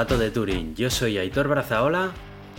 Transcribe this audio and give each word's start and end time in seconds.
Gato 0.00 0.16
de 0.16 0.30
Turing. 0.30 0.74
Yo 0.76 0.88
soy 0.88 1.18
Aitor 1.18 1.46
Brazaola. 1.46 2.12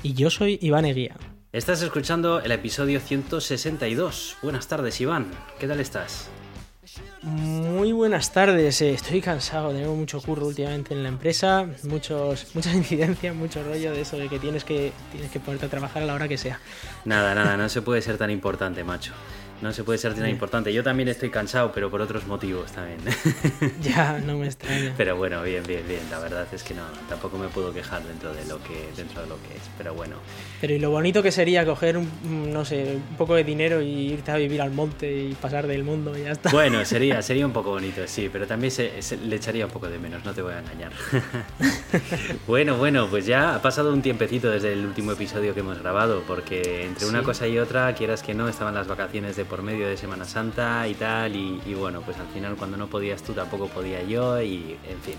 Y 0.04 0.14
yo 0.14 0.30
soy 0.30 0.60
Iván 0.62 0.86
Eguía. 0.86 1.16
Estás 1.52 1.82
escuchando 1.82 2.40
el 2.40 2.52
episodio 2.52 3.00
162. 3.00 4.38
Buenas 4.44 4.68
tardes, 4.68 5.02
Iván. 5.02 5.26
¿Qué 5.60 5.66
tal 5.68 5.80
estás? 5.80 6.30
Muy 7.24 7.94
buenas 7.94 8.32
tardes. 8.32 8.80
eh, 8.84 8.92
Estoy 8.92 9.22
cansado, 9.22 9.72
tengo 9.72 9.96
mucho 9.96 10.22
curro 10.22 10.46
últimamente 10.46 10.94
en 10.94 11.02
la 11.02 11.10
empresa, 11.10 11.68
muchos, 11.86 12.46
muchas 12.54 12.76
incidencias, 12.84 13.34
mucho 13.36 13.64
rollo 13.64 13.92
de 13.92 14.02
eso 14.02 14.18
de 14.18 14.30
que 14.30 14.38
tienes 14.38 14.64
que 14.64 14.94
tienes 15.12 15.32
que 15.32 15.40
ponerte 15.40 15.66
a 15.66 15.70
trabajar 15.70 16.04
a 16.04 16.06
la 16.06 16.14
hora 16.14 16.28
que 16.28 16.38
sea. 16.38 16.60
Nada, 17.06 17.34
nada, 17.34 17.58
no 17.58 17.70
se 17.70 17.82
puede 17.82 18.04
ser 18.04 18.20
tan 18.20 18.30
importante, 18.30 18.84
macho. 18.84 19.14
No 19.62 19.72
se 19.74 19.84
puede 19.84 20.00
ser 20.00 20.16
tan 20.16 20.28
importante. 20.28 20.74
Yo 20.74 20.84
también 20.84 21.08
estoy 21.10 21.30
cansado, 21.30 21.72
pero 21.72 21.92
por 21.92 22.02
otros 22.02 22.26
motivos 22.26 22.72
también. 22.72 23.00
Ya, 23.82 24.20
no 24.20 24.38
me 24.38 24.48
extraña. 24.48 24.94
Pero 24.98 25.16
bueno, 25.16 25.42
bien, 25.44 25.64
bien, 25.66 25.88
bien. 25.88 26.02
La 26.10 26.20
verdad 26.20 26.48
es 26.52 26.64
que 26.64 26.74
no, 26.74 26.84
tampoco 27.08 27.38
me 27.38 27.48
puedo 27.48 27.74
quejar 27.74 28.04
dentro 28.04 28.34
de 28.34 28.44
lo 28.46 28.62
que, 28.64 28.90
dentro 28.96 29.22
de 29.22 29.28
lo 29.28 29.36
que 29.44 29.56
es. 29.56 29.62
Pero 29.78 29.94
bueno. 29.94 30.16
Pero 30.62 30.76
y 30.76 30.80
lo 30.80 30.92
bonito 30.92 31.24
que 31.24 31.32
sería 31.32 31.66
coger, 31.66 31.98
un, 31.98 32.08
no 32.54 32.64
sé, 32.64 32.96
un 33.10 33.18
poco 33.18 33.34
de 33.34 33.44
dinero 33.44 33.82
y 33.82 34.12
irte 34.14 34.30
a 34.32 34.38
vivir 34.38 34.62
al 34.62 34.70
monte 34.72 35.12
y 35.12 35.34
pasar 35.34 35.66
del 35.66 35.84
mundo 35.84 36.16
y 36.16 36.22
ya 36.22 36.32
está. 36.34 36.52
Bueno, 36.52 36.86
sería, 36.86 37.20
sería 37.24 37.48
un 37.48 37.52
poco 37.52 37.72
bonito, 37.72 38.02
sí, 38.06 38.30
pero 38.32 38.46
también 38.46 38.70
se, 38.70 39.02
se- 39.02 39.18
le 39.18 39.38
echaría 39.38 39.66
un 39.66 39.72
poco 39.72 39.90
de 39.90 39.98
menos, 39.98 40.24
no 40.24 40.34
te 40.36 40.44
voy 40.44 40.54
a 40.54 40.60
engañar. 40.60 40.92
bueno, 42.48 42.78
bueno, 42.78 43.08
pues 43.10 43.26
ya 43.26 43.56
ha 43.56 43.62
pasado 43.62 43.92
un 43.92 44.02
tiempecito 44.02 44.50
desde 44.52 44.74
el 44.74 44.86
último 44.86 45.14
episodio 45.14 45.54
que 45.54 45.62
hemos 45.62 45.80
grabado, 45.80 46.22
porque 46.28 46.86
entre 46.86 47.08
una 47.08 47.20
Sí. 47.20 47.26
cosa 47.26 47.48
y 47.48 47.58
otra, 47.58 47.94
quieras 47.96 48.22
que 48.22 48.34
no, 48.34 48.48
estaban 48.48 48.76
las 48.76 48.88
vacaciones 48.88 49.36
de 49.36 49.46
por 49.46 49.64
medio 49.64 49.88
de 49.88 49.98
Semana 49.98 50.26
Santa 50.26 50.88
y 50.88 50.94
tal, 50.94 51.36
y, 51.36 51.60
y 51.66 51.74
bueno, 51.74 52.02
pues 52.02 52.18
al 52.20 52.28
final 52.28 52.56
cuando 52.56 52.78
no 52.78 52.88
podías 52.88 53.24
tú 53.24 53.34
tampoco 53.34 53.68
podía 53.68 54.04
yo, 54.04 54.42
y 54.42 54.78
en 54.88 55.02
fin. 55.02 55.16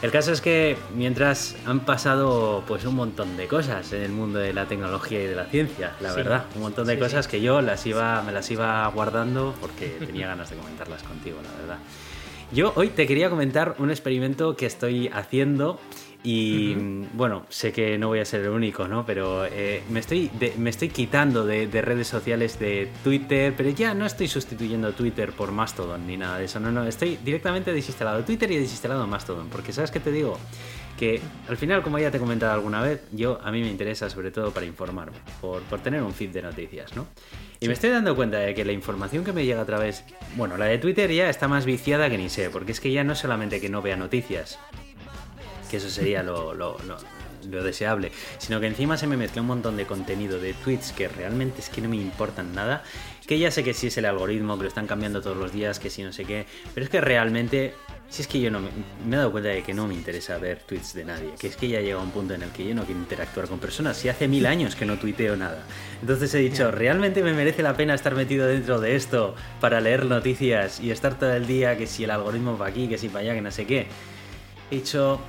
El 0.00 0.12
caso 0.12 0.30
es 0.32 0.40
que 0.40 0.76
mientras 0.94 1.56
han 1.66 1.80
pasado 1.80 2.62
pues 2.68 2.84
un 2.84 2.94
montón 2.94 3.36
de 3.36 3.48
cosas 3.48 3.92
en 3.92 4.02
el 4.02 4.12
mundo 4.12 4.38
de 4.38 4.52
la 4.52 4.66
tecnología 4.66 5.20
y 5.22 5.26
de 5.26 5.34
la 5.34 5.46
ciencia, 5.46 5.92
la 6.00 6.10
Sí. 6.10 6.16
verdad, 6.16 6.44
un 6.54 6.62
montón 6.62 6.86
de 6.86 6.94
Sí, 6.94 7.00
cosas 7.00 7.24
sí. 7.24 7.32
que 7.32 7.40
yo 7.40 7.60
las 7.62 7.84
iba, 7.84 8.22
me 8.22 8.30
las 8.30 8.48
iba 8.50 8.86
guardando 8.88 9.54
porque 9.60 9.86
tenía 9.98 10.28
ganas 10.28 10.50
de 10.50 10.56
comentarlas 10.56 11.02
contigo, 11.02 11.38
la 11.42 11.50
verdad. 11.60 11.78
Yo 12.52 12.72
hoy 12.76 12.88
te 12.90 13.06
quería 13.08 13.28
comentar 13.28 13.74
un 13.78 13.90
experimento 13.90 14.54
que 14.56 14.66
estoy 14.66 15.08
haciendo 15.12 15.80
y 16.24 16.74
bueno, 17.14 17.46
sé 17.48 17.72
que 17.72 17.96
no 17.98 18.08
voy 18.08 18.18
a 18.18 18.24
ser 18.24 18.40
el 18.42 18.48
único, 18.50 18.88
¿no? 18.88 19.06
Pero 19.06 19.46
eh, 19.46 19.82
me, 19.90 20.00
estoy 20.00 20.28
de- 20.38 20.54
me 20.58 20.70
estoy 20.70 20.88
quitando 20.88 21.46
de, 21.46 21.66
de 21.66 21.80
redes 21.82 22.08
sociales 22.08 22.58
de 22.58 22.88
Twitter, 23.04 23.54
pero 23.56 23.70
ya 23.70 23.94
no 23.94 24.04
estoy 24.06 24.28
sustituyendo 24.28 24.92
Twitter 24.92 25.32
por 25.32 25.52
Mastodon 25.52 26.06
ni 26.06 26.16
nada 26.16 26.38
de 26.38 26.46
eso, 26.46 26.58
no, 26.60 26.72
no, 26.72 26.84
estoy 26.86 27.18
directamente 27.24 27.72
desinstalado 27.72 28.24
Twitter 28.24 28.50
y 28.50 28.56
desinstalado 28.56 29.06
Mastodon, 29.06 29.48
porque 29.48 29.72
¿sabes 29.72 29.90
qué 29.90 30.00
te 30.00 30.10
digo? 30.12 30.38
Que 30.98 31.20
al 31.48 31.56
final, 31.56 31.82
como 31.82 31.98
ya 32.00 32.10
te 32.10 32.16
he 32.16 32.20
comentado 32.20 32.52
alguna 32.52 32.82
vez, 32.82 33.02
yo 33.12 33.38
a 33.44 33.52
mí 33.52 33.60
me 33.60 33.70
interesa 33.70 34.10
sobre 34.10 34.32
todo 34.32 34.50
para 34.50 34.66
informarme, 34.66 35.16
por, 35.40 35.62
por 35.62 35.78
tener 35.80 36.02
un 36.02 36.12
feed 36.12 36.30
de 36.30 36.42
noticias, 36.42 36.96
¿no? 36.96 37.06
Y 37.60 37.66
me 37.68 37.72
estoy 37.74 37.90
dando 37.90 38.16
cuenta 38.16 38.38
de 38.38 38.54
que 38.54 38.64
la 38.64 38.72
información 38.72 39.24
que 39.24 39.32
me 39.32 39.44
llega 39.44 39.60
a 39.62 39.64
través, 39.66 40.04
bueno, 40.36 40.56
la 40.56 40.64
de 40.66 40.78
Twitter 40.78 41.10
ya 41.12 41.30
está 41.30 41.46
más 41.46 41.64
viciada 41.66 42.10
que 42.10 42.18
ni 42.18 42.28
sé, 42.28 42.50
porque 42.50 42.72
es 42.72 42.80
que 42.80 42.90
ya 42.90 43.04
no 43.04 43.12
es 43.12 43.18
solamente 43.20 43.60
que 43.60 43.68
no 43.68 43.80
vea 43.82 43.96
noticias, 43.96 44.58
que 45.68 45.76
eso 45.78 45.88
sería 45.90 46.22
lo, 46.22 46.54
lo- 46.54 46.78
lo- 46.86 46.96
lo 47.48 47.62
deseable, 47.62 48.10
sino 48.38 48.58
que 48.60 48.66
encima 48.66 48.96
se 48.96 49.06
me 49.06 49.16
mezcla 49.16 49.40
un 49.42 49.46
montón 49.48 49.76
de 49.76 49.86
contenido 49.86 50.40
de 50.40 50.54
tweets 50.54 50.92
que 50.92 51.06
realmente 51.06 51.60
es 51.60 51.68
que 51.68 51.80
no 51.80 51.88
me 51.88 51.96
importan 51.96 52.52
nada, 52.52 52.82
que 53.28 53.38
ya 53.38 53.50
sé 53.52 53.62
que 53.62 53.74
sí 53.74 53.86
es 53.86 53.96
el 53.96 54.06
algoritmo, 54.06 54.56
que 54.56 54.64
lo 54.64 54.68
están 54.68 54.86
cambiando 54.88 55.22
todos 55.22 55.36
los 55.36 55.52
días, 55.52 55.78
que 55.78 55.88
sí 55.88 56.02
no 56.02 56.12
sé 56.12 56.24
qué, 56.24 56.46
pero 56.74 56.84
es 56.84 56.90
que 56.90 57.00
realmente, 57.00 57.74
si 58.10 58.22
es 58.22 58.28
que 58.28 58.40
yo 58.40 58.50
no 58.50 58.58
me, 58.58 58.68
me 59.06 59.14
he 59.14 59.18
dado 59.18 59.30
cuenta 59.30 59.50
de 59.50 59.62
que 59.62 59.72
no 59.72 59.86
me 59.86 59.94
interesa 59.94 60.36
ver 60.38 60.58
tweets 60.66 60.94
de 60.94 61.04
nadie, 61.04 61.30
que 61.38 61.46
es 61.46 61.56
que 61.56 61.68
ya 61.68 61.80
llega 61.80 61.98
un 62.00 62.10
punto 62.10 62.34
en 62.34 62.42
el 62.42 62.50
que 62.50 62.66
yo 62.66 62.74
no 62.74 62.82
quiero 62.84 63.00
interactuar 63.00 63.46
con 63.46 63.60
personas, 63.60 63.96
si 63.96 64.08
hace 64.08 64.26
mil 64.26 64.44
años 64.44 64.74
que 64.74 64.84
no 64.84 64.98
tuiteo 64.98 65.36
nada. 65.36 65.62
Entonces 66.00 66.34
he 66.34 66.38
dicho, 66.38 66.72
¿realmente 66.72 67.22
me 67.22 67.32
merece 67.34 67.62
la 67.62 67.74
pena 67.76 67.94
estar 67.94 68.16
metido 68.16 68.48
dentro 68.48 68.80
de 68.80 68.96
esto 68.96 69.36
para 69.60 69.80
leer 69.80 70.06
noticias 70.06 70.80
y 70.80 70.90
estar 70.90 71.16
todo 71.18 71.32
el 71.34 71.46
día 71.46 71.78
que 71.78 71.86
si 71.86 72.02
el 72.02 72.10
algoritmo 72.10 72.58
va 72.58 72.66
aquí, 72.66 72.88
que 72.88 72.98
si 72.98 73.08
para 73.08 73.20
allá, 73.20 73.34
que 73.34 73.42
no 73.42 73.52
sé 73.52 73.64
qué? 73.64 73.86
He 74.70 74.74
dicho, 74.76 75.20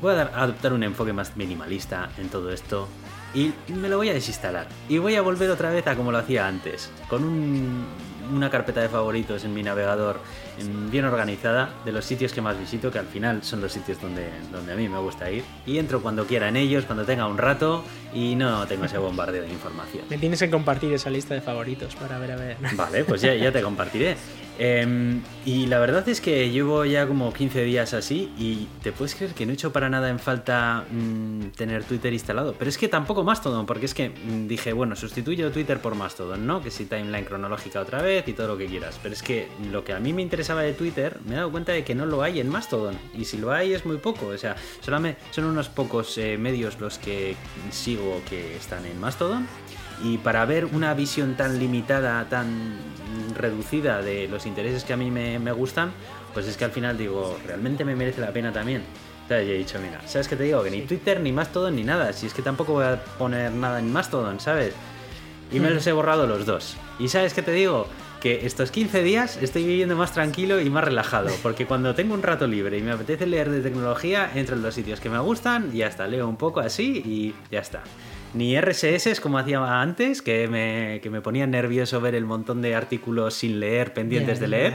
voy 0.00 0.12
a 0.12 0.16
dar- 0.16 0.32
adoptar 0.34 0.72
un 0.72 0.82
enfoque 0.82 1.12
más 1.12 1.36
minimalista 1.36 2.10
en 2.18 2.28
todo 2.28 2.50
esto 2.52 2.88
y 3.34 3.52
me 3.72 3.88
lo 3.88 3.96
voy 3.96 4.08
a 4.08 4.14
desinstalar. 4.14 4.66
Y 4.88 4.98
voy 4.98 5.14
a 5.16 5.22
volver 5.22 5.50
otra 5.50 5.70
vez 5.70 5.86
a 5.86 5.94
como 5.96 6.10
lo 6.12 6.18
hacía 6.18 6.46
antes, 6.48 6.90
con 7.08 7.24
un- 7.24 7.84
una 8.32 8.48
carpeta 8.48 8.80
de 8.80 8.88
favoritos 8.88 9.44
en 9.44 9.52
mi 9.54 9.62
navegador 9.64 10.20
en- 10.58 10.88
bien 10.90 11.04
organizada 11.04 11.70
de 11.84 11.90
los 11.90 12.04
sitios 12.04 12.32
que 12.32 12.40
más 12.40 12.56
visito, 12.58 12.90
que 12.92 12.98
al 13.00 13.06
final 13.06 13.42
son 13.42 13.60
los 13.60 13.72
sitios 13.72 14.00
donde, 14.00 14.28
donde 14.52 14.72
a 14.72 14.76
mí 14.76 14.88
me 14.88 14.98
gusta 15.00 15.28
ir. 15.30 15.42
Y 15.66 15.78
entro 15.78 16.00
cuando 16.00 16.24
quiera 16.26 16.48
en 16.48 16.56
ellos, 16.56 16.84
cuando 16.84 17.04
tenga 17.04 17.26
un 17.26 17.38
rato 17.38 17.82
y 18.14 18.36
no 18.36 18.66
tengo 18.68 18.84
ese 18.84 18.98
bombardeo 18.98 19.42
de 19.42 19.48
información. 19.48 20.04
Me 20.10 20.18
tienes 20.18 20.38
que 20.38 20.48
compartir 20.50 20.92
esa 20.92 21.10
lista 21.10 21.34
de 21.34 21.40
favoritos 21.40 21.96
para 21.96 22.18
ver 22.18 22.32
a 22.32 22.36
ver. 22.36 22.56
Vale, 22.74 23.04
pues 23.04 23.20
ya, 23.20 23.34
ya 23.34 23.50
te 23.50 23.62
compartiré. 23.62 24.16
Em, 24.62 25.22
y 25.46 25.64
la 25.68 25.78
verdad 25.78 26.06
es 26.06 26.20
que 26.20 26.50
llevo 26.50 26.84
ya 26.84 27.06
como 27.06 27.32
15 27.32 27.64
días 27.64 27.94
así 27.94 28.30
y 28.36 28.68
te 28.82 28.92
puedes 28.92 29.14
creer 29.14 29.32
que 29.32 29.46
no 29.46 29.52
he 29.52 29.54
hecho 29.54 29.72
para 29.72 29.88
nada 29.88 30.10
en 30.10 30.18
falta 30.18 30.84
mm, 30.90 31.52
tener 31.56 31.82
Twitter 31.84 32.12
instalado. 32.12 32.54
Pero 32.58 32.68
es 32.68 32.76
que 32.76 32.86
tampoco 32.86 33.24
Mastodon, 33.24 33.64
porque 33.64 33.86
es 33.86 33.94
que 33.94 34.10
mm, 34.10 34.48
dije, 34.48 34.74
bueno, 34.74 34.96
sustituyo 34.96 35.50
Twitter 35.50 35.80
por 35.80 35.94
Mastodon, 35.94 36.46
¿no? 36.46 36.62
Que 36.62 36.70
si 36.70 36.84
timeline 36.84 37.24
cronológica 37.24 37.80
otra 37.80 38.02
vez 38.02 38.28
y 38.28 38.34
todo 38.34 38.48
lo 38.48 38.58
que 38.58 38.66
quieras. 38.66 39.00
Pero 39.02 39.14
es 39.14 39.22
que 39.22 39.48
lo 39.72 39.82
que 39.82 39.94
a 39.94 39.98
mí 39.98 40.12
me 40.12 40.20
interesaba 40.20 40.60
de 40.60 40.74
Twitter, 40.74 41.16
me 41.24 41.32
he 41.32 41.36
dado 41.36 41.50
cuenta 41.50 41.72
de 41.72 41.82
que 41.82 41.94
no 41.94 42.04
lo 42.04 42.22
hay 42.22 42.38
en 42.38 42.50
Mastodon. 42.50 42.98
Y 43.14 43.24
si 43.24 43.38
lo 43.38 43.52
hay 43.52 43.72
es 43.72 43.86
muy 43.86 43.96
poco. 43.96 44.26
O 44.26 44.36
sea, 44.36 44.56
son 44.82 45.44
unos 45.46 45.70
pocos 45.70 46.18
eh, 46.18 46.36
medios 46.36 46.78
los 46.80 46.98
que 46.98 47.34
sigo 47.70 48.20
que 48.28 48.56
están 48.56 48.84
en 48.84 49.00
Mastodon. 49.00 49.46
Y 50.02 50.18
para 50.18 50.44
ver 50.44 50.66
una 50.66 50.94
visión 50.94 51.36
tan 51.36 51.58
limitada, 51.58 52.28
tan 52.28 52.78
reducida 53.36 54.02
de 54.02 54.28
los 54.28 54.46
intereses 54.46 54.84
que 54.84 54.92
a 54.92 54.96
mí 54.96 55.10
me, 55.10 55.38
me 55.38 55.52
gustan, 55.52 55.92
pues 56.32 56.46
es 56.46 56.56
que 56.56 56.64
al 56.64 56.70
final 56.70 56.96
digo, 56.96 57.38
realmente 57.46 57.84
me 57.84 57.94
merece 57.96 58.20
la 58.20 58.32
pena 58.32 58.52
también. 58.52 58.82
Entonces 59.22 59.46
yo 59.46 59.54
he 59.54 59.58
dicho, 59.58 59.78
mira, 59.78 60.00
¿sabes 60.06 60.26
qué 60.26 60.36
te 60.36 60.42
digo? 60.42 60.62
Que 60.62 60.70
ni 60.70 60.82
Twitter, 60.82 61.20
ni 61.20 61.30
Mastodon, 61.30 61.76
ni 61.76 61.84
nada. 61.84 62.12
Si 62.12 62.26
es 62.26 62.34
que 62.34 62.42
tampoco 62.42 62.72
voy 62.72 62.84
a 62.84 63.02
poner 63.16 63.52
nada 63.52 63.78
en 63.78 63.92
Mastodon, 63.92 64.40
¿sabes? 64.40 64.74
Y 65.52 65.60
me 65.60 65.70
los 65.70 65.86
he 65.86 65.92
borrado 65.92 66.26
los 66.26 66.46
dos. 66.46 66.76
¿Y 66.98 67.08
sabes 67.08 67.32
qué 67.32 67.42
te 67.42 67.52
digo? 67.52 67.86
Que 68.20 68.44
estos 68.44 68.70
15 68.70 69.02
días 69.02 69.38
estoy 69.40 69.64
viviendo 69.64 69.96
más 69.96 70.12
tranquilo 70.12 70.60
y 70.60 70.68
más 70.68 70.84
relajado. 70.84 71.30
Porque 71.42 71.66
cuando 71.66 71.94
tengo 71.94 72.14
un 72.14 72.22
rato 72.22 72.46
libre 72.46 72.78
y 72.78 72.82
me 72.82 72.92
apetece 72.92 73.26
leer 73.26 73.50
de 73.50 73.60
tecnología, 73.60 74.30
entro 74.34 74.56
en 74.56 74.62
los 74.62 74.74
sitios 74.74 75.00
que 75.00 75.08
me 75.08 75.18
gustan 75.20 75.70
y 75.72 75.78
ya 75.78 75.86
está. 75.86 76.06
Leo 76.06 76.28
un 76.28 76.36
poco 76.36 76.60
así 76.60 77.02
y 77.04 77.34
ya 77.52 77.60
está. 77.60 77.82
Ni 78.32 78.54
RSS 78.60 79.20
como 79.20 79.38
hacía 79.38 79.80
antes, 79.80 80.22
que 80.22 80.46
me, 80.46 81.00
que 81.02 81.10
me 81.10 81.20
ponía 81.20 81.46
nervioso 81.46 82.00
ver 82.00 82.14
el 82.14 82.24
montón 82.24 82.62
de 82.62 82.74
artículos 82.76 83.34
sin 83.34 83.58
leer, 83.58 83.92
pendientes 83.92 84.38
de 84.38 84.48
leer. 84.48 84.74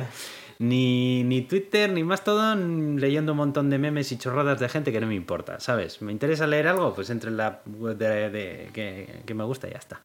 Ni, 0.59 1.23
ni 1.23 1.41
Twitter, 1.41 1.89
ni 1.91 2.03
Mastodon, 2.03 2.99
leyendo 2.99 3.31
un 3.33 3.37
montón 3.39 3.69
de 3.69 3.77
memes 3.77 4.11
y 4.11 4.17
chorradas 4.17 4.59
de 4.59 4.69
gente 4.69 4.91
que 4.91 5.01
no 5.01 5.07
me 5.07 5.15
importa, 5.15 5.59
¿sabes? 5.59 6.01
¿Me 6.01 6.11
interesa 6.13 6.47
leer 6.47 6.67
algo? 6.67 6.93
Pues 6.93 7.09
entre 7.09 7.29
en 7.29 7.37
la 7.37 7.61
web 7.65 7.97
de, 7.97 8.29
de- 8.29 8.69
que, 8.73 9.21
que 9.25 9.33
me 9.33 9.43
gusta 9.43 9.67
y 9.67 9.71
ya 9.71 9.77
está. 9.79 10.01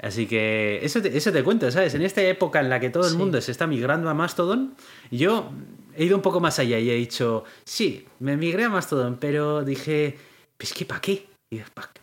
Así 0.00 0.26
que 0.26 0.78
eso 0.82 1.00
te, 1.02 1.16
eso 1.16 1.32
te 1.32 1.42
cuento, 1.44 1.70
¿sabes? 1.72 1.94
En 1.94 2.02
esta 2.02 2.22
época 2.22 2.60
en 2.60 2.68
la 2.70 2.78
que 2.80 2.90
todo 2.90 3.04
el 3.04 3.12
Sí. 3.12 3.16
mundo 3.16 3.40
se 3.40 3.50
está 3.52 3.66
migrando 3.66 4.08
a 4.10 4.14
Mastodon, 4.14 4.74
yo 5.10 5.50
he 5.96 6.04
ido 6.04 6.16
un 6.16 6.22
poco 6.22 6.40
más 6.40 6.58
allá 6.60 6.78
y 6.78 6.90
he 6.90 6.94
dicho, 6.94 7.44
sí, 7.64 8.06
me 8.20 8.36
migré 8.36 8.64
a 8.64 8.68
Mastodon, 8.68 9.16
pero 9.20 9.64
dije, 9.64 10.16
pues 10.56 10.72
que 10.72 10.84
¿para 10.84 11.00
qué? 11.00 11.26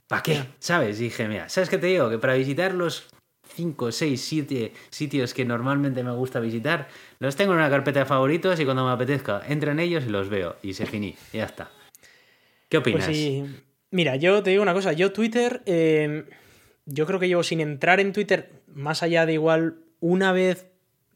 ¿Para 0.07 0.24
qué? 0.24 0.33
Ya. 0.36 0.48
¿Sabes? 0.59 1.00
Dije, 1.00 1.27
mira, 1.27 1.50
¿sabes 1.50 1.69
qué 1.69 1.77
te 1.77 1.88
digo? 1.88 2.09
Que 2.09 2.18
para 2.18 2.36
visitar 2.36 2.74
los 2.74 3.07
5, 3.56 3.92
6, 3.92 4.21
7 4.21 4.74
sitios 4.89 5.33
que 5.33 5.45
normalmente 5.45 6.03
me 6.03 6.12
gusta 6.12 6.39
visitar, 6.39 6.88
los 7.19 7.36
tengo 7.36 7.53
en 7.53 7.59
una 7.59 7.69
carpeta 7.69 8.00
de 8.00 8.06
favoritos 8.06 8.59
y 8.59 8.65
cuando 8.65 8.86
me 8.86 8.92
apetezca 8.92 9.42
entro 9.48 9.71
en 9.71 9.80
ellos 9.80 10.03
y 10.06 10.09
los 10.09 10.30
veo 10.30 10.56
y 10.62 10.74
se 10.74 10.86
finí, 10.86 11.15
y 11.33 11.38
ya 11.38 11.45
está. 11.45 11.69
¿Qué 12.69 12.77
opinas? 12.77 13.06
Pues 13.06 13.18
sí. 13.18 13.45
Mira, 13.92 14.15
yo 14.15 14.42
te 14.42 14.51
digo 14.51 14.63
una 14.63 14.74
cosa. 14.74 14.94
Yo 14.94 15.12
Twitter, 15.12 15.62
eh, 15.65 16.24
yo 16.86 17.06
creo 17.06 17.19
que 17.19 17.27
llevo 17.27 17.44
sin 17.44 17.59
entrar 17.59 18.00
en 18.00 18.13
Twitter 18.13 18.50
más 18.74 19.03
allá 19.03 19.25
de 19.25 19.33
igual 19.33 19.80
una 20.00 20.31
vez, 20.31 20.68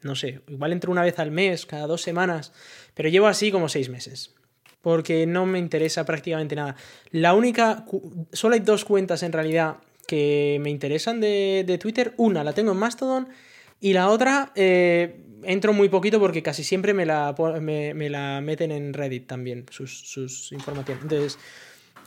no 0.01 0.15
sé, 0.15 0.41
igual 0.47 0.73
entro 0.73 0.91
una 0.91 1.03
vez 1.03 1.17
al 1.19 1.31
mes, 1.31 1.65
cada 1.65 1.87
dos 1.87 2.01
semanas, 2.01 2.51
pero 2.93 3.07
llevo 3.09 3.27
así 3.27 3.51
como 3.51 3.69
seis 3.69 3.89
meses. 3.89 4.35
Porque 4.85 5.25
no 5.25 5.47
me 5.47 5.57
interesa 5.57 6.05
prácticamente 6.05 6.55
nada. 6.55 6.75
La 7.09 7.33
única, 7.33 7.87
solo 8.31 8.53
hay 8.53 8.59
dos 8.59 8.85
cuentas 8.85 9.23
en 9.23 9.31
realidad 9.31 9.77
que 10.07 10.59
me 10.61 10.69
interesan 10.69 11.19
de, 11.19 11.63
de 11.65 11.79
Twitter. 11.79 12.13
Una 12.17 12.43
la 12.43 12.53
tengo 12.53 12.71
en 12.71 12.77
Mastodon 12.77 13.27
y 13.81 13.93
la 13.93 14.09
otra 14.09 14.51
eh, 14.53 15.21
entro 15.41 15.73
muy 15.73 15.89
poquito 15.89 16.19
porque 16.19 16.43
casi 16.43 16.63
siempre 16.63 16.93
me 16.93 17.07
la, 17.07 17.33
me, 17.59 17.95
me 17.95 18.11
la 18.11 18.41
meten 18.41 18.71
en 18.71 18.93
Reddit 18.93 19.25
también, 19.25 19.65
sus, 19.71 20.07
sus 20.07 20.51
informaciones. 20.51 21.01
Entonces, 21.01 21.39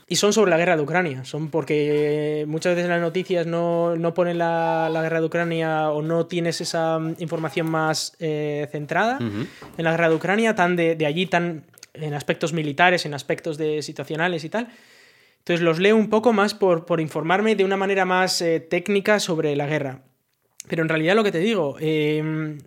y 0.06 0.16
son 0.16 0.32
sobre 0.32 0.50
la 0.50 0.56
guerra 0.56 0.76
de 0.76 0.82
Ucrania. 0.82 1.24
Son 1.24 1.50
porque 1.50 2.44
muchas 2.48 2.76
veces 2.76 2.84
en 2.84 2.92
las 2.92 3.00
noticias 3.00 3.44
no, 3.46 3.96
no 3.96 4.14
ponen 4.14 4.38
la, 4.38 4.88
la 4.90 5.02
guerra 5.02 5.18
de 5.20 5.26
Ucrania 5.26 5.90
o 5.90 6.00
no 6.00 6.26
tienes 6.26 6.60
esa 6.60 6.98
mm, 7.00 7.16
información 7.18 7.68
más 7.68 8.14
eh, 8.18 8.68
centrada 8.70 9.18
en 9.18 9.84
la 9.84 9.90
guerra 9.90 10.08
de 10.08 10.14
Ucrania, 10.14 10.54
tan 10.54 10.76
de, 10.76 10.94
de 10.94 11.06
allí 11.06 11.26
tan 11.26 11.64
en 11.94 12.14
aspectos 12.14 12.52
militares, 12.52 13.06
en 13.06 13.14
aspectos 13.14 13.58
de 13.58 13.82
situacionales 13.82 14.44
y 14.44 14.48
tal. 14.48 14.68
Entonces 15.38 15.64
los 15.64 15.78
leo 15.78 15.96
un 15.96 16.10
poco 16.10 16.32
más 16.32 16.54
por, 16.54 16.84
por 16.84 17.00
informarme 17.00 17.56
de 17.56 17.64
una 17.64 17.76
manera 17.76 18.04
más 18.04 18.42
eh, 18.42 18.60
técnica 18.60 19.20
sobre 19.20 19.56
la 19.56 19.66
guerra. 19.66 20.02
Pero 20.68 20.82
en 20.82 20.88
realidad 20.88 21.16
lo 21.16 21.24
que 21.24 21.32
te 21.32 21.38
digo, 21.38 21.76
em, 21.80 22.58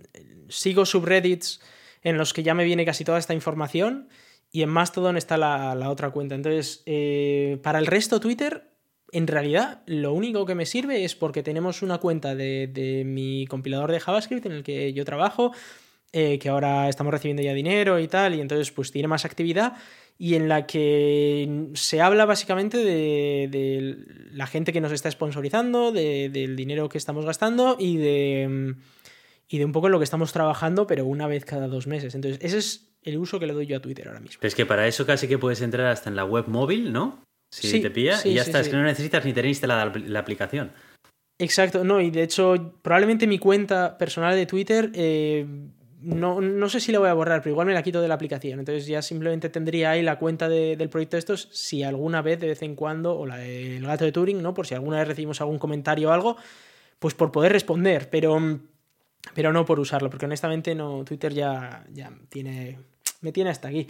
sigo 0.50 0.86
subreddits 0.86 1.62
en 2.02 2.18
los 2.18 2.34
que 2.34 2.44
ya 2.44 2.54
me 2.54 2.64
viene 2.64 2.86
casi 2.86 3.04
toda 3.04 3.20
esta 3.20 3.34
información 3.34 4.10
y 4.52 4.64
en 4.64 4.70
Mastodon 4.70 5.18
está 5.18 5.38
la, 5.38 5.76
la 5.76 5.90
otra 5.90 6.10
cuenta. 6.10 6.36
Entonces, 6.36 6.82
eh, 6.86 7.60
para 7.62 7.80
el 7.80 7.86
resto 7.86 8.20
Twitter, 8.20 8.72
en 9.12 9.28
realidad 9.28 9.84
lo 9.86 10.14
único 10.14 10.46
que 10.46 10.56
me 10.56 10.66
sirve 10.66 11.04
es 11.04 11.16
porque 11.16 11.44
tenemos 11.44 11.82
una 11.82 12.00
cuenta 12.00 12.34
de, 12.36 12.68
de 12.68 13.04
mi 13.06 13.46
compilador 13.48 13.92
de 13.92 14.00
JavaScript 14.00 14.46
en 14.46 14.54
el 14.54 14.64
que 14.64 14.94
yo 14.94 15.06
trabajo, 15.06 15.52
eh, 16.14 16.40
que 16.40 16.50
ahora 16.50 16.90
estamos 16.90 17.14
recibiendo 17.14 17.42
ya 17.44 17.54
dinero 17.54 18.00
y 18.00 18.08
tal, 18.08 18.36
y 18.36 18.42
entonces 18.42 18.72
pues 18.72 18.92
tiene 18.92 19.08
más 19.08 19.26
actividad 19.26 19.78
y 20.18 20.36
en 20.36 20.50
la 20.50 20.68
que 20.68 21.70
se 21.74 22.00
habla 22.02 22.26
básicamente 22.26 22.78
de, 22.78 23.48
de 23.50 23.98
la 24.32 24.46
gente 24.46 24.72
que 24.72 24.82
nos 24.82 24.92
está 24.92 25.10
sponsorizando, 25.10 25.92
de, 25.92 26.30
del 26.30 26.56
dinero 26.56 26.90
que 26.90 26.98
estamos 27.00 27.26
gastando 27.26 27.76
y 27.80 27.98
de, 27.98 28.76
y 29.48 29.58
de 29.58 29.66
un 29.66 29.72
poco 29.72 29.90
lo 29.90 29.98
que 29.98 30.04
estamos 30.04 30.32
trabajando, 30.32 30.86
pero 30.86 31.06
una 31.06 31.26
vez 31.28 31.44
cada 31.44 31.68
dos 31.68 31.88
meses. 31.88 32.14
Entonces, 32.14 32.40
ese 32.44 32.60
es 32.60 32.94
el 33.02 33.18
uso 33.18 33.40
que 33.40 33.48
le 33.48 33.54
doy 33.54 33.66
yo 33.66 33.78
a 33.78 33.80
Twitter 33.80 34.08
ahora 34.08 34.20
mismo. 34.20 34.40
Es 34.44 34.54
que 34.54 34.66
para 34.66 34.88
eso 34.88 35.08
casi 35.08 35.28
que 35.28 35.40
puedes 35.40 35.62
entrar 35.62 35.88
hasta 35.88 36.10
en 36.10 36.16
la 36.16 36.24
web 36.26 36.48
móvil, 36.48 36.94
¿no? 36.94 37.24
Si 37.52 37.68
Sí, 37.68 37.80
te 37.82 37.90
pilla 37.90 38.18
sí, 38.18 38.30
y 38.30 38.34
ya 38.36 38.44
sí, 38.44 38.52
está, 38.52 38.60
es 38.60 38.70
que 38.70 38.76
no 38.76 38.84
necesitas 38.84 39.26
ni 39.26 39.34
tener 39.34 39.50
instalada 39.50 39.86
la, 39.86 39.92
la 40.06 40.20
aplicación. 40.20 40.72
Exacto, 41.40 41.84
no, 41.84 42.00
y 42.00 42.12
de 42.12 42.22
hecho, 42.22 42.76
probablemente 42.84 43.26
mi 43.26 43.40
cuenta 43.40 43.98
personal 43.98 44.36
de 44.36 44.46
Twitter, 44.46 44.92
eh, 44.94 45.48
no, 46.02 46.42
no 46.42 46.70
sé 46.70 46.80
si 46.80 46.92
la 46.92 47.00
voy 47.00 47.10
a 47.10 47.14
borrar, 47.14 47.42
pero 47.42 47.52
igual 47.54 47.68
me 47.68 47.74
la 47.74 47.84
quito 47.84 48.02
de 48.02 48.08
la 48.08 48.16
aplicación. 48.16 48.60
Entonces 48.60 48.86
ya 48.88 49.02
simplemente 49.02 49.50
tendría 49.50 49.92
ahí 49.92 50.02
la 50.02 50.18
cuenta 50.20 50.50
de- 50.50 50.76
del 50.76 50.90
proyecto 50.90 51.18
estos, 51.18 51.50
si 51.52 51.84
alguna 51.84 52.22
vez, 52.22 52.40
de 52.40 52.48
vez 52.48 52.62
en 52.62 52.76
cuando, 52.76 53.18
o 53.18 53.26
la 53.26 53.38
del 53.38 53.86
gato 53.86 54.06
de 54.06 54.12
Turing, 54.12 54.42
¿no? 54.42 54.54
Por 54.54 54.68
si 54.68 54.74
alguna 54.76 54.98
vez 55.00 55.08
recibimos 55.08 55.40
algún 55.42 55.60
comentario 55.60 56.10
o 56.10 56.12
algo, 56.12 56.38
pues 57.00 57.14
por 57.14 57.32
poder 57.32 57.52
responder, 57.52 58.10
pero, 58.10 58.40
pero 59.34 59.54
no 59.54 59.66
por 59.66 59.80
usarlo, 59.80 60.10
porque 60.10 60.26
honestamente 60.26 60.76
no, 60.76 61.04
Twitter 61.06 61.34
ya, 61.34 61.86
ya 61.94 62.12
tiene, 62.30 62.80
me 63.22 63.32
tiene 63.32 63.50
hasta 63.50 63.68
aquí. 63.68 63.88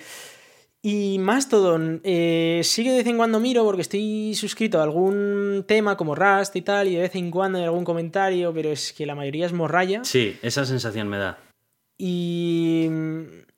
Y 0.83 1.19
Mastodon, 1.19 2.01
eh, 2.03 2.61
sí 2.63 2.83
que 2.83 2.89
de 2.89 2.97
vez 2.97 3.07
en 3.07 3.17
cuando 3.17 3.39
miro 3.39 3.63
porque 3.63 3.83
estoy 3.83 4.33
suscrito 4.33 4.79
a 4.79 4.83
algún 4.83 5.63
tema 5.67 5.95
como 5.95 6.15
Rust 6.15 6.55
y 6.55 6.61
tal, 6.63 6.87
y 6.87 6.95
de 6.95 7.01
vez 7.01 7.15
en 7.15 7.29
cuando 7.29 7.59
hay 7.59 7.65
algún 7.65 7.83
comentario, 7.83 8.51
pero 8.51 8.71
es 8.71 8.91
que 8.91 9.05
la 9.05 9.13
mayoría 9.13 9.45
es 9.45 9.53
morralla. 9.53 10.03
Sí, 10.03 10.37
esa 10.41 10.65
sensación 10.65 11.07
me 11.07 11.17
da. 11.19 11.37
Y, 12.03 12.89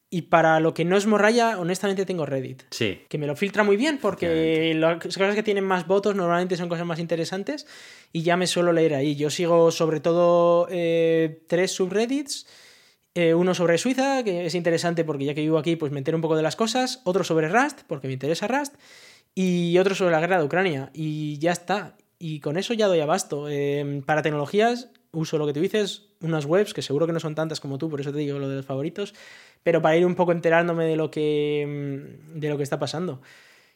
y 0.09 0.23
para 0.23 0.59
lo 0.59 0.73
que 0.73 0.83
no 0.83 0.97
es 0.97 1.07
morralla, 1.07 1.57
honestamente 1.57 2.05
tengo 2.05 2.25
Reddit. 2.25 2.63
Sí. 2.71 2.99
Que 3.07 3.17
me 3.17 3.25
lo 3.25 3.37
filtra 3.37 3.63
muy 3.63 3.77
bien 3.77 3.99
porque 3.99 4.73
las 4.75 4.97
cosas 4.99 5.33
que 5.33 5.43
tienen 5.43 5.63
más 5.63 5.87
votos 5.87 6.13
normalmente 6.13 6.57
son 6.57 6.67
cosas 6.67 6.85
más 6.85 6.99
interesantes 6.99 7.65
y 8.11 8.23
ya 8.23 8.35
me 8.35 8.45
suelo 8.45 8.73
leer 8.73 8.95
ahí. 8.95 9.15
Yo 9.15 9.29
sigo 9.29 9.71
sobre 9.71 10.01
todo 10.01 10.67
eh, 10.69 11.45
tres 11.47 11.71
subreddits. 11.71 12.45
Eh, 13.15 13.33
uno 13.33 13.53
sobre 13.53 13.77
Suiza, 13.77 14.23
que 14.25 14.45
es 14.45 14.55
interesante 14.55 15.05
porque 15.05 15.23
ya 15.23 15.33
que 15.33 15.41
vivo 15.41 15.57
aquí, 15.57 15.77
pues 15.77 15.93
me 15.93 15.99
entero 15.99 16.17
un 16.17 16.21
poco 16.21 16.35
de 16.35 16.43
las 16.43 16.57
cosas. 16.57 17.01
Otro 17.05 17.23
sobre 17.23 17.47
Rust, 17.47 17.83
porque 17.87 18.07
me 18.07 18.13
interesa 18.13 18.47
Rust. 18.47 18.75
Y 19.33 19.77
otro 19.77 19.95
sobre 19.95 20.11
la 20.11 20.19
guerra 20.19 20.37
de 20.37 20.43
Ucrania. 20.43 20.89
Y 20.93 21.37
ya 21.37 21.53
está. 21.53 21.95
Y 22.19 22.41
con 22.41 22.57
eso 22.57 22.73
ya 22.73 22.87
doy 22.87 22.99
abasto. 22.99 23.47
Eh, 23.49 24.01
para 24.05 24.21
tecnologías, 24.21 24.89
uso 25.13 25.37
lo 25.37 25.45
que 25.45 25.53
tú 25.53 25.61
dices, 25.61 26.07
unas 26.19 26.45
webs, 26.45 26.73
que 26.73 26.81
seguro 26.81 27.07
que 27.07 27.13
no 27.13 27.19
son 27.19 27.35
tantas 27.35 27.59
como 27.59 27.77
tú, 27.77 27.89
por 27.89 28.01
eso 28.01 28.11
te 28.11 28.17
digo 28.17 28.39
lo 28.39 28.49
de 28.49 28.57
los 28.57 28.65
favoritos. 28.65 29.13
Pero 29.63 29.81
para 29.81 29.95
ir 29.95 30.05
un 30.05 30.15
poco 30.15 30.33
enterándome 30.33 30.85
de 30.85 30.97
lo 30.97 31.09
que, 31.09 32.17
mm, 32.35 32.39
de 32.39 32.49
lo 32.49 32.57
que 32.57 32.63
está 32.63 32.79
pasando. 32.79 33.21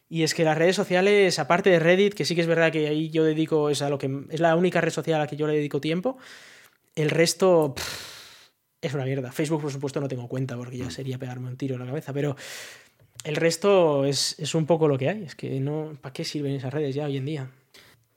Y 0.09 0.23
es 0.23 0.33
que 0.33 0.43
las 0.43 0.57
redes 0.57 0.75
sociales, 0.75 1.37
aparte 1.39 1.69
de 1.69 1.79
Reddit, 1.79 2.13
que 2.13 2.25
sí 2.25 2.35
que 2.35 2.41
es 2.41 2.47
verdad 2.47 2.71
que 2.71 2.87
ahí 2.87 3.09
yo 3.09 3.23
dedico, 3.23 3.69
es, 3.69 3.81
a 3.81 3.89
lo 3.89 3.97
que, 3.97 4.25
es 4.29 4.39
la 4.39 4.55
única 4.55 4.81
red 4.81 4.91
social 4.91 5.15
a 5.15 5.23
la 5.23 5.27
que 5.27 5.35
yo 5.35 5.47
le 5.47 5.53
dedico 5.53 5.81
tiempo, 5.81 6.17
el 6.95 7.09
resto 7.09 7.75
es 8.81 8.93
una 8.93 9.05
mierda. 9.05 9.31
Facebook, 9.31 9.61
por 9.61 9.71
supuesto, 9.71 9.99
no 9.99 10.07
tengo 10.07 10.27
cuenta 10.27 10.55
porque 10.57 10.77
ya 10.77 10.89
sería 10.89 11.17
pegarme 11.17 11.49
un 11.49 11.57
tiro 11.57 11.75
en 11.75 11.81
la 11.81 11.87
cabeza, 11.87 12.13
pero 12.13 12.35
el 13.23 13.35
resto 13.35 14.05
es, 14.05 14.39
es 14.39 14.55
un 14.55 14.65
poco 14.65 14.87
lo 14.87 14.97
que 14.97 15.09
hay. 15.09 15.23
Es 15.23 15.35
que 15.35 15.59
no, 15.59 15.97
¿para 16.01 16.13
qué 16.13 16.23
sirven 16.23 16.53
esas 16.53 16.73
redes 16.73 16.95
ya 16.95 17.05
hoy 17.05 17.17
en 17.17 17.25
día? 17.25 17.51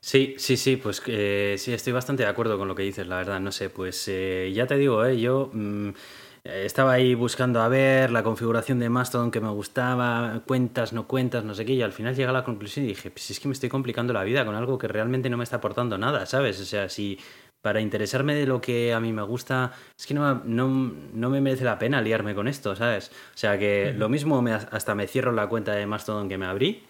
Sí, 0.03 0.33
sí, 0.39 0.57
sí, 0.57 0.77
pues 0.77 1.01
eh, 1.05 1.55
sí, 1.59 1.73
estoy 1.73 1.93
bastante 1.93 2.23
de 2.23 2.29
acuerdo 2.29 2.57
con 2.57 2.67
lo 2.67 2.73
que 2.73 2.81
dices, 2.83 3.05
la 3.07 3.17
verdad, 3.17 3.39
no 3.39 3.51
sé, 3.51 3.69
pues 3.69 4.07
eh, 4.07 4.51
ya 4.53 4.65
te 4.65 4.75
digo, 4.77 5.05
eh, 5.05 5.19
yo 5.19 5.51
mm, 5.53 5.89
eh, 6.43 6.63
estaba 6.65 6.93
ahí 6.93 7.13
buscando 7.13 7.61
a 7.61 7.67
ver 7.67 8.09
la 8.09 8.23
configuración 8.23 8.79
de 8.79 8.89
Mastodon 8.89 9.29
que 9.29 9.39
me 9.41 9.49
gustaba, 9.49 10.41
cuentas, 10.47 10.91
no 10.91 11.07
cuentas, 11.07 11.43
no 11.43 11.53
sé 11.53 11.65
qué, 11.65 11.73
y 11.73 11.83
al 11.83 11.91
final 11.93 12.15
llegué 12.15 12.27
a 12.29 12.31
la 12.31 12.43
conclusión 12.43 12.85
y 12.85 12.89
dije, 12.89 13.11
pues 13.11 13.29
es 13.29 13.39
que 13.39 13.47
me 13.47 13.53
estoy 13.53 13.69
complicando 13.69 14.11
la 14.11 14.23
vida 14.23 14.43
con 14.43 14.55
algo 14.55 14.79
que 14.79 14.87
realmente 14.87 15.29
no 15.29 15.37
me 15.37 15.43
está 15.43 15.57
aportando 15.57 15.99
nada, 15.99 16.25
¿sabes? 16.25 16.59
O 16.59 16.65
sea, 16.65 16.89
si 16.89 17.19
para 17.61 17.79
interesarme 17.79 18.33
de 18.33 18.47
lo 18.47 18.59
que 18.59 18.93
a 18.93 18.99
mí 18.99 19.13
me 19.13 19.21
gusta, 19.21 19.71
es 19.95 20.07
que 20.07 20.15
no, 20.15 20.41
no, 20.45 20.67
no 21.13 21.29
me 21.29 21.41
merece 21.41 21.63
la 21.63 21.77
pena 21.77 22.01
liarme 22.01 22.33
con 22.33 22.47
esto, 22.47 22.75
¿sabes? 22.75 23.09
O 23.35 23.37
sea, 23.37 23.59
que 23.59 23.93
lo 23.95 24.09
mismo 24.09 24.41
me- 24.41 24.53
hasta 24.53 24.95
me 24.95 25.05
cierro 25.05 25.31
la 25.31 25.47
cuenta 25.47 25.73
de 25.75 25.85
Mastodon 25.85 26.27
que 26.27 26.39
me 26.39 26.47
abrí. 26.47 26.81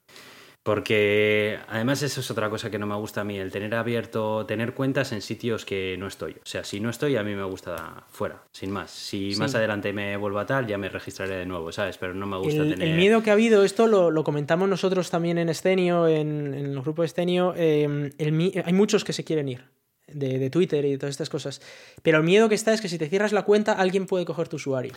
Porque 0.63 1.57
además 1.69 2.03
eso 2.03 2.19
es 2.21 2.29
otra 2.29 2.47
cosa 2.49 2.69
que 2.69 2.77
no 2.77 2.85
me 2.85 2.95
gusta 2.95 3.21
a 3.21 3.23
mí, 3.23 3.37
el 3.37 3.51
tener 3.51 3.73
abierto, 3.73 4.45
tener 4.45 4.75
cuentas 4.75 5.11
en 5.11 5.21
sitios 5.23 5.65
que 5.65 5.95
no 5.97 6.05
estoy. 6.05 6.33
O 6.33 6.45
sea, 6.45 6.63
si 6.63 6.79
no 6.79 6.91
estoy, 6.91 7.15
a 7.15 7.23
mí 7.23 7.33
me 7.33 7.43
gusta 7.43 8.03
fuera, 8.09 8.43
sin 8.51 8.69
más. 8.69 8.91
Si 8.91 9.33
Sí. 9.33 9.39
más 9.39 9.55
adelante 9.55 9.91
me 9.91 10.15
vuelvo 10.17 10.37
a 10.37 10.45
tal, 10.45 10.67
ya 10.67 10.77
me 10.77 10.87
registraré 10.87 11.35
de 11.37 11.45
nuevo, 11.47 11.71
¿sabes? 11.71 11.97
Pero 11.97 12.13
no 12.13 12.27
me 12.27 12.37
gusta 12.37 12.61
El, 12.61 12.69
tener... 12.73 12.87
el 12.89 12.95
miedo 12.95 13.23
que 13.23 13.31
ha 13.31 13.33
habido, 13.33 13.63
esto 13.63 13.87
lo, 13.87 14.11
lo 14.11 14.23
comentamos 14.23 14.69
nosotros 14.69 15.09
también 15.09 15.39
en 15.39 15.49
Escenio, 15.49 16.07
en, 16.07 16.53
en 16.53 16.65
el 16.67 16.81
grupo 16.81 17.01
de 17.01 17.07
Escenio, 17.07 17.55
eh, 17.57 18.11
el 18.19 18.31
mi- 18.31 18.53
hay 18.63 18.73
muchos 18.73 19.03
que 19.03 19.13
se 19.13 19.23
quieren 19.23 19.49
ir 19.49 19.65
de, 20.07 20.37
de 20.37 20.49
Twitter 20.51 20.85
y 20.85 20.91
de 20.91 20.97
todas 20.99 21.11
estas 21.13 21.29
cosas. 21.31 21.59
Pero 22.03 22.19
el 22.19 22.23
miedo 22.23 22.49
que 22.49 22.55
está 22.55 22.71
es 22.71 22.81
que 22.81 22.87
si 22.89 22.99
te 22.99 23.09
cierras 23.09 23.31
la 23.33 23.43
cuenta, 23.43 23.73
alguien 23.73 24.05
puede 24.05 24.25
coger 24.25 24.47
tu 24.47 24.57
usuario. 24.57 24.93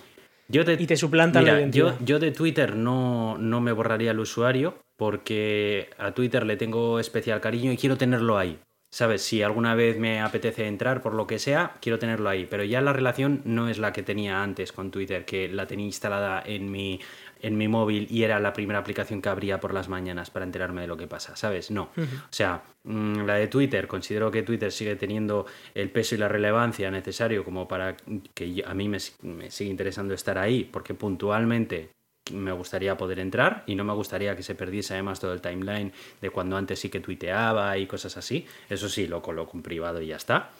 Yo 0.48 0.64
te, 0.64 0.74
y 0.74 0.86
te 0.86 0.96
suplantan 0.96 1.44
la 1.44 1.66
yo, 1.68 1.96
yo 2.04 2.18
de 2.18 2.30
Twitter 2.30 2.76
no, 2.76 3.38
no 3.38 3.60
me 3.60 3.72
borraría 3.72 4.10
el 4.10 4.20
usuario 4.20 4.78
porque 4.96 5.90
a 5.98 6.12
Twitter 6.12 6.46
le 6.46 6.56
tengo 6.56 7.00
especial 7.00 7.40
cariño 7.40 7.72
y 7.72 7.76
quiero 7.76 7.96
tenerlo 7.96 8.38
ahí. 8.38 8.58
¿Sabes? 8.92 9.22
Si 9.22 9.42
alguna 9.42 9.74
vez 9.74 9.98
me 9.98 10.20
apetece 10.20 10.68
entrar 10.68 11.02
por 11.02 11.14
lo 11.14 11.26
que 11.26 11.40
sea, 11.40 11.74
quiero 11.80 11.98
tenerlo 11.98 12.28
ahí. 12.28 12.46
Pero 12.48 12.62
ya 12.62 12.80
la 12.80 12.92
relación 12.92 13.42
no 13.44 13.68
es 13.68 13.78
la 13.78 13.92
que 13.92 14.04
tenía 14.04 14.40
antes 14.40 14.70
con 14.70 14.92
Twitter, 14.92 15.24
que 15.24 15.48
la 15.48 15.66
tenía 15.66 15.86
instalada 15.86 16.40
en 16.46 16.70
mi, 16.70 17.00
en 17.40 17.56
mi 17.56 17.68
móvil 17.68 18.06
y 18.10 18.22
era 18.22 18.40
la 18.40 18.52
primera 18.52 18.78
aplicación 18.78 19.20
que 19.20 19.28
abría 19.28 19.60
por 19.60 19.74
las 19.74 19.88
mañanas 19.88 20.30
para 20.30 20.44
enterarme 20.44 20.82
de 20.82 20.86
lo 20.86 20.96
que 20.96 21.06
pasa, 21.06 21.36
¿sabes? 21.36 21.70
No. 21.70 21.90
O 21.96 22.30
sea, 22.30 22.62
mm, 22.84 23.24
la 23.24 23.34
de 23.34 23.48
Twitter, 23.48 23.86
considero 23.86 24.30
que 24.30 24.42
Twitter 24.42 24.72
sigue 24.72 24.96
teniendo 24.96 25.46
el 25.74 25.90
peso 25.90 26.14
y 26.14 26.18
la 26.18 26.28
relevancia 26.28 26.90
necesario 26.90 27.44
como 27.44 27.68
para 27.68 27.96
que 28.34 28.62
a 28.66 28.74
mí 28.74 28.88
me, 28.88 28.98
me 29.22 29.50
siga 29.50 29.70
interesando 29.70 30.14
estar 30.14 30.38
ahí, 30.38 30.64
porque 30.64 30.94
puntualmente 30.94 31.90
me 32.32 32.52
gustaría 32.52 32.96
poder 32.96 33.18
entrar 33.18 33.64
y 33.66 33.74
no 33.74 33.84
me 33.84 33.92
gustaría 33.92 34.34
que 34.34 34.42
se 34.42 34.54
perdiese 34.54 34.94
además 34.94 35.20
todo 35.20 35.32
el 35.32 35.42
timeline 35.42 35.92
de 36.20 36.30
cuando 36.30 36.56
antes 36.56 36.78
sí 36.78 36.88
que 36.88 37.00
tuiteaba 37.00 37.76
y 37.76 37.86
cosas 37.86 38.16
así. 38.16 38.46
Eso 38.68 38.88
sí, 38.88 39.06
lo 39.06 39.20
coloco 39.20 39.56
en 39.56 39.62
privado 39.62 40.00
y 40.00 40.06
ya 40.06 40.16
está. 40.16 40.50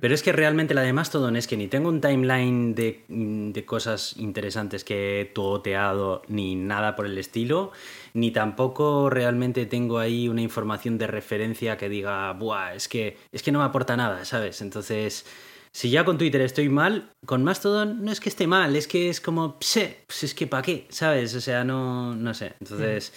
Pero 0.00 0.14
es 0.14 0.22
que 0.22 0.32
realmente 0.32 0.74
la 0.74 0.82
de 0.82 0.92
Mastodon 0.92 1.36
es 1.36 1.46
que 1.46 1.56
ni 1.56 1.68
tengo 1.68 1.88
un 1.88 2.00
timeline 2.00 2.74
de, 2.74 3.04
de 3.08 3.64
cosas 3.64 4.16
interesantes 4.16 4.84
que 4.84 5.20
he 5.20 5.24
tuoteado 5.24 6.22
ni 6.28 6.54
nada 6.54 6.94
por 6.96 7.06
el 7.06 7.18
estilo, 7.18 7.72
ni 8.12 8.30
tampoco 8.30 9.10
realmente 9.10 9.66
tengo 9.66 9.98
ahí 9.98 10.28
una 10.28 10.42
información 10.42 10.98
de 10.98 11.06
referencia 11.06 11.76
que 11.76 11.88
diga, 11.88 12.32
Buah, 12.32 12.74
es 12.74 12.88
que, 12.88 13.16
es 13.32 13.42
que 13.42 13.52
no 13.52 13.58
me 13.58 13.64
aporta 13.64 13.96
nada, 13.96 14.24
¿sabes? 14.24 14.60
Entonces, 14.60 15.26
si 15.72 15.90
ya 15.90 16.04
con 16.04 16.18
Twitter 16.18 16.40
estoy 16.40 16.68
mal, 16.68 17.10
con 17.26 17.42
Mastodon 17.42 18.04
no 18.04 18.12
es 18.12 18.20
que 18.20 18.28
esté 18.28 18.46
mal, 18.46 18.76
es 18.76 18.86
que 18.86 19.08
es 19.08 19.20
como, 19.20 19.58
pse, 19.58 20.04
pues 20.06 20.22
es 20.22 20.34
que 20.34 20.46
¿para 20.46 20.62
qué? 20.62 20.86
¿Sabes? 20.88 21.34
O 21.34 21.40
sea, 21.40 21.64
no, 21.64 22.14
no 22.14 22.32
sé. 22.34 22.54
Entonces... 22.60 23.12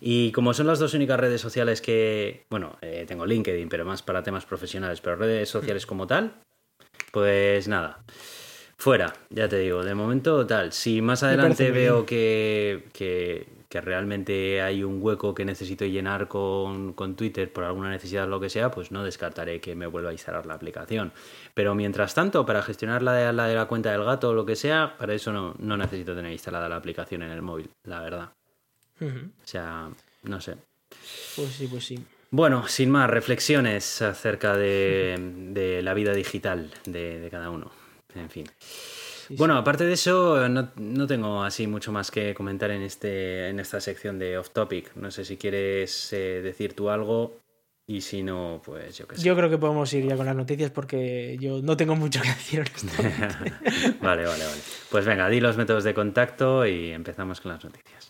Y 0.00 0.32
como 0.32 0.54
son 0.54 0.66
las 0.66 0.78
dos 0.78 0.94
únicas 0.94 1.18
redes 1.18 1.40
sociales 1.40 1.80
que, 1.80 2.44
bueno, 2.50 2.76
eh, 2.80 3.04
tengo 3.06 3.26
LinkedIn, 3.26 3.68
pero 3.68 3.84
más 3.84 4.02
para 4.02 4.22
temas 4.22 4.46
profesionales, 4.46 5.00
pero 5.00 5.16
redes 5.16 5.48
sociales 5.48 5.86
como 5.86 6.06
tal, 6.06 6.34
pues 7.12 7.68
nada. 7.68 8.02
Fuera, 8.76 9.12
ya 9.30 9.48
te 9.48 9.58
digo, 9.58 9.82
de 9.82 9.94
momento 9.94 10.46
tal. 10.46 10.72
Si 10.72 11.02
más 11.02 11.24
adelante 11.24 11.72
veo 11.72 12.06
que, 12.06 12.84
que, 12.92 13.48
que 13.68 13.80
realmente 13.80 14.62
hay 14.62 14.84
un 14.84 15.02
hueco 15.02 15.34
que 15.34 15.44
necesito 15.44 15.84
llenar 15.84 16.28
con, 16.28 16.92
con 16.92 17.16
Twitter 17.16 17.52
por 17.52 17.64
alguna 17.64 17.90
necesidad 17.90 18.24
o 18.24 18.28
lo 18.28 18.38
que 18.38 18.48
sea, 18.48 18.70
pues 18.70 18.92
no 18.92 19.02
descartaré 19.02 19.60
que 19.60 19.74
me 19.74 19.88
vuelva 19.88 20.10
a 20.10 20.12
instalar 20.12 20.46
la 20.46 20.54
aplicación. 20.54 21.12
Pero 21.54 21.74
mientras 21.74 22.14
tanto, 22.14 22.46
para 22.46 22.62
gestionar 22.62 23.02
la 23.02 23.14
de 23.14 23.32
la, 23.32 23.48
de 23.48 23.56
la 23.56 23.66
cuenta 23.66 23.90
del 23.90 24.04
gato 24.04 24.28
o 24.28 24.34
lo 24.34 24.46
que 24.46 24.54
sea, 24.54 24.94
para 24.96 25.12
eso 25.12 25.32
no, 25.32 25.56
no 25.58 25.76
necesito 25.76 26.14
tener 26.14 26.30
instalada 26.30 26.68
la 26.68 26.76
aplicación 26.76 27.22
en 27.22 27.32
el 27.32 27.42
móvil, 27.42 27.70
la 27.82 28.00
verdad. 28.00 28.37
O 29.00 29.46
sea, 29.46 29.90
no 30.24 30.40
sé. 30.40 30.56
Pues 31.36 31.50
sí, 31.50 31.66
pues 31.66 31.84
sí. 31.84 31.98
Bueno, 32.30 32.68
sin 32.68 32.90
más, 32.90 33.08
reflexiones 33.08 34.02
acerca 34.02 34.56
de, 34.56 35.16
de 35.52 35.82
la 35.82 35.94
vida 35.94 36.12
digital 36.12 36.70
de, 36.84 37.18
de 37.20 37.30
cada 37.30 37.50
uno. 37.50 37.70
En 38.14 38.30
fin. 38.30 38.46
bueno, 39.30 39.56
aparte 39.56 39.84
de 39.84 39.92
eso, 39.92 40.48
no, 40.48 41.06
tengo 41.06 41.42
así 41.42 41.66
mucho 41.66 41.92
más 41.92 42.10
que 42.10 42.34
comentar 42.34 42.70
en, 42.70 42.82
este, 42.82 43.48
en 43.48 43.60
esta 43.60 43.80
sección 43.80 44.18
de 44.18 44.38
Off 44.38 44.50
Topic. 44.50 44.94
No 44.96 45.10
sé 45.10 45.24
si 45.24 45.36
quieres 45.36 46.12
eh, 46.12 46.40
decir 46.42 46.74
tú 46.74 46.90
algo 46.90 47.38
y 47.86 48.02
si 48.02 48.22
no, 48.22 48.60
pues 48.64 48.96
yo 48.96 49.06
qué 49.06 49.16
sé. 49.16 49.22
Yo 49.22 49.34
creo 49.34 49.48
que 49.48 49.58
podemos 49.58 49.92
ir 49.94 50.06
ya 50.06 50.16
con 50.16 50.26
las 50.26 50.36
noticias 50.36 50.70
porque 50.70 51.36
yo 51.40 51.62
no 51.62 51.76
tengo 51.76 51.96
mucho 51.96 52.20
que 52.20 52.28
decir. 52.28 52.64
vale, 54.02 54.24
vale, 54.24 54.44
vale. 54.44 54.60
Pues 54.90 55.06
venga, 55.06 55.28
di 55.28 55.40
los 55.40 55.56
métodos 55.56 55.84
de 55.84 55.94
contacto 55.94 56.66
y 56.66 56.90
empezamos 56.90 57.40
con 57.40 57.52
las 57.52 57.64
noticias. 57.64 58.07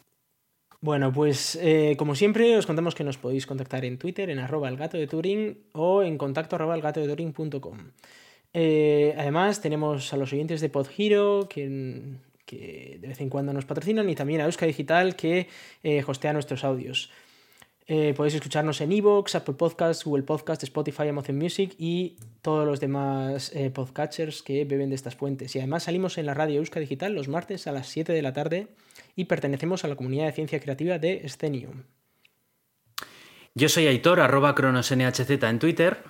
Bueno, 0.80 1.12
pues 1.12 1.58
eh, 1.60 1.96
como 1.98 2.14
siempre 2.14 2.56
os 2.56 2.66
contamos 2.66 2.94
que 2.94 3.02
nos 3.02 3.18
podéis 3.18 3.46
contactar 3.46 3.84
en 3.84 3.98
Twitter 3.98 4.30
en 4.30 4.38
arroba 4.38 4.68
el 4.68 4.76
gato 4.76 4.96
de 4.96 5.08
Turing 5.08 5.58
o 5.72 6.04
en 6.04 6.16
contacto 6.16 6.54
arroba 6.54 6.76
el 6.76 6.82
de 6.82 7.08
Turing.com. 7.08 7.78
Eh, 8.54 9.12
además 9.18 9.60
tenemos 9.60 10.12
a 10.12 10.16
los 10.16 10.32
oyentes 10.32 10.60
de 10.60 10.68
PodHero 10.68 11.48
que, 11.48 12.14
que 12.46 12.98
de 13.00 13.08
vez 13.08 13.20
en 13.20 13.28
cuando 13.28 13.52
nos 13.52 13.64
patrocinan 13.64 14.08
y 14.08 14.14
también 14.14 14.40
a 14.40 14.44
Euska 14.44 14.66
Digital 14.66 15.16
que 15.16 15.48
eh, 15.82 16.04
hostea 16.06 16.32
nuestros 16.32 16.62
audios. 16.62 17.10
podéis 18.16 18.34
escucharnos 18.34 18.80
en 18.80 18.92
Evox, 18.92 19.34
Apple 19.34 19.54
Podcasts, 19.54 20.04
Google 20.04 20.22
Podcasts, 20.22 20.62
Spotify, 20.62 21.08
Amazon 21.08 21.38
Music 21.38 21.74
y 21.76 22.16
todos 22.40 22.64
los 22.64 22.78
demás 22.78 23.52
podcatchers 23.74 24.42
que 24.42 24.64
beben 24.64 24.90
de 24.90 24.94
estas 24.94 25.16
fuentes. 25.16 25.56
Y 25.56 25.58
además 25.58 25.82
salimos 25.82 26.18
en 26.18 26.26
la 26.26 26.34
radio 26.34 26.60
Euska 26.60 26.78
Digital 26.78 27.14
los 27.14 27.26
martes 27.26 27.66
a 27.66 27.72
las 27.72 27.88
7 27.88 28.12
de 28.12 28.22
la 28.22 28.32
tarde 28.32 28.68
y 29.18 29.24
pertenecemos 29.24 29.84
a 29.84 29.88
la 29.88 29.96
comunidad 29.96 30.26
de 30.26 30.32
ciencia 30.32 30.60
creativa 30.60 31.00
de 31.00 31.28
Scenium. 31.28 31.82
Yo 33.52 33.68
soy 33.68 33.88
Aitor, 33.88 34.20
arroba 34.20 34.54
cronosnhz 34.54 35.42
en 35.42 35.58
Twitter. 35.58 36.04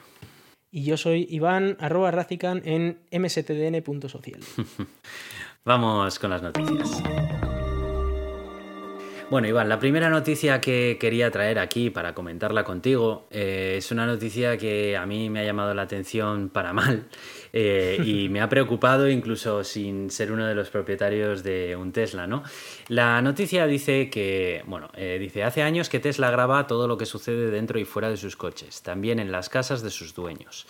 Y 0.71 0.85
yo 0.85 0.99
soy 0.99 1.27
Iván, 1.31 1.79
arroba 1.81 2.11
racican 2.11 2.61
en 2.67 2.99
mstdn.social. 3.11 4.41
Vamos 5.65 6.19
con 6.19 6.29
las 6.29 6.43
noticias. 6.43 7.03
Bueno, 9.31 9.49
Iván, 9.49 9.71
la 9.71 9.79
primera 9.79 10.11
noticia 10.11 10.61
que 10.61 10.99
quería 11.01 11.31
traer 11.31 11.59
aquí 11.59 11.89
para 11.89 12.15
comentarla 12.15 12.63
contigo 12.63 13.27
eh, 13.31 13.77
es 13.79 13.91
una 13.91 14.05
noticia 14.05 14.59
que 14.59 14.99
a 14.99 15.07
mí 15.07 15.31
me 15.31 15.41
ha 15.41 15.45
llamado 15.45 15.73
la 15.73 15.83
atención 15.83 16.51
para 16.51 16.75
mal 16.75 17.09
eh, 17.53 17.99
y 18.05 18.29
me 18.31 18.41
ha 18.41 18.49
preocupado 18.49 19.09
incluso 19.09 19.65
sin 19.65 20.11
ser 20.11 20.33
uno 20.33 20.47
de 20.47 20.55
los 20.55 20.71
propietarios 20.71 21.43
de 21.43 21.77
un 21.77 21.93
Tesla, 21.93 22.27
¿no? 22.27 22.43
La 22.89 23.21
noticia 23.23 23.67
dice 23.67 24.11
que, 24.11 24.63
bueno, 24.67 24.91
eh, 24.95 25.19
dice, 25.21 25.45
hace 25.45 25.63
años 25.63 25.89
que 25.89 26.01
Tesla 26.01 26.31
graba 26.31 26.67
todo 26.67 26.89
lo 26.89 26.97
que 26.97 27.07
sucede 27.07 27.51
dentro 27.51 27.79
y 27.79 27.85
fuera 27.85 28.11
de 28.11 28.17
sus 28.17 28.37
coches, 28.37 28.83
también 28.83 29.19
en 29.19 29.33
las 29.33 29.49
casas 29.49 29.83
de 29.83 29.91
sus 29.91 30.15
dueños. 30.15 30.67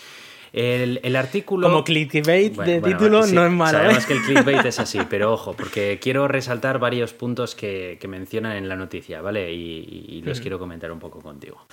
El, 0.52 1.16
artículo. 1.16 1.68
Como 1.68 1.84
clickbait 1.84 2.56
de 2.56 2.80
título 2.80 3.26
no 3.26 3.46
es 3.46 3.52
malo. 3.52 3.78
Sabemos 3.78 4.04
¿eh? 4.04 4.06
que 4.06 4.12
el 4.14 4.22
clickbait 4.22 4.64
es 4.64 4.78
así, 4.78 4.98
pero 5.10 5.32
ojo, 5.32 5.54
porque 5.54 5.98
quiero 6.00 6.26
resaltar 6.28 6.78
varios 6.78 7.12
puntos 7.12 7.54
que, 7.54 7.98
mencionan 8.08 8.56
en 8.56 8.68
la 8.68 8.76
noticia, 8.76 9.20
¿vale? 9.20 9.52
Y, 9.52 10.22
los 10.22 10.40
quiero 10.40 10.58
comentar 10.58 10.90
un 10.92 10.98
poco 10.98 11.20
contigo. 11.20 11.66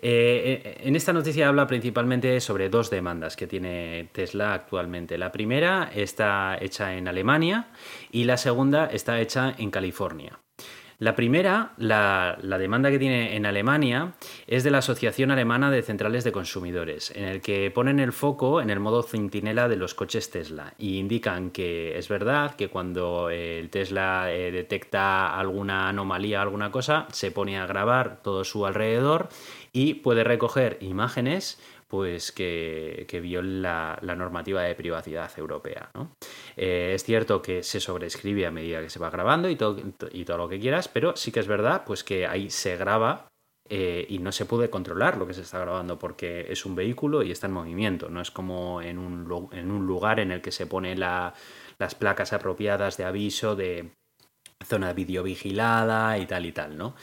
Eh, 0.00 0.62
eh, 0.64 0.80
en 0.84 0.96
esta 0.96 1.12
noticia 1.12 1.48
habla 1.48 1.66
principalmente 1.66 2.40
sobre 2.40 2.68
dos 2.68 2.90
demandas 2.90 3.36
que 3.36 3.46
tiene 3.46 4.08
Tesla 4.12 4.54
actualmente. 4.54 5.18
La 5.18 5.32
primera 5.32 5.90
está 5.94 6.56
hecha 6.60 6.94
en 6.94 7.08
Alemania 7.08 7.68
y 8.12 8.24
la 8.24 8.36
segunda 8.36 8.86
está 8.86 9.20
hecha 9.20 9.54
en 9.58 9.70
California. 9.70 10.38
La 11.00 11.14
primera, 11.14 11.74
la, 11.76 12.36
demanda 12.42 12.90
que 12.90 12.98
tiene 12.98 13.36
en 13.36 13.46
Alemania, 13.46 14.14
es 14.48 14.64
de 14.64 14.72
la 14.72 14.78
Asociación 14.78 15.30
Alemana 15.30 15.70
de 15.70 15.82
Centrales 15.82 16.24
de 16.24 16.32
Consumidores, 16.32 17.12
en 17.14 17.22
el 17.22 17.40
que 17.40 17.70
ponen 17.70 18.00
el 18.00 18.12
foco 18.12 18.60
en 18.60 18.68
el 18.68 18.80
modo 18.80 19.04
centinela 19.04 19.68
de 19.68 19.76
los 19.76 19.94
coches 19.94 20.28
Tesla 20.28 20.74
y 20.76 20.98
indican 20.98 21.52
que 21.52 21.96
es 21.96 22.08
verdad 22.08 22.56
que 22.56 22.66
cuando 22.66 23.30
el 23.30 23.70
Tesla 23.70 24.32
eh, 24.32 24.50
detecta 24.50 25.38
alguna 25.38 25.88
anomalía, 25.88 26.42
alguna 26.42 26.72
cosa, 26.72 27.06
se 27.12 27.30
pone 27.30 27.60
a 27.60 27.66
grabar 27.66 28.20
todo 28.20 28.42
su 28.42 28.66
alrededor 28.66 29.28
y 29.72 29.94
puede 29.94 30.24
recoger 30.24 30.78
imágenes 30.80 31.60
pues 31.88 32.32
que, 32.32 33.06
que 33.08 33.20
la, 33.20 33.98
normativa 34.02 34.62
de 34.62 34.74
privacidad 34.74 35.30
europea. 35.38 35.90
Eh, 36.56 36.92
es 36.94 37.02
cierto 37.02 37.40
que 37.40 37.62
se 37.62 37.80
sobrescribe 37.80 38.46
a 38.46 38.50
medida 38.50 38.82
que 38.82 38.90
se 38.90 38.98
va 38.98 39.08
grabando 39.10 39.48
y 39.48 39.56
todo, 39.56 39.80
y 40.12 40.24
todo 40.24 40.36
lo 40.36 40.48
que 40.48 40.60
quieras, 40.60 40.88
pero 40.88 41.16
sí 41.16 41.32
que 41.32 41.40
es 41.40 41.46
verdad 41.46 41.84
pues 41.86 42.04
que 42.04 42.26
ahí 42.26 42.50
se 42.50 42.76
graba 42.76 43.28
eh, 43.70 44.06
y 44.08 44.18
no 44.18 44.32
se 44.32 44.46
puede 44.46 44.70
controlar 44.70 45.18
lo 45.18 45.26
que 45.26 45.34
se 45.34 45.42
está 45.42 45.58
grabando 45.58 45.98
porque 45.98 46.46
es 46.50 46.64
un 46.64 46.74
vehículo 46.74 47.22
y 47.22 47.30
está 47.30 47.46
en 47.46 47.52
movimiento. 47.52 48.08
No 48.08 48.20
es 48.20 48.30
como 48.30 48.80
en 48.80 48.98
un, 48.98 49.48
en 49.52 49.70
un 49.70 49.86
lugar 49.86 50.20
en 50.20 50.30
el 50.30 50.40
que 50.40 50.52
se 50.52 50.66
ponen 50.66 51.00
las 51.00 51.94
placas 51.98 52.32
apropiadas 52.32 52.96
de 52.96 53.04
aviso 53.04 53.56
de 53.56 53.92
zona 54.64 54.92
videovigilada 54.92 56.18
y 56.18 56.26
tal 56.26 56.46
y 56.46 56.52
tal, 56.52 56.76
¿no? 56.76 56.94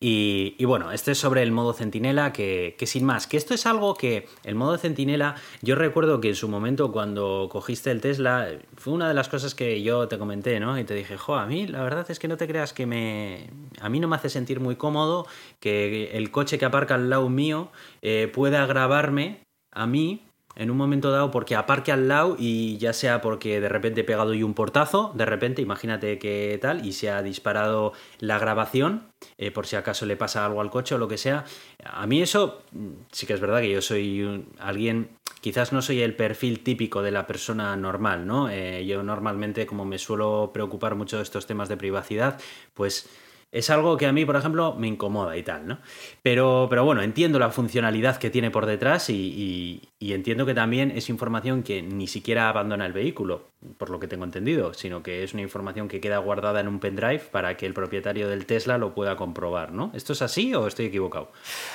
Y, 0.00 0.64
bueno, 0.64 0.92
este 0.92 1.10
es 1.10 1.18
sobre 1.18 1.42
el 1.42 1.50
modo 1.50 1.72
centinela, 1.72 2.32
que, 2.32 2.76
sin 2.86 3.04
más, 3.04 3.26
que 3.26 3.36
esto 3.36 3.52
es 3.52 3.66
algo 3.66 3.94
que 3.94 4.28
el 4.44 4.54
modo 4.54 4.78
centinela, 4.78 5.34
yo 5.60 5.74
recuerdo 5.74 6.20
que 6.20 6.28
en 6.28 6.34
su 6.36 6.48
momento 6.48 6.92
cuando 6.92 7.48
cogiste 7.50 7.90
el 7.90 8.00
Tesla, 8.00 8.48
fue 8.76 8.92
una 8.92 9.08
de 9.08 9.14
las 9.14 9.28
cosas 9.28 9.56
que 9.56 9.82
yo 9.82 10.06
te 10.06 10.16
comenté, 10.16 10.60
¿no? 10.60 10.78
Y 10.78 10.84
te 10.84 10.94
dije, 10.94 11.16
jo, 11.16 11.34
a 11.34 11.46
mí 11.46 11.66
la 11.66 11.82
verdad 11.82 12.08
es 12.10 12.20
que 12.20 12.28
no 12.28 12.36
te 12.36 12.46
creas 12.46 12.72
que 12.72 12.86
me... 12.86 13.50
A 13.80 13.88
mí 13.88 13.98
no 13.98 14.06
me 14.06 14.14
hace 14.14 14.28
sentir 14.28 14.60
muy 14.60 14.76
cómodo 14.76 15.26
que 15.58 16.16
el 16.16 16.30
coche 16.30 16.58
que 16.58 16.64
aparca 16.64 16.94
al 16.94 17.10
lado 17.10 17.28
mío 17.28 17.72
eh, 18.00 18.30
pueda 18.32 18.66
grabarme 18.66 19.40
a 19.72 19.86
mí 19.88 20.27
en 20.58 20.72
un 20.72 20.76
momento 20.76 21.10
dado 21.12 21.30
porque 21.30 21.54
aparque 21.54 21.92
al 21.92 22.08
lado 22.08 22.36
y 22.38 22.76
ya 22.78 22.92
sea 22.92 23.20
porque 23.20 23.60
de 23.60 23.68
repente 23.68 24.00
he 24.00 24.04
pegado 24.04 24.34
yo 24.34 24.44
un 24.44 24.54
portazo, 24.54 25.12
de 25.14 25.24
repente, 25.24 25.62
imagínate 25.62 26.18
que 26.18 26.58
tal, 26.60 26.84
y 26.84 26.92
se 26.92 27.10
ha 27.10 27.22
disparado 27.22 27.92
la 28.18 28.40
grabación, 28.40 29.04
eh, 29.38 29.52
por 29.52 29.66
si 29.66 29.76
acaso 29.76 30.04
le 30.04 30.16
pasa 30.16 30.44
algo 30.44 30.60
al 30.60 30.70
coche 30.70 30.96
o 30.96 30.98
lo 30.98 31.06
que 31.06 31.16
sea. 31.16 31.44
A 31.84 32.06
mí 32.08 32.20
eso 32.20 32.62
mm, 32.72 32.88
sí 33.12 33.26
que 33.26 33.34
es 33.34 33.40
verdad 33.40 33.60
que 33.60 33.70
yo 33.70 33.80
soy 33.80 34.44
alguien, 34.58 35.10
quizás 35.40 35.72
no 35.72 35.80
soy 35.80 36.02
el 36.02 36.16
perfil 36.16 36.60
típico 36.64 37.02
de 37.02 37.12
la 37.12 37.28
persona 37.28 37.76
normal, 37.76 38.26
¿no? 38.26 38.50
Eh, 38.50 38.84
yo 38.84 39.04
normalmente, 39.04 39.64
como 39.64 39.84
me 39.84 39.98
suelo 39.98 40.50
preocupar 40.52 40.96
mucho 40.96 41.18
de 41.18 41.22
estos 41.22 41.46
temas 41.46 41.68
de 41.68 41.76
privacidad, 41.76 42.40
pues 42.74 43.08
es 43.50 43.70
algo 43.70 43.96
que 43.96 44.06
a 44.06 44.12
mí, 44.12 44.26
por 44.26 44.36
ejemplo, 44.36 44.74
me 44.74 44.88
incomoda 44.88 45.36
y 45.36 45.42
tal, 45.42 45.66
¿no? 45.66 45.78
Pero, 46.22 46.66
pero 46.68 46.84
bueno, 46.84 47.02
entiendo 47.02 47.38
la 47.38 47.50
funcionalidad 47.50 48.18
que 48.18 48.28
tiene 48.28 48.50
por 48.50 48.66
detrás 48.66 49.08
y, 49.08 49.80
entiendo 50.00 50.44
que 50.44 50.54
también 50.54 50.90
es 50.90 51.08
información 51.08 51.62
que 51.62 51.80
ni 51.80 52.06
siquiera 52.06 52.50
abandona 52.50 52.84
el 52.84 52.92
vehículo, 52.92 53.48
por 53.78 53.88
lo 53.88 53.98
que 54.00 54.06
tengo 54.06 54.24
entendido, 54.24 54.74
sino 54.74 55.02
que 55.02 55.24
es 55.24 55.32
una 55.32 55.42
información 55.42 55.88
que 55.88 56.00
queda 56.00 56.18
guardada 56.18 56.60
en 56.60 56.68
un 56.68 56.78
pendrive 56.78 57.20
para 57.20 57.56
que 57.56 57.64
el 57.64 57.72
propietario 57.72 58.28
del 58.28 58.44
Tesla 58.44 58.76
lo 58.76 58.94
pueda 58.94 59.16
comprobar, 59.16 59.72
¿no? 59.72 59.92
¿Esto 59.94 60.12
es 60.12 60.20
así 60.20 60.54
o 60.54 60.66
estoy 60.66 60.86
equivocado? 60.86 61.32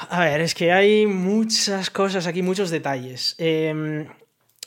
A 0.10 0.20
ver, 0.26 0.42
es 0.42 0.54
que 0.54 0.72
hay 0.72 1.08
muchas 1.08 1.90
cosas 1.90 2.28
aquí, 2.28 2.44
muchos 2.44 2.70
detalles. 2.70 3.36
Em, 3.40 4.08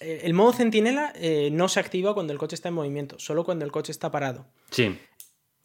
el 0.00 0.34
modo 0.34 0.52
centinela 0.52 1.12
eh, 1.14 1.50
no 1.52 1.68
se 1.68 1.78
activa 1.78 2.14
cuando 2.14 2.32
el 2.32 2.38
coche 2.38 2.56
está 2.56 2.68
en 2.68 2.74
movimiento, 2.74 3.18
solo 3.20 3.44
cuando 3.44 3.64
el 3.64 3.70
coche 3.70 3.92
está 3.92 4.10
parado. 4.10 4.44
Sí. 4.70 4.98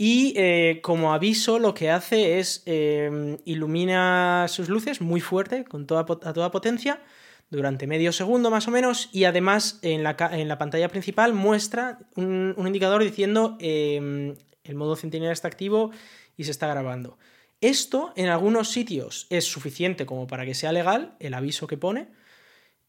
Y 0.04 0.34
eh, 0.36 0.80
como 0.82 1.14
aviso 1.14 1.60
lo 1.60 1.76
que 1.76 1.92
hace 1.92 2.40
es 2.40 2.64
eh, 2.66 3.38
ilumina 3.46 4.48
sus 4.48 4.68
luces 4.68 5.00
muy 5.00 5.22
fuerte, 5.22 5.64
con 5.64 5.86
toda, 5.86 6.02
a 6.02 6.34
toda 6.34 6.50
potencia, 6.50 7.04
durante 7.52 7.86
medio 7.86 8.12
segundo 8.12 8.50
más 8.50 8.68
o 8.68 8.72
menos, 8.72 9.10
y 9.12 9.26
además 9.26 9.78
en 9.84 10.02
la, 10.02 10.18
en 10.32 10.48
la 10.48 10.58
pantalla 10.58 10.90
principal 10.90 11.36
muestra 11.36 12.00
un, 12.16 12.56
indicador 12.58 13.04
diciendo 13.04 13.58
em, 13.60 14.34
el 14.64 14.74
modo 14.74 14.96
centinela 14.96 15.34
está 15.34 15.48
activo 15.48 15.92
y 16.36 16.46
se 16.46 16.52
está 16.52 16.66
grabando. 16.66 17.20
Esto 17.62 18.12
en 18.16 18.30
algunos 18.30 18.70
sitios 18.72 19.28
es 19.30 19.46
suficiente 19.46 20.08
como 20.08 20.26
para 20.26 20.48
que 20.48 20.56
sea 20.56 20.72
legal, 20.72 21.14
el 21.20 21.36
aviso 21.36 21.68
que 21.68 21.78
pone, 21.78 22.08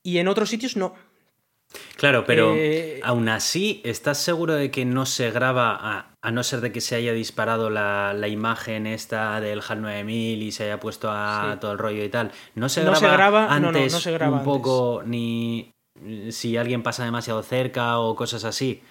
y 0.02 0.16
en 0.16 0.28
otros 0.28 0.48
sitios 0.48 0.78
no. 0.78 0.94
Claro, 1.96 2.24
pero 2.24 2.54
eh, 2.56 3.00
aún 3.02 3.28
así, 3.28 3.82
¿estás 3.84 4.16
seguro 4.16 4.54
de 4.54 4.70
que 4.70 4.86
no 4.86 5.04
se 5.04 5.30
graba, 5.30 5.78
a, 5.78 6.11
no 6.30 6.44
ser 6.44 6.60
de 6.60 6.70
que 6.70 6.80
se 6.80 6.94
haya 6.94 7.12
disparado 7.12 7.68
la, 7.68 8.28
imagen 8.28 8.86
esta 8.86 9.40
del 9.40 9.60
HAL 9.66 9.82
9000 9.82 10.42
y 10.42 10.52
se 10.52 10.64
haya 10.64 10.78
puesto 10.78 11.10
a 11.10 11.58
todo 11.60 11.72
el 11.72 11.78
rollo 11.78 12.04
y 12.04 12.08
tal? 12.08 12.30
¿No 12.54 12.68
se 12.68 12.84
graba, 12.84 13.52
antes 13.52 14.06
un 14.06 14.44
poco 14.44 15.02
ni 15.04 15.74
si 16.30 16.56
alguien 16.56 16.82
pasa 16.82 17.04
demasiado 17.04 17.42
cerca 17.42 17.98
o 17.98 18.14
cosas 18.14 18.44
así? 18.44 18.82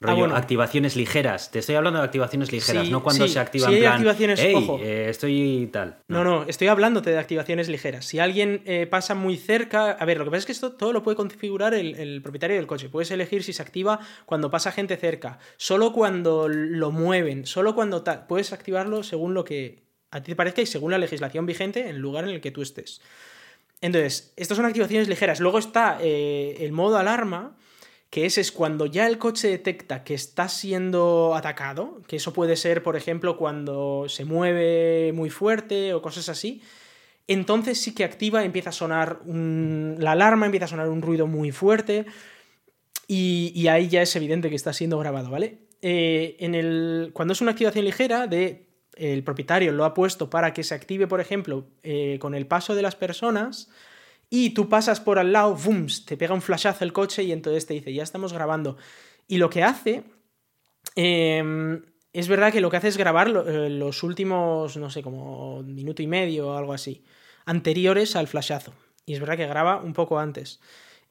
Ah, 0.00 0.14
rollo, 0.14 0.36
activaciones 0.36 0.94
ligeras. 0.94 1.50
Te 1.50 1.58
estoy 1.58 1.74
hablando 1.74 1.98
de 1.98 2.04
activaciones 2.04 2.52
ligeras, 2.52 2.88
no 2.88 3.02
cuando 3.02 3.26
se 3.26 3.40
activa 3.40 3.68
en 3.68 3.80
plan, 3.80 3.92
activaciones, 3.94 4.40
ojo. 4.54 4.78
Eh, 4.80 5.08
estoy 5.10 5.68
tal. 5.72 5.98
No. 6.06 6.22
no. 6.22 6.44
estoy 6.44 6.68
hablándote 6.68 7.10
de 7.10 7.18
activaciones 7.18 7.68
ligeras. 7.68 8.04
Si 8.04 8.20
alguien 8.20 8.62
eh, 8.64 8.86
pasa 8.86 9.16
muy 9.16 9.36
cerca. 9.36 9.90
A 9.90 10.04
ver, 10.04 10.18
lo 10.18 10.24
que 10.24 10.30
pasa 10.30 10.38
es 10.38 10.46
que 10.46 10.52
esto 10.52 10.70
todo 10.70 10.92
lo 10.92 11.02
puede 11.02 11.16
configurar 11.16 11.74
el, 11.74 12.22
propietario 12.22 12.54
del 12.54 12.68
coche. 12.68 12.88
Puedes 12.88 13.10
elegir 13.10 13.42
si 13.42 13.52
se 13.52 13.60
activa 13.60 13.98
cuando 14.24 14.52
pasa 14.52 14.70
gente 14.70 14.96
cerca, 14.96 15.40
solo 15.56 15.92
cuando 15.92 16.46
lo 16.48 16.92
mueven, 16.92 17.44
solo 17.44 17.74
cuando 17.74 18.02
tal. 18.02 18.26
Puedes 18.28 18.52
activarlo 18.52 19.02
según 19.02 19.34
lo 19.34 19.44
que 19.44 19.82
a 20.12 20.22
ti 20.22 20.30
te 20.30 20.36
parezca 20.36 20.62
y 20.62 20.66
según 20.66 20.92
la 20.92 20.98
legislación 20.98 21.44
vigente 21.44 21.80
en 21.80 21.88
el 21.88 21.98
lugar 21.98 22.22
en 22.22 22.30
el 22.30 22.40
que 22.40 22.52
tú 22.52 22.62
estés. 22.62 23.00
Entonces, 23.80 24.32
estas 24.36 24.56
son 24.56 24.66
activaciones 24.66 25.08
ligeras. 25.08 25.40
Luego 25.40 25.58
está 25.58 25.98
eh, 26.00 26.58
el 26.60 26.70
modo 26.70 26.98
alarma 26.98 27.56
que 28.10 28.24
ese 28.24 28.40
es 28.40 28.52
cuando 28.52 28.86
ya 28.86 29.06
el 29.06 29.18
coche 29.18 29.48
detecta 29.48 30.02
que 30.02 30.14
está 30.14 30.48
siendo 30.48 31.34
atacado, 31.34 32.02
que 32.06 32.16
eso 32.16 32.32
puede 32.32 32.56
ser, 32.56 32.82
por 32.82 32.96
ejemplo, 32.96 33.36
cuando 33.36 34.06
se 34.08 34.24
mueve 34.24 35.12
muy 35.12 35.30
fuerte 35.30 35.92
o 35.92 36.00
cosas 36.00 36.28
así, 36.28 36.62
entonces 37.26 37.78
sí 37.80 37.94
que 37.94 38.04
activa, 38.04 38.44
empieza 38.44 38.70
a 38.70 38.72
sonar 38.72 39.20
la 39.26 40.12
alarma, 40.12 40.46
empieza 40.46 40.64
a 40.64 40.68
sonar 40.68 40.88
un 40.88 41.02
ruido 41.02 41.26
muy 41.26 41.52
fuerte 41.52 42.06
y, 43.06 43.66
ahí 43.68 43.88
ya 43.88 44.02
es 44.02 44.16
evidente 44.16 44.48
que 44.48 44.56
está 44.56 44.72
siendo 44.72 44.98
grabado, 44.98 45.30
¿vale? 45.30 45.58
Eh, 45.82 46.36
en 46.40 46.54
el, 46.54 47.10
cuando 47.12 47.32
es 47.32 47.40
una 47.40 47.52
activación 47.52 47.84
ligera, 47.84 48.26
de, 48.26 48.68
el 48.94 49.22
propietario 49.22 49.72
lo 49.72 49.84
ha 49.84 49.94
puesto 49.94 50.30
para 50.30 50.54
que 50.54 50.64
se 50.64 50.74
active, 50.74 51.06
por 51.06 51.20
ejemplo, 51.20 51.66
eh, 51.82 52.18
con 52.20 52.34
el 52.34 52.46
paso 52.46 52.74
de 52.74 52.82
las 52.82 52.96
personas 52.96 53.70
y 54.30 54.50
tú 54.50 54.68
pasas 54.68 55.00
por 55.00 55.18
al 55.18 55.32
lado, 55.32 55.54
¡bum! 55.54 55.86
te 56.04 56.16
pega 56.16 56.34
un 56.34 56.42
flashazo 56.42 56.84
el 56.84 56.92
coche 56.92 57.22
y 57.22 57.32
entonces 57.32 57.66
te 57.66 57.74
dice, 57.74 57.92
ya 57.92 58.02
estamos 58.02 58.32
grabando. 58.32 58.76
Y 59.26 59.38
lo 59.38 59.48
que 59.50 59.62
hace, 59.62 60.04
em, 60.94 61.82
es 62.12 62.28
verdad 62.28 62.52
que 62.52 62.60
lo 62.60 62.70
que 62.70 62.76
hace 62.76 62.88
es 62.88 62.96
grabar 62.96 63.28
eh, 63.28 63.70
los 63.70 64.02
últimos, 64.02 64.76
no 64.76 64.90
sé, 64.90 65.02
como 65.02 65.62
minuto 65.62 66.02
y 66.02 66.06
medio 66.06 66.48
o 66.48 66.56
algo 66.56 66.72
así, 66.72 67.04
anteriores 67.46 68.16
al 68.16 68.28
flashazo. 68.28 68.74
Y 69.06 69.14
es 69.14 69.20
verdad 69.20 69.36
que 69.36 69.46
graba 69.46 69.78
un 69.78 69.94
poco 69.94 70.18
antes. 70.18 70.60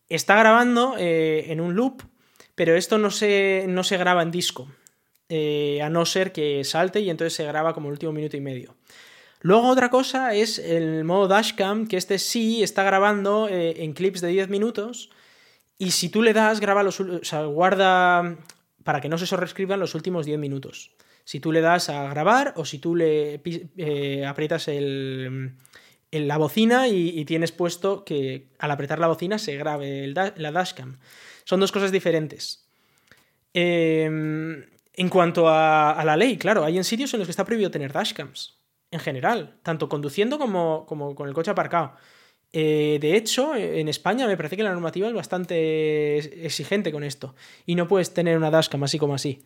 Está 0.09 0.37
grabando 0.37 0.95
eh, 0.97 1.51
en 1.51 1.59
un 1.59 1.75
loop, 1.75 2.03
pero 2.55 2.75
esto 2.75 2.97
no 2.97 3.11
se, 3.11 3.65
no 3.67 3.83
se 3.83 3.97
graba 3.97 4.21
en 4.21 4.31
disco, 4.31 4.67
eh, 5.29 5.81
a 5.81 5.89
no 5.89 6.05
ser 6.05 6.31
que 6.31 6.63
salte 6.63 7.01
y 7.01 7.09
entonces 7.09 7.33
se 7.33 7.45
graba 7.45 7.73
como 7.73 7.87
el 7.89 7.93
último 7.93 8.11
minuto 8.11 8.37
y 8.37 8.41
medio. 8.41 8.76
Luego 9.41 9.67
otra 9.67 9.89
cosa 9.89 10.33
es 10.33 10.57
el 10.57 11.03
modo 11.03 11.27
dashcam, 11.27 11.87
que 11.87 11.97
este 11.97 12.17
sí 12.17 12.63
está 12.63 12.83
grabando 12.83 13.47
eh, 13.47 13.83
en 13.83 13.93
clips 13.93 14.21
de 14.21 14.29
10 14.29 14.49
minutos 14.49 15.11
y 15.77 15.91
si 15.91 16.09
tú 16.09 16.23
le 16.23 16.33
das, 16.33 16.59
graba 16.59 16.83
los, 16.83 16.99
o 16.99 17.23
sea, 17.23 17.45
guarda 17.45 18.37
para 18.83 18.99
que 18.99 19.09
no 19.09 19.17
se 19.17 19.27
sobrescriban 19.27 19.79
los 19.79 19.93
últimos 19.95 20.25
10 20.25 20.39
minutos. 20.39 20.91
Si 21.23 21.39
tú 21.39 21.51
le 21.51 21.61
das 21.61 21.89
a 21.89 22.09
grabar 22.09 22.53
o 22.55 22.65
si 22.65 22.79
tú 22.79 22.95
le 22.95 23.41
eh, 23.77 24.25
aprietas 24.25 24.69
el, 24.69 25.53
la 26.11 26.37
bocina 26.37 26.87
y, 26.87 27.23
tienes 27.25 27.51
puesto 27.51 28.05
que 28.05 28.47
al 28.57 28.71
apretar 28.71 28.97
la 28.97 29.07
bocina 29.07 29.37
se 29.37 29.55
grabe 29.57 30.07
la 30.07 30.51
dashcam. 30.51 30.97
Son 31.43 31.59
dos 31.59 31.71
cosas 31.71 31.91
diferentes. 31.91 32.65
Em, 33.53 34.63
en 34.93 35.09
cuanto 35.09 35.47
a, 35.47 35.91
a, 35.91 36.05
la 36.05 36.17
ley, 36.17 36.37
claro, 36.37 36.63
hay 36.63 36.77
en 36.77 36.83
sitios 36.83 37.13
en 37.13 37.19
los 37.19 37.27
que 37.27 37.31
está 37.31 37.45
prohibido 37.45 37.71
tener 37.71 37.91
dashcams 37.91 38.57
en 38.91 38.99
general, 38.99 39.59
tanto 39.63 39.89
conduciendo 39.89 40.39
como, 40.39 40.85
con 40.85 41.27
el 41.27 41.33
coche 41.33 41.51
aparcado. 41.51 41.93
Eh, 42.53 42.97
de 43.01 43.17
hecho, 43.17 43.55
en 43.55 43.87
España 43.89 44.25
me 44.25 44.37
parece 44.37 44.55
que 44.55 44.63
la 44.63 44.71
normativa 44.71 45.07
es 45.07 45.13
bastante 45.13 46.45
exigente 46.45 46.91
con 46.91 47.03
esto 47.03 47.35
y 47.65 47.75
no 47.75 47.87
puedes 47.87 48.13
tener 48.13 48.37
una 48.37 48.49
dashcam 48.49 48.83
así 48.83 48.97
como 48.97 49.15
así. 49.15 49.43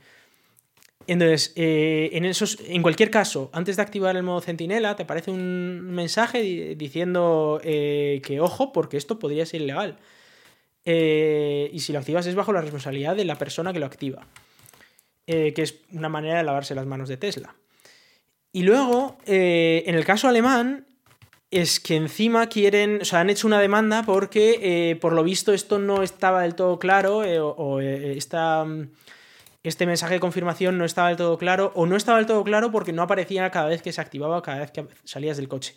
Entonces, 1.07 1.51
eh, 1.55 2.11
en, 2.13 2.25
esos, 2.25 2.59
en 2.67 2.83
cualquier 2.83 3.09
caso, 3.09 3.49
antes 3.53 3.75
de 3.75 3.81
activar 3.81 4.15
el 4.15 4.23
modo 4.23 4.39
centinela, 4.41 4.95
te 4.95 5.03
aparece 5.03 5.31
un 5.31 5.81
mensaje 5.81 6.75
diciendo 6.75 7.59
eh, 7.63 8.21
que 8.23 8.39
ojo, 8.39 8.71
porque 8.71 8.97
esto 8.97 9.17
podría 9.17 9.45
ser 9.45 9.61
ilegal. 9.61 9.97
y 10.85 11.79
si 11.79 11.91
lo 11.93 11.99
activas 11.99 12.27
es 12.27 12.35
bajo 12.35 12.53
la 12.53 12.61
responsabilidad 12.61 13.15
de 13.15 13.25
la 13.25 13.35
persona 13.35 13.73
que 13.73 13.79
lo 13.79 13.87
activa. 13.87 14.27
que 15.25 15.53
es 15.57 15.79
una 15.91 16.09
manera 16.09 16.37
de 16.37 16.43
lavarse 16.43 16.75
las 16.75 16.85
manos 16.85 17.09
de 17.09 17.17
Tesla. 17.17 17.55
Y 18.53 18.63
luego, 18.63 19.17
eh, 19.25 19.83
en 19.85 19.95
el 19.95 20.03
caso 20.03 20.27
alemán, 20.27 20.85
es 21.51 21.79
que 21.79 21.95
encima 21.95 22.47
quieren, 22.47 22.99
o 23.01 23.05
sea, 23.05 23.21
han 23.21 23.29
hecho 23.29 23.47
una 23.47 23.59
demanda 23.59 24.03
porque 24.03 24.59
eh, 24.61 24.95
por 24.97 25.13
lo 25.13 25.23
visto 25.23 25.53
esto 25.53 25.79
no 25.79 26.03
estaba 26.03 26.41
del 26.41 26.55
todo 26.55 26.79
claro 26.79 27.23
eh, 27.23 27.39
o, 27.39 27.79
este 29.63 29.85
mensaje 29.85 30.15
de 30.15 30.19
confirmación 30.19 30.77
no 30.77 30.85
estaba 30.85 31.09
del 31.09 31.17
todo 31.17 31.37
claro 31.37 31.71
o 31.75 31.85
no 31.85 31.95
estaba 31.95 32.17
del 32.17 32.25
todo 32.25 32.43
claro 32.43 32.71
porque 32.71 32.93
no 32.93 33.03
aparecía 33.03 33.49
cada 33.51 33.67
vez 33.67 33.81
que 33.81 33.91
se 33.91 34.01
activaba, 34.01 34.41
cada 34.41 34.59
vez 34.59 34.71
que 34.71 34.87
salías 35.03 35.37
del 35.37 35.47
coche. 35.47 35.75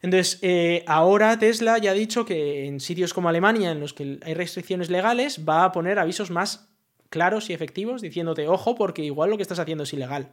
Entonces, 0.00 0.40
ahora 0.86 1.36
Tesla 1.40 1.76
ya 1.78 1.90
ha 1.90 1.94
dicho 1.94 2.24
que 2.24 2.66
en 2.66 2.78
sitios 2.78 3.12
como 3.12 3.28
Alemania, 3.28 3.72
en 3.72 3.80
los 3.80 3.94
que 3.94 4.18
hay 4.22 4.34
restricciones 4.34 4.90
legales, 4.90 5.44
va 5.46 5.64
a 5.64 5.72
poner 5.72 5.98
avisos 5.98 6.30
más 6.30 6.68
claros 7.10 7.50
y 7.50 7.52
efectivos 7.52 8.00
diciéndote, 8.00 8.46
ojo, 8.46 8.76
porque 8.76 9.02
igual 9.02 9.30
lo 9.30 9.36
que 9.36 9.42
estás 9.42 9.58
haciendo 9.58 9.84
es 9.84 9.92
ilegal. 9.92 10.30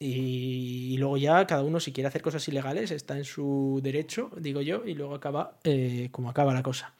Y, 0.00 0.96
luego 0.98 1.16
ya 1.16 1.46
cada 1.46 1.62
uno 1.62 1.80
si 1.80 1.92
quiere 1.92 2.08
hacer 2.08 2.22
cosas 2.22 2.46
ilegales 2.48 2.90
está 2.92 3.16
en 3.16 3.24
su 3.24 3.80
derecho, 3.82 4.30
digo 4.38 4.60
yo, 4.60 4.84
y 4.86 4.94
luego 4.94 5.14
acaba 5.14 5.58
eh, 5.64 6.08
como 6.12 6.30
acaba 6.30 6.54
la 6.54 6.62
cosa. 6.62 6.94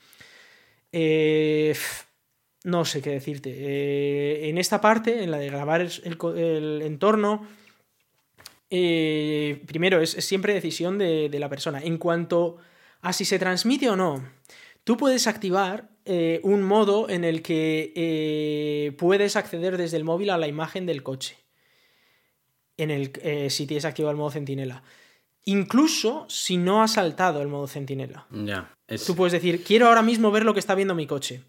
Eh, 0.90 1.74
no 2.64 2.84
sé 2.84 3.00
qué 3.00 3.10
decirte. 3.10 3.54
Eh, 3.56 4.48
en 4.48 4.58
esta 4.58 4.80
parte, 4.80 5.22
en 5.22 5.30
la 5.30 5.38
de 5.38 5.46
grabar 5.46 5.80
el, 5.80 6.82
entorno, 6.82 7.46
primero 8.68 10.00
es, 10.00 10.10
siempre 10.10 10.54
decisión 10.54 10.98
de, 10.98 11.28
de, 11.28 11.38
la 11.38 11.48
persona. 11.48 11.80
En 11.80 11.98
cuanto 11.98 12.56
a 13.00 13.12
si 13.12 13.24
se 13.24 13.38
transmite 13.38 13.88
o 13.90 13.96
no, 13.96 14.24
tú 14.84 14.96
puedes 14.96 15.26
activar 15.26 15.90
un 16.42 16.62
modo 16.62 17.08
en 17.10 17.22
el 17.22 17.42
que 17.42 18.94
puedes 18.98 19.36
acceder 19.36 19.76
desde 19.76 19.98
el 19.98 20.04
móvil 20.04 20.30
a 20.30 20.38
la 20.38 20.48
imagen 20.48 20.86
del 20.86 21.02
coche 21.02 21.36
en 22.78 22.90
el, 22.90 23.12
eh, 23.22 23.50
si 23.50 23.66
tienes 23.66 23.84
activado 23.84 24.12
el 24.12 24.16
modo 24.16 24.30
centinela. 24.30 24.82
Incluso 25.44 26.26
si 26.28 26.56
no 26.56 26.82
has 26.82 26.94
saltado 26.94 27.42
el 27.42 27.48
modo 27.48 27.66
centinela. 27.66 28.26
Ya. 28.30 28.74
Tú 29.06 29.14
puedes 29.14 29.32
decir, 29.32 29.62
quiero 29.64 29.88
ahora 29.88 30.02
mismo 30.02 30.30
ver 30.30 30.44
lo 30.44 30.54
que 30.54 30.60
está 30.60 30.74
viendo 30.74 30.94
mi 30.94 31.06
coche. 31.06 31.42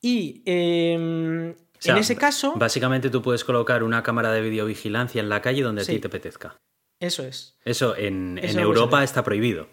Y 0.00 0.42
em, 0.44 1.54
en 1.84 1.96
ese 1.96 2.16
caso. 2.16 2.54
Básicamente 2.56 3.10
tú 3.10 3.22
puedes 3.22 3.44
colocar 3.44 3.82
una 3.82 4.02
cámara 4.02 4.32
de 4.32 4.40
videovigilancia 4.40 5.20
en 5.20 5.28
la 5.28 5.42
calle 5.42 5.62
donde 5.62 5.82
a 5.82 5.84
ti 5.84 5.98
te 5.98 6.08
apetezca. 6.08 6.56
Eso 7.00 7.24
es. 7.24 7.56
Eso 7.64 7.96
en, 7.96 8.38
en 8.42 8.58
Europa 8.58 9.04
está 9.04 9.22
prohibido. 9.22 9.68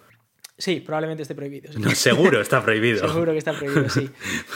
Sí, 0.63 0.80
probablemente 0.80 1.23
esté 1.23 1.36
prohibido. 1.36 1.73
seguro 1.93 2.39
está 2.39 2.63
prohibido. 2.63 3.06
seguro 3.12 3.34
que 3.34 3.38
está 3.38 3.52
prohibido, 3.52 3.89
sí. 3.89 4.10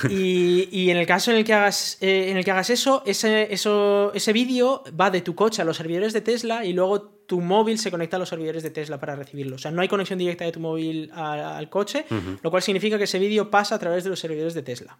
Y, 0.09 0.89
en 0.89 0.95
el 0.95 1.05
caso 1.05 1.31
en 1.31 1.37
el 1.37 1.43
que 1.43 1.53
hagas, 1.53 1.97
eh, 1.99 2.31
en 2.31 2.37
el 2.37 2.45
que 2.45 2.51
hagas 2.51 2.69
eso, 2.69 3.03
ese, 3.05 3.53
eso, 3.53 4.13
ese 4.13 4.31
vídeo 4.31 4.85
va 4.97 5.11
de 5.11 5.19
tu 5.19 5.35
coche 5.35 5.61
a 5.61 5.65
los 5.65 5.75
servidores 5.75 6.13
de 6.13 6.21
Tesla 6.21 6.63
y 6.63 6.71
luego 6.71 7.01
tu 7.01 7.41
móvil 7.41 7.77
se 7.77 7.91
conecta 7.91 8.15
a 8.15 8.19
los 8.19 8.29
servidores 8.29 8.63
de 8.63 8.69
Tesla 8.69 9.01
para 9.01 9.17
recibirlo. 9.17 9.57
O 9.57 9.59
sea, 9.59 9.69
no 9.69 9.81
hay 9.81 9.89
conexión 9.89 10.17
directa 10.17 10.45
de 10.45 10.53
tu 10.53 10.61
móvil 10.61 11.11
al, 11.13 11.69
coche, 11.69 12.05
lo 12.41 12.51
cual 12.51 12.63
significa 12.63 12.97
que 12.97 13.03
ese 13.03 13.19
vídeo 13.19 13.51
pasa 13.51 13.75
a 13.75 13.79
través 13.79 14.05
de 14.05 14.09
los 14.09 14.19
servidores 14.21 14.53
de 14.53 14.63
Tesla. 14.63 14.97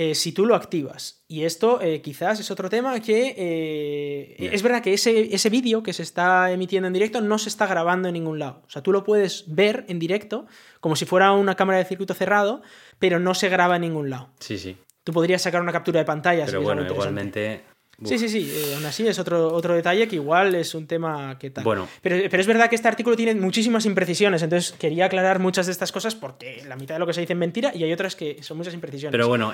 Eh, 0.00 0.14
si 0.14 0.30
tú 0.30 0.46
lo 0.46 0.54
activas. 0.54 1.24
Y 1.26 1.42
esto 1.42 1.80
eh, 1.82 2.00
quizás 2.02 2.38
es 2.38 2.52
otro 2.52 2.70
tema 2.70 3.00
que 3.00 3.34
eh, 3.36 4.36
es 4.38 4.62
verdad 4.62 4.80
que 4.80 4.94
ese, 4.94 5.34
ese 5.34 5.50
vídeo 5.50 5.82
que 5.82 5.92
se 5.92 6.04
está 6.04 6.52
emitiendo 6.52 6.86
en 6.86 6.92
directo 6.92 7.20
no 7.20 7.36
se 7.36 7.48
está 7.48 7.66
grabando 7.66 8.06
en 8.06 8.14
ningún 8.14 8.38
lado. 8.38 8.62
O 8.64 8.70
sea, 8.70 8.80
tú 8.80 8.92
lo 8.92 9.02
puedes 9.02 9.52
ver 9.52 9.86
en 9.88 9.98
directo 9.98 10.46
como 10.78 10.94
si 10.94 11.04
fuera 11.04 11.32
una 11.32 11.56
cámara 11.56 11.78
de 11.78 11.84
circuito 11.84 12.14
cerrado, 12.14 12.62
pero 13.00 13.18
no 13.18 13.34
se 13.34 13.48
graba 13.48 13.74
en 13.74 13.82
ningún 13.82 14.08
lado. 14.08 14.30
Sí, 14.38 14.56
sí. 14.56 14.76
Tú 15.02 15.12
podrías 15.12 15.42
sacar 15.42 15.60
una 15.60 15.72
captura 15.72 15.98
de 15.98 16.04
pantalla. 16.04 16.46
Pero 16.46 16.62
bueno, 16.62 16.86
igualmente 16.86 17.64
Sí, 18.04 18.16
sí, 18.16 18.28
sí. 18.28 18.48
Eh, 18.54 18.74
aún 18.76 18.86
así 18.86 19.06
es 19.08 19.18
otro, 19.18 19.52
otro 19.52 19.74
detalle 19.74 20.06
que 20.06 20.16
igual 20.16 20.54
es 20.54 20.72
un 20.74 20.86
tema 20.86 21.36
que 21.36 21.50
tal. 21.50 21.64
Bueno. 21.64 21.88
Pero, 22.00 22.16
es 22.16 22.46
verdad 22.46 22.68
que 22.68 22.76
este 22.76 22.86
artículo 22.86 23.16
tiene 23.16 23.34
muchísimas 23.34 23.86
imprecisiones, 23.86 24.42
entonces 24.42 24.72
quería 24.78 25.06
aclarar 25.06 25.40
muchas 25.40 25.66
de 25.66 25.72
estas 25.72 25.90
cosas 25.90 26.14
porque 26.14 26.62
la 26.68 26.76
mitad 26.76 26.94
de 26.94 27.00
lo 27.00 27.06
que 27.06 27.12
se 27.12 27.22
dice 27.22 27.32
es 27.32 27.38
mentira 27.38 27.72
y 27.74 27.82
hay 27.82 27.92
otras 27.92 28.14
que 28.14 28.40
son 28.42 28.56
muchas 28.56 28.74
imprecisiones. 28.74 29.12
Pero 29.12 29.26
bueno, 29.26 29.52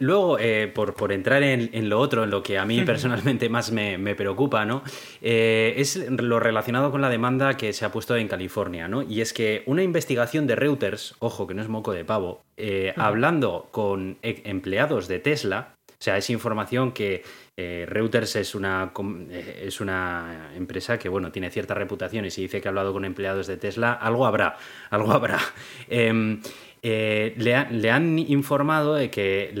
luego, 0.00 0.38
eh, 0.38 0.70
por, 0.74 0.94
por, 0.94 1.12
entrar 1.12 1.42
en, 1.42 1.88
lo 1.90 2.00
otro, 2.00 2.24
en 2.24 2.30
lo 2.30 2.42
que 2.42 2.58
a 2.58 2.64
mí 2.64 2.80
personalmente 2.82 3.50
más 3.50 3.70
me, 3.70 4.14
preocupa, 4.14 4.64
¿no? 4.64 4.82
Eh, 5.20 5.74
es 5.76 5.96
lo 5.96 6.40
relacionado 6.40 6.90
con 6.90 7.02
la 7.02 7.10
demanda 7.10 7.56
que 7.56 7.72
se 7.74 7.84
ha 7.84 7.92
puesto 7.92 8.16
en 8.16 8.28
California, 8.28 8.88
¿no? 8.88 9.02
Y 9.02 9.20
es 9.20 9.34
que 9.34 9.62
una 9.66 9.82
investigación 9.82 10.46
de 10.46 10.56
Reuters, 10.56 11.16
ojo 11.18 11.46
que 11.46 11.52
no 11.52 11.60
es 11.60 11.68
moco 11.68 11.92
de 11.92 12.04
pavo, 12.04 12.42
hablando 12.96 13.68
con 13.72 14.16
e, 14.22 14.40
empleados 14.44 15.06
de 15.08 15.18
Tesla, 15.18 15.74
o 15.88 16.02
sea, 16.04 16.18
es 16.18 16.28
información 16.28 16.92
que 16.92 17.22
eh, 17.56 17.86
Reuters 17.88 18.34
es 18.34 18.56
una, 18.56 18.92
eh, 19.30 19.62
es 19.66 19.80
una 19.80 20.50
empresa 20.56 20.98
que 20.98 21.08
bueno, 21.08 21.30
tiene 21.30 21.50
cierta 21.50 21.74
reputación 21.74 22.24
y 22.24 22.30
si 22.30 22.42
dice 22.42 22.60
que 22.60 22.66
ha 22.66 22.70
hablado 22.70 22.92
con 22.92 23.04
empleados 23.04 23.46
de 23.46 23.56
Tesla, 23.56 23.92
algo 23.92 24.26
habrá, 24.26 24.56
algo 24.90 25.12
habrá. 25.12 25.38
Em, 25.88 26.40
eh, 26.86 27.32
le, 27.38 27.90
han 27.90 28.18
informado 28.18 28.94
de 28.94 29.08
que 29.08 29.54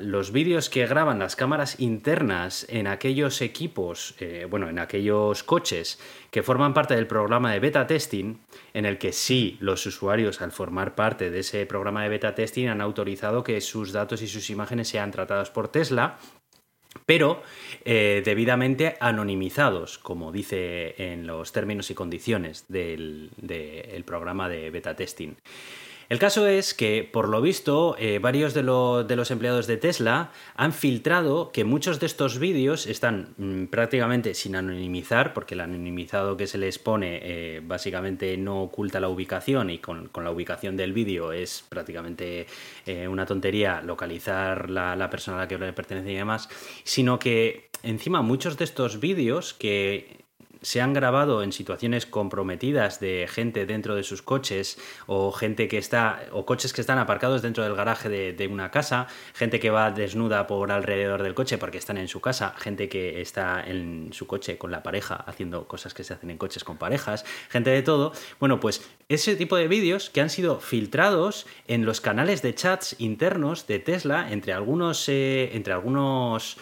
los 0.00 0.30
vídeos 0.30 0.68
que 0.68 0.86
graban 0.86 1.18
las 1.18 1.34
cámaras 1.34 1.80
internas 1.80 2.66
en 2.68 2.86
aquellos 2.86 3.40
equipos, 3.40 4.14
bueno, 4.50 4.68
en 4.68 4.78
aquellos 4.78 5.42
coches 5.42 5.98
que 6.30 6.42
forman 6.42 6.74
parte 6.74 6.94
del 6.94 7.06
programa 7.06 7.50
de 7.50 7.60
beta 7.60 7.86
testing, 7.86 8.40
en 8.74 8.84
el 8.84 8.98
que 8.98 9.14
sí 9.14 9.56
los 9.60 9.86
usuarios 9.86 10.42
al 10.42 10.52
formar 10.52 10.94
parte 10.94 11.30
de 11.30 11.38
ese 11.38 11.64
programa 11.64 12.02
de 12.02 12.10
beta 12.10 12.34
testing 12.34 12.66
han 12.66 12.82
autorizado 12.82 13.42
que 13.42 13.58
sus 13.62 13.92
datos 13.92 14.20
y 14.20 14.28
sus 14.28 14.50
imágenes 14.50 14.88
sean 14.88 15.12
tratados 15.12 15.48
por 15.48 15.68
Tesla 15.68 16.18
pero 17.06 17.42
eh, 17.84 18.22
debidamente 18.24 18.96
anonimizados, 19.00 19.98
como 19.98 20.32
dice 20.32 20.94
en 20.98 21.26
los 21.26 21.52
términos 21.52 21.90
y 21.90 21.94
condiciones 21.94 22.64
del, 22.68 23.30
programa 24.04 24.48
de 24.48 24.70
beta 24.70 24.94
testing. 24.96 25.34
El 26.10 26.18
caso 26.18 26.48
es 26.48 26.74
que, 26.74 27.08
por 27.10 27.28
lo 27.28 27.40
visto, 27.40 27.94
eh, 27.96 28.18
varios 28.18 28.52
de, 28.52 28.64
los 28.64 29.30
empleados 29.30 29.68
de 29.68 29.76
Tesla 29.76 30.32
han 30.56 30.72
filtrado 30.72 31.52
que 31.52 31.62
muchos 31.62 32.00
de 32.00 32.06
estos 32.06 32.40
vídeos 32.40 32.88
están 32.88 33.28
mm, 33.36 33.66
prácticamente 33.66 34.34
sin 34.34 34.56
anonimizar, 34.56 35.32
porque 35.32 35.54
el 35.54 35.60
anonimizado 35.60 36.36
que 36.36 36.48
se 36.48 36.58
les 36.58 36.80
pone 36.80 37.20
eh, 37.22 37.60
básicamente 37.64 38.36
no 38.36 38.60
oculta 38.60 38.98
la 38.98 39.08
ubicación 39.08 39.70
y 39.70 39.78
con, 39.78 40.10
la 40.12 40.32
ubicación 40.32 40.76
del 40.76 40.92
vídeo 40.92 41.30
es 41.30 41.64
prácticamente 41.68 42.48
eh, 42.86 43.06
una 43.06 43.24
tontería 43.24 43.80
localizar 43.80 44.68
la, 44.68 44.96
la 44.96 45.08
persona 45.10 45.36
a 45.36 45.40
la 45.42 45.48
que 45.48 45.58
le 45.58 45.72
pertenece 45.72 46.10
y 46.10 46.16
demás, 46.16 46.48
sino 46.82 47.20
que 47.20 47.70
encima 47.84 48.20
muchos 48.20 48.58
de 48.58 48.64
estos 48.64 48.98
vídeos 48.98 49.54
que 49.54 50.19
se 50.62 50.80
han 50.80 50.92
grabado 50.92 51.42
en 51.42 51.52
situaciones 51.52 52.06
comprometidas 52.06 53.00
de 53.00 53.26
gente 53.28 53.66
dentro 53.66 53.94
de 53.94 54.02
sus 54.02 54.22
coches 54.22 54.78
o 55.06 55.32
gente 55.32 55.68
que 55.68 55.78
está 55.78 56.22
o 56.32 56.44
coches 56.44 56.72
que 56.72 56.80
están 56.80 56.98
aparcados 56.98 57.42
dentro 57.42 57.64
del 57.64 57.74
garaje 57.74 58.08
de, 58.08 58.48
una 58.50 58.70
casa, 58.70 59.06
gente 59.34 59.60
que 59.60 59.70
va 59.70 59.90
desnuda 59.90 60.46
por 60.46 60.72
alrededor 60.72 61.22
del 61.22 61.34
coche 61.34 61.56
porque 61.56 61.78
están 61.78 61.98
en 61.98 62.08
su 62.08 62.20
casa, 62.20 62.54
gente 62.58 62.88
que 62.88 63.20
está 63.20 63.62
en 63.64 64.10
su 64.12 64.26
coche 64.26 64.58
con 64.58 64.70
la 64.70 64.82
pareja 64.82 65.14
haciendo 65.14 65.68
cosas 65.68 65.94
que 65.94 66.04
se 66.04 66.14
hacen 66.14 66.30
en 66.30 66.38
coches 66.38 66.64
con 66.64 66.78
parejas, 66.78 67.24
gente 67.48 67.70
de 67.70 67.82
todo. 67.82 68.12
Bueno, 68.38 68.60
pues 68.60 68.82
ese 69.08 69.36
tipo 69.36 69.56
de 69.56 69.68
vídeos 69.68 70.10
que 70.10 70.20
han 70.20 70.30
sido 70.30 70.60
filtrados 70.60 71.46
en 71.68 71.84
los 71.84 72.00
canales 72.00 72.42
de 72.42 72.54
chats 72.54 72.96
internos 72.98 73.66
de 73.66 73.78
Tesla 73.78 74.30
entre 74.30 74.52
algunos 74.52 75.08
eh, 75.08 75.50
entre 75.54 75.72
algunos 75.72 76.56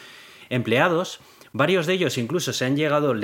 empleados 0.51 1.21
Varios 1.53 1.87
de 1.87 1.95
ellos 1.95 2.19
incluso 2.19 2.53
se 2.53 2.65
han 2.65 2.77
llegado, 2.77 3.15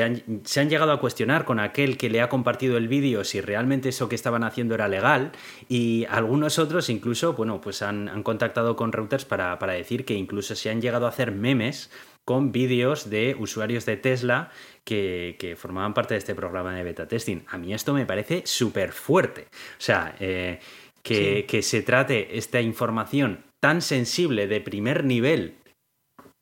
se 0.45 0.61
han 0.61 0.71
llegado 0.71 0.93
a 0.93 1.01
cuestionar 1.01 1.45
con 1.45 1.61
aquel 1.61 1.97
que 1.97 2.09
le 2.09 2.21
ha 2.21 2.29
compartido 2.29 2.77
el 2.77 2.89
vídeo 2.89 3.25
si 3.25 3.41
realmente 3.41 3.91
eso 3.91 4.09
que 4.09 4.15
estaban 4.15 4.45
haciendo 4.45 4.75
era 4.75 4.89
legal 4.89 5.33
y 5.69 6.07
algunos 6.09 6.59
otros 6.59 6.89
incluso, 6.89 7.35
bueno, 7.35 7.61
pues 7.61 7.83
han, 7.83 8.23
contactado 8.23 8.77
con 8.77 8.93
Reuters 8.93 9.25
para, 9.25 9.57
decir 9.75 10.05
que 10.05 10.15
incluso 10.15 10.55
se 10.55 10.71
han 10.71 10.81
llegado 10.81 11.07
a 11.07 11.11
hacer 11.11 11.33
memes 11.33 11.91
con 12.25 12.53
vídeos 12.53 13.11
de 13.11 13.37
usuarios 13.39 13.85
de 13.85 13.97
Tesla 13.99 14.51
que, 14.85 15.57
formaban 15.59 15.93
parte 15.93 16.15
de 16.15 16.19
este 16.19 16.35
programa 16.35 16.75
de 16.75 16.83
beta 16.83 17.07
testing. 17.07 17.43
A 17.49 17.59
mí 17.59 17.75
esto 17.75 17.93
me 17.93 18.07
parece 18.07 18.43
súper 18.47 18.93
fuerte. 18.93 19.49
O 19.53 19.81
sea, 19.81 20.17
eh, 20.21 20.59
que, 21.03 21.45
que 21.47 21.63
se 21.63 21.83
trate 21.83 22.39
esta 22.39 22.61
información 22.63 23.45
tan 23.61 23.83
sensible 23.83 24.47
de 24.47 24.61
primer 24.61 25.05
nivel 25.05 25.57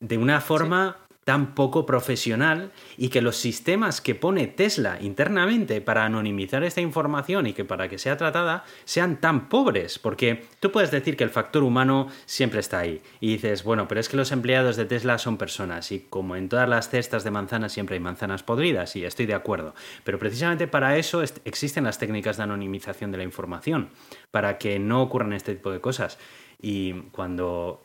de 0.01 0.19
una 0.19 0.41
forma 0.41 0.99
tan 1.25 1.55
poco 1.55 1.87
profesional 1.87 2.73
y 2.97 3.09
que 3.09 3.23
los 3.23 3.37
sistemas 3.37 4.01
que 4.01 4.15
pone 4.15 4.49
Tesla 4.49 4.99
internamente 5.01 5.81
para 5.81 6.05
anonimizar 6.05 6.65
esta 6.65 6.81
información 6.81 7.47
y 7.47 7.53
que 7.53 7.65
para 7.65 7.89
que 7.89 7.99
sea 7.99 8.17
tratada 8.17 8.65
sean 8.85 9.21
tan 9.21 9.49
pobres, 9.49 9.99
porque 9.99 10.45
tú 10.59 10.73
puedes 10.73 10.91
decir 10.91 11.17
que 11.17 11.25
el 11.25 11.31
factor 11.31 11.63
humano 11.63 12.09
siempre 12.27 12.61
está 12.61 12.81
ahí 12.81 13.01
y 13.21 13.35
dices, 13.35 13.63
bueno, 13.63 13.87
pero 13.87 14.01
es 14.01 14.09
que 14.09 14.17
los 14.17 14.33
empleados 14.33 14.77
de 14.77 14.85
Tesla 14.85 15.19
son 15.19 15.37
personas 15.37 15.93
y 15.93 16.01
como 16.01 16.35
en 16.35 16.49
todas 16.49 16.69
las 16.69 16.91
cestas 16.91 17.23
de 17.25 17.31
manzanas 17.31 17.73
siempre 17.73 17.95
hay 17.95 18.01
manzanas 18.01 18.43
podridas 18.43 18.97
y 18.97 19.05
estoy 19.05 19.27
de 19.27 19.35
acuerdo, 19.35 19.75
pero 20.05 20.19
precisamente 20.19 20.67
para 20.67 20.97
eso 20.97 21.23
existen 21.23 21.85
las 21.85 21.99
técnicas 21.99 22.37
de 22.37 22.43
anonimización 22.43 23.13
de 23.13 23.19
la 23.19 23.25
información, 23.25 23.91
para 24.31 24.59
que 24.59 24.79
no 24.79 25.03
ocurran 25.03 25.33
este 25.33 25.55
tipo 25.55 25.71
de 25.71 25.81
cosas. 25.81 26.19
Y 26.61 26.93
cuando 27.11 27.83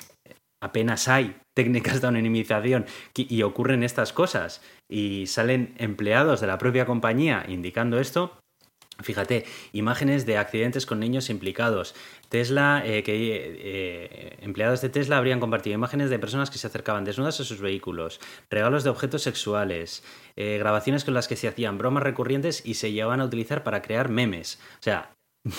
apenas 0.68 1.08
hay 1.08 1.36
técnicas 1.56 2.02
de 2.02 2.08
anonimización 2.08 2.86
y 3.16 3.42
ocurren 3.42 3.84
estas 3.84 4.14
cosas 4.14 4.62
y 4.90 5.28
salen 5.28 5.74
empleados 5.78 6.40
de 6.40 6.48
la 6.48 6.58
propia 6.58 6.86
compañía 6.86 7.44
indicando 7.48 8.00
esto, 8.00 8.38
Fíjate, 9.04 9.46
imágenes 9.74 10.26
de 10.26 10.38
accidentes 10.38 10.88
con 10.88 11.00
niños 11.00 11.30
implicados. 11.30 11.94
Tesla, 12.30 12.82
eh, 12.84 13.04
que 13.04 13.14
eh, 13.16 14.38
empleados 14.42 14.82
de 14.82 14.90
Tesla 14.90 15.18
habrían 15.18 15.40
compartido 15.40 15.76
imágenes 15.76 16.10
de 16.10 16.18
personas 16.18 16.50
que 16.50 16.58
se 16.58 16.66
acercaban 16.66 17.06
desnudas 17.06 17.40
a 17.40 17.44
sus 17.44 17.62
vehículos, 17.62 18.20
regalos 18.50 18.84
de 18.84 18.90
objetos 18.90 19.22
sexuales, 19.22 20.04
eh, 20.36 20.58
grabaciones 20.58 21.06
con 21.06 21.14
las 21.14 21.28
que 21.28 21.36
se 21.36 21.48
hacían 21.48 21.78
bromas 21.78 22.04
recurrentes 22.04 22.66
y 22.66 22.74
se 22.74 22.92
llevaban 22.92 23.22
a 23.22 23.26
utilizar 23.26 23.64
para 23.64 23.84
crear 23.84 24.10
memes. 24.10 24.60
O 24.80 24.84
sea, 24.84 25.14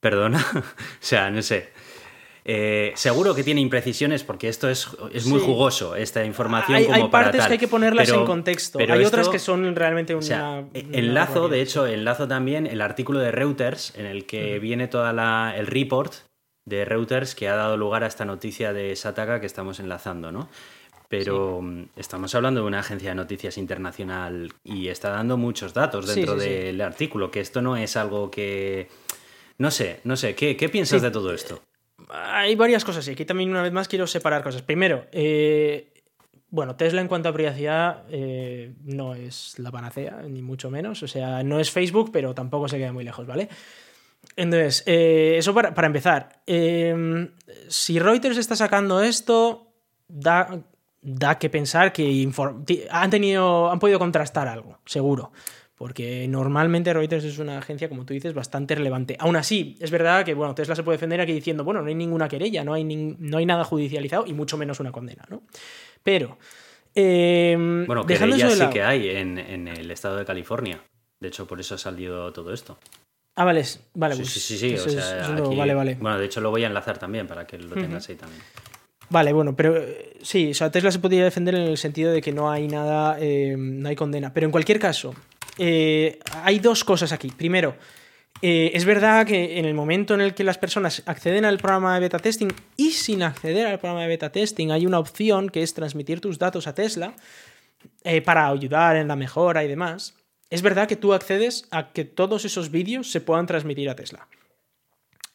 perdona, 0.00 0.44
o 0.54 0.62
sea, 1.00 1.30
no 1.30 1.40
sé. 1.40 1.72
Eh, 2.44 2.92
seguro 2.94 3.34
que 3.34 3.44
tiene 3.44 3.60
imprecisiones 3.60 4.24
porque 4.24 4.48
esto 4.48 4.68
es, 4.68 4.88
es 5.12 5.26
muy 5.26 5.40
jugoso, 5.40 5.96
esta 5.96 6.24
información. 6.24 6.76
Hay, 6.76 6.84
como 6.84 6.96
hay 6.96 7.08
partes 7.08 7.46
que 7.46 7.52
hay 7.52 7.58
que 7.58 7.68
ponerlas 7.68 8.08
en 8.08 8.24
contexto. 8.24 8.78
hay 8.78 9.04
otras 9.04 9.28
que 9.28 9.38
son 9.38 9.74
realmente 9.74 10.14
una. 10.14 10.64
enlazo, 10.72 11.48
de 11.48 11.60
hecho, 11.60 11.86
enlazo 11.86 12.26
también 12.26 12.66
el 12.66 12.80
artículo 12.80 13.18
de 13.18 13.32
Reuters 13.32 13.92
en 13.96 14.06
el 14.06 14.24
que 14.24 14.58
viene 14.58 14.88
toda 14.88 15.12
la, 15.12 15.54
el 15.56 15.66
report 15.66 16.14
de 16.64 16.84
Reuters 16.84 17.34
que 17.34 17.48
ha 17.48 17.54
dado 17.54 17.76
lugar 17.76 18.04
a 18.04 18.06
esta 18.06 18.24
noticia 18.24 18.72
de 18.72 18.94
Sataka 18.94 19.40
que 19.40 19.46
estamos 19.46 19.80
enlazando, 19.80 20.30
¿no? 20.30 20.48
Pero 21.08 21.62
mm, 21.62 21.84
estamos 21.96 22.34
hablando 22.34 22.60
de 22.60 22.66
una 22.66 22.80
agencia 22.80 23.10
de 23.10 23.14
noticias 23.14 23.56
internacional 23.56 24.52
y 24.62 24.88
está 24.88 25.10
dando 25.10 25.36
muchos 25.36 25.72
datos 25.72 26.06
dentro 26.06 26.36
del 26.36 26.80
artículo, 26.80 27.30
que 27.30 27.40
esto 27.40 27.62
no 27.62 27.76
es 27.76 27.96
algo 27.96 28.30
que... 28.30 28.88
No 29.56 29.70
sé, 29.70 30.00
no 30.04 30.16
sé, 30.16 30.34
¿qué, 30.34 30.56
qué 30.56 30.68
piensas 30.68 31.02
de 31.02 31.10
todo 31.10 31.32
esto? 31.32 31.60
Hay 32.10 32.54
varias 32.54 32.84
cosas 32.84 33.06
y 33.08 33.12
aquí 33.12 33.24
también 33.24 33.50
una 33.50 33.62
vez 33.62 33.72
más 33.72 33.88
quiero 33.88 34.06
separar 34.06 34.42
cosas. 34.42 34.62
Primero, 34.62 35.06
eh, 35.12 35.92
bueno, 36.50 36.76
Tesla 36.76 37.00
en 37.00 37.08
cuanto 37.08 37.28
a 37.28 37.32
privacidad 37.32 38.04
eh, 38.10 38.74
no 38.84 39.14
es 39.14 39.58
la 39.58 39.70
panacea, 39.70 40.22
ni 40.28 40.42
mucho 40.42 40.70
menos. 40.70 41.02
O 41.02 41.08
sea, 41.08 41.42
no 41.42 41.60
es 41.60 41.70
Facebook, 41.70 42.10
pero 42.12 42.34
tampoco 42.34 42.68
se 42.68 42.78
queda 42.78 42.92
muy 42.92 43.04
lejos, 43.04 43.26
¿vale? 43.26 43.48
Entonces, 44.36 44.82
eh, 44.86 45.36
eso 45.38 45.54
para, 45.54 45.74
para 45.74 45.86
empezar. 45.86 46.40
si 47.68 47.98
Reuters 47.98 48.36
está 48.36 48.56
sacando 48.56 49.02
esto, 49.02 49.72
da, 50.08 50.60
da 51.02 51.38
que 51.38 51.50
pensar 51.50 51.92
que 51.92 52.28
han, 52.90 53.10
tenido, 53.10 53.70
han 53.70 53.78
podido 53.78 53.98
contrastar 53.98 54.48
algo, 54.48 54.78
seguro 54.84 55.32
porque 55.78 56.26
normalmente 56.28 56.92
Reuters 56.92 57.24
es 57.24 57.38
una 57.38 57.58
agencia, 57.58 57.88
como 57.88 58.04
tú 58.04 58.12
dices, 58.12 58.34
bastante 58.34 58.74
relevante. 58.74 59.16
Aún 59.20 59.36
así, 59.36 59.76
es 59.80 59.92
verdad 59.92 60.24
que 60.24 60.34
bueno, 60.34 60.54
Tesla 60.54 60.74
se 60.74 60.82
puede 60.82 60.96
defender 60.96 61.20
aquí 61.20 61.32
diciendo, 61.32 61.62
bueno, 61.62 61.80
no 61.80 61.88
hay 61.88 61.94
ninguna 61.94 62.28
querella, 62.28 62.64
no 62.64 62.74
hay, 62.74 62.84
no 62.84 63.38
hay 63.38 63.46
nada 63.46 63.62
judicializado 63.62 64.26
y 64.26 64.34
mucho 64.34 64.58
menos 64.58 64.80
una 64.80 64.90
condena, 64.90 65.24
¿no? 65.30 65.42
Pero... 66.02 66.36
Eh, 66.94 67.56
bueno, 67.86 68.04
querella 68.04 68.50
sí 68.50 68.66
que 68.70 68.82
hay 68.82 69.10
en, 69.10 69.38
el 69.68 69.90
estado 69.92 70.16
de 70.16 70.24
California. 70.24 70.82
De 71.20 71.28
hecho, 71.28 71.46
por 71.46 71.60
eso 71.60 71.76
ha 71.76 71.78
salido 71.78 72.32
todo 72.32 72.52
esto. 72.52 72.76
Ah, 73.36 73.44
vale, 73.44 73.62
vale. 73.94 74.16
Sí, 74.16 74.22
pues 74.22 74.32
sí, 74.32 74.58
sí. 74.58 74.74
o 74.74 74.88
sea, 74.88 75.30
vale, 75.56 75.74
vale. 75.74 75.96
Bueno, 76.00 76.18
de 76.18 76.26
hecho 76.26 76.40
lo 76.40 76.50
voy 76.50 76.64
a 76.64 76.66
enlazar 76.66 76.98
también 76.98 77.28
para 77.28 77.46
que 77.46 77.56
lo 77.56 77.76
tengas 77.76 78.08
ahí 78.08 78.16
también. 78.16 78.42
Vale, 79.10 79.32
bueno, 79.32 79.54
pero 79.54 79.76
eh, 79.76 80.16
sí, 80.22 80.50
o 80.50 80.54
sea, 80.54 80.72
Tesla 80.72 80.90
se 80.90 80.98
podría 80.98 81.22
defender 81.22 81.54
en 81.54 81.62
el 81.62 81.78
sentido 81.78 82.10
de 82.10 82.20
que 82.20 82.32
no 82.32 82.50
hay 82.50 82.66
nada, 82.66 83.16
eh, 83.20 83.54
no 83.56 83.88
hay 83.88 83.96
condena. 83.96 84.34
Pero 84.34 84.46
en 84.46 84.50
cualquier 84.50 84.80
caso, 84.80 85.14
eh, 85.58 86.18
hay 86.44 86.60
dos 86.60 86.84
cosas 86.84 87.12
aquí. 87.12 87.30
Primero, 87.30 87.76
eh, 88.40 88.70
es 88.74 88.84
verdad 88.84 89.26
que 89.26 89.58
en 89.58 89.64
el 89.64 89.74
momento 89.74 90.14
en 90.14 90.20
el 90.20 90.34
que 90.34 90.44
las 90.44 90.58
personas 90.58 91.02
acceden 91.06 91.44
al 91.44 91.58
programa 91.58 91.94
de 91.94 92.00
beta 92.00 92.18
testing 92.18 92.48
y 92.76 92.92
sin 92.92 93.22
acceder 93.22 93.66
al 93.66 93.78
programa 93.78 94.02
de 94.02 94.08
beta 94.08 94.30
testing 94.30 94.70
hay 94.70 94.86
una 94.86 95.00
opción 95.00 95.50
que 95.50 95.62
es 95.62 95.74
transmitir 95.74 96.20
tus 96.20 96.38
datos 96.38 96.66
a 96.66 96.74
Tesla 96.74 97.14
eh, 98.04 98.22
para 98.22 98.48
ayudar 98.48 98.96
en 98.96 99.08
la 99.08 99.16
mejora 99.16 99.64
y 99.64 99.68
demás. 99.68 100.14
Es 100.50 100.62
verdad 100.62 100.88
que 100.88 100.96
tú 100.96 101.12
accedes 101.12 101.66
a 101.70 101.92
que 101.92 102.04
todos 102.04 102.44
esos 102.44 102.70
vídeos 102.70 103.10
se 103.10 103.20
puedan 103.20 103.46
transmitir 103.46 103.90
a 103.90 103.96
Tesla. 103.96 104.28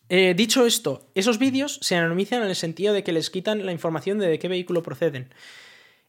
dicho 0.09 0.65
esto, 0.65 1.07
esos 1.13 1.37
vídeos 1.37 1.79
se 1.81 1.95
anonimizan 1.95 2.41
en 2.41 2.49
el 2.49 2.55
sentido 2.55 2.93
de 2.93 3.03
que 3.03 3.13
les 3.13 3.29
quitan 3.29 3.65
la 3.65 3.71
información 3.71 4.17
de 4.17 4.27
de 4.27 4.39
qué 4.39 4.47
vehículo 4.47 4.81
proceden. 4.81 5.29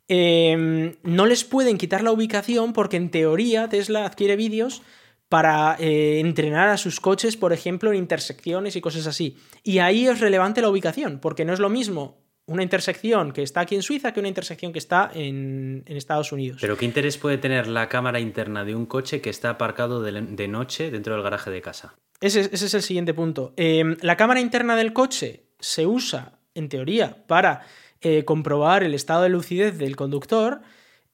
Em, 0.09 0.97
no 1.03 1.27
les 1.27 1.45
pueden 1.45 1.79
quitar 1.79 2.03
la 2.03 2.13
ubicación 2.13 2.73
porque 2.73 2.97
en 2.97 3.11
teoría 3.11 3.69
Tesla 3.69 4.05
adquiere 4.05 4.37
vídeos 4.37 4.83
para 5.29 5.77
eh, 5.81 6.21
entrenar 6.21 6.69
a 6.69 6.77
sus 6.77 7.01
coches, 7.01 7.37
por 7.37 7.53
ejemplo, 7.53 7.91
en 7.91 7.99
intersecciones 7.99 8.77
y 8.77 8.81
cosas 8.81 9.07
así. 9.07 9.37
Y 9.63 9.79
ahí 9.79 10.07
es 10.07 10.21
relevante 10.21 10.61
la 10.61 10.69
ubicación, 10.69 11.19
porque 11.21 11.45
no 11.45 11.53
es 11.53 11.61
lo 11.61 11.71
mismo 11.71 12.25
una 12.47 12.63
intersección 12.63 13.33
que 13.33 13.43
está 13.43 13.61
aquí 13.61 13.75
en 13.75 13.83
Suiza 13.83 14.13
que 14.13 14.21
una 14.21 14.29
intersección 14.29 14.73
que 14.73 14.79
está 14.79 15.11
en, 15.15 15.83
Estados 15.87 16.31
Unidos. 16.33 16.59
Pero 16.61 16.77
¿qué 16.77 16.85
interés 16.85 17.17
puede 17.17 17.39
tener 17.39 17.67
la 17.67 17.89
cámara 17.89 18.21
interna 18.21 18.65
de 18.65 18.75
un 18.75 18.87
coche 18.87 19.21
que 19.21 19.31
está 19.31 19.51
aparcado 19.51 20.03
de, 20.03 20.49
noche 20.49 20.91
dentro 20.91 21.15
del 21.15 21.23
garaje 21.23 21.51
de 21.51 21.63
casa? 21.63 21.95
Ese, 22.21 22.51
es 22.53 22.75
el 22.75 22.83
siguiente 22.83 23.15
punto. 23.15 23.55
Em, 23.57 23.97
la 24.03 24.17
cámara 24.17 24.41
interna 24.41 24.77
del 24.77 24.93
coche 24.93 25.47
se 25.59 25.87
usa, 25.87 26.39
en 26.55 26.69
teoría, 26.69 27.25
para 27.27 27.63
eh, 28.07 28.27
comprobar 28.27 28.83
el 28.83 28.93
estado 28.93 29.23
de 29.23 29.31
lucidez 29.31 29.79
del 29.79 29.97
conductor. 29.97 30.61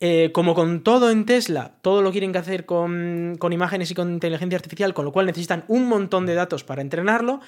Eh, 0.01 0.31
como 0.33 0.57
con 0.57 0.83
todo 0.83 1.13
en 1.13 1.25
Tesla, 1.25 1.77
todo 1.83 2.03
lo 2.03 2.11
quieren 2.11 2.33
que 2.33 2.39
hacer 2.39 2.67
con, 2.67 3.39
imágenes 3.53 3.93
y 3.93 3.95
con 3.95 4.13
inteligencia 4.13 4.57
artificial, 4.57 4.93
con 4.93 5.05
lo 5.05 5.13
cual 5.13 5.27
necesitan 5.27 5.65
un 5.69 5.87
montón 5.87 6.27
de 6.27 6.35
datos 6.35 6.65
para 6.65 6.83
entrenarlo. 6.83 7.41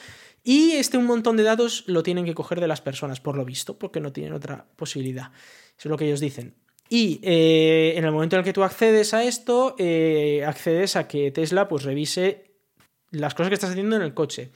Y 0.44 0.72
este 0.72 0.96
un 0.96 1.06
montón 1.06 1.36
de 1.36 1.42
datos 1.42 1.82
lo 1.88 2.04
tienen 2.04 2.24
que 2.24 2.34
coger 2.34 2.60
de 2.60 2.68
las 2.68 2.80
personas, 2.80 3.20
por 3.20 3.36
lo 3.36 3.44
visto, 3.44 3.80
porque 3.80 3.98
no 3.98 4.12
tienen 4.12 4.32
otra 4.32 4.64
posibilidad. 4.76 5.32
Eso 5.76 5.88
es 5.88 5.90
lo 5.90 5.96
que 5.96 6.04
ellos 6.04 6.20
dicen. 6.20 6.54
Y 6.88 7.18
eh, 7.24 7.94
en 7.96 8.04
el 8.04 8.12
momento 8.12 8.36
en 8.36 8.40
el 8.40 8.44
que 8.44 8.52
tú 8.52 8.62
accedes 8.62 9.12
a 9.12 9.24
esto, 9.24 9.74
accedes 10.46 10.94
a 10.94 11.08
que 11.08 11.32
Tesla 11.32 11.66
pues 11.66 11.82
revise 11.82 12.52
las 13.10 13.34
cosas 13.34 13.48
que 13.48 13.54
estás 13.54 13.70
haciendo 13.70 13.96
en 13.96 14.02
el 14.02 14.14
coche. 14.14 14.52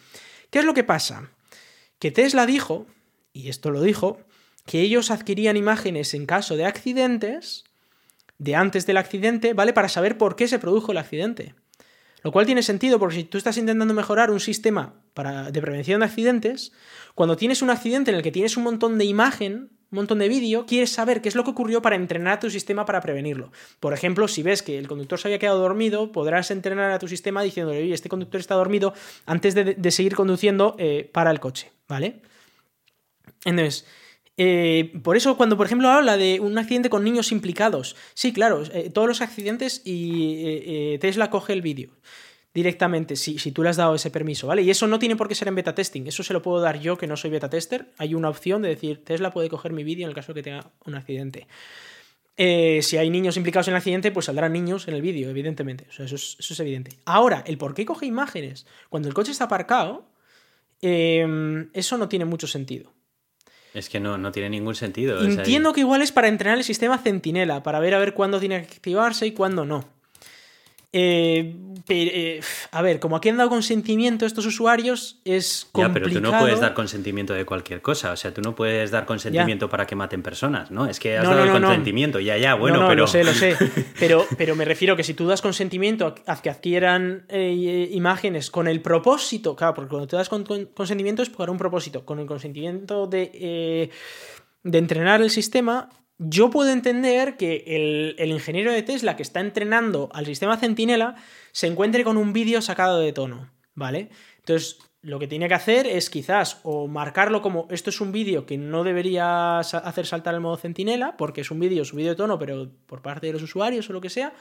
¿Qué 0.51 0.61
es 0.61 0.65
lo 0.65 0.75
que 0.75 0.85
pasa? 0.85 1.33
Que 1.99 2.13
Tesla 2.13 2.47
dijo, 2.47 2.87
y 3.33 3.49
esto 3.49 3.71
lo 3.71 3.81
dijo, 3.81 4.21
que 4.67 4.81
ellos 4.81 5.11
adquirían 5.11 5.57
imágenes 5.57 6.13
en 6.13 6.27
caso 6.27 6.57
de 6.57 6.67
accidentes, 6.67 7.65
de 8.39 8.55
antes 8.55 8.85
del 8.85 8.99
accidente, 8.99 9.55
¿vale? 9.55 9.73
Para 9.73 9.89
saber 9.89 10.19
por 10.19 10.37
qué 10.37 10.49
se 10.49 10.59
produjo 10.59 10.93
el 10.93 10.99
accidente. 10.99 11.55
Lo 12.23 12.33
cual 12.33 12.45
tiene 12.45 12.63
sentido 12.63 12.99
porque 12.99 13.17
si 13.17 13.25
tú 13.25 13.39
estás 13.39 13.57
intentando 13.57 13.95
mejorar 13.95 14.31
un 14.33 14.41
sistema 14.41 14.95
para, 15.15 15.51
de 15.53 15.61
prevención 15.63 16.01
de 16.01 16.07
accidentes, 16.07 16.73
cuando 17.15 17.37
tienes 17.37 17.63
un 17.63 17.71
accidente 17.71 18.11
en 18.11 18.17
el 18.17 18.23
que 18.23 18.33
tienes 18.33 18.57
un 18.57 18.65
montón 18.65 18.99
de 18.99 19.05
imagen, 19.05 19.71
un 19.93 19.97
montón 19.97 20.19
de 20.19 20.29
vídeo, 20.29 20.67
quieres 20.67 20.91
saber 20.91 21.23
qué 21.23 21.29
es 21.29 21.37
lo 21.37 21.45
que 21.45 21.51
ocurrió 21.51 21.81
para 21.81 21.95
entrenar 21.95 22.35
a 22.35 22.41
tu 22.41 22.51
sistema 22.51 22.85
para 22.85 23.01
prevenirlo. 23.01 23.53
Por 23.79 23.93
ejemplo, 23.95 24.27
si 24.27 24.43
ves 24.43 24.63
que 24.63 24.77
el 24.77 24.89
conductor 24.89 25.21
se 25.21 25.29
había 25.29 25.39
quedado 25.39 25.61
dormido, 25.61 26.11
podrás 26.11 26.51
entrenar 26.51 26.91
a 26.91 26.99
tu 26.99 27.07
sistema 27.07 27.43
diciéndole, 27.43 27.79
oye, 27.79 27.95
este 27.95 28.09
conductor 28.09 28.41
está 28.41 28.57
dormido, 28.57 28.93
antes 29.27 29.55
de, 29.55 29.91
seguir 29.93 30.17
conduciendo, 30.17 30.75
eh, 30.81 31.09
para 31.13 31.31
el 31.31 31.39
coche, 31.39 31.71
¿vale? 31.87 32.23
Entonces, 33.45 33.87
eh, 34.37 34.93
por 35.03 35.17
eso, 35.17 35.37
cuando 35.37 35.57
por 35.57 35.67
ejemplo 35.67 35.89
habla 35.89 36.17
de 36.17 36.41
un 36.41 36.59
accidente 36.59 36.91
con 36.91 37.05
niños 37.05 37.33
implicados, 37.33 37.97
sí, 38.15 38.33
claro, 38.33 38.63
eh, 38.73 38.91
todos 38.91 39.09
los 39.09 39.23
accidentes 39.23 39.81
y 39.85 40.43
eh, 40.45 40.99
Tesla 41.01 41.31
coge 41.31 41.55
el 41.55 41.63
vídeo 41.63 41.91
directamente 42.53 43.17
si, 43.17 43.39
si, 43.39 43.53
tú 43.53 43.63
le 43.63 43.69
has 43.69 43.77
dado 43.77 43.95
ese 43.95 44.11
permiso, 44.11 44.47
¿vale? 44.47 44.63
Y 44.63 44.71
eso 44.71 44.87
no 44.87 44.99
tiene 44.99 45.17
por 45.17 45.29
qué 45.29 45.35
ser 45.35 45.49
en 45.49 45.55
beta 45.55 45.75
testing, 45.75 46.07
eso 46.07 46.23
se 46.23 46.33
lo 46.33 46.43
puedo 46.43 46.61
dar 46.61 46.81
yo 46.81 46.97
que 46.97 47.07
no 47.07 47.17
soy 47.17 47.31
beta 47.31 47.51
tester. 47.51 47.93
Hay 47.99 48.15
una 48.15 48.31
opción 48.31 48.63
de 48.63 48.69
decir, 48.71 49.05
Tesla 49.05 49.31
puede 49.31 49.51
coger 49.51 49.73
mi 49.73 49.85
vídeo 49.85 50.05
en 50.05 50.11
el 50.11 50.15
caso 50.15 50.33
de 50.33 50.41
que 50.41 50.51
tenga 50.51 50.71
un 50.87 50.95
accidente. 50.95 51.47
si 52.37 52.97
hay 52.97 53.11
niños 53.11 53.37
implicados 53.37 53.69
en 53.69 53.75
el 53.75 53.79
accidente, 53.79 54.11
pues 54.11 54.27
saldrán 54.27 54.53
niños 54.55 54.89
en 54.89 54.95
el 54.95 55.03
vídeo, 55.03 55.29
evidentemente. 55.29 55.87
eso, 55.91 56.15
es, 56.15 56.61
evidente. 56.61 56.97
Ahora, 57.05 57.43
el 57.47 57.59
por 57.59 57.75
qué 57.75 57.85
coge 57.85 58.07
imágenes 58.07 58.67
cuando 58.89 59.09
el 59.09 59.15
coche 59.15 59.33
está 59.33 59.45
aparcado, 59.45 60.09
eso 60.81 61.99
no 61.99 62.09
tiene 62.09 62.25
mucho 62.25 62.47
sentido. 62.47 62.96
Es 63.77 63.91
que 63.91 64.01
no, 64.01 64.17
no 64.17 64.33
tiene 64.33 64.49
ningún 64.49 64.75
sentido. 64.75 65.23
Entiendo 65.23 65.75
que 65.75 65.81
igual 65.81 66.01
es 66.01 66.11
para 66.11 66.29
entrenar 66.29 66.57
el 66.57 66.65
sistema 66.65 66.97
Centinela, 66.97 67.63
para 67.63 67.79
ver 67.79 67.95
a 67.95 67.99
ver 67.99 68.15
cuándo 68.15 68.41
tiene 68.41 68.67
que 68.67 68.77
activarse 68.77 69.27
y 69.27 69.33
cuándo 69.33 69.67
no. 69.67 69.85
Eh, 70.99 71.55
eh, 71.89 72.41
a 72.73 72.81
ver, 72.81 72.99
como 73.01 73.17
aquí 73.17 73.29
han 73.29 73.37
dado 73.37 73.51
consentimiento 73.51 74.25
estos 74.25 74.47
usuarios, 74.47 75.21
es 75.27 75.69
complicado. 75.71 75.89
Ya, 75.89 75.93
pero 75.93 76.21
tú 76.21 76.33
no 76.33 76.39
puedes 76.41 76.59
dar 76.59 76.73
consentimiento 76.73 77.35
de 77.35 77.45
cualquier 77.45 77.83
cosa. 77.83 78.13
O 78.13 78.17
sea, 78.17 78.33
tú 78.33 78.41
no 78.41 78.55
puedes 78.55 78.91
dar 78.91 79.05
consentimiento 79.05 79.69
para 79.69 79.87
que 79.87 79.95
maten 79.95 80.23
personas, 80.23 80.71
¿no? 80.71 80.87
Es 80.87 80.99
que 80.99 81.19
has 81.19 81.25
dado 81.25 81.45
el 81.45 81.51
consentimiento, 81.53 82.19
ya, 82.19 82.39
ya, 82.39 82.55
bueno, 82.55 82.87
pero. 82.89 83.03
Lo 83.03 83.07
sé, 83.07 83.25
lo 83.25 83.33
sé. 83.33 83.57
Pero, 83.99 84.27
pero 84.37 84.55
me 84.57 84.65
refiero 84.65 84.97
que 84.97 85.03
si 85.03 85.15
tú 85.15 85.27
das 85.27 85.41
consentimiento 85.41 86.15
a 86.27 86.43
que 86.43 86.51
adquieran 86.51 87.25
eh, 87.29 87.89
imágenes 87.93 88.51
con 88.51 88.69
el 88.69 88.81
propósito, 88.81 89.57
claro, 89.57 89.75
porque 89.75 89.91
cuando 89.91 90.07
te 90.07 90.17
das 90.17 90.29
consentimiento 90.29 91.23
es 91.23 91.31
por 91.31 91.49
un 91.51 91.59
propósito. 91.59 92.05
Con 92.05 92.19
el 92.19 92.27
consentimiento 92.27 93.07
de, 93.07 93.91
de 94.63 94.79
entrenar 94.79 95.23
el 95.23 95.31
sistema, 95.31 95.89
yo 96.19 96.51
puedo 96.51 96.71
entender 96.71 97.37
que 97.37 98.15
el, 98.19 98.31
ingeniero 98.31 98.73
de 98.73 98.83
Tesla 98.83 99.17
que 99.17 99.23
está 99.23 99.41
entrenando 99.41 100.09
al 100.13 100.27
sistema 100.27 100.57
Centinela 100.57 101.17
se 101.53 101.67
encuentre 101.67 102.05
con 102.05 102.17
un 102.17 102.33
vídeo 102.33 102.63
sacado 102.63 103.01
de 103.01 103.13
tono, 103.13 103.51
¿vale? 103.75 104.09
Entonces, 104.39 104.79
lo 105.03 105.19
que 105.19 105.29
tiene 105.29 105.49
que 105.49 105.55
hacer 105.55 105.87
es 105.87 106.09
quizás 106.09 106.61
o 106.63 106.89
marcarlo 106.89 107.43
como 107.43 107.69
esto 107.71 107.91
es 107.91 108.01
un 108.01 108.13
vídeo 108.13 108.47
que 108.47 108.57
no 108.57 108.83
debería 108.83 109.59
hacer 109.59 110.07
saltar 110.07 110.35
el 110.35 110.41
modo 110.41 110.57
Centinela, 110.57 111.17
porque 111.17 111.43
es 111.43 111.51
un 111.51 111.61
vídeo 111.61 111.85
subido 111.85 112.11
de 112.11 112.17
tono, 112.17 112.39
pero 112.39 112.71
por 112.87 113.03
parte 113.03 113.27
de 113.27 113.35
los 113.35 113.43
usuarios 113.43 113.89
o 113.91 113.93
lo 113.93 114.01
que 114.01 114.11
sea, 114.11 114.33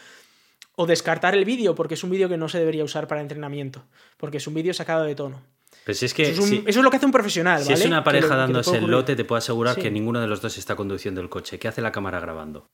o 0.76 0.86
descartar 0.86 1.36
el 1.36 1.46
vídeo 1.46 1.76
porque 1.76 1.96
es 1.96 2.04
un 2.04 2.10
vídeo 2.10 2.30
que 2.30 2.38
no 2.38 2.50
se 2.50 2.60
debería 2.60 2.84
usar 2.84 3.08
para 3.08 3.22
entrenamiento, 3.22 3.86
porque 4.18 4.38
es 4.38 4.48
un 4.48 4.54
vídeo 4.54 4.74
sacado 4.74 5.04
de 5.04 5.16
tono. 5.16 5.42
Pues 5.86 6.02
es 6.02 6.15
que, 6.15 6.32
eso, 6.32 6.43
es 6.65 6.76
lo 6.78 6.89
que 6.89 6.98
hace 6.98 7.06
un 7.06 7.12
profesional. 7.12 7.62
Si 7.62 7.71
es 7.71 7.86
una 7.86 8.04
pareja 8.04 8.36
dándose 8.36 8.78
el 8.78 8.88
lote, 8.88 9.15
te 9.15 9.24
puedo 9.24 9.38
asegurar 9.38 9.76
que 9.76 9.91
ninguno 9.91 10.19
de 10.19 10.28
los 10.28 10.41
dos 10.41 10.58
está 10.58 10.76
conduciendo 10.76 11.21
el 11.21 11.30
coche. 11.30 11.60
¿Qué 11.60 11.67
hace 11.67 11.82
la 11.82 11.91
cámara 11.91 12.19
grabando? 12.19 12.67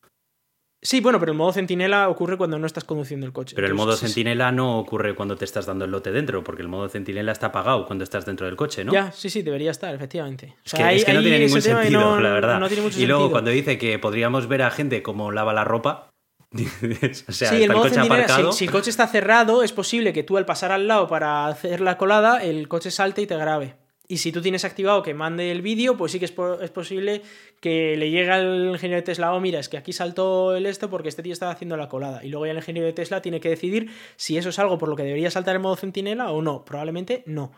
Sí, 0.83 0.99
bueno, 0.99 1.19
pero 1.19 1.33
el 1.33 1.37
modo 1.37 1.53
centinela 1.53 2.09
ocurre 2.09 2.37
cuando 2.37 2.57
no 2.57 2.65
estás 2.65 2.85
conduciendo 2.85 3.27
el 3.27 3.33
coche. 3.33 3.53
Pero 3.53 3.67
el 3.67 3.75
modo 3.75 3.95
centinela 3.95 4.51
no 4.51 4.79
ocurre 4.79 5.13
cuando 5.13 5.35
te 5.35 5.45
estás 5.45 5.67
dando 5.67 5.85
el 5.85 5.91
lote 5.91 6.11
dentro, 6.11 6.43
porque 6.43 6.63
el 6.63 6.69
modo 6.69 6.89
centinela 6.89 7.33
está 7.33 7.47
apagado 7.47 7.85
cuando 7.85 8.03
estás 8.03 8.25
dentro 8.25 8.47
del 8.47 8.55
coche, 8.55 8.83
¿no? 8.83 8.91
Ya, 8.91 9.11
sí, 9.11 9.29
sí, 9.29 9.43
debería 9.43 9.69
estar, 9.69 9.93
efectivamente. 9.93 10.55
es, 10.63 10.73
que, 11.05 11.13
no 11.13 11.21
tiene 11.21 11.37
ningún 11.37 11.61
sentido, 11.61 12.19
la 12.19 12.31
verdad. 12.31 12.71
y 12.97 13.05
luego 13.05 13.29
cuando 13.29 13.51
dice 13.51 13.77
que 13.77 13.99
podríamos 13.99 14.47
ver 14.47 14.63
a 14.63 14.71
gente 14.71 15.03
como 15.03 15.31
lava 15.31 15.53
la 15.53 15.65
ropa, 15.65 16.10
sí, 17.29 17.45
el 17.63 17.71
modo 17.71 17.89
centinela, 17.89 18.51
si, 18.51 18.65
el 18.65 18.71
coche 18.71 18.89
está 18.89 19.07
cerrado, 19.07 19.63
es 19.63 19.71
posible 19.71 20.11
que 20.11 20.23
tú 20.23 20.37
al 20.37 20.45
pasar 20.45 20.71
al 20.71 20.87
lado 20.87 21.07
para 21.07 21.47
hacer 21.47 21.79
la 21.79 21.97
colada, 21.97 22.43
el 22.43 22.67
coche 22.67 22.91
salte 22.91 23.21
y 23.21 23.27
te 23.27 23.37
grabe. 23.37 23.75
Y 24.09 24.17
si 24.17 24.33
tú 24.33 24.41
tienes 24.41 24.65
activado 24.65 25.03
que 25.03 25.13
mande 25.13 25.51
el 25.51 25.61
vídeo, 25.61 25.95
pues 25.95 26.11
sí 26.11 26.19
que 26.19 26.25
es, 26.25 26.31
posible 26.31 27.21
que 27.61 27.95
le 27.95 28.11
llegue 28.11 28.29
al 28.29 28.71
ingeniero 28.71 28.97
de 28.97 29.03
Tesla, 29.03 29.33
oh, 29.33 29.39
mira, 29.39 29.57
es 29.57 29.69
que 29.69 29.77
aquí 29.77 29.93
saltó 29.93 30.53
el 30.53 30.65
esto 30.65 30.89
porque 30.89 31.07
este 31.07 31.23
tío 31.23 31.31
estaba 31.31 31.53
haciendo 31.53 31.77
la 31.77 31.87
colada. 31.87 32.21
Y 32.21 32.27
luego 32.27 32.45
ya 32.45 32.51
el 32.51 32.57
ingeniero 32.57 32.87
de 32.87 32.91
Tesla 32.91 33.21
tiene 33.21 33.39
que 33.39 33.47
decidir 33.47 33.89
si 34.17 34.37
eso 34.37 34.49
es 34.49 34.59
algo 34.59 34.77
por 34.77 34.89
lo 34.89 34.97
que 34.97 35.03
debería 35.03 35.31
saltar 35.31 35.55
el 35.55 35.61
modo 35.61 35.77
centinela 35.77 36.29
o 36.31 36.41
no. 36.41 36.65
Probablemente 36.65 37.23
no. 37.25 37.53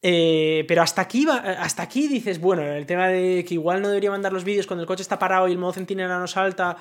Eh, 0.00 0.64
pero 0.68 0.82
hasta 0.82 1.02
aquí, 1.02 1.26
hasta 1.28 1.82
aquí 1.82 2.06
dices, 2.06 2.38
bueno, 2.38 2.62
el 2.62 2.86
tema 2.86 3.08
de 3.08 3.44
que 3.44 3.54
igual 3.54 3.82
no 3.82 3.88
debería 3.88 4.12
mandar 4.12 4.32
los 4.32 4.44
vídeos 4.44 4.68
cuando 4.68 4.82
el 4.82 4.86
coche 4.86 5.02
está 5.02 5.18
parado 5.18 5.48
y 5.48 5.52
el 5.52 5.58
modo 5.58 5.72
centinela 5.72 6.20
no 6.20 6.28
salta 6.28 6.76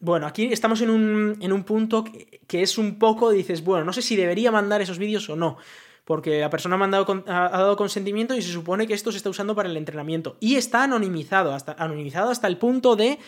bueno, 0.00 0.26
aquí 0.26 0.46
estamos 0.50 0.80
en 0.80 0.90
un, 0.90 1.64
punto 1.64 2.04
que, 2.04 2.62
es 2.62 2.78
un 2.78 2.98
poco, 2.98 3.30
dices, 3.30 3.62
bueno, 3.62 3.84
no 3.84 3.92
sé 3.92 4.00
si 4.00 4.16
debería 4.16 4.50
mandar 4.50 4.80
esos 4.80 4.98
vídeos 4.98 5.28
o 5.28 5.36
no, 5.36 5.58
porque 6.06 6.40
la 6.40 6.48
persona 6.48 6.76
ha, 6.76 6.78
mandado, 6.78 7.06
ha, 7.26 7.48
dado 7.50 7.76
consentimiento 7.76 8.34
y 8.34 8.40
se 8.40 8.50
supone 8.50 8.86
que 8.86 8.94
esto 8.94 9.12
se 9.12 9.18
está 9.18 9.28
usando 9.28 9.54
para 9.54 9.68
el 9.68 9.76
entrenamiento. 9.76 10.38
Y 10.40 10.56
está 10.56 10.84
anonimizado, 10.84 11.54
hasta, 11.54 11.72
anonimizado 11.72 12.30
hasta 12.30 12.48
el 12.48 12.56
punto 12.56 12.96
de 12.96 13.18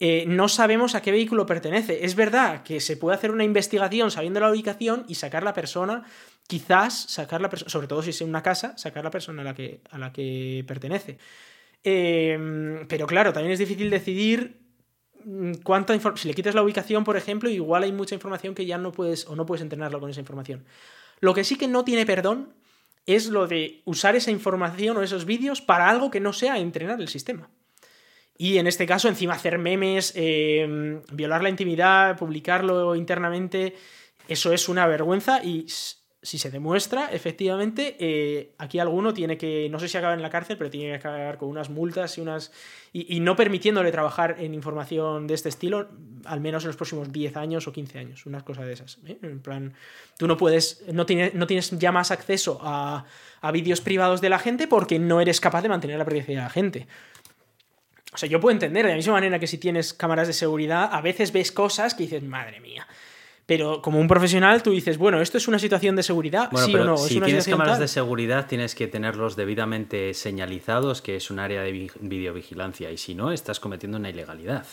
eh, 0.00 0.24
no 0.26 0.48
sabemos 0.48 0.94
a 0.94 1.02
qué 1.02 1.10
vehículo 1.10 1.44
pertenece. 1.44 2.04
Es 2.06 2.14
verdad 2.14 2.62
que 2.62 2.80
se 2.80 2.96
puede 2.96 3.16
hacer 3.16 3.30
una 3.30 3.44
investigación 3.44 4.10
sabiendo 4.10 4.40
la 4.40 4.50
ubicación 4.50 5.04
y 5.08 5.16
sacar 5.16 5.42
la 5.42 5.52
persona, 5.52 6.04
quizás 6.46 6.94
sacar 7.10 7.42
la 7.42 7.50
persona, 7.50 7.68
sobre 7.68 7.86
todo 7.86 8.02
si 8.02 8.10
es 8.10 8.20
en 8.22 8.30
una 8.30 8.42
casa, 8.42 8.78
sacar 8.78 9.04
la 9.04 9.10
persona 9.10 9.42
a 9.42 9.44
la 9.44 9.54
que, 9.54 9.82
a 9.90 9.98
la 9.98 10.10
que 10.10 10.64
pertenece. 10.66 11.18
Eh, 11.84 12.84
pero 12.88 13.06
claro, 13.06 13.32
también 13.34 13.52
es 13.52 13.58
difícil 13.58 13.90
decidir 13.90 14.67
cuánta 15.62 15.98
si 16.16 16.28
le 16.28 16.34
quitas 16.34 16.54
la 16.54 16.62
ubicación, 16.62 17.04
por 17.04 17.16
ejemplo, 17.16 17.48
igual 17.50 17.82
hay 17.82 17.92
mucha 17.92 18.14
información 18.14 18.54
que 18.54 18.66
ya 18.66 18.78
no 18.78 18.92
puedes 18.92 19.26
o 19.26 19.36
no 19.36 19.46
puedes 19.46 19.62
entrenarlo 19.62 20.00
con 20.00 20.10
esa 20.10 20.20
información. 20.20 20.64
Lo 21.20 21.34
que 21.34 21.44
sí 21.44 21.56
que 21.56 21.68
no 21.68 21.84
tiene 21.84 22.06
perdón 22.06 22.54
es 23.06 23.28
lo 23.28 23.46
de 23.46 23.80
usar 23.84 24.16
esa 24.16 24.30
información 24.30 24.96
o 24.96 25.02
esos 25.02 25.24
vídeos 25.24 25.60
para 25.62 25.88
algo 25.88 26.10
que 26.10 26.20
no 26.20 26.32
sea 26.32 26.58
entrenar 26.58 27.00
el 27.00 27.08
sistema. 27.08 27.48
Y 28.36 28.58
en 28.58 28.66
este 28.66 28.86
caso, 28.86 29.08
encima 29.08 29.34
hacer 29.34 29.58
memes, 29.58 30.12
em, 30.14 31.02
violar 31.12 31.42
la 31.42 31.48
intimidad, 31.48 32.16
publicarlo 32.16 32.94
internamente, 32.94 33.74
eso 34.28 34.52
es 34.52 34.68
una 34.68 34.86
vergüenza 34.86 35.42
y 35.42 35.66
si 36.20 36.38
se 36.38 36.50
demuestra, 36.50 37.10
efectivamente, 37.12 37.96
eh, 38.00 38.52
aquí 38.58 38.80
alguno 38.80 39.14
tiene 39.14 39.38
que, 39.38 39.68
no 39.70 39.78
sé 39.78 39.88
si 39.88 39.96
acaba 39.96 40.14
en 40.14 40.22
la 40.22 40.30
cárcel, 40.30 40.58
pero 40.58 40.68
tiene 40.68 40.88
que 40.88 40.96
acabar 40.96 41.38
con 41.38 41.48
unas 41.48 41.70
multas 41.70 42.18
y 42.18 42.20
unas. 42.20 42.50
Y, 42.92 43.20
no 43.20 43.36
permitiéndole 43.36 43.92
trabajar 43.92 44.36
en 44.40 44.52
información 44.54 45.28
de 45.28 45.34
este 45.34 45.48
estilo, 45.48 45.88
al 46.24 46.40
menos 46.40 46.64
en 46.64 46.68
los 46.68 46.76
próximos 46.76 47.12
10 47.12 47.36
años 47.36 47.68
o 47.68 47.72
15 47.72 47.98
años, 47.98 48.26
unas 48.26 48.42
cosas 48.42 48.66
de 48.66 48.72
esas. 48.72 48.98
¿eh? 49.06 49.18
En 49.22 49.40
plan, 49.40 49.74
tú 50.16 50.26
no 50.26 50.36
puedes, 50.36 50.82
no 50.92 51.06
tienes, 51.06 51.34
no 51.34 51.46
tienes 51.46 51.70
ya 51.78 51.92
más 51.92 52.10
acceso 52.10 52.58
a, 52.62 53.04
a 53.40 53.52
vídeos 53.52 53.80
privados 53.80 54.20
de 54.20 54.30
la 54.30 54.40
gente 54.40 54.66
porque 54.66 54.98
no 54.98 55.20
eres 55.20 55.40
capaz 55.40 55.62
de 55.62 55.68
mantener 55.68 55.98
la 55.98 56.04
privacidad 56.04 56.38
de 56.38 56.42
la 56.42 56.50
gente. 56.50 56.88
O 58.12 58.16
sea, 58.16 58.28
yo 58.28 58.40
puedo 58.40 58.52
entender 58.52 58.84
de 58.86 58.90
la 58.90 58.96
misma 58.96 59.12
manera 59.12 59.38
que 59.38 59.46
si 59.46 59.58
tienes 59.58 59.94
cámaras 59.94 60.26
de 60.26 60.32
seguridad, 60.32 60.88
a 60.90 61.00
veces 61.00 61.30
ves 61.30 61.52
cosas 61.52 61.94
que 61.94 62.04
dices, 62.04 62.22
madre 62.24 62.58
mía 62.58 62.88
pero 63.48 63.80
como 63.80 63.98
un 63.98 64.08
profesional 64.08 64.62
tú 64.62 64.72
dices, 64.72 64.98
bueno, 64.98 65.22
esto 65.22 65.38
es 65.38 65.48
una 65.48 65.58
situación 65.58 65.96
de 65.96 66.02
seguridad, 66.02 66.50
sí 66.54 66.74
o 66.74 66.84
no. 66.84 66.98
Si 66.98 67.18
tienes 67.18 67.48
cámaras 67.48 67.78
de 67.78 67.88
seguridad 67.88 68.46
tienes 68.46 68.74
que 68.74 68.88
tenerlos 68.88 69.36
debidamente 69.36 70.12
señalizados, 70.12 71.00
que 71.00 71.16
es 71.16 71.30
un 71.30 71.38
área 71.38 71.62
de 71.62 71.90
videovigilancia, 71.98 72.92
y 72.92 72.98
si 72.98 73.14
no, 73.14 73.32
estás 73.32 73.58
cometiendo 73.58 73.96
una 73.96 74.10
ilegalidad. 74.10 74.66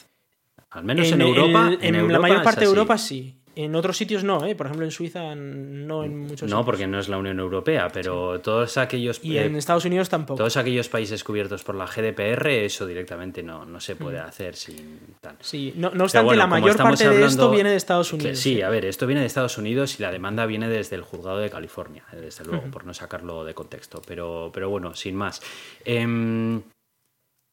Al 0.72 0.84
menos 0.84 1.10
en, 1.10 1.22
Europa. 1.22 1.72
en, 1.80 2.12
la 2.12 2.20
mayor 2.20 2.44
parte 2.44 2.60
de 2.60 2.66
Europa 2.66 2.98
sí. 2.98 3.38
En 3.56 3.76
otros 3.76 3.96
sitios 3.96 4.24
no, 4.24 4.46
¿eh? 4.46 4.54
por 4.56 4.66
ejemplo 4.66 4.86
en 4.86 4.92
Suiza 4.92 5.34
no 5.36 6.04
en 6.04 6.20
muchos 6.20 6.50
No, 6.50 6.66
porque 6.66 6.88
no 6.88 7.00
es 7.00 7.08
la 7.08 7.18
Unión 7.18 7.40
Europea, 7.40 7.88
pero 7.94 8.42
todos 8.42 8.78
aquellos... 8.78 9.24
Y 9.24 9.38
en 9.38 9.56
Estados 9.56 9.86
Unidos 9.86 10.10
tampoco. 10.10 10.38
Todos 10.38 10.58
aquellos 10.58 10.90
países 10.90 11.24
cubiertos 11.24 11.64
por 11.64 11.76
la 11.76 11.86
GDPR, 11.86 12.48
eso 12.50 12.86
directamente 12.86 13.44
no, 13.44 13.66
no 13.66 13.80
se 13.80 13.96
puede 13.96 14.22
mm. 14.22 14.26
hacer 14.26 14.56
sin 14.56 15.00
tal. 15.22 15.38
Sí, 15.40 15.74
no, 15.78 15.88
obstante, 15.88 16.36
la 16.36 16.48
mayor 16.48 16.76
parte 16.76 17.08
de 17.08 17.26
esto 17.26 17.50
viene 17.50 17.70
de 17.70 17.78
Estados 17.78 18.12
Unidos. 18.12 18.38
sí, 18.38 18.62
a 18.62 18.70
ver, 18.70 18.86
esto 18.86 19.08
viene 19.08 19.22
de 19.22 19.28
Estados 19.28 19.58
Unidos 19.58 20.00
y 20.00 20.04
la 20.04 20.12
demanda 20.12 20.46
viene 20.46 20.68
desde 20.68 20.98
el 20.98 21.04
juzgado 21.04 21.38
de 21.40 21.50
California, 21.50 22.04
desde 22.12 22.44
luego, 22.44 22.70
por 22.72 22.86
no 22.86 22.94
sacarlo 22.94 23.46
de 23.46 23.54
contexto. 23.54 24.02
Pero, 24.06 24.52
pero 24.54 24.70
bueno, 24.70 24.96
sin 24.96 25.16
más. 25.16 25.42
Em, 25.86 26.62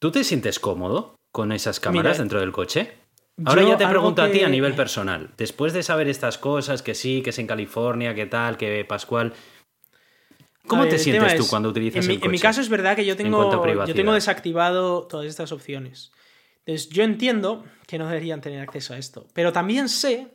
¿Tú 0.01 0.11
te 0.11 0.25
sientes 0.25 0.59
cómodo 0.59 1.15
con 1.33 1.53
esas 1.53 1.79
cámaras 1.79 2.19
dentro 2.19 2.41
del 2.41 2.51
coche? 2.51 3.02
Ahora 3.45 3.63
ya 3.63 3.77
te 3.77 3.87
pregunto 3.87 4.23
a 4.23 4.31
ti 4.31 4.43
a 4.43 4.49
nivel 4.49 4.75
personal. 4.75 5.31
Después 5.37 5.73
de 5.73 5.83
saber 5.83 6.09
estas 6.09 6.39
cosas, 6.39 6.83
que 6.83 6.95
sí, 6.95 7.23
que 7.23 7.31
es 7.31 7.39
en 7.39 7.47
California, 7.47 8.15
que 8.15 8.27
tal, 8.27 8.57
que 8.57 8.85
Pascual. 8.85 9.33
¿Cómo 10.67 10.83
ver, 10.83 10.93
te 10.93 10.99
sientes 10.99 11.37
tú 11.37 11.43
es, 11.43 11.49
cuando 11.49 11.71
utilizas 11.71 12.05
en 12.05 12.09
mi, 12.09 12.15
el 12.15 12.21
coche? 12.21 12.27
en 12.27 12.33
mi 12.33 12.39
caso 12.39 12.61
es 12.61 12.69
verdad 12.69 12.95
que 12.95 13.05
yo 13.05 13.17
tengo, 13.17 13.67
yo 13.87 13.95
tengo 13.95 14.13
desactivado 14.13 15.07
todas 15.07 15.27
estas 15.27 15.51
opciones. 15.51 16.13
Entonces, 16.65 16.89
yo 16.91 17.03
entiendo 17.03 17.65
que 17.89 17.99
no 17.99 18.07
deberían 18.07 18.41
tener 18.41 18.61
acceso 18.61 18.95
a 18.95 18.99
esto. 18.99 19.27
Pero 19.35 19.53
también 19.53 19.89
sé, 19.89 20.29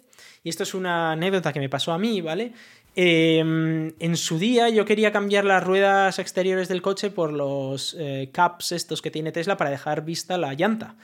y 0.44 0.50
esto 0.50 0.64
es 0.64 0.74
una 0.74 1.14
anécdota 1.14 1.54
que 1.54 1.62
me 1.62 1.70
pasó 1.70 1.94
a 1.94 1.98
mí, 1.98 2.20
¿vale? 2.20 2.52
Eh, 2.96 3.38
en 3.38 4.18
su 4.18 4.40
día 4.40 4.70
yo 4.70 4.84
quería 4.84 5.12
cambiar 5.12 5.46
las 5.46 5.64
ruedas 5.64 6.18
exteriores 6.20 6.68
del 6.68 6.82
coche 6.82 7.12
por 7.12 7.32
los 7.32 7.96
eh, 8.00 8.32
caps 8.34 8.72
estos 8.72 9.04
que 9.04 9.12
tiene 9.12 9.32
Tesla 9.32 9.56
para 9.56 9.70
dejar 9.70 10.04
vista 10.04 10.38
la 10.38 10.54
llanta. 10.56 10.96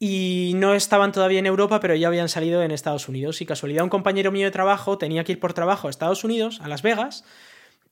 Y 0.00 0.52
no 0.54 0.74
estaban 0.74 1.10
todavía 1.10 1.40
en 1.40 1.46
Europa, 1.46 1.80
pero 1.80 1.96
ya 1.96 2.06
habían 2.06 2.28
salido 2.28 2.62
en 2.62 2.70
Estados 2.70 3.08
Unidos. 3.08 3.40
Y 3.40 3.46
casualidad, 3.46 3.82
un 3.82 3.90
compañero 3.90 4.30
mío 4.30 4.46
de 4.46 4.52
trabajo 4.52 4.96
tenía 4.96 5.24
que 5.24 5.32
ir 5.32 5.40
por 5.40 5.54
trabajo 5.54 5.88
a 5.88 5.90
Estados 5.90 6.22
Unidos, 6.22 6.60
a 6.60 6.68
Las 6.68 6.82
Vegas, 6.82 7.24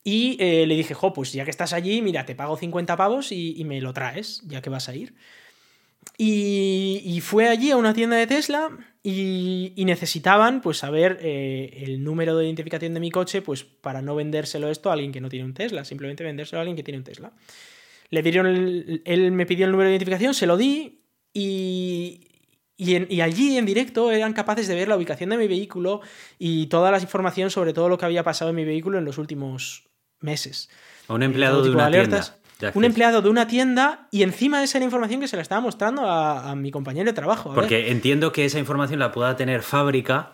y 0.05 0.37
eh, 0.39 0.65
le 0.65 0.75
dije, 0.75 0.93
jo, 0.93 1.11
pues 1.11 1.33
ya 1.33 1.43
que 1.43 1.51
estás 1.51 1.73
allí, 1.73 2.01
mira, 2.01 2.25
te 2.25 2.33
pago 2.33 2.55
50 2.55 2.95
pavos 2.95 3.33
y, 3.33 3.61
me 3.65 3.81
lo 3.81 3.91
traes, 3.91 4.41
ya 4.47 4.61
que 4.61 4.69
vas 4.69 4.87
a 4.87 4.95
ir. 4.95 5.15
Y, 6.17 7.19
fue 7.21 7.49
allí 7.49 7.71
a 7.71 7.75
una 7.75 7.93
tienda 7.93 8.15
de 8.15 8.25
Tesla 8.25 8.69
y, 9.03 9.73
necesitaban 9.85 10.61
pues 10.61 10.77
saber 10.77 11.19
eh, 11.21 11.83
el 11.85 12.05
número 12.05 12.37
de 12.37 12.45
identificación 12.45 12.93
de 12.93 13.01
mi 13.01 13.11
coche 13.11 13.41
pues 13.41 13.65
para 13.65 14.01
no 14.01 14.15
vendérselo 14.15 14.69
esto 14.71 14.89
a 14.89 14.93
alguien 14.93 15.11
que 15.11 15.19
no 15.19 15.27
tiene 15.27 15.43
un 15.43 15.53
Tesla, 15.53 15.83
simplemente 15.83 16.23
vendérselo 16.23 16.59
a 16.59 16.61
alguien 16.61 16.77
que 16.77 16.83
tiene 16.83 16.99
un 16.99 17.03
Tesla. 17.03 17.33
Le 18.09 18.21
dieron 18.21 18.45
él 19.03 19.31
me 19.33 19.45
pidió 19.45 19.65
el 19.65 19.71
número 19.71 19.89
de 19.89 19.95
identificación, 19.95 20.33
se 20.33 20.47
lo 20.47 20.55
di 20.55 21.01
y, 21.41 22.21
y, 22.77 22.95
en- 22.95 23.07
y 23.09 23.21
allí 23.21 23.57
en 23.57 23.65
directo 23.65 24.11
eran 24.11 24.33
capaces 24.33 24.67
de 24.67 24.75
ver 24.75 24.87
la 24.87 24.95
ubicación 24.97 25.29
de 25.29 25.37
mi 25.37 25.47
vehículo 25.47 26.01
y 26.39 26.67
toda 26.67 26.91
la 26.91 26.99
información 26.99 27.49
sobre 27.51 27.73
todo 27.73 27.89
lo 27.89 27.97
que 27.97 28.05
había 28.05 28.23
pasado 28.23 28.49
en 28.49 28.55
mi 28.55 28.65
vehículo 28.65 28.97
en 28.97 29.05
los 29.05 29.17
últimos 29.17 29.83
meses. 30.19 30.69
A 31.07 31.13
un 31.13 31.23
empleado 31.23 31.61
de 31.63 31.69
una 31.69 31.85
alertas. 31.85 32.31
tienda. 32.59 32.71
de 32.73 32.77
Un 32.77 32.85
empleado 32.85 33.21
de 33.21 33.29
una 33.29 33.47
tienda 33.47 34.07
y 34.11 34.23
encima 34.23 34.63
esa 34.63 34.77
era 34.79 34.85
información 34.85 35.21
que 35.21 35.27
se 35.27 35.35
la 35.35 35.43
estaba 35.43 35.61
mostrando 35.61 36.01
a, 36.05 36.49
a 36.51 36.55
mi 36.55 36.71
compañero 36.71 37.05
de 37.05 37.13
trabajo. 37.13 37.49
A 37.51 37.53
ver. 37.53 37.61
Porque 37.61 37.91
entiendo 37.91 38.31
que 38.31 38.45
esa 38.45 38.57
información 38.59 38.99
la 38.99 39.11
pueda 39.11 39.35
tener 39.35 39.61
fábrica 39.61 40.33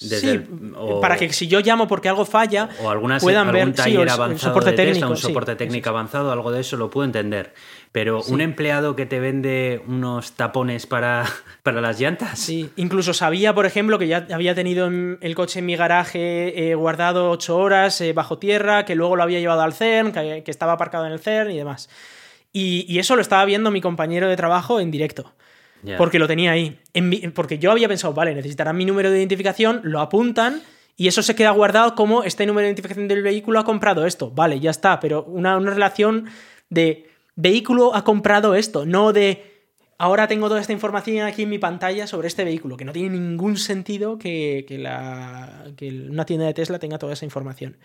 desde 0.00 0.20
Sí, 0.20 0.28
el- 0.28 0.72
o- 0.76 1.00
para 1.02 1.16
que 1.18 1.30
si 1.34 1.46
yo 1.48 1.60
llamo 1.60 1.86
porque 1.86 2.08
algo 2.08 2.24
falla, 2.24 2.70
o 2.82 2.88
alguna 2.88 3.18
puedan 3.18 3.48
algún 3.48 3.72
ver 3.72 3.76
sí, 3.76 3.82
taller 3.82 3.98
o 3.98 4.02
el- 4.02 4.08
el 4.08 4.14
avanzado 4.14 4.50
soporte 4.54 4.70
de 4.70 4.76
técnico, 4.76 5.08
un 5.10 5.16
sí, 5.16 5.22
soporte 5.22 5.52
eso 5.52 5.58
técnico 5.58 5.90
avanzado, 5.90 6.32
algo 6.32 6.50
de 6.50 6.60
eso 6.60 6.78
lo 6.78 6.88
puedo 6.88 7.04
entender. 7.04 7.52
Pero 7.92 8.22
un 8.22 8.40
empleado 8.40 8.94
que 8.94 9.04
te 9.04 9.18
vende 9.18 9.82
unos 9.86 10.32
tapones 10.32 10.86
para, 10.86 11.24
para 11.64 11.80
las 11.80 11.98
llantas. 11.98 12.38
Sí, 12.38 12.70
incluso 12.76 13.12
sabía, 13.14 13.52
por 13.52 13.66
ejemplo, 13.66 13.98
que 13.98 14.06
ya 14.06 14.28
había 14.32 14.54
tenido 14.54 14.86
en- 14.86 15.18
el 15.20 15.34
coche 15.34 15.58
en 15.58 15.66
mi 15.66 15.74
garaje 15.74 16.70
eh, 16.70 16.74
guardado 16.76 17.30
ocho 17.30 17.56
horas 17.58 18.00
eh, 18.00 18.12
bajo 18.12 18.38
tierra, 18.38 18.84
que 18.84 18.94
luego 18.94 19.16
lo 19.16 19.24
había 19.24 19.40
llevado 19.40 19.62
al 19.62 19.72
CERN, 19.72 20.12
que, 20.12 20.42
que 20.44 20.50
estaba 20.52 20.72
aparcado 20.74 21.04
en 21.06 21.12
el 21.12 21.18
CERN 21.18 21.50
y 21.50 21.56
demás. 21.56 21.88
Y, 22.52 22.84
y 22.88 23.00
eso 23.00 23.16
lo 23.16 23.22
estaba 23.22 23.44
viendo 23.44 23.70
mi 23.72 23.80
compañero 23.80 24.28
de 24.28 24.36
trabajo 24.36 24.78
en 24.80 24.90
directo. 24.90 25.32
Porque 25.96 26.18
lo 26.18 26.28
tenía 26.28 26.52
ahí. 26.52 26.78
En 26.94 27.08
mi- 27.08 27.26
porque 27.28 27.58
yo 27.58 27.72
había 27.72 27.88
pensado, 27.88 28.12
vale, 28.14 28.34
necesitarán 28.34 28.76
mi 28.76 28.84
número 28.84 29.10
de 29.10 29.18
identificación, 29.18 29.80
lo 29.82 30.00
apuntan 30.00 30.62
y 30.96 31.08
eso 31.08 31.22
se 31.22 31.34
queda 31.34 31.50
guardado 31.52 31.94
como 31.94 32.22
este 32.22 32.44
número 32.46 32.64
de 32.66 32.68
identificación 32.68 33.08
del 33.08 33.22
vehículo 33.22 33.58
ha 33.58 33.64
comprado 33.64 34.04
esto. 34.06 34.30
Vale, 34.30 34.60
ya 34.60 34.70
está, 34.70 35.00
pero 35.00 35.24
una, 35.24 35.56
una 35.56 35.70
relación 35.72 36.26
de 36.68 37.09
vehículo 37.40 37.94
ha 37.94 38.04
comprado 38.04 38.54
esto, 38.54 38.86
no 38.86 39.12
de 39.12 39.68
ahora 39.98 40.28
tengo 40.28 40.48
toda 40.48 40.60
esta 40.60 40.72
información 40.72 41.26
aquí 41.26 41.42
en 41.42 41.50
mi 41.50 41.58
pantalla 41.58 42.06
sobre 42.06 42.28
este 42.28 42.44
vehículo, 42.44 42.76
que 42.76 42.84
no 42.84 42.92
tiene 42.92 43.18
ningún 43.18 43.56
sentido 43.56 44.18
que, 44.18 44.64
que 44.66 44.78
la, 44.78 45.64
que 45.76 46.08
una 46.08 46.24
tienda 46.24 46.46
de 46.46 46.54
Tesla 46.54 46.78
tenga 46.78 46.98
toda 46.98 47.12
esa 47.12 47.24
información. 47.24 47.76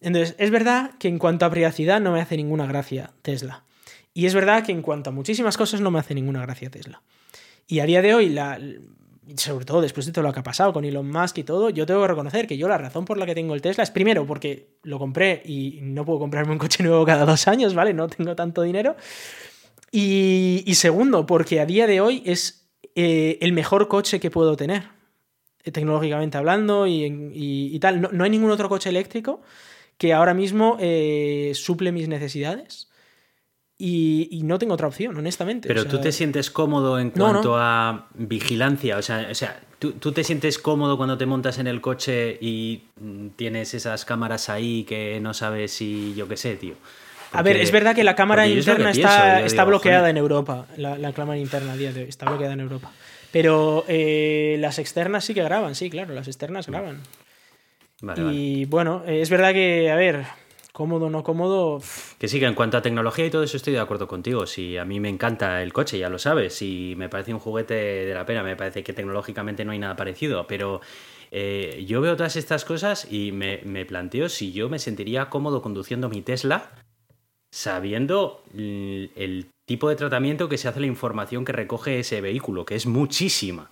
Entonces, 0.00 0.36
es 0.38 0.50
verdad 0.50 0.92
que 0.98 1.08
en 1.08 1.18
cuanto 1.18 1.44
a 1.44 1.50
privacidad 1.50 2.00
no 2.00 2.12
me 2.12 2.20
hace 2.20 2.36
ninguna 2.36 2.66
gracia 2.66 3.12
Tesla. 3.22 3.64
Y 4.14 4.26
es 4.26 4.34
verdad 4.34 4.64
que 4.64 4.72
en 4.72 4.82
cuanto 4.82 5.10
a 5.10 5.12
muchísimas 5.12 5.56
cosas 5.56 5.80
no 5.80 5.90
me 5.90 5.98
hace 5.98 6.14
ninguna 6.14 6.42
gracia 6.42 6.70
Tesla. 6.70 7.02
Y 7.66 7.80
a 7.80 7.84
día 7.84 8.00
de 8.00 8.14
hoy, 8.14 8.28
la, 8.30 8.58
sobre 9.36 9.64
todo 9.64 9.80
después 9.80 10.06
de 10.06 10.12
todo 10.12 10.22
lo 10.24 10.32
que 10.32 10.40
ha 10.40 10.42
pasado 10.42 10.72
con 10.72 10.84
Elon 10.84 11.10
Musk 11.10 11.38
y 11.38 11.44
todo, 11.44 11.70
yo 11.70 11.84
tengo 11.86 12.00
que 12.02 12.08
reconocer 12.08 12.46
que 12.46 12.56
yo 12.56 12.68
la 12.68 12.78
razón 12.78 13.04
por 13.04 13.18
la 13.18 13.26
que 13.26 13.34
tengo 13.34 13.54
el 13.54 13.60
Tesla 13.62 13.84
es 13.84 13.90
primero 13.90 14.26
porque 14.26 14.78
lo 14.82 14.98
compré 14.98 15.42
y 15.44 15.78
no 15.82 16.04
puedo 16.04 16.18
comprarme 16.18 16.52
un 16.52 16.58
coche 16.58 16.82
nuevo 16.82 17.04
cada 17.04 17.24
dos 17.24 17.46
años, 17.48 17.74
¿vale? 17.74 17.92
No 17.94 18.08
tengo 18.08 18.34
tanto 18.34 18.62
dinero. 18.62 18.96
Y, 19.90 20.64
segundo, 20.74 21.24
porque 21.26 21.60
a 21.60 21.66
día 21.66 21.86
de 21.86 22.00
hoy 22.00 22.22
es 22.26 22.68
eh, 22.94 23.38
el 23.40 23.52
mejor 23.52 23.88
coche 23.88 24.20
que 24.20 24.30
puedo 24.30 24.56
tener, 24.56 24.84
eh, 25.64 25.70
tecnológicamente 25.70 26.36
hablando 26.36 26.86
y- 26.86 27.04
y 27.34 27.78
tal. 27.80 28.00
No, 28.00 28.10
no 28.12 28.24
hay 28.24 28.30
ningún 28.30 28.50
otro 28.50 28.68
coche 28.68 28.90
eléctrico 28.90 29.40
que 29.96 30.12
ahora 30.12 30.34
mismo 30.34 30.76
eh, 30.80 31.52
suple 31.54 31.90
mis 31.92 32.08
necesidades. 32.08 32.87
Y, 33.80 34.28
y 34.32 34.42
no 34.42 34.58
tengo 34.58 34.74
otra 34.74 34.88
opción, 34.88 35.16
honestamente. 35.16 35.68
Pero 35.68 35.80
O 35.80 35.82
sea, 35.84 35.90
tú 35.92 36.00
te 36.00 36.10
sientes 36.10 36.50
cómodo 36.50 36.98
en 36.98 37.12
No, 37.14 37.26
no. 37.28 37.32
cuanto 37.34 37.56
a 37.56 38.08
vigilancia, 38.14 38.98
o 38.98 39.02
sea, 39.02 39.28
o 39.30 39.34
sea 39.34 39.60
¿tú, 39.78 39.92
tú 39.92 40.10
te 40.10 40.24
sientes 40.24 40.58
cómodo 40.58 40.96
cuando 40.96 41.16
te 41.16 41.26
montas 41.26 41.58
en 41.58 41.68
el 41.68 41.80
coche 41.80 42.36
y 42.40 42.82
mm, 43.00 43.28
tienes 43.36 43.74
esas 43.74 44.04
cámaras 44.04 44.48
ahí 44.48 44.82
que 44.82 45.20
no 45.20 45.32
sabes 45.32 45.72
si, 45.72 46.12
yo 46.16 46.26
qué 46.26 46.36
sé, 46.36 46.56
tío. 46.56 46.74
A 47.30 47.42
ver, 47.42 47.56
es 47.58 47.70
verdad 47.70 47.94
que 47.94 48.02
la 48.04 48.16
cámara 48.16 48.46
es 48.46 48.56
interna 48.56 48.90
pienso, 48.90 49.00
está, 49.08 49.40
yo 49.40 49.46
está 49.46 49.62
digo, 49.62 49.68
bloqueada 49.68 49.98
joder, 50.00 50.10
en 50.10 50.16
Europa. 50.16 50.66
La, 50.76 50.98
la 50.98 51.12
cámara 51.12 51.38
interna 51.38 51.72
a 51.74 51.76
día 51.76 51.92
de 51.92 52.02
hoy 52.02 52.08
está 52.08 52.26
bloqueada 52.26 52.54
en 52.54 52.60
Europa. 52.60 52.90
Pero 53.30 53.84
eh, 53.86 54.56
las 54.58 54.78
externas 54.78 55.24
sí 55.24 55.34
que 55.34 55.42
graban, 55.42 55.74
sí, 55.74 55.90
claro, 55.90 56.14
las 56.14 56.26
externas 56.26 56.66
graban. 56.66 57.02
Vale, 58.00 58.22
vale. 58.24 58.36
y 58.36 58.64
bueno, 58.64 59.02
es 59.06 59.28
verdad 59.28 59.52
que, 59.52 59.90
a 59.90 59.96
ver, 59.96 60.24
cómodo 60.72 61.10
no 61.10 61.22
cómodo. 61.22 61.80
Que 62.18 62.28
sí, 62.28 62.40
que 62.40 62.46
en 62.46 62.54
cuanto 62.54 62.76
a 62.76 62.82
tecnología 62.82 63.26
y 63.26 63.30
todo 63.30 63.42
eso 63.42 63.56
estoy 63.56 63.72
de 63.72 63.80
acuerdo 63.80 64.08
contigo. 64.08 64.46
Si 64.46 64.76
a 64.76 64.84
mí 64.84 65.00
me 65.00 65.08
encanta 65.08 65.62
el 65.62 65.72
coche, 65.72 65.98
ya 65.98 66.08
lo 66.08 66.18
sabes, 66.18 66.60
y 66.62 66.94
me 66.96 67.08
parece 67.08 67.32
un 67.32 67.40
juguete 67.40 67.74
de 67.74 68.14
la 68.14 68.26
pena, 68.26 68.42
me 68.42 68.56
parece 68.56 68.82
que 68.82 68.92
tecnológicamente 68.92 69.64
no 69.64 69.72
hay 69.72 69.78
nada 69.78 69.96
parecido, 69.96 70.46
pero 70.46 70.80
eh, 71.30 71.84
yo 71.86 72.00
veo 72.00 72.16
todas 72.16 72.36
estas 72.36 72.64
cosas 72.64 73.10
y 73.10 73.32
me, 73.32 73.60
me 73.64 73.84
planteo 73.84 74.28
si 74.28 74.52
yo 74.52 74.68
me 74.68 74.78
sentiría 74.78 75.28
cómodo 75.28 75.62
conduciendo 75.62 76.08
mi 76.08 76.22
Tesla 76.22 76.70
sabiendo 77.50 78.42
el, 78.54 79.50
tipo 79.66 79.90
de 79.90 79.96
tratamiento 79.96 80.48
que 80.48 80.56
se 80.56 80.66
hace 80.66 80.80
la 80.80 80.86
información 80.86 81.44
que 81.44 81.52
recoge 81.52 81.98
ese 81.98 82.22
vehículo, 82.22 82.64
que 82.64 82.74
es 82.74 82.86
muchísima. 82.86 83.70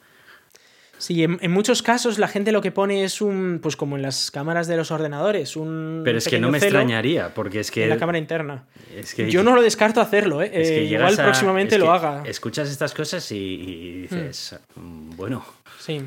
Sí, 0.98 1.22
en, 1.22 1.38
en 1.42 1.50
muchos 1.50 1.82
casos 1.82 2.18
la 2.18 2.26
gente 2.28 2.52
lo 2.52 2.62
que 2.62 2.72
pone 2.72 3.04
es 3.04 3.20
un, 3.20 3.60
pues 3.62 3.76
como 3.76 3.96
en 3.96 4.02
las 4.02 4.30
cámaras 4.30 4.66
de 4.66 4.76
los 4.76 4.90
ordenadores, 4.90 5.56
un. 5.56 6.00
Pero 6.04 6.16
es 6.18 6.26
que 6.26 6.40
no 6.40 6.50
me 6.50 6.58
extrañaría, 6.58 7.34
porque 7.34 7.60
es 7.60 7.70
que... 7.70 7.84
En 7.84 7.90
la 7.90 7.98
cámara 7.98 8.18
interna. 8.18 8.66
es 8.94 9.14
que 9.14 9.30
Yo 9.30 9.42
no 9.42 9.54
lo 9.54 9.62
descarto 9.62 10.00
hacerlo, 10.00 10.40
¿eh? 10.42 10.50
Es 10.52 10.68
que 10.70 10.78
Eh, 10.78 10.84
igual 10.84 11.12
a- 11.18 11.22
próximamente 11.22 11.74
es 11.74 11.80
lo 11.80 11.92
haga. 11.92 12.22
Escuchas 12.26 12.70
estas 12.70 12.94
cosas 12.94 13.30
y, 13.32 13.36
y 13.36 14.02
dices, 14.02 14.58
mm, 14.74 15.16
bueno, 15.16 15.44
Sí. 15.78 16.02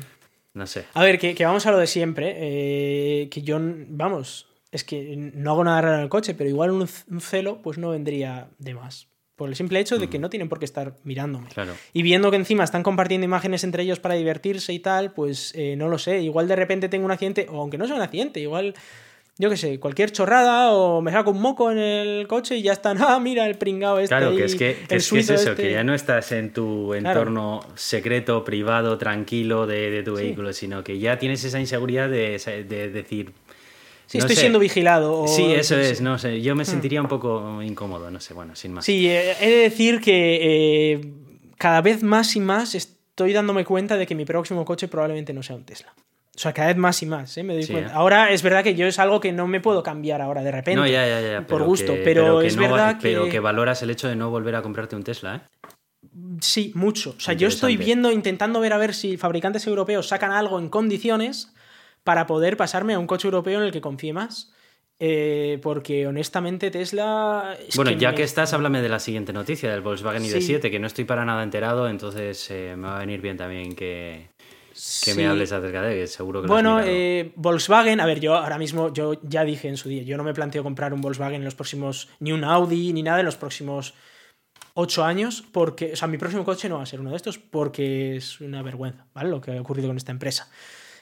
no 0.54 0.66
sé. 0.66 0.86
A 0.94 1.04
ver, 1.04 1.18
que, 1.18 1.34
que 1.36 1.44
vamos 1.44 1.66
a 1.66 1.70
lo 1.70 1.78
de 1.78 1.86
siempre. 1.86 2.34
eh, 2.38 3.28
que 3.30 3.42
yo, 3.42 3.58
vamos, 3.60 4.48
es 4.72 4.82
que 4.84 5.14
no 5.16 5.52
hago 5.52 5.62
nada 5.64 5.80
raro 5.82 5.94
en 5.96 6.02
el 6.02 6.08
coche, 6.08 6.34
pero 6.34 6.50
igual 6.50 6.70
un, 6.72 6.88
un 7.10 7.20
celo 7.20 7.62
pues 7.62 7.78
no 7.78 7.90
vendría 7.90 8.48
de 8.58 8.74
más. 8.74 9.06
Por 9.40 9.48
el 9.48 9.56
simple 9.56 9.80
hecho 9.80 9.96
de 9.96 10.10
que 10.10 10.18
no 10.18 10.28
tienen 10.28 10.50
por 10.50 10.58
qué 10.58 10.66
estar 10.66 10.92
mirándome. 11.02 11.48
Claro. 11.48 11.72
Y 11.94 12.02
viendo 12.02 12.30
que 12.30 12.36
encima 12.36 12.62
están 12.62 12.82
compartiendo 12.82 13.24
imágenes 13.24 13.64
entre 13.64 13.84
ellos 13.84 13.98
para 13.98 14.14
divertirse 14.14 14.74
y 14.74 14.80
tal, 14.80 15.12
pues 15.12 15.54
eh, 15.56 15.76
no 15.76 15.88
lo 15.88 15.96
sé. 15.96 16.20
Igual 16.20 16.46
de 16.46 16.56
repente 16.56 16.90
tengo 16.90 17.06
un 17.06 17.10
accidente, 17.10 17.46
o 17.50 17.58
aunque 17.58 17.78
no 17.78 17.86
sea 17.86 17.96
un 17.96 18.02
accidente, 18.02 18.38
igual, 18.38 18.74
yo 19.38 19.48
qué 19.48 19.56
sé, 19.56 19.80
cualquier 19.80 20.12
chorrada 20.12 20.72
o 20.72 21.00
me 21.00 21.10
saco 21.10 21.30
un 21.30 21.40
moco 21.40 21.72
en 21.72 21.78
el 21.78 22.28
coche 22.28 22.56
y 22.56 22.60
ya 22.60 22.72
están, 22.72 22.98
ah, 23.00 23.18
mira 23.18 23.46
el 23.46 23.56
pringao 23.56 23.98
este. 23.98 24.14
Claro, 24.14 24.36
que 24.36 24.44
es 24.44 24.54
que, 24.56 24.72
es, 24.72 24.88
que 24.88 24.96
es 24.96 25.06
suizo 25.06 25.32
eso, 25.32 25.52
este". 25.52 25.62
que 25.62 25.72
ya 25.72 25.84
no 25.84 25.94
estás 25.94 26.32
en 26.32 26.52
tu 26.52 26.92
entorno 26.92 27.60
secreto, 27.76 28.44
privado, 28.44 28.98
tranquilo 28.98 29.66
de, 29.66 29.90
de 29.90 30.02
tu 30.02 30.16
vehículo, 30.16 30.52
sino 30.52 30.84
que 30.84 30.98
ya 30.98 31.18
tienes 31.18 31.42
esa 31.44 31.58
inseguridad 31.58 32.10
de, 32.10 32.36
de 32.68 32.90
decir... 32.90 33.32
Sí, 34.10 34.18
no 34.18 34.24
estoy 34.24 34.34
sé. 34.34 34.40
siendo 34.40 34.58
vigilado. 34.58 35.20
o- 35.22 35.28
Sí, 35.28 35.52
eso 35.52 35.76
es, 35.78 36.00
no 36.00 36.18
sé, 36.18 36.40
yo 36.42 36.56
me 36.56 36.64
sentiría 36.64 37.00
un 37.00 37.06
poco 37.06 37.62
incómodo, 37.62 38.10
no 38.10 38.18
sé, 38.18 38.34
bueno, 38.34 38.56
sin 38.56 38.72
más. 38.72 38.84
Sí, 38.84 39.08
eh, 39.08 39.34
he 39.40 39.48
de 39.48 39.56
decir 39.58 40.00
que 40.00 40.92
eh, 40.94 41.00
cada 41.58 41.80
vez 41.80 42.02
más 42.02 42.34
y 42.34 42.40
más 42.40 42.74
estoy 42.74 43.32
dándome 43.32 43.64
cuenta 43.64 43.96
de 43.96 44.06
que 44.08 44.16
mi 44.16 44.24
próximo 44.24 44.64
coche 44.64 44.88
probablemente 44.88 45.32
no 45.32 45.44
sea 45.44 45.54
un 45.54 45.64
Tesla. 45.64 45.94
O 46.34 46.38
sea, 46.40 46.52
cada 46.52 46.68
vez 46.68 46.76
más 46.76 47.00
y 47.02 47.06
más, 47.06 47.36
¿eh? 47.38 47.44
me 47.44 47.52
doy 47.54 47.62
Sí, 47.62 47.72
cuenta. 47.72 47.90
¿eh? 47.92 47.94
Ahora 47.94 48.30
es 48.32 48.42
verdad 48.42 48.64
que 48.64 48.74
yo 48.74 48.86
es 48.88 48.98
algo 48.98 49.20
que 49.20 49.30
no 49.30 49.46
me 49.46 49.60
puedo 49.60 49.82
cambiar 49.84 50.20
ahora 50.22 50.42
de 50.42 50.50
repente. 50.50 50.80
No, 50.80 50.86
ya, 50.88 51.06
ya, 51.06 51.20
ya. 51.20 51.46
por 51.46 51.62
gusto, 51.62 51.94
que- 51.94 52.00
pero, 52.02 52.40
que 52.40 52.46
es 52.48 52.56
no 52.56 52.62
verdad 52.62 52.96
que... 52.96 53.02
Pero 53.02 53.28
que 53.28 53.38
valoras 53.38 53.80
el 53.82 53.90
hecho 53.90 54.08
de 54.08 54.16
no 54.16 54.30
volver 54.30 54.56
a 54.56 54.62
comprarte 54.62 54.96
un 54.96 55.04
Tesla, 55.04 55.36
¿eh? 55.36 55.40
Sí, 56.40 56.72
mucho. 56.74 57.14
O 57.16 57.20
sea, 57.20 57.34
yo 57.34 57.46
estoy 57.46 57.76
viendo, 57.76 58.10
intentando 58.10 58.58
ver 58.58 58.72
a 58.72 58.78
ver 58.78 58.92
si 58.94 59.16
fabricantes 59.16 59.66
europeos 59.68 60.08
sacan 60.08 60.32
algo 60.32 60.58
en 60.58 60.68
condiciones 60.68 61.52
para 62.04 62.26
poder 62.26 62.56
pasarme 62.56 62.94
a 62.94 62.98
un 62.98 63.06
coche 63.06 63.26
europeo 63.28 63.58
en 63.60 63.66
el 63.66 63.72
que 63.72 63.80
confíe 63.80 64.12
más. 64.12 64.52
Eh, 65.02 65.58
porque 65.62 66.06
honestamente 66.06 66.70
Tesla... 66.70 67.56
es 67.66 67.74
bueno, 67.74 67.90
ya 67.92 68.10
me- 68.10 68.16
que 68.16 68.22
estás, 68.22 68.52
háblame 68.52 68.82
de 68.82 68.90
la 68.90 68.98
siguiente 69.00 69.32
noticia, 69.32 69.70
del 69.70 69.80
Volkswagen 69.80 70.22
Sí. 70.22 70.28
ID7, 70.34 70.70
que 70.70 70.78
no 70.78 70.86
estoy 70.86 71.04
para 71.04 71.24
nada 71.24 71.42
enterado, 71.42 71.88
entonces 71.88 72.50
eh, 72.50 72.74
me 72.76 72.86
va 72.88 72.96
a 72.96 72.98
venir 73.00 73.22
bien 73.22 73.38
también 73.38 73.74
que, 73.74 74.28
que 75.02 75.14
me 75.14 75.26
hables 75.26 75.52
acerca 75.52 75.80
de 75.80 76.02
él, 76.02 76.08
seguro 76.08 76.42
que 76.42 76.48
Bueno, 76.48 76.72
lo 76.74 76.80
has 76.80 76.86
eh, 76.86 77.32
Volkswagen, 77.36 77.98
a 78.00 78.04
ver, 78.04 78.20
yo 78.20 78.34
ahora 78.34 78.58
mismo, 78.58 78.92
yo 78.92 79.18
ya 79.22 79.42
dije 79.44 79.68
en 79.68 79.78
su 79.78 79.88
día, 79.88 80.02
yo 80.02 80.18
no 80.18 80.22
me 80.22 80.34
planteo 80.34 80.62
comprar 80.62 80.92
un 80.92 81.00
Volkswagen 81.00 81.36
en 81.36 81.44
los 81.46 81.54
próximos, 81.54 82.10
ni 82.18 82.32
un 82.32 82.44
Audi, 82.44 82.92
ni 82.92 83.02
nada 83.02 83.20
en 83.20 83.24
los 83.26 83.36
próximos 83.36 83.94
ocho 84.74 85.02
años, 85.02 85.42
porque, 85.50 85.94
o 85.94 85.96
sea, 85.96 86.08
mi 86.08 86.18
próximo 86.18 86.44
coche 86.44 86.68
no 86.68 86.76
va 86.76 86.82
a 86.82 86.86
ser 86.86 87.00
uno 87.00 87.08
de 87.10 87.16
estos, 87.16 87.38
porque 87.38 88.16
es 88.16 88.38
una 88.42 88.62
vergüenza, 88.62 89.06
¿vale? 89.14 89.30
Lo 89.30 89.40
que 89.40 89.56
ha 89.56 89.60
ocurrido 89.62 89.88
con 89.88 89.96
esta 89.96 90.12
empresa. 90.12 90.50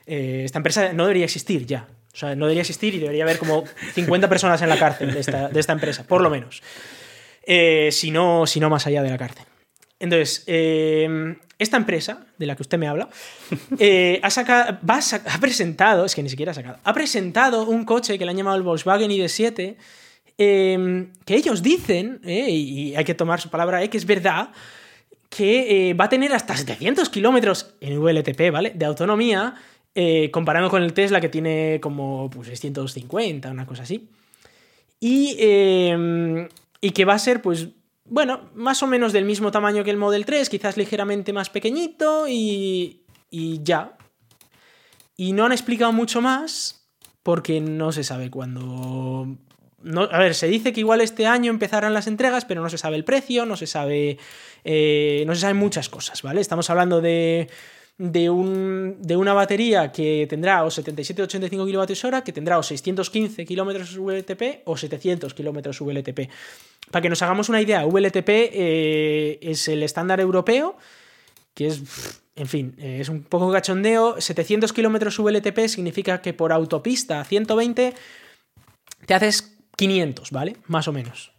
Eh, 0.09 0.43
esta 0.45 0.59
empresa 0.59 0.93
no 0.95 1.05
debería 1.05 1.25
existir 1.25 1.67
ya. 1.67 1.87
O 2.13 2.17
sea, 2.17 2.35
no 2.35 2.47
debería 2.47 2.63
existir 2.63 2.95
y 2.95 2.99
debería 2.99 3.25
haber 3.25 3.39
como 3.39 3.65
50 3.93 4.29
personas 4.29 4.61
en 4.63 4.69
la 4.69 4.79
cárcel 4.79 5.13
de 5.13 5.21
esta, 5.21 5.49
de 5.49 5.61
esta 5.61 5.73
empresa, 5.73 6.05
por 6.05 6.21
lo 6.21 6.31
menos. 6.31 6.63
Eh, 7.51 7.91
si, 7.93 8.11
no, 8.11 8.47
si 8.47 8.59
no 8.61 8.71
más 8.71 8.87
allá 8.87 9.03
de 9.03 9.11
la 9.11 9.19
cárcel. 9.19 9.45
Entonces, 10.01 10.45
eh, 10.47 11.37
esta 11.59 11.77
empresa 11.77 12.27
de 12.39 12.47
la 12.47 12.57
que 12.57 12.63
usted 12.63 12.79
me 12.79 12.89
habla 12.89 13.09
ha, 14.23 14.79
va 14.89 14.99
ha 14.99 15.41
presentado, 15.41 16.05
es 16.05 16.15
que 16.15 16.23
ni 16.23 16.29
siquiera 16.29 16.53
ha 16.53 16.55
sacado, 16.55 16.79
ha 16.83 16.93
presentado 16.93 17.65
un 17.67 17.85
coche 17.85 18.19
que 18.19 18.25
le 18.25 18.31
han 18.31 18.37
llamado 18.37 18.57
el 18.57 18.63
Volkswagen 18.63 19.11
ID7, 19.11 19.77
eh, 20.39 21.07
que 21.25 21.35
ellos 21.35 21.63
dicen, 21.63 22.21
y 22.25 22.95
hay 22.97 23.05
que 23.05 23.15
tomar 23.15 23.41
su 23.41 23.49
palabra, 23.49 23.87
que 23.87 23.97
es 23.97 24.07
verdad, 24.07 24.51
que 25.29 25.95
va 25.99 26.07
a 26.07 26.09
tener 26.09 26.33
hasta 26.33 26.57
700 26.57 27.09
kilómetros 27.11 27.75
en 27.81 28.01
VLTP, 28.01 28.51
¿vale? 28.51 28.73
De 28.75 28.85
autonomía, 28.87 29.55
eh, 29.95 30.31
comparando 30.31 30.71
con 30.71 30.83
el 30.83 30.93
Tesla 30.93 31.21
que 31.21 31.29
tiene 31.29 31.79
como 31.81 32.31
pues, 32.31 32.49
650, 32.49 33.51
una 33.51 33.67
cosa 33.67 33.83
así. 33.83 34.09
Y, 35.01 35.37
eh, 35.39 36.49
y 36.81 36.91
que 36.91 37.05
va 37.05 37.15
a 37.15 37.19
ser, 37.19 37.43
pues, 37.43 37.69
bueno, 38.05 38.51
más 38.55 38.83
o 38.83 38.87
menos 38.87 39.13
del 39.13 39.25
mismo 39.25 39.51
tamaño 39.51 39.85
que 39.85 39.91
el 39.91 39.97
Model 39.97 40.25
3, 40.25 40.49
quizás 40.49 40.77
ligeramente 40.77 41.33
más 41.33 41.51
pequeñito 41.51 42.27
y, 42.29 43.03
y 43.31 43.63
ya. 43.63 43.97
Y 45.17 45.33
no 45.33 45.45
han 45.45 45.53
explicado 45.53 45.93
mucho 45.93 46.21
más 46.21 46.89
porque 47.23 47.61
no 47.61 47.93
se 47.93 48.05
sabe 48.05 48.31
cuándo... 48.31 49.37
No, 49.81 50.03
a 50.11 50.19
ver, 50.19 50.35
se 50.35 50.49
dice 50.49 50.73
que 50.73 50.81
igual 50.81 51.01
este 51.01 51.27
año 51.27 51.51
empezarán 51.51 51.95
las 51.95 52.09
entregas, 52.09 52.45
pero 52.45 52.63
no 52.63 52.69
se 52.69 52.79
sabe 52.79 52.97
el 52.97 53.05
precio, 53.05 53.47
no 53.47 53.57
se 53.57 53.67
sabe, 53.69 54.19
eh, 54.65 55.23
no 55.27 55.35
se 55.35 55.43
saben 55.43 55.57
muchas 55.57 55.89
cosas, 55.89 56.23
¿vale? 56.23 56.41
Estamos 56.41 56.69
hablando 56.69 57.01
de, 57.01 57.49
de, 57.99 58.31
un, 58.31 58.97
de 59.03 59.17
una 59.17 59.35
batería 59.35 59.91
que 59.91 60.27
tendrá 60.31 60.65
o 60.65 60.71
77 60.71 61.23
o 61.23 61.25
85 61.27 61.67
kWh, 61.67 62.23
que 62.23 62.33
tendrá 62.33 62.59
o 62.59 62.63
615 62.63 63.45
km 63.45 63.99
VLTP 63.99 64.63
o 64.65 64.77
700 64.77 65.35
km 65.35 65.59
VLTP. 65.83 66.31
Para 66.91 67.03
que 67.03 67.11
nos 67.11 67.21
hagamos 67.23 67.49
una 67.49 67.61
idea, 67.61 67.85
VLTP 67.85 68.29
eh, 68.29 69.39
es 69.43 69.67
el 69.69 69.83
estándar 69.83 70.21
europeo, 70.21 70.77
que 71.55 71.67
es, 71.67 71.83
en 72.37 72.47
fin, 72.47 72.75
eh, 72.79 72.99
es 73.01 73.09
un 73.09 73.25
poco 73.25 73.51
cachondeo. 73.51 74.21
700 74.21 74.73
km 74.73 75.19
VLTP 75.19 75.67
significa 75.67 76.23
que 76.23 76.33
por 76.33 76.53
autopista 76.53 77.21
a 77.21 77.25
120 77.25 77.95
te 79.07 79.15
haces 79.15 79.59
500, 79.77 80.31
¿vale? 80.31 80.57
Más 80.67 80.87
o 80.87 80.93
menos. 80.93 81.38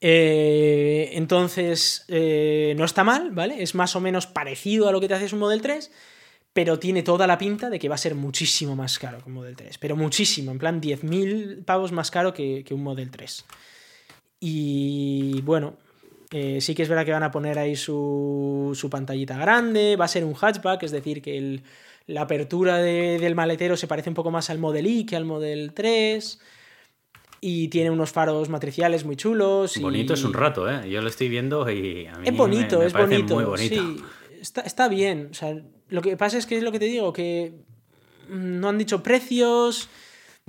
Eh, 0.00 1.10
entonces, 1.12 2.04
eh, 2.08 2.74
no 2.76 2.84
está 2.84 3.04
mal, 3.04 3.30
¿vale? 3.32 3.62
Es 3.62 3.74
más 3.74 3.94
o 3.96 4.00
menos 4.00 4.26
parecido 4.26 4.88
a 4.88 4.92
lo 4.92 5.00
que 5.00 5.08
te 5.08 5.14
haces 5.14 5.32
un 5.32 5.40
Model 5.40 5.60
3, 5.60 5.90
pero 6.52 6.78
tiene 6.78 7.02
toda 7.02 7.26
la 7.26 7.38
pinta 7.38 7.70
de 7.70 7.78
que 7.78 7.88
va 7.88 7.94
a 7.96 7.98
ser 7.98 8.14
muchísimo 8.14 8.74
más 8.76 8.98
caro 8.98 9.18
que 9.18 9.28
un 9.28 9.34
Model 9.34 9.56
3. 9.56 9.78
Pero 9.78 9.96
muchísimo, 9.96 10.50
en 10.52 10.58
plan 10.58 10.80
10.000 10.80 11.62
pavos 11.64 11.92
más 11.92 12.10
caro 12.10 12.32
que, 12.32 12.64
un 12.70 12.82
Model 12.82 13.10
3. 13.10 13.44
Y 14.40 15.42
bueno, 15.42 15.74
eh, 16.30 16.60
sí 16.60 16.74
que 16.74 16.82
es 16.82 16.88
verdad 16.88 17.04
que 17.04 17.12
van 17.12 17.22
a 17.22 17.30
poner 17.30 17.58
ahí 17.58 17.76
su, 17.76 18.72
su 18.74 18.88
pantallita 18.88 19.36
grande, 19.36 19.96
va 19.96 20.06
a 20.06 20.08
ser 20.08 20.24
un 20.24 20.34
hatchback, 20.34 20.82
es 20.84 20.90
decir, 20.92 21.20
que 21.22 21.36
el- 21.36 21.62
la 22.06 22.22
apertura 22.22 22.78
de- 22.78 23.18
del 23.18 23.34
maletero 23.34 23.76
se 23.76 23.86
parece 23.86 24.08
un 24.10 24.14
poco 24.14 24.30
más 24.30 24.50
al 24.50 24.58
Model 24.58 24.86
I 24.86 25.04
que 25.06 25.16
al 25.16 25.24
Model 25.26 25.72
3. 25.74 26.40
Y 27.42 27.68
tiene 27.68 27.90
unos 27.90 28.10
faros 28.12 28.48
matriciales 28.50 29.04
muy 29.04 29.16
chulos. 29.16 29.76
y- 29.76 29.80
Bonito 29.82 30.14
es 30.14 30.24
un 30.24 30.34
rato, 30.34 30.68
¿eh? 30.70 30.90
Yo 30.90 31.00
lo 31.00 31.08
estoy 31.08 31.28
viendo 31.28 31.68
y 31.70 32.06
a 32.06 32.16
mí 32.18 32.28
Es 32.28 32.36
bonito, 32.36 32.76
me, 32.76 32.80
me 32.82 32.86
es 32.86 32.92
parece 32.92 33.14
bonito. 33.14 33.34
muy 33.34 33.44
bonito. 33.44 33.74
Sí, 33.74 34.02
está, 34.40 34.60
está 34.62 34.88
bien. 34.88 35.28
O 35.30 35.34
sea, 35.34 35.56
lo 35.88 36.02
que 36.02 36.16
pasa 36.16 36.36
es 36.36 36.44
que 36.46 36.56
es 36.58 36.62
lo 36.62 36.70
que 36.72 36.78
te 36.78 36.84
digo, 36.84 37.12
que 37.14 37.54
mm, 38.28 38.60
no 38.60 38.68
han 38.68 38.76
dicho 38.78 39.02
precios. 39.02 39.88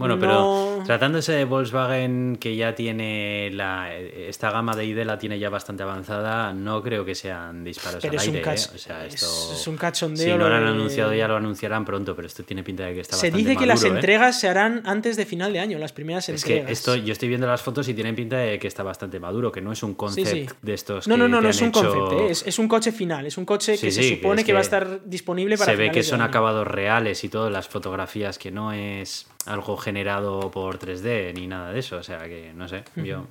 Bueno, 0.01 0.15
no- 0.15 0.19
pero 0.21 0.83
tratándose 0.85 1.31
de 1.33 1.45
Volkswagen 1.45 2.37
que 2.39 2.55
ya 2.55 2.75
tiene 2.75 3.49
la 3.53 3.93
esta 3.93 4.51
gama 4.51 4.75
de 4.75 4.85
ID 4.85 5.03
la 5.05 5.17
tiene 5.17 5.39
ya 5.39 5.49
bastante 5.49 5.83
avanzada, 5.83 6.53
no 6.53 6.81
creo 6.83 7.05
que 7.05 7.15
sean 7.15 7.63
disparos 7.63 8.01
Pero 8.01 8.13
al 8.13 8.19
es 8.19 8.27
un, 8.27 8.35
aire, 8.35 8.45
cach- 8.47 8.69
¿eh? 8.71 8.75
O 8.75 8.77
sea, 8.77 9.05
es- 9.05 9.13
esto 9.15 9.53
es 9.53 9.67
un 9.67 9.77
cachondeo. 9.77 10.25
si 10.25 10.31
no 10.31 10.49
lo 10.49 10.55
han 10.55 10.63
de- 10.65 10.69
anunciado 10.71 11.13
ya 11.13 11.27
lo 11.27 11.35
anunciarán 11.37 11.85
pronto, 11.85 12.15
pero 12.15 12.27
esto 12.27 12.43
tiene 12.43 12.63
pinta 12.63 12.83
de 12.85 12.93
que 12.95 13.01
está 13.01 13.15
Se 13.15 13.27
bastante 13.27 13.37
dice 13.49 13.59
que 13.59 13.65
las 13.65 13.83
¿eh? 13.83 13.87
entregas 13.87 14.39
se 14.39 14.47
harán 14.49 14.81
antes 14.85 15.15
de 15.17 15.25
final 15.25 15.53
de 15.53 15.59
año, 15.59 15.77
las 15.77 15.93
primeras 15.93 16.27
Es 16.29 16.43
que 16.43 16.57
entregas. 16.57 16.71
esto, 16.79 16.95
yo 16.95 17.11
estoy 17.13 17.29
viendo 17.29 17.47
las 17.47 17.61
fotos 17.61 17.87
y 17.87 17.93
tienen 17.93 18.15
pinta 18.15 18.37
de 18.37 18.59
que 18.59 18.67
está 18.67 18.83
bastante 18.83 19.19
maduro, 19.19 19.51
que 19.51 19.61
no 19.61 19.71
es 19.71 19.83
un 19.83 19.93
concept 19.95 20.27
sí. 20.27 20.47
de 20.61 20.73
estos 20.73 21.07
No, 21.07 21.15
que 21.15 21.19
no, 21.19 21.27
no, 21.27 21.41
no 21.41 21.49
es 21.49 21.61
un 21.61 21.69
hecho- 21.69 21.81
concepto, 21.81 22.27
¿eh? 22.27 22.31
es, 22.31 22.45
es 22.47 22.59
un 22.59 22.67
coche 22.67 22.91
final, 22.91 23.25
es 23.25 23.37
un 23.37 23.45
coche 23.45 23.77
Sí, 23.77 23.87
que 23.87 23.91
se 23.91 24.01
que 24.01 24.15
supone 24.17 24.41
es 24.41 24.45
que, 24.45 24.53
va 24.53 24.59
a 24.59 24.61
que 24.61 24.65
estar 24.65 24.99
disponible 25.05 25.57
para 25.57 25.71
Se 25.71 25.77
ve 25.77 25.91
que 25.91 26.03
son 26.03 26.21
acabados 26.21 26.67
reales 26.67 27.23
y 27.23 27.29
todas 27.29 27.51
las 27.51 27.67
fotografías, 27.67 28.37
que 28.37 28.51
no 28.51 28.71
es 28.73 29.27
algo 29.47 29.75
generado 29.75 30.51
por 30.51 30.77
3D 30.77 31.33
ni 31.33 31.47
nada 31.47 31.71
de 31.71 31.79
eso. 31.79 31.97
O 31.97 32.03
sea 32.03 32.19
que 32.27 32.51
no 32.53 32.67
sé. 32.67 32.83
Yo 32.95 33.25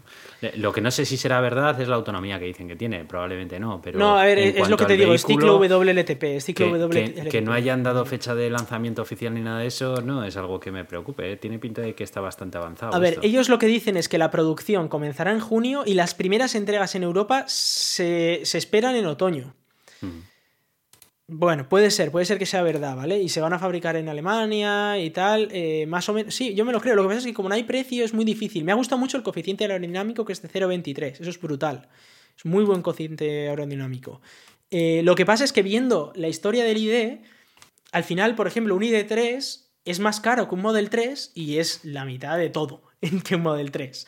lo 0.56 0.72
que 0.72 0.80
no 0.80 0.90
sé 0.90 1.04
si 1.04 1.16
será 1.16 1.40
verdad 1.40 1.80
es 1.80 1.86
la 1.88 1.94
autonomía 1.96 2.38
que 2.38 2.46
dicen 2.46 2.66
que 2.66 2.74
tiene. 2.76 3.04
Probablemente 3.04 3.60
no. 3.60 3.80
Pero 3.82 3.98
No, 3.98 4.18
a 4.18 4.24
ver, 4.24 4.38
es 4.38 4.68
lo 4.68 4.76
que 4.76 4.86
te 4.86 4.96
digo, 4.96 5.14
es 5.14 5.24
ciclo 5.24 5.58
vehículo, 5.58 5.78
WLTP, 5.92 6.22
es 6.36 6.44
ciclo 6.44 6.66
que, 6.72 6.78
WLTP. 6.78 7.22
que- 7.22 7.28
que 7.28 7.40
no 7.42 7.52
hayan 7.52 7.82
dado 7.82 8.04
fecha 8.04 8.34
de 8.34 8.50
lanzamiento 8.50 9.02
oficial 9.02 9.34
ni 9.34 9.40
nada 9.40 9.60
de 9.60 9.66
eso, 9.66 10.00
no 10.02 10.24
es 10.24 10.36
algo 10.36 10.58
que 10.58 10.72
me 10.72 10.84
preocupe. 10.84 11.30
¿eh? 11.32 11.36
Tiene 11.36 11.58
pinta 11.58 11.82
de 11.82 11.94
que 11.94 12.02
está 12.04 12.20
bastante 12.20 12.58
avanzado. 12.58 12.94
A 12.94 12.98
ver, 12.98 13.14
esto. 13.14 13.26
ellos 13.26 13.48
lo 13.48 13.58
que 13.58 13.66
dicen 13.66 13.96
es 13.96 14.08
que 14.08 14.18
la 14.18 14.30
producción 14.30 14.88
comenzará 14.88 15.30
en 15.32 15.40
junio 15.40 15.82
y 15.86 15.94
las 15.94 16.14
primeras 16.14 16.54
entregas 16.54 16.94
en 16.94 17.02
Europa 17.04 17.44
se, 17.46 18.40
se 18.44 18.58
esperan 18.58 18.96
en 18.96 19.06
otoño. 19.06 19.54
Mm. 20.00 20.29
Bueno, 21.32 21.68
puede 21.68 21.92
ser, 21.92 22.10
puede 22.10 22.26
ser 22.26 22.38
que 22.40 22.46
sea 22.46 22.60
verdad, 22.62 22.96
¿vale? 22.96 23.20
Y 23.22 23.28
se 23.28 23.40
van 23.40 23.52
a 23.52 23.58
fabricar 23.60 23.94
en 23.94 24.08
Alemania 24.08 24.98
y 24.98 25.10
tal, 25.10 25.48
eh, 25.52 25.86
más 25.86 26.08
o 26.08 26.12
menos. 26.12 26.34
Sí, 26.34 26.54
yo 26.56 26.64
me 26.64 26.72
lo 26.72 26.80
creo. 26.80 26.96
Lo 26.96 27.02
que 27.02 27.08
pasa 27.08 27.20
es 27.20 27.26
que 27.26 27.34
como 27.34 27.48
no 27.48 27.54
hay 27.54 27.62
precio 27.62 28.04
es 28.04 28.12
muy 28.12 28.24
difícil. 28.24 28.64
Me 28.64 28.72
ha 28.72 28.74
gustado 28.74 28.98
mucho 28.98 29.16
el 29.16 29.22
coeficiente 29.22 29.62
aerodinámico 29.62 30.24
que 30.24 30.32
es 30.32 30.42
de 30.42 30.48
0,23. 30.48 31.20
Eso 31.20 31.30
es 31.30 31.40
brutal. 31.40 31.88
Es 32.36 32.44
muy 32.44 32.64
buen 32.64 32.82
coeficiente 32.82 33.48
aerodinámico. 33.48 34.20
Eh, 34.72 35.02
lo 35.04 35.14
que 35.14 35.24
pasa 35.24 35.44
es 35.44 35.52
que 35.52 35.62
viendo 35.62 36.12
la 36.16 36.26
historia 36.26 36.64
del 36.64 36.78
ID, 36.78 37.20
al 37.92 38.02
final, 38.02 38.34
por 38.34 38.48
ejemplo, 38.48 38.74
un 38.74 38.82
ID3 38.82 39.66
es 39.84 40.00
más 40.00 40.18
caro 40.18 40.48
que 40.48 40.56
un 40.56 40.62
Model 40.62 40.90
3 40.90 41.30
y 41.36 41.58
es 41.58 41.84
la 41.84 42.04
mitad 42.04 42.38
de 42.38 42.50
todo 42.50 42.82
que 43.24 43.36
un 43.36 43.42
Model 43.42 43.70
3. 43.70 44.06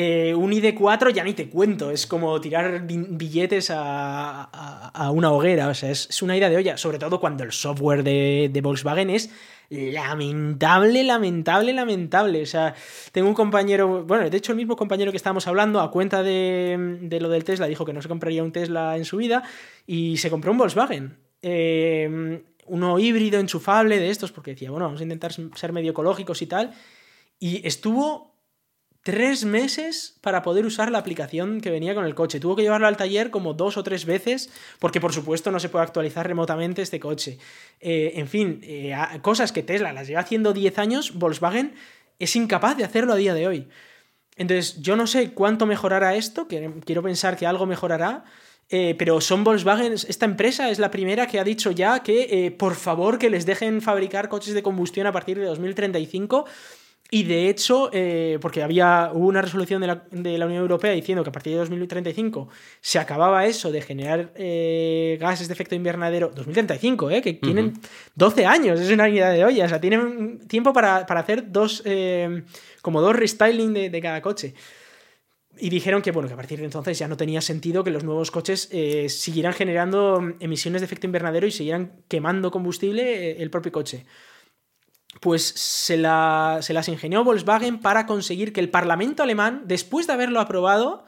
Eh, 0.00 0.32
un 0.32 0.52
ID4 0.52 1.10
ya 1.12 1.24
ni 1.24 1.32
te 1.34 1.48
cuento, 1.50 1.90
es 1.90 2.06
como 2.06 2.40
tirar 2.40 2.86
bi- 2.86 3.04
billetes 3.10 3.68
a, 3.72 4.44
a- 4.44 5.10
una 5.10 5.32
hoguera, 5.32 5.66
o 5.66 5.74
sea, 5.74 5.90
es, 5.90 6.22
una 6.22 6.36
ida 6.36 6.48
de 6.48 6.56
olla, 6.56 6.76
sobre 6.76 7.00
todo 7.00 7.18
cuando 7.18 7.42
el 7.42 7.50
software 7.50 8.04
de, 8.04 8.48
de 8.52 8.60
Volkswagen 8.60 9.10
es 9.10 9.28
lamentable, 9.70 11.02
lamentable, 11.02 11.72
lamentable. 11.72 12.42
O 12.42 12.46
sea, 12.46 12.76
tengo 13.10 13.26
un 13.28 13.34
compañero, 13.34 14.04
bueno, 14.04 14.30
de 14.30 14.36
hecho 14.36 14.52
el 14.52 14.56
mismo 14.58 14.76
compañero 14.76 15.10
que 15.10 15.16
estábamos 15.16 15.48
hablando, 15.48 15.80
a 15.80 15.90
cuenta 15.90 16.22
de, 16.22 16.98
de 17.02 17.20
lo 17.20 17.28
del 17.28 17.42
Tesla, 17.42 17.66
dijo 17.66 17.84
que 17.84 17.92
no 17.92 18.00
se 18.00 18.08
compraría 18.08 18.44
un 18.44 18.52
Tesla 18.52 18.96
en 18.96 19.04
su 19.04 19.16
vida 19.16 19.42
y 19.84 20.16
se 20.18 20.30
compró 20.30 20.52
un 20.52 20.58
Volkswagen. 20.58 21.18
Eh, 21.42 22.42
uno 22.66 22.98
híbrido, 23.00 23.40
enchufable 23.40 23.98
de 23.98 24.10
estos, 24.10 24.30
porque 24.30 24.52
decía, 24.52 24.70
bueno, 24.70 24.86
vamos 24.86 25.00
a 25.00 25.02
intentar 25.04 25.32
ser 25.32 25.72
medio 25.72 25.90
ecológicos 25.90 26.40
y 26.42 26.46
tal. 26.46 26.72
Y 27.40 27.66
estuvo 27.66 28.27
tres 29.08 29.46
meses 29.46 30.18
para 30.20 30.42
poder 30.42 30.66
usar 30.66 30.90
la 30.90 30.98
aplicación 30.98 31.62
que 31.62 31.70
venía 31.70 31.94
con 31.94 32.04
el 32.04 32.14
coche. 32.14 32.40
Tuvo 32.40 32.56
que 32.56 32.60
llevarlo 32.60 32.86
al 32.86 32.98
taller 32.98 33.30
como 33.30 33.54
dos 33.54 33.78
o 33.78 33.82
tres 33.82 34.04
veces, 34.04 34.50
porque 34.80 35.00
por 35.00 35.14
supuesto 35.14 35.50
no 35.50 35.58
se 35.60 35.70
puede 35.70 35.84
actualizar 35.84 36.26
remotamente 36.26 36.82
este 36.82 37.00
coche. 37.00 37.38
Eh, 37.80 38.12
en 38.16 38.28
fin, 38.28 38.60
eh, 38.64 38.94
cosas 39.22 39.50
que 39.50 39.62
Tesla 39.62 39.94
las 39.94 40.08
lleva 40.08 40.20
haciendo 40.20 40.52
10 40.52 40.78
años, 40.78 41.14
Volkswagen 41.14 41.72
es 42.18 42.36
incapaz 42.36 42.76
de 42.76 42.84
hacerlo 42.84 43.14
a 43.14 43.16
día 43.16 43.32
de 43.32 43.46
hoy. 43.46 43.68
Entonces, 44.36 44.82
yo 44.82 44.94
no 44.94 45.06
sé 45.06 45.30
cuánto 45.30 45.64
mejorará 45.64 46.14
esto, 46.14 46.46
quiero 46.46 47.02
pensar 47.02 47.38
que 47.38 47.46
algo 47.46 47.64
mejorará, 47.64 48.24
eh, 48.68 48.94
pero 48.98 49.22
son 49.22 49.42
Volkswagen, 49.42 49.94
esta 49.94 50.26
empresa 50.26 50.68
es 50.68 50.78
la 50.78 50.90
primera 50.90 51.26
que 51.26 51.40
ha 51.40 51.44
dicho 51.44 51.70
ya 51.70 52.02
que 52.02 52.54
por 52.58 52.74
favor 52.74 53.18
que 53.18 53.30
les 53.30 53.46
dejen 53.46 53.80
fabricar 53.80 54.28
coches 54.28 54.52
de 54.52 54.62
combustión 54.62 55.06
a 55.06 55.12
partir 55.12 55.38
de 55.38 55.46
2035. 55.46 56.44
Y 57.10 57.24
de 57.24 57.48
hecho, 57.48 57.88
eh, 57.92 58.38
porque 58.38 58.62
había 58.62 59.10
hubo 59.14 59.28
una 59.28 59.40
resolución 59.40 59.80
de 59.80 59.86
la, 59.86 60.04
de 60.10 60.36
la 60.36 60.44
Unión 60.44 60.60
Europea 60.60 60.92
diciendo 60.92 61.22
que 61.24 61.30
a 61.30 61.32
partir 61.32 61.54
de 61.54 61.58
2035 61.60 62.48
se 62.82 62.98
acababa 62.98 63.46
eso 63.46 63.72
de 63.72 63.80
generar 63.80 64.32
eh, 64.36 65.16
gases 65.18 65.48
de 65.48 65.54
efecto 65.54 65.74
invernadero. 65.74 66.30
2035, 66.34 67.10
¿eh? 67.10 67.22
Que 67.22 67.32
tienen 67.32 67.80
12 68.14 68.44
años, 68.44 68.78
es 68.78 68.90
una 68.90 69.08
idea 69.08 69.30
de 69.30 69.42
olla. 69.42 69.64
O 69.64 69.68
sea, 69.70 69.80
tienen 69.80 70.46
tiempo 70.48 70.74
para, 70.74 71.06
para 71.06 71.20
hacer 71.20 71.50
dos, 71.50 71.82
eh, 71.86 72.42
como 72.82 73.00
dos 73.00 73.16
restyling 73.16 73.72
de, 73.72 73.88
de 73.88 74.00
cada 74.02 74.20
coche. 74.20 74.54
y 75.58 75.70
dijeron 75.70 76.02
que, 76.02 76.12
bueno, 76.12 76.28
que 76.28 76.34
a 76.34 76.36
partir 76.36 76.58
de 76.58 76.66
entonces 76.66 76.98
ya 76.98 77.08
no 77.08 77.16
tenía 77.16 77.40
sentido 77.40 77.84
que 77.84 77.90
los 77.90 78.04
nuevos 78.04 78.30
coches 78.30 78.68
eh, 78.70 79.08
siguieran 79.08 79.54
generando 79.54 80.34
emisiones 80.40 80.82
de 80.82 80.84
efecto 80.84 81.06
invernadero 81.06 81.46
y 81.46 81.50
siguieran 81.50 82.02
quemando 82.08 82.50
combustible 82.50 83.30
eh, 83.30 83.42
el 83.42 83.50
propio 83.50 83.72
coche. 83.72 84.04
Pues 85.20 85.42
se, 85.42 85.96
se 85.96 86.72
las 86.72 86.88
ingenió 86.88 87.24
Volkswagen 87.24 87.80
para 87.80 88.06
conseguir 88.06 88.52
que 88.52 88.60
el 88.60 88.70
Parlamento 88.70 89.22
alemán, 89.22 89.62
después 89.66 90.06
de 90.06 90.12
haberlo 90.12 90.40
aprobado, 90.40 91.04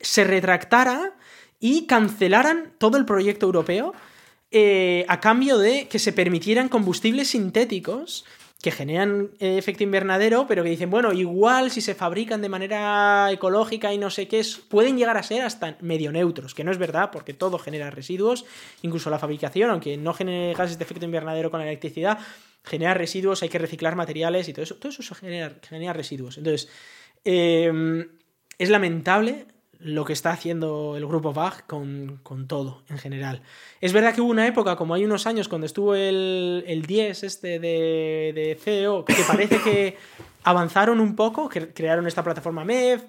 se 0.00 0.24
retractara 0.24 1.14
y 1.60 1.86
cancelaran 1.86 2.72
todo 2.78 2.98
el 2.98 3.04
proyecto 3.04 3.46
europeo 3.46 3.94
eh, 4.50 5.04
a 5.08 5.20
cambio 5.20 5.58
de 5.58 5.88
que 5.88 5.98
se 5.98 6.12
permitieran 6.12 6.68
combustibles 6.68 7.28
sintéticos 7.28 8.24
que 8.60 8.72
generan 8.72 9.30
eh, 9.38 9.56
efecto 9.56 9.84
invernadero, 9.84 10.46
pero 10.48 10.64
que 10.64 10.70
dicen, 10.70 10.90
bueno, 10.90 11.12
igual 11.12 11.70
si 11.70 11.80
se 11.80 11.94
fabrican 11.94 12.42
de 12.42 12.48
manera 12.48 13.30
ecológica 13.30 13.92
y 13.92 13.98
no 13.98 14.10
sé 14.10 14.26
qué, 14.26 14.44
pueden 14.68 14.96
llegar 14.96 15.16
a 15.16 15.22
ser 15.22 15.42
hasta 15.42 15.76
medio 15.80 16.10
neutros, 16.10 16.54
que 16.54 16.64
no 16.64 16.72
es 16.72 16.78
verdad, 16.78 17.10
porque 17.12 17.34
todo 17.34 17.58
genera 17.58 17.90
residuos, 17.90 18.44
incluso 18.82 19.10
la 19.10 19.20
fabricación, 19.20 19.70
aunque 19.70 19.96
no 19.96 20.12
genere 20.12 20.54
gases 20.54 20.76
de 20.76 20.84
efecto 20.84 21.04
invernadero 21.04 21.52
con 21.52 21.60
la 21.60 21.66
electricidad, 21.66 22.18
genera 22.64 22.94
residuos, 22.94 23.42
hay 23.42 23.48
que 23.48 23.58
reciclar 23.58 23.94
materiales 23.94 24.48
y 24.48 24.52
todo 24.52 24.64
eso, 24.64 24.74
todo 24.74 24.90
eso 24.90 25.14
genera, 25.14 25.54
genera 25.62 25.92
residuos. 25.92 26.36
Entonces, 26.36 26.68
eh, 27.24 28.08
es 28.58 28.70
lamentable 28.70 29.46
lo 29.80 30.04
que 30.04 30.12
está 30.12 30.30
haciendo 30.30 30.96
el 30.96 31.06
grupo 31.06 31.32
VAG 31.32 31.66
con, 31.66 32.20
todo 32.48 32.82
en 32.88 32.98
general. 32.98 33.42
Es 33.80 33.92
verdad 33.92 34.14
que 34.14 34.20
hubo 34.20 34.30
una 34.30 34.46
época, 34.46 34.76
como 34.76 34.94
hay 34.94 35.04
unos 35.04 35.26
años, 35.26 35.48
cuando 35.48 35.66
estuvo 35.66 35.94
el, 35.94 36.64
el 36.66 36.82
10 36.82 37.22
este 37.22 37.58
de, 37.60 38.32
de 38.34 38.58
CEO, 38.60 39.04
que 39.04 39.14
parece 39.26 39.60
que 39.62 39.96
avanzaron 40.42 41.00
un 41.00 41.14
poco, 41.14 41.48
que 41.48 41.68
crearon 41.72 42.06
esta 42.06 42.24
plataforma 42.24 42.64
MEV, 42.64 43.00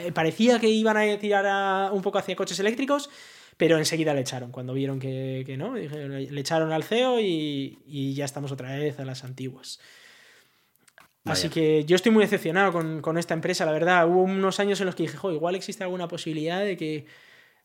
eh, 0.00 0.12
parecía 0.12 0.58
que 0.58 0.68
iban 0.68 0.96
a 0.96 1.18
tirar 1.18 1.92
un 1.92 2.02
poco 2.02 2.18
hacia 2.18 2.36
coches 2.36 2.58
eléctricos, 2.58 3.10
pero 3.56 3.78
enseguida 3.78 4.14
le 4.14 4.22
echaron, 4.22 4.50
cuando 4.50 4.72
vieron 4.72 4.98
que, 4.98 5.54
no, 5.58 5.74
le 5.74 6.40
echaron 6.40 6.72
al 6.72 6.84
CEO 6.84 7.20
y, 7.20 7.78
y 7.86 8.14
ya 8.14 8.24
estamos 8.24 8.50
otra 8.50 8.76
vez 8.76 8.98
a 8.98 9.04
las 9.04 9.24
antiguas. 9.24 9.78
Así 11.24 11.48
que 11.48 11.84
yo 11.86 11.96
estoy 11.96 12.12
muy 12.12 12.22
decepcionado 12.22 12.72
con, 12.72 13.18
esta 13.18 13.34
empresa, 13.34 13.64
la 13.64 13.72
verdad. 13.72 14.06
Hubo 14.06 14.22
unos 14.22 14.60
años 14.60 14.80
en 14.80 14.86
los 14.86 14.94
que 14.94 15.04
dije, 15.04 15.16
jo, 15.16 15.32
igual 15.32 15.54
existe 15.54 15.82
alguna 15.82 16.06
posibilidad 16.06 16.62
de 16.62 16.76
que, 16.76 17.06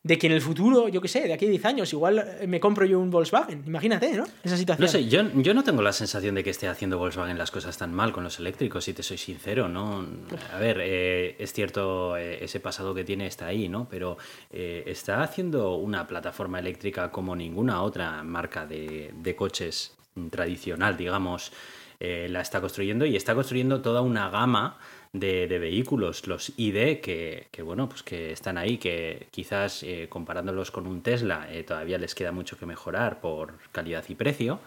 de 0.01 0.17
que 0.17 0.27
en 0.27 0.33
el 0.33 0.41
futuro, 0.41 0.87
yo 0.87 1.01
qué 1.01 1.09
sé, 1.09 1.27
de 1.27 1.33
aquí 1.33 1.45
a 1.45 1.49
10 1.49 1.65
años, 1.65 1.91
igual 1.91 2.37
me 2.47 2.61
compro 2.61 2.85
yo 2.85 2.99
un 2.99 3.11
Volkswagen. 3.11 3.63
Imagínate, 3.67 4.13
¿no? 4.13 4.25
Esa 4.43 4.55
situación. 4.55 4.85
No 4.85 4.89
sé, 4.89 5.09
yo, 5.09 5.23
yo 5.41 5.53
no 5.53 5.65
tengo 5.65 5.81
la 5.81 5.91
sensación 5.91 6.35
de 6.35 6.43
que 6.43 6.51
esté 6.51 6.69
haciendo 6.69 6.97
Volkswagen 6.97 7.37
las 7.37 7.51
cosas 7.51 7.77
tan 7.77 7.93
mal 7.93 8.13
con 8.13 8.23
los 8.23 8.39
eléctricos, 8.39 8.85
si 8.85 8.93
te 8.93 9.03
soy 9.03 9.17
sincero, 9.17 9.67
¿no? 9.67 10.05
A 10.53 10.57
ver, 10.57 10.77
eh, 10.79 11.35
es 11.37 11.51
cierto, 11.51 12.15
eh, 12.15 12.41
ese 12.41 12.61
pasado 12.61 12.95
que 12.95 13.03
tiene 13.03 13.27
está 13.27 13.47
ahí, 13.47 13.67
¿no? 13.67 13.89
Pero 13.89 14.17
eh, 14.51 14.83
está 14.85 15.21
haciendo 15.21 15.75
una 15.75 16.07
plataforma 16.07 16.59
eléctrica 16.59 17.11
como 17.11 17.35
ninguna 17.35 17.81
otra 17.81 18.23
marca 18.23 18.65
de, 18.65 19.11
de 19.13 19.35
coches 19.35 19.97
tradicional, 20.31 20.95
digamos. 20.95 21.51
Eh, 21.99 22.27
la 22.29 22.39
está 22.41 22.61
construyendo 22.61 23.05
y 23.05 23.17
está 23.17 23.35
construyendo 23.35 23.81
toda 23.81 24.01
una 24.01 24.29
gama 24.29 24.77
de, 25.11 25.47
vehículos, 25.47 26.27
los 26.27 26.53
ID, 26.55 27.01
que, 27.01 27.47
bueno, 27.63 27.89
pues 27.89 28.03
que 28.03 28.31
están 28.31 28.57
ahí, 28.57 28.77
que 28.77 29.27
quizás 29.31 29.83
eh, 29.83 30.07
comparándolos 30.07 30.71
con 30.71 30.87
un 30.87 31.01
Tesla 31.01 31.47
eh, 31.51 31.63
todavía 31.63 31.97
les 31.97 32.15
queda 32.15 32.31
mucho 32.31 32.57
que 32.57 32.65
mejorar 32.65 33.19
por 33.19 33.57
calidad 33.71 34.05
y 34.07 34.15
precio, 34.15 34.59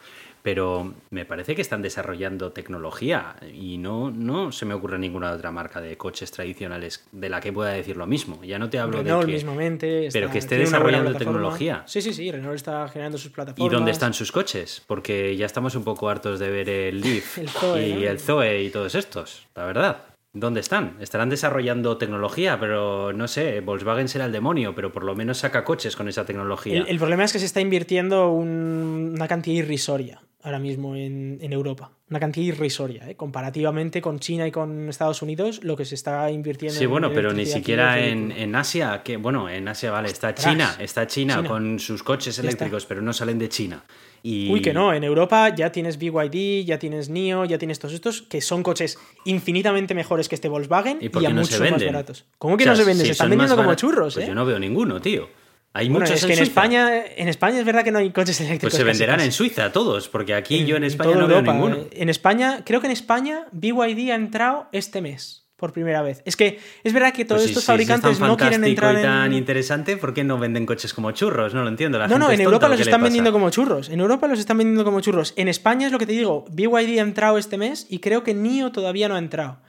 pero 0.43 0.93
me 1.11 1.25
parece 1.25 1.55
que 1.55 1.63
están 1.63 1.83
desarrollando 1.83 2.53
tecnología 2.53 3.37
y 3.55 3.79
no, 3.79 4.11
no 4.11 4.51
se 4.51 4.67
me 4.67 4.75
ocurre 4.75 4.99
ninguna 4.99 5.31
otra 5.31 5.53
marca 5.53 5.81
de 5.81 5.97
coches 5.97 6.33
tradicionales 6.33 7.07
de 7.13 7.29
la 7.29 7.41
que 7.41 7.53
pueda 7.53 7.71
decir 7.71 7.97
lo 7.97 8.07
mismo. 8.07 8.43
Ya 8.43 8.59
no 8.59 8.69
te 8.69 8.79
hablo 8.79 9.03
de 9.03 9.27
que, 9.27 9.33
mismamente 9.33 10.09
pero 10.13 10.31
que 10.31 10.39
esté 10.39 10.59
desarrollando 10.59 11.15
tecnología. 11.15 11.85
Sí, 11.87 12.03
sí, 12.03 12.13
sí, 12.13 12.31
Renault 12.31 12.57
está 12.57 12.89
generando 12.89 13.19
sus 13.19 13.31
plataformas. 13.31 13.73
¿Y 13.73 13.75
dónde 13.75 13.93
están 13.93 14.15
sus 14.15 14.33
coches? 14.33 14.83
Porque 14.87 15.37
ya 15.37 15.47
estamos 15.47 15.77
un 15.77 15.85
poco 15.85 16.09
hartos 16.09 16.41
de 16.41 16.51
ver 16.51 16.69
el 16.69 17.01
Leaf 17.03 17.39
y 17.39 18.05
el 18.05 18.19
Zoe 18.19 18.65
y 18.65 18.71
todos 18.71 18.95
estos, 18.95 19.47
la 19.55 19.65
verdad. 19.65 20.05
¿Dónde 20.35 20.61
están? 20.61 20.97
Estarán 20.99 21.29
desarrollando 21.29 21.99
tecnología, 21.99 22.59
pero 22.59 23.13
no 23.13 23.29
sé, 23.29 23.61
Volkswagen 23.61 24.09
será 24.09 24.25
el 24.25 24.33
demonio, 24.33 24.75
pero 24.75 24.91
por 24.91 25.05
lo 25.05 25.15
menos 25.15 25.39
saca 25.39 25.63
coches 25.63 25.95
con 25.95 26.09
esa 26.09 26.25
tecnología. 26.25 26.85
El, 26.89 26.97
problema 26.97 27.25
es 27.25 27.35
que 27.35 27.39
se 27.39 27.45
está 27.45 27.61
invirtiendo 27.61 28.31
una 28.31 29.29
cantidad 29.29 29.59
irrisoria 29.59 30.23
ahora 30.43 30.59
mismo 30.59 30.97
en, 30.97 31.39
Europa. 31.53 31.93
Una 32.11 32.21
cantidad 32.21 32.47
irrisoria, 32.47 33.09
¿eh? 33.09 33.15
comparativamente 33.15 34.01
con 34.01 34.19
China 34.19 34.47
y 34.47 34.51
con 34.51 34.89
Estados 34.89 35.23
Unidos, 35.23 35.63
lo 35.63 35.77
que 35.77 35.85
se 35.85 35.95
está 35.95 36.31
invirtiendo. 36.31 36.79
Sí, 36.79 36.87
bueno, 36.87 37.11
pero 37.13 37.33
ni 37.33 37.47
siquiera 37.47 37.99
en, 38.05 38.55
Asia, 38.55 39.03
que 39.05 39.17
bueno, 39.17 39.49
en 39.49 39.69
Asia 39.69 39.91
vale, 39.91 40.09
está 40.09 40.35
China, 40.35 40.77
está 40.79 41.07
China, 41.07 41.43
con 41.45 41.79
sus 41.79 42.03
coches 42.03 42.39
eléctricos, 42.39 42.87
pero 42.87 43.03
no 43.03 43.13
salen 43.13 43.39
de 43.39 43.49
China. 43.49 43.85
Uy, 44.25 44.63
que 44.63 44.73
no, 44.73 44.93
en 44.93 45.03
Europa 45.03 45.49
ya 45.55 45.73
tienes 45.73 45.99
BYD, 45.99 46.65
ya 46.65 46.79
tienes 46.79 47.09
NIO, 47.09 47.45
ya 47.45 47.59
tienes 47.59 47.79
todos 47.79 47.95
estos, 47.95 48.23
que 48.23 48.41
son 48.41 48.63
coches 48.63 48.99
infinitamente 49.25 49.95
mejores 49.95 50.29
que 50.29 50.37
este 50.37 50.49
Volkswagen 50.49 50.99
y, 51.01 51.07
a 51.07 51.31
mucho 51.31 51.59
más 51.59 51.85
baratos. 51.85 52.25
¿Cómo 52.39 52.57
que 52.57 52.65
no 52.65 52.77
se 52.77 52.85
venden? 52.85 53.07
se 53.07 53.13
están 53.13 53.31
vendiendo 53.31 53.57
como 53.57 53.75
churros, 53.75 54.15
pues 54.15 54.25
¿eh? 54.25 54.29
yo 54.29 54.35
no 54.35 54.45
veo 54.45 54.59
ninguno, 54.59 55.01
tío. 55.01 55.29
Hay 55.75 55.89
bueno, 55.89 56.05
muchos 56.05 56.23
es 56.23 56.27
que 56.27 56.35
en, 56.35 56.43
España, 56.43 56.91
en 57.17 57.29
España 57.29 57.59
es 57.59 57.65
verdad 57.65 57.83
que 57.83 57.91
no 57.91 57.99
hay 57.99 58.11
coches 58.11 58.39
eléctricos. 58.41 58.73
Pues 58.73 58.75
se 58.75 58.85
venderán 58.85 59.21
en 59.21 59.33
Suiza 59.33 59.73
todos, 59.73 60.09
porque 60.09 60.35
aquí 60.35 60.67
yo 60.67 60.77
en 60.77 60.85
España 60.85 61.15
no 61.15 61.27
veo 61.27 61.41
ninguno. 61.41 61.87
En 61.93 62.09
España, 62.09 62.63
creo 62.65 62.81
que 62.81 62.87
en 62.87 62.93
España 62.93 63.47
BYD 63.53 64.11
ha 64.11 64.15
entrado 64.15 64.69
este 64.73 65.01
mes 65.01 65.43
por 65.57 65.73
primera 65.73 66.03
vez. 66.03 66.23
Es 66.27 66.37
que 66.37 66.59
es 66.83 66.93
verdad 66.93 67.15
que 67.15 67.25
todos 67.25 67.43
pues 67.43 67.51
estos 67.51 67.65
fabricantes 67.65 68.19
no 68.19 68.37
quieren 68.37 68.65
entrar 68.65 68.99
y 68.99 69.03
tan 69.03 69.33
interesante, 69.33 69.97
¿por 69.97 70.13
qué 70.13 70.25
no 70.25 70.37
venden 70.37 70.67
coches 70.67 70.93
como 70.93 71.13
churros? 71.13 71.55
No 71.55 71.63
lo 71.63 71.69
entiendo. 71.69 72.05
no, 72.07 72.19
no, 72.19 72.31
en 72.31 72.41
Europa 72.41 72.69
los 72.69 72.81
están 72.81 73.01
vendiendo 73.01 73.33
como 73.33 73.49
churros. 73.49 73.89
En 73.89 74.01
Europa 74.01 74.27
los 74.27 74.41
están 74.41 74.59
vendiendo 74.59 74.85
como 74.85 75.01
churros. 75.01 75.33
En 75.37 75.49
España 75.49 75.87
es 75.87 75.93
lo 75.93 75.99
que 75.99 76.07
te 76.07 76.13
digo. 76.13 76.45
BYD 76.51 76.99
ha 76.99 77.03
entrado 77.03 77.39
este 77.39 77.57
mes 77.57 77.87
y 77.89 78.01
creo 78.01 78.25
que 78.25 78.35
NIO 78.35 78.73
todavía 78.73 79.09
no 79.09 79.15
ha 79.15 79.19
entrado 79.19 79.61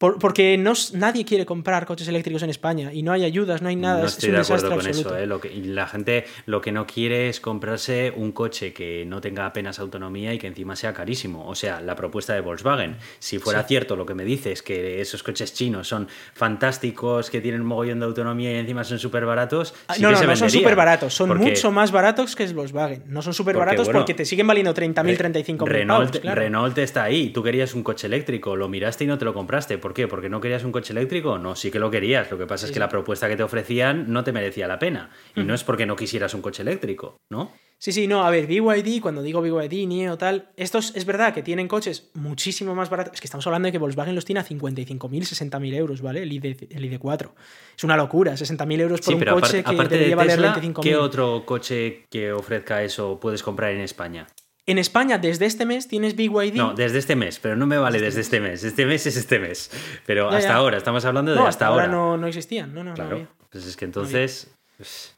porque 0.00 0.56
no, 0.56 0.72
nadie 0.94 1.26
quiere 1.26 1.44
comprar 1.44 1.84
coches 1.84 2.08
eléctricos 2.08 2.42
en 2.42 2.48
España 2.48 2.90
y 2.90 3.02
no 3.02 3.12
hay 3.12 3.22
ayudas, 3.22 3.60
no 3.60 3.68
hay 3.68 3.76
nada. 3.76 4.00
No 4.00 4.06
estoy 4.06 4.30
de 4.30 4.38
acuerdo 4.38 4.70
con 4.70 4.86
eso. 4.86 5.14
¿eh? 5.14 5.26
Lo 5.26 5.42
que, 5.42 5.54
la 5.54 5.86
gente 5.86 6.24
lo 6.46 6.62
que 6.62 6.72
no 6.72 6.86
quiere 6.86 7.28
es 7.28 7.38
comprarse 7.38 8.10
un 8.16 8.32
coche 8.32 8.72
que 8.72 9.04
no 9.04 9.20
tenga 9.20 9.44
apenas 9.44 9.78
autonomía 9.78 10.32
y 10.32 10.38
que 10.38 10.46
encima 10.46 10.74
sea 10.74 10.94
carísimo. 10.94 11.46
O 11.46 11.54
sea, 11.54 11.82
la 11.82 11.96
propuesta 11.96 12.32
de 12.32 12.40
Volkswagen. 12.40 12.96
Si 13.18 13.38
fuera 13.38 13.62
cierto 13.64 13.94
lo 13.94 14.06
que 14.06 14.14
me 14.14 14.24
dices, 14.24 14.62
que 14.62 15.02
esos 15.02 15.22
coches 15.22 15.52
chinos 15.52 15.88
son 15.88 16.08
fantásticos, 16.32 17.28
que 17.28 17.42
tienen 17.42 17.60
un 17.60 17.66
mogollón 17.66 18.00
de 18.00 18.06
autonomía 18.06 18.52
y 18.52 18.56
encima 18.56 18.84
son 18.84 18.98
súper 18.98 19.26
baratos. 19.26 19.74
Ah, 19.88 19.96
no, 20.00 20.12
no, 20.12 20.22
no 20.22 20.34
son 20.34 20.48
súper 20.48 20.76
baratos. 20.76 21.12
Son 21.12 21.36
mucho 21.36 21.70
más 21.72 21.92
baratos 21.92 22.34
que 22.36 22.44
el 22.44 22.54
Volkswagen. 22.54 23.02
No 23.06 23.20
son 23.20 23.34
súper 23.34 23.58
baratos 23.58 23.90
porque 23.90 24.14
te 24.14 24.24
siguen 24.24 24.46
valiendo 24.46 24.72
30.000, 24.72 25.18
35.000 25.18 25.66
Renault, 25.66 26.20
pavos, 26.20 26.34
Renault 26.38 26.78
está 26.78 27.02
ahí. 27.02 27.28
Tú 27.28 27.42
querías 27.42 27.74
un 27.74 27.82
coche 27.82 28.06
eléctrico, 28.06 28.56
lo 28.56 28.66
miraste 28.66 29.04
y 29.04 29.06
no 29.06 29.18
te 29.18 29.26
lo 29.26 29.34
compraste 29.34 29.76
¿Por 29.90 29.96
qué? 29.96 30.06
¿Porque 30.06 30.28
no 30.28 30.40
querías 30.40 30.62
un 30.62 30.70
coche 30.70 30.92
eléctrico? 30.92 31.36
No, 31.36 31.56
sí 31.56 31.72
que 31.72 31.80
lo 31.80 31.90
querías. 31.90 32.30
Lo 32.30 32.38
que 32.38 32.46
pasa 32.46 32.64
es 32.64 32.70
que 32.70 32.78
la 32.78 32.88
propuesta 32.88 33.28
que 33.28 33.34
te 33.34 33.42
ofrecían 33.42 34.12
no 34.12 34.22
te 34.22 34.30
merecía 34.30 34.68
la 34.68 34.78
pena. 34.78 35.10
Y 35.34 35.42
no 35.42 35.52
es 35.52 35.64
porque 35.64 35.84
no 35.84 35.96
quisieras 35.96 36.32
un 36.32 36.42
coche 36.42 36.62
eléctrico, 36.62 37.16
¿no? 37.28 37.50
Sí, 37.76 37.90
sí, 37.90 38.06
no, 38.06 38.22
a 38.24 38.30
ver, 38.30 38.46
BYD, 38.46 39.00
cuando 39.02 39.20
digo 39.20 39.42
BYD, 39.42 39.88
NIO, 39.88 40.16
tal, 40.16 40.50
estos 40.56 40.94
es 40.94 41.06
verdad 41.06 41.34
que 41.34 41.42
tienen 41.42 41.66
coches 41.66 42.10
muchísimo 42.14 42.72
más 42.76 42.88
baratos. 42.88 43.14
Es 43.14 43.20
que 43.20 43.26
estamos 43.26 43.44
hablando 43.48 43.66
de 43.66 43.72
que 43.72 43.78
Volkswagen 43.78 44.14
los 44.14 44.24
tiene 44.24 44.38
a 44.38 44.44
55.000, 44.44 45.08
60.000 45.08 45.74
euros, 45.74 46.02
¿vale? 46.02 46.22
El, 46.22 46.32
ID, 46.32 46.68
el 46.70 47.00
ID4. 47.00 47.32
Es 47.76 47.82
una 47.82 47.96
locura, 47.96 48.34
60.000 48.34 48.80
euros 48.80 49.00
por 49.00 49.14
un 49.14 49.24
coche 49.24 49.64
que 49.64 49.74
debería 49.74 50.14
valer 50.14 50.38
25.000. 50.38 50.82
¿Qué 50.82 50.94
otro 50.94 51.44
coche 51.44 52.04
que 52.08 52.32
ofrezca 52.32 52.84
eso 52.84 53.18
puedes 53.18 53.42
comprar 53.42 53.72
en 53.72 53.80
España? 53.80 54.28
En 54.70 54.78
España, 54.78 55.18
desde 55.18 55.46
este 55.46 55.66
mes, 55.66 55.88
tienes 55.88 56.14
BYD. 56.14 56.54
No, 56.54 56.74
desde 56.74 56.98
este 56.98 57.16
mes, 57.16 57.40
pero 57.40 57.56
no 57.56 57.66
me 57.66 57.76
vale 57.76 58.00
desde 58.00 58.20
este 58.20 58.38
mes. 58.38 58.62
Este 58.62 58.86
mes 58.86 59.04
es 59.04 59.16
este 59.16 59.40
mes. 59.40 59.68
Pero 60.06 60.30
hasta 60.30 60.54
ahora, 60.54 60.76
estamos 60.76 61.04
hablando 61.04 61.34
de 61.34 61.40
hasta, 61.40 61.66
ahora. 61.66 61.88
No, 61.88 62.16
no 62.16 62.28
existían, 62.28 62.72
no, 62.72 62.84
no. 62.84 62.94
Claro. 62.94 63.26
pues 63.50 63.66
es 63.66 63.76
que 63.76 63.84
entonces. 63.84 64.48
Pues 64.76 65.16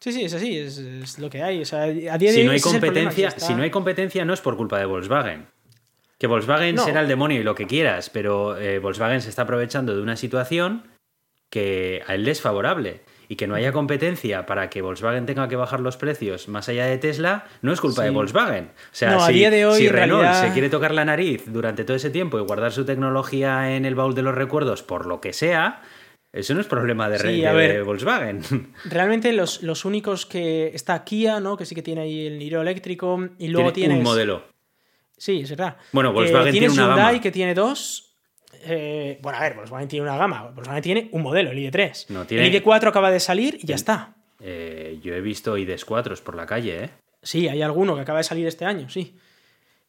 sí, 0.00 0.12
sí, 0.12 0.24
es 0.24 0.34
así, 0.34 0.58
es, 0.58 1.20
lo 1.20 1.30
que 1.30 1.44
hay. 1.44 1.62
O 1.62 1.64
sea, 1.64 1.82
a 1.82 1.92
día 1.92 2.16
de 2.16 2.32
si 2.32 2.42
no 2.42 2.50
hay 2.50 2.60
competencia, 2.60 3.30
si 3.30 3.54
no 3.54 3.62
hay 3.62 3.70
competencia, 3.70 4.24
no 4.24 4.34
es 4.34 4.40
por 4.40 4.56
culpa 4.56 4.80
de 4.80 4.86
Volkswagen. 4.86 5.46
Que 6.18 6.26
Volkswagen 6.26 6.76
será 6.76 7.02
el 7.02 7.06
demonio 7.06 7.40
y 7.40 7.44
lo 7.44 7.54
que 7.54 7.68
quieras, 7.68 8.10
pero 8.10 8.58
eh, 8.58 8.80
Volkswagen 8.80 9.22
se 9.22 9.28
está 9.28 9.42
aprovechando 9.42 9.94
de 9.94 10.02
una 10.02 10.16
situación 10.16 10.88
que 11.50 12.02
a 12.04 12.16
él 12.16 12.24
le 12.24 12.32
es 12.32 12.40
favorable 12.40 13.02
y 13.30 13.36
que 13.36 13.46
no 13.46 13.54
haya 13.54 13.70
competencia 13.70 14.44
para 14.44 14.68
que 14.68 14.82
Volkswagen 14.82 15.24
tenga 15.24 15.46
que 15.46 15.54
bajar 15.54 15.78
los 15.78 15.96
precios 15.96 16.48
más 16.48 16.68
allá 16.68 16.86
de 16.86 16.98
Tesla, 16.98 17.46
no 17.62 17.72
es 17.72 17.80
culpa 17.80 18.02
de 18.02 18.10
Volkswagen. 18.10 18.64
O 18.64 18.88
sea, 18.90 19.20
si, 19.20 19.38
de 19.38 19.64
hoy, 19.66 19.86
Renault 19.86 20.34
se 20.34 20.52
quiere 20.52 20.68
tocar 20.68 20.92
la 20.92 21.04
nariz 21.04 21.44
durante 21.46 21.84
todo 21.84 21.96
ese 21.96 22.10
tiempo 22.10 22.40
y 22.40 22.42
guardar 22.42 22.72
su 22.72 22.84
tecnología 22.84 23.76
en 23.76 23.84
el 23.84 23.94
baúl 23.94 24.16
de 24.16 24.22
los 24.22 24.34
recuerdos 24.34 24.82
por 24.82 25.06
lo 25.06 25.20
que 25.20 25.32
sea, 25.32 25.80
eso 26.32 26.54
no 26.54 26.60
es 26.60 26.66
problema 26.66 27.08
de, 27.08 27.18
de 27.18 27.82
Volkswagen. 27.82 28.42
Realmente 28.86 29.32
los, 29.32 29.62
los, 29.62 29.84
únicos 29.84 30.26
que 30.26 30.72
está 30.74 31.04
Kia, 31.04 31.38
¿no? 31.38 31.56
Que 31.56 31.66
sí 31.66 31.76
que 31.76 31.82
tiene 31.82 32.00
ahí 32.00 32.26
el 32.26 32.36
Niro 32.36 32.60
eléctrico 32.60 33.28
y 33.38 33.46
luego 33.46 33.72
tiene 33.72 33.94
un 33.94 34.02
modelo. 34.02 34.42
Sí, 35.16 35.42
es 35.42 35.50
verdad. 35.50 35.76
Bueno, 35.92 36.12
Volkswagen 36.12 36.50
tiene 36.50 36.68
una 36.70 36.96
Hyundai 36.96 37.20
que 37.20 37.30
tiene 37.30 37.54
dos 37.54 38.09
eh, 38.62 39.18
bueno, 39.22 39.38
a 39.38 39.42
ver, 39.42 39.54
Volkswagen 39.54 39.88
tiene 39.88 40.04
una 40.06 40.16
gama. 40.16 40.50
Volkswagen 40.54 40.82
tiene 40.82 41.08
un 41.12 41.22
modelo, 41.22 41.50
el 41.50 41.58
ID3. 41.58 42.06
No, 42.10 42.24
tiene- 42.26 42.46
El 42.46 42.52
ID4 42.62 42.88
acaba 42.88 43.10
de 43.10 43.20
salir 43.20 43.58
y 43.60 43.66
ya 43.66 43.74
está. 43.74 44.14
Eh, 44.40 44.98
yo 45.02 45.14
he 45.14 45.20
visto 45.20 45.56
IDs 45.58 45.84
4 45.84 46.14
por 46.24 46.34
la 46.34 46.46
calle, 46.46 46.84
¿eh? 46.84 46.90
Sí, 47.22 47.48
hay 47.48 47.60
alguno 47.62 47.94
que 47.94 48.00
acaba 48.02 48.18
de 48.18 48.24
salir 48.24 48.46
este 48.46 48.64
año, 48.64 48.88
sí. 48.88 49.14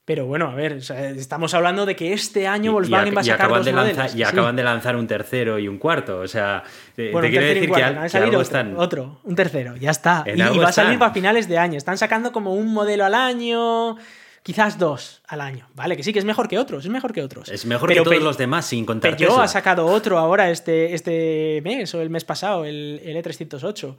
Pero 0.04 0.26
bueno, 0.26 0.50
a 0.50 0.56
ver, 0.56 0.74
o 0.74 0.82
sea, 0.82 1.10
estamos 1.12 1.54
hablando 1.54 1.86
de 1.86 1.96
que 1.96 2.12
este 2.12 2.48
año 2.48 2.72
Volkswagen 2.74 3.14
y, 3.14 3.16
va 3.16 3.22
a 3.22 3.24
y 3.24 3.28
sacar 3.28 3.46
acaban 3.46 3.60
dos 3.60 3.66
de 3.68 3.72
lanzar, 3.72 3.94
modelos. 3.96 4.14
y 4.16 4.18
Sí. 4.18 4.24
acaban 4.24 4.56
de 4.56 4.64
lanzar 4.64 4.96
un 4.96 5.08
tercero 5.08 5.60
y 5.60 5.68
un 5.68 5.78
cuarto. 5.78 6.20
O 6.20 6.28
sea, 6.28 6.64
Bueno, 6.98 7.22
te 7.22 7.30
quiero 7.30 7.46
y 7.46 7.48
decir 7.50 7.62
un 7.70 7.76
que, 7.76 7.82
cuarto, 7.82 8.00
al- 8.02 8.12
que 8.12 8.18
algo 8.18 8.28
otro, 8.30 8.42
están. 8.42 8.74
otro, 8.78 9.22
un 9.24 9.36
tercero, 9.36 9.76
ya 9.78 9.92
está. 9.92 10.24
Y, 10.26 10.32
y 10.32 10.58
va 10.58 10.70
a 10.70 10.72
salir 10.72 10.98
para 11.00 11.14
finales 11.14 11.48
de 11.48 11.58
año. 11.60 11.78
Están 11.78 11.98
sacando 12.00 12.32
como 12.32 12.56
un 12.56 12.74
modelo 12.74 13.06
al 13.06 13.14
año, 13.14 13.96
quizás 14.44 14.78
dos 14.78 15.22
al 15.28 15.42
año. 15.42 15.68
Vale, 15.76 15.96
que 15.96 16.04
sí, 16.04 16.14
que 16.14 16.20
es 16.20 16.26
mejor 16.26 16.48
que 16.48 16.58
otros, 16.58 16.86
es 16.86 16.92
mejor 16.92 17.14
que 17.14 17.22
otros. 17.22 17.50
Es 17.50 17.66
mejor 17.66 17.90
Pero 17.90 18.04
que 18.04 18.10
todos 18.10 18.24
los 18.24 18.38
demás, 18.38 18.66
sin 18.66 18.86
contar 18.86 19.12
Peugeot 19.12 19.30
Tesla. 19.30 19.44
ha 19.44 19.48
sacado 19.48 19.86
otro 19.86 20.18
ahora 20.18 20.50
este, 20.50 20.94
este 20.94 21.62
mes 21.64 21.94
o 21.94 22.02
el 22.02 22.10
mes 22.10 22.24
pasado, 22.24 22.66
el, 22.66 23.02
el 23.04 23.16
E308, 23.18 23.96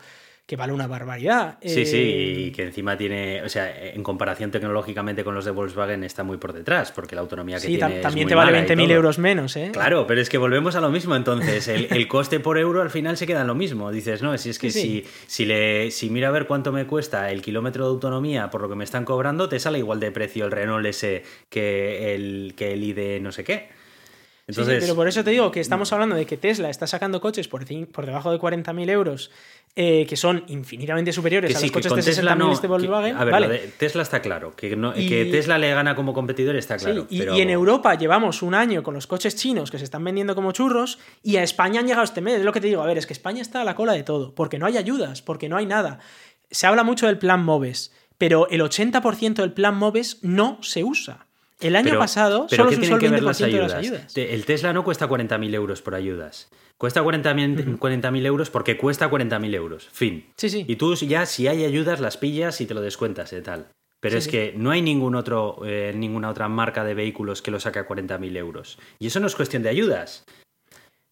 que 0.47 0.57
vale 0.57 0.73
una 0.73 0.87
barbaridad. 0.87 1.59
Sí, 1.63 1.83
Eh, 1.83 1.87
sí, 1.87 1.99
y 2.47 2.51
que 2.53 2.65
encima 2.65 2.97
tiene, 2.97 3.43
o 3.43 3.49
sea, 3.49 3.73
en 3.95 4.03
comparación 4.03 4.51
tecnológicamente 4.51 5.23
con 5.25 5.35
los 5.35 5.45
de 5.45 5.51
Volkswagen 5.53 6.03
está 6.05 6.25
muy 6.25 6.37
por 6.37 6.53
detrás, 6.53 6.93
porque 6.93 7.15
la 7.15 7.21
autonomía 7.23 7.57
que 7.57 7.69
Sí, 7.69 7.77
tiene 7.79 7.97
es 7.97 8.03
también 8.03 8.27
muy 8.27 8.31
te 8.31 8.35
vale 8.35 8.51
mala 8.53 8.65
y 8.65 8.67
20.000 8.69 8.85
todo. 8.85 8.95
euros 8.97 9.19
menos, 9.19 9.57
¿eh? 9.57 9.71
Claro, 9.73 10.07
pero 10.07 10.21
es 10.21 10.29
que 10.29 10.39
volvemos 10.39 10.75
a 10.77 10.81
lo 10.81 10.91
mismo 10.91 11.15
entonces. 11.17 11.69
El, 11.69 11.87
el 11.91 12.09
coste 12.09 12.41
por 12.41 12.59
euro 12.59 12.83
al 12.83 12.91
final 12.91 13.17
se 13.17 13.27
queda 13.27 13.43
en 13.43 13.47
lo 13.47 13.55
mismo. 13.55 13.91
Dices, 13.93 14.21
no, 14.21 14.37
si 14.37 14.51
es 14.51 14.59
que 14.59 14.71
Sí, 14.71 14.81
sí. 14.81 15.05
Si, 15.27 15.27
si, 15.27 15.45
le, 15.47 15.91
si 15.91 16.11
mira 16.11 16.29
a 16.29 16.33
ver 16.33 16.47
cuánto 16.47 16.73
me 16.73 16.87
cuesta 16.87 17.31
el 17.31 17.41
kilómetro 17.41 17.85
de 17.85 17.91
autonomía 17.91 18.51
por 18.51 18.61
lo 18.63 18.69
que 18.69 18.75
me 18.75 18.85
están 18.85 19.05
cobrando, 19.05 19.49
te 19.49 19.59
sale 19.61 19.79
igual 19.79 20.01
de 20.01 20.11
precio 20.11 20.45
el 20.45 20.51
Renault 20.51 20.85
S 20.87 21.23
que 21.49 22.15
el, 22.15 22.55
que 22.57 22.73
el 22.73 22.83
ID 22.85 23.21
no 23.23 23.31
sé 23.33 23.45
qué. 23.45 23.69
Sí, 24.53 24.57
sí, 24.57 24.61
Entonces, 24.61 24.85
pero 24.85 24.95
por 24.97 25.09
eso 25.09 25.25
te 25.25 25.31
digo 25.31 25.51
que 25.51 25.61
estamos 25.61 25.93
hablando 25.93 26.15
de 26.17 26.27
que 26.27 26.37
Tesla 26.37 26.71
está 26.71 26.87
sacando 26.87 27.21
coches 27.21 27.49
por, 27.49 27.65
por 27.91 28.07
debajo 28.07 28.31
de 28.31 28.39
40.000 28.39 28.91
euros, 28.91 29.31
eh, 29.75 30.05
que 30.07 30.17
son 30.17 30.45
infinitamente 30.49 31.13
superiores 31.13 31.51
que 31.51 31.57
a 31.57 31.61
los 31.61 31.71
coches 31.71 31.95
de 31.95 32.03
Tesla 32.03 32.35
60.000 32.35 32.39
no. 32.39 32.59
de 32.61 32.69
Volkswagen. 32.69 33.15
que- 33.17 33.21
a 33.23 33.25
ver, 33.25 33.33
vale. 33.33 33.49
de 33.49 33.59
Tesla 33.79 34.03
está 34.03 34.21
claro. 34.21 34.55
Que, 34.55 34.77
no- 34.77 34.93
Y- 34.97 35.09
que 35.09 35.25
Tesla 35.27 35.57
le 35.59 35.71
gana 35.73 35.95
como 35.97 36.13
competidor 36.13 36.57
está 36.57 36.79
Sí, 36.79 36.85
claro. 36.87 37.07
y, 37.09 37.19
pero- 37.19 37.37
y 37.37 37.41
en 37.41 37.51
Europa 37.51 37.95
llevamos 37.95 38.43
un 38.43 38.55
año 38.55 38.83
con 38.83 38.95
los 38.95 39.07
coches 39.07 39.35
chinos 39.37 39.71
que 39.71 39.79
se 39.79 39.85
están 39.85 40.05
vendiendo 40.05 40.35
como 40.35 40.53
churros 40.53 40.99
y 41.23 41.37
a 41.37 41.43
España 41.43 41.81
han 41.81 41.87
llegado 41.87 42.05
este 42.05 42.21
mes. 42.21 42.39
Es 42.41 42.45
lo 42.45 42.53
que 42.53 42.61
te 42.61 42.67
digo. 42.67 42.83
A 42.83 42.87
ver, 42.87 42.99
es 42.99 43.07
que 43.07 43.13
España 43.15 43.41
está 43.41 43.63
a 43.63 43.65
la 43.65 43.75
cola 43.75 43.93
de 43.95 44.03
todo, 44.03 44.35
porque 44.35 44.59
no 44.59 44.67
hay 44.67 44.77
ayudas, 44.77 45.23
porque 45.23 45.49
no 45.49 45.57
hay 45.57 45.65
nada. 45.67 46.01
Se 46.51 46.67
habla 46.67 46.83
mucho 46.85 47.07
del 47.07 47.17
plan 47.19 47.43
MOVES, 47.43 47.93
pero 48.19 48.47
el 48.51 48.61
80% 48.61 49.37
del 49.43 49.53
plan 49.53 49.75
MOVES 49.77 50.19
no 50.23 50.59
se 50.63 50.85
usa. 50.85 51.27
El 51.63 51.77
año 51.77 51.89
Pero- 51.91 51.99
pasado 52.01 52.47
pero 52.51 52.65
solo 52.65 52.71
¿qué 52.71 52.77
se 52.77 52.83
usó 52.83 52.95
el 52.95 53.01
que 53.01 53.09
ver 53.09 53.21
20% 53.23 53.25
las 53.25 53.39
de 53.39 53.47
las 53.47 53.53
ayudas? 53.55 53.75
ayudas. 53.75 54.15
Te- 54.15 54.35
El 54.35 54.45
Tesla 54.45 54.73
no 54.73 54.85
cuesta 54.85 55.09
40.000 55.09 55.55
euros 55.55 55.83
por 55.83 55.95
ayudas. 55.95 56.51
Cuesta 56.79 57.03
40.000 57.03 57.79
40.000 57.79 58.27
euros 58.27 58.51
porque 58.51 58.77
cuesta 58.77 59.09
40.000 59.09 59.55
euros. 59.55 59.89
Fin. 59.93 60.27
Sí, 60.37 60.49
sí. 60.51 60.65
Y 60.67 60.77
tú 60.77 60.95
ya, 60.95 61.27
si 61.27 61.47
hay 61.49 61.65
ayudas, 61.65 62.01
las 62.01 62.17
pillas 62.17 62.61
y 62.61 62.67
te 62.67 62.75
lo 62.75 62.81
descuentas 62.81 63.33
y 63.33 63.41
tal. 63.43 63.67
Pero 64.01 64.15
Sí, 64.15 64.19
es 64.19 64.25
sí. 64.25 64.31
que 64.31 64.55
no 64.57 64.73
hay 64.73 64.83
ningún 64.83 65.15
otro, 65.15 65.61
eh, 65.65 65.93
ninguna 65.95 66.29
otra 66.31 66.49
marca 66.49 66.85
de 66.85 66.95
vehículos 66.95 67.41
que 67.41 67.53
lo 67.53 67.61
saque 67.61 67.79
a 67.79 67.87
40.000 67.87 68.37
euros. 68.37 68.79
Y 68.99 69.07
eso 69.07 69.21
no 69.21 69.29
es 69.29 69.37
cuestión 69.37 69.63
de 69.63 69.69
ayudas. 69.69 70.25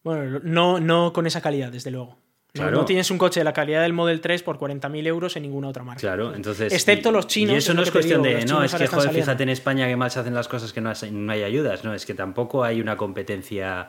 Bueno, 0.03 0.41
no, 0.43 0.81
no 0.81 1.13
con 1.13 1.27
esa 1.27 1.41
calidad, 1.41 1.71
desde 1.71 1.91
luego. 1.93 2.17
No, 2.55 2.63
Claro. 2.63 2.77
no 2.79 2.85
tienes 2.85 3.11
un 3.13 3.19
coche 3.19 3.41
de 3.41 3.45
la 3.45 3.53
calidad 3.53 3.83
del 3.83 3.93
Model 3.93 4.21
3 4.21 4.43
por 4.43 4.59
40.000 4.59 5.07
euros 5.07 5.37
en 5.37 5.43
ninguna 5.45 5.69
otra 5.69 5.85
marca. 5.85 6.01
Claro, 6.01 6.35
entonces. 6.35 6.73
Excepto 6.73 7.11
y- 7.11 7.13
los 7.13 7.27
chinos, 7.29 7.55
Y 7.55 7.59
eso 7.59 7.71
es 7.73 7.77
no 7.77 7.83
es 7.85 7.91
cuestión 7.93 8.23
digo, 8.23 8.35
de. 8.39 8.45
No, 8.45 8.65
es 8.65 8.73
que, 8.73 8.87
joder, 8.89 8.91
saliendo. 9.05 9.13
fíjate 9.25 9.43
en 9.45 9.49
España 9.51 9.87
que 9.87 9.95
mal 9.97 10.11
se 10.11 10.19
hacen 10.19 10.35
las 10.35 10.49
cosas 10.49 10.73
que 10.73 10.81
no, 10.81 10.91
has- 10.91 11.11
no 11.13 11.31
hay 11.33 11.45
ayudas. 11.45 11.85
No, 11.85 11.95
es 11.95 12.05
que 12.07 12.15
tampoco 12.15 12.65
hay 12.65 12.81
una 12.81 12.97
competencia 12.97 13.87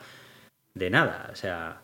de 0.76 0.90
nada. 0.92 1.30
O 1.32 1.36
sea. 1.36 1.82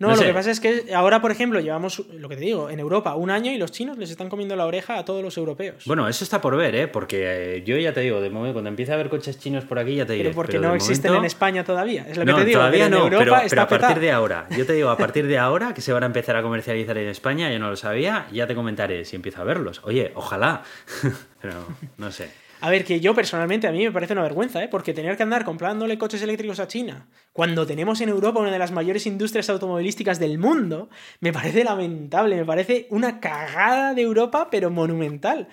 No, 0.00 0.08
No 0.08 0.14
lo 0.14 0.20
sé. 0.20 0.26
que 0.28 0.32
pasa 0.34 0.50
es 0.50 0.60
que 0.60 0.94
ahora, 0.94 1.20
por 1.20 1.30
ejemplo, 1.30 1.60
llevamos, 1.60 2.02
lo 2.14 2.28
que 2.30 2.34
te 2.36 2.40
digo, 2.40 2.70
en 2.70 2.80
Europa 2.80 3.14
un 3.16 3.28
año 3.30 3.52
y 3.52 3.58
los 3.58 3.70
chinos 3.70 3.98
les 3.98 4.10
están 4.10 4.30
comiendo 4.30 4.56
la 4.56 4.64
oreja 4.64 4.96
a 4.98 5.04
todos 5.04 5.22
los 5.22 5.36
europeos. 5.36 5.84
Bueno, 5.84 6.08
eso 6.08 6.24
está 6.24 6.40
por 6.40 6.56
ver, 6.56 6.74
¿eh? 6.74 6.88
Porque 6.88 7.56
eh, 7.58 7.62
yo 7.66 7.76
ya 7.76 7.92
te 7.92 8.00
digo, 8.00 8.18
de 8.22 8.30
momento, 8.30 8.54
cuando 8.54 8.70
empiece 8.70 8.92
a 8.92 8.94
haber 8.94 9.10
coches 9.10 9.38
chinos 9.38 9.64
por 9.66 9.78
aquí, 9.78 9.94
ya 9.96 10.06
te 10.06 10.14
diré. 10.14 10.30
pero 10.30 10.34
porque 10.34 10.52
pero 10.56 10.68
no 10.68 10.74
existen 10.74 11.10
momento- 11.10 11.20
en 11.22 11.26
España 11.26 11.64
todavía. 11.64 12.06
Es 12.08 12.16
lo 12.16 12.24
que 12.24 12.32
No, 12.32 12.38
te 12.38 12.44
digo. 12.46 12.58
todavía 12.60 12.88
no, 12.88 12.96
Europa 13.04 13.18
pero, 13.18 13.36
está 13.36 13.48
pero 13.50 13.62
a 13.62 13.68
partir 13.68 13.86
petado. 13.88 14.00
de 14.00 14.10
ahora. 14.12 14.46
Yo 14.56 14.64
te 14.64 14.72
digo, 14.72 14.88
a 14.88 14.96
partir 14.96 15.26
de 15.26 15.36
ahora 15.38 15.74
que 15.74 15.82
se 15.82 15.92
van 15.92 16.02
a 16.02 16.06
empezar 16.06 16.34
a 16.34 16.42
comercializar 16.42 16.96
en 16.96 17.08
España, 17.08 17.52
yo 17.52 17.58
no 17.58 17.68
lo 17.68 17.76
sabía, 17.76 18.26
ya 18.32 18.46
te 18.46 18.54
comentaré 18.54 19.04
si 19.04 19.16
empiezo 19.16 19.42
a 19.42 19.44
verlos. 19.44 19.82
Oye, 19.84 20.12
ojalá. 20.14 20.62
pero 21.42 21.52
no 21.98 22.10
sé. 22.10 22.30
A 22.62 22.68
ver, 22.68 22.84
que 22.84 23.00
yo 23.00 23.14
personalmente 23.14 23.66
a 23.66 23.72
mí 23.72 23.82
me 23.84 23.90
parece 23.92 24.12
una 24.12 24.22
vergüenza, 24.22 24.62
¿eh? 24.62 24.68
Porque 24.68 24.92
tener 24.92 25.16
que 25.16 25.22
andar 25.22 25.44
comprándole 25.46 25.96
coches 25.96 26.20
eléctricos 26.22 26.60
a 26.60 26.68
China 26.68 27.08
cuando 27.32 27.66
tenemos 27.66 28.00
en 28.02 28.10
Europa 28.10 28.40
una 28.40 28.50
de 28.52 28.58
las 28.58 28.70
mayores 28.72 29.06
industrias 29.06 29.48
automovilísticas 29.48 30.18
del 30.18 30.36
mundo, 30.38 30.90
me 31.20 31.32
parece 31.32 31.64
lamentable, 31.64 32.36
me 32.36 32.44
parece 32.44 32.86
una 32.90 33.18
cagada 33.18 33.94
de 33.94 34.02
Europa, 34.02 34.48
pero 34.50 34.68
monumental. 34.70 35.48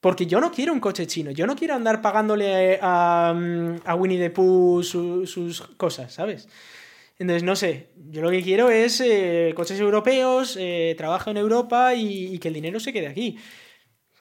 Porque 0.00 0.26
yo 0.26 0.40
no 0.40 0.50
quiero 0.52 0.72
un 0.72 0.80
coche 0.80 1.06
chino, 1.06 1.30
yo 1.30 1.46
no 1.46 1.56
quiero 1.56 1.74
andar 1.74 2.00
pagándole 2.00 2.78
a, 2.80 3.34
a 3.84 3.94
Winnie 3.96 4.18
the 4.18 4.30
Pooh 4.30 4.82
su- 4.82 5.26
sus 5.26 5.60
cosas, 5.76 6.14
¿sabes? 6.14 6.48
Entonces, 7.18 7.42
no 7.42 7.56
sé, 7.56 7.90
yo 8.10 8.22
lo 8.22 8.30
que 8.30 8.42
quiero 8.42 8.70
es 8.70 9.00
eh, 9.00 9.52
coches 9.56 9.80
europeos, 9.80 10.56
eh, 10.60 10.94
trabajo 10.98 11.30
en 11.30 11.38
Europa 11.38 11.94
y 11.94 12.38
que 12.38 12.48
el 12.48 12.54
dinero 12.54 12.78
se 12.80 12.92
quede 12.92 13.08
aquí. 13.08 13.38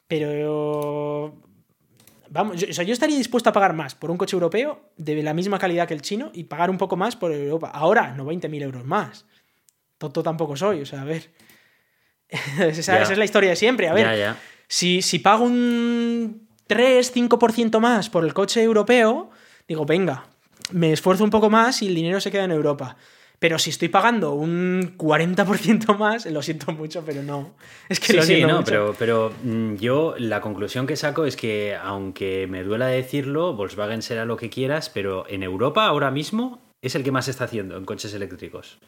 Pero 0.07 1.41
Vamos, 2.35 2.59
yo, 2.59 2.67
o 2.69 2.73
sea, 2.73 2.83
yo 2.83 2.91
estaría 2.91 3.17
dispuesto 3.17 3.49
a 3.49 3.53
pagar 3.53 3.71
más 3.71 3.95
por 3.95 4.11
un 4.11 4.17
coche 4.17 4.35
europeo 4.35 4.91
de 4.97 5.23
la 5.23 5.33
misma 5.33 5.57
calidad 5.57 5.87
que 5.87 5.93
el 5.93 6.01
chino 6.01 6.31
y 6.33 6.43
pagar 6.43 6.69
un 6.69 6.77
poco 6.77 6.97
más 6.97 7.15
por 7.15 7.31
Europa. 7.31 7.71
Ahora, 7.73 8.11
no 8.11 8.25
20.000 8.25 8.61
euros 8.61 8.83
más. 8.83 9.25
Tonto 9.97 10.21
tampoco 10.21 10.57
soy, 10.57 10.81
o 10.81 10.85
sea, 10.85 11.03
a 11.03 11.05
ver. 11.05 11.31
esa, 12.59 13.01
es 13.01 13.17
la 13.17 13.23
historia 13.23 13.51
de 13.51 13.55
siempre. 13.55 13.87
A 13.87 13.93
ver, 13.93 14.05
Ya, 14.05 14.15
ya. 14.17 14.37
Si, 14.67 15.01
si 15.01 15.19
pago 15.19 15.45
un 15.45 16.49
3-5% 16.67 17.79
más 17.79 18.09
por 18.09 18.25
el 18.25 18.33
coche 18.33 18.61
europeo, 18.61 19.29
digo, 19.65 19.85
venga, 19.85 20.25
me 20.71 20.91
esfuerzo 20.91 21.23
un 21.23 21.29
poco 21.29 21.49
más 21.49 21.81
y 21.83 21.87
el 21.87 21.95
dinero 21.95 22.19
se 22.19 22.31
queda 22.31 22.43
en 22.43 22.51
Europa. 22.51 22.97
Pero 23.45 23.59
si 23.59 23.69
estoy 23.69 23.89
pagando 23.89 24.31
un 24.33 24.97
40% 24.97 25.95
más, 25.99 26.25
lo 26.25 26.41
siento 26.41 26.71
mucho, 26.71 27.03
pero 27.05 27.21
no. 27.21 27.53
Es 27.89 27.99
que 27.99 28.07
Sí, 28.07 28.13
lo 28.15 28.21
sí, 28.23 28.27
siento 28.37 28.47
no, 28.47 28.53
mucho. 28.61 28.65
pero, 28.71 28.95
pero 28.97 29.33
mm, 29.43 29.75
yo 29.75 30.15
la 30.17 30.41
conclusión 30.41 30.87
que 30.87 30.95
saco 30.95 31.25
es 31.25 31.35
que, 31.35 31.75
aunque 31.79 32.47
me 32.47 32.63
duela 32.63 32.87
decirlo, 32.87 33.53
Volkswagen 33.53 34.01
será 34.01 34.25
lo 34.25 34.35
que 34.35 34.49
quieras, 34.49 34.89
pero 34.89 35.25
en 35.29 35.43
Europa 35.43 35.85
ahora 35.85 36.09
mismo 36.09 36.59
es 36.81 36.95
el 36.95 37.03
que 37.03 37.11
más 37.11 37.27
está 37.27 37.43
haciendo 37.43 37.77
en 37.77 37.85
coches 37.85 38.15
eléctricos. 38.15 38.79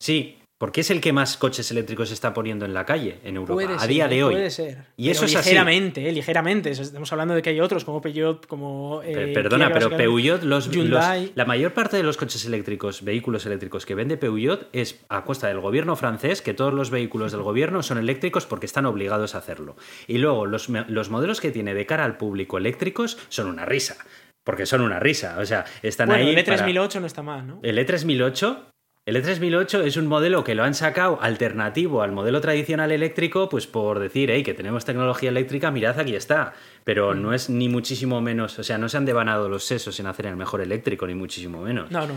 Sí, 0.00 0.38
porque 0.58 0.80
es 0.80 0.90
el 0.90 1.02
que 1.02 1.12
más 1.12 1.36
coches 1.36 1.70
eléctricos 1.70 2.10
está 2.10 2.32
poniendo 2.32 2.64
en 2.64 2.72
la 2.72 2.86
calle 2.86 3.18
en 3.24 3.36
Europa 3.36 3.54
Puede 3.54 3.74
a 3.74 3.78
ser, 3.78 3.88
día 3.90 4.08
de 4.08 4.24
hoy. 4.24 4.34
Puede 4.34 4.50
ser. 4.50 4.78
Y 4.96 5.10
eso 5.10 5.20
Pero 5.20 5.30
es 5.32 5.36
así. 5.36 5.48
ligeramente, 5.50 6.08
eh, 6.08 6.12
ligeramente. 6.12 6.70
Estamos 6.70 7.12
hablando 7.12 7.34
de 7.34 7.42
que 7.42 7.50
hay 7.50 7.60
otros 7.60 7.84
como 7.84 8.00
Peugeot, 8.00 8.46
como. 8.46 9.02
eh, 9.04 9.12
Per- 9.12 9.32
Perdona, 9.34 9.70
pero. 9.70 9.90
Peugeot, 9.96 10.42
los, 10.44 10.74
los- 10.74 11.04
la 11.34 11.44
mayor 11.44 11.72
parte 11.74 11.98
de 11.98 12.02
los 12.02 12.16
coches 12.16 12.44
eléctricos, 12.46 13.04
vehículos 13.04 13.44
eléctricos 13.44 13.84
que 13.84 13.94
vende 13.94 14.16
Peugeot 14.16 14.68
es 14.72 14.98
a 15.10 15.24
costa 15.24 15.48
del 15.48 15.60
gobierno 15.60 15.94
francés, 15.96 16.40
que 16.40 16.54
todos 16.54 16.72
los 16.72 16.88
vehículos 16.90 17.32
del 17.32 17.42
gobierno 17.42 17.82
son 17.82 17.98
eléctricos 17.98 18.46
porque 18.46 18.64
están 18.66 18.86
obligados 18.86 19.34
a 19.34 19.38
hacerlo. 19.38 19.76
Y 20.06 20.18
luego 20.18 20.46
los, 20.46 20.70
modelos 21.10 21.40
que 21.42 21.50
tiene 21.50 21.74
de 21.74 21.84
cara 21.84 22.04
al 22.04 22.16
público 22.16 22.56
eléctricos 22.56 23.18
son 23.28 23.48
una 23.48 23.66
risa. 23.66 23.96
Porque 24.42 24.64
son 24.64 24.80
una 24.80 25.00
risa. 25.00 25.36
O 25.40 25.44
sea, 25.44 25.64
están 25.82 26.08
Bueno, 26.08 26.24
ahí. 26.24 26.34
el 26.34 26.44
para- 26.44 26.66
E3008 26.66 27.00
no 27.00 27.06
está 27.06 27.22
mal, 27.22 27.46
¿no? 27.46 27.60
el 27.62 27.78
E3008. 27.78 28.58
El 29.06 29.14
E3008 29.22 29.84
es 29.84 29.96
un 29.96 30.08
modelo 30.08 30.42
que 30.42 30.56
lo 30.56 30.64
han 30.64 30.74
sacado 30.74 31.20
alternativo 31.22 32.02
al 32.02 32.10
modelo 32.10 32.40
tradicional 32.40 32.90
eléctrico, 32.90 33.48
pues 33.48 33.68
por 33.68 34.00
decir, 34.00 34.32
hey, 34.32 34.42
que 34.42 34.52
tenemos 34.52 34.84
tecnología 34.84 35.28
eléctrica, 35.28 35.70
mirad, 35.70 35.96
aquí 36.00 36.16
está. 36.16 36.54
Pero 36.82 37.14
Mm. 37.14 37.22
no 37.22 37.32
es 37.32 37.48
ni 37.48 37.68
muchísimo 37.68 38.20
menos, 38.20 38.58
o 38.58 38.64
sea, 38.64 38.78
no 38.78 38.88
se 38.88 38.96
han 38.96 39.04
devanado 39.04 39.48
los 39.48 39.62
sesos 39.64 40.00
en 40.00 40.08
hacer 40.08 40.26
el 40.26 40.34
mejor 40.34 40.60
eléctrico, 40.60 41.06
ni 41.06 41.14
muchísimo 41.14 41.62
menos. 41.62 41.88
No, 41.92 42.04
no. 42.04 42.14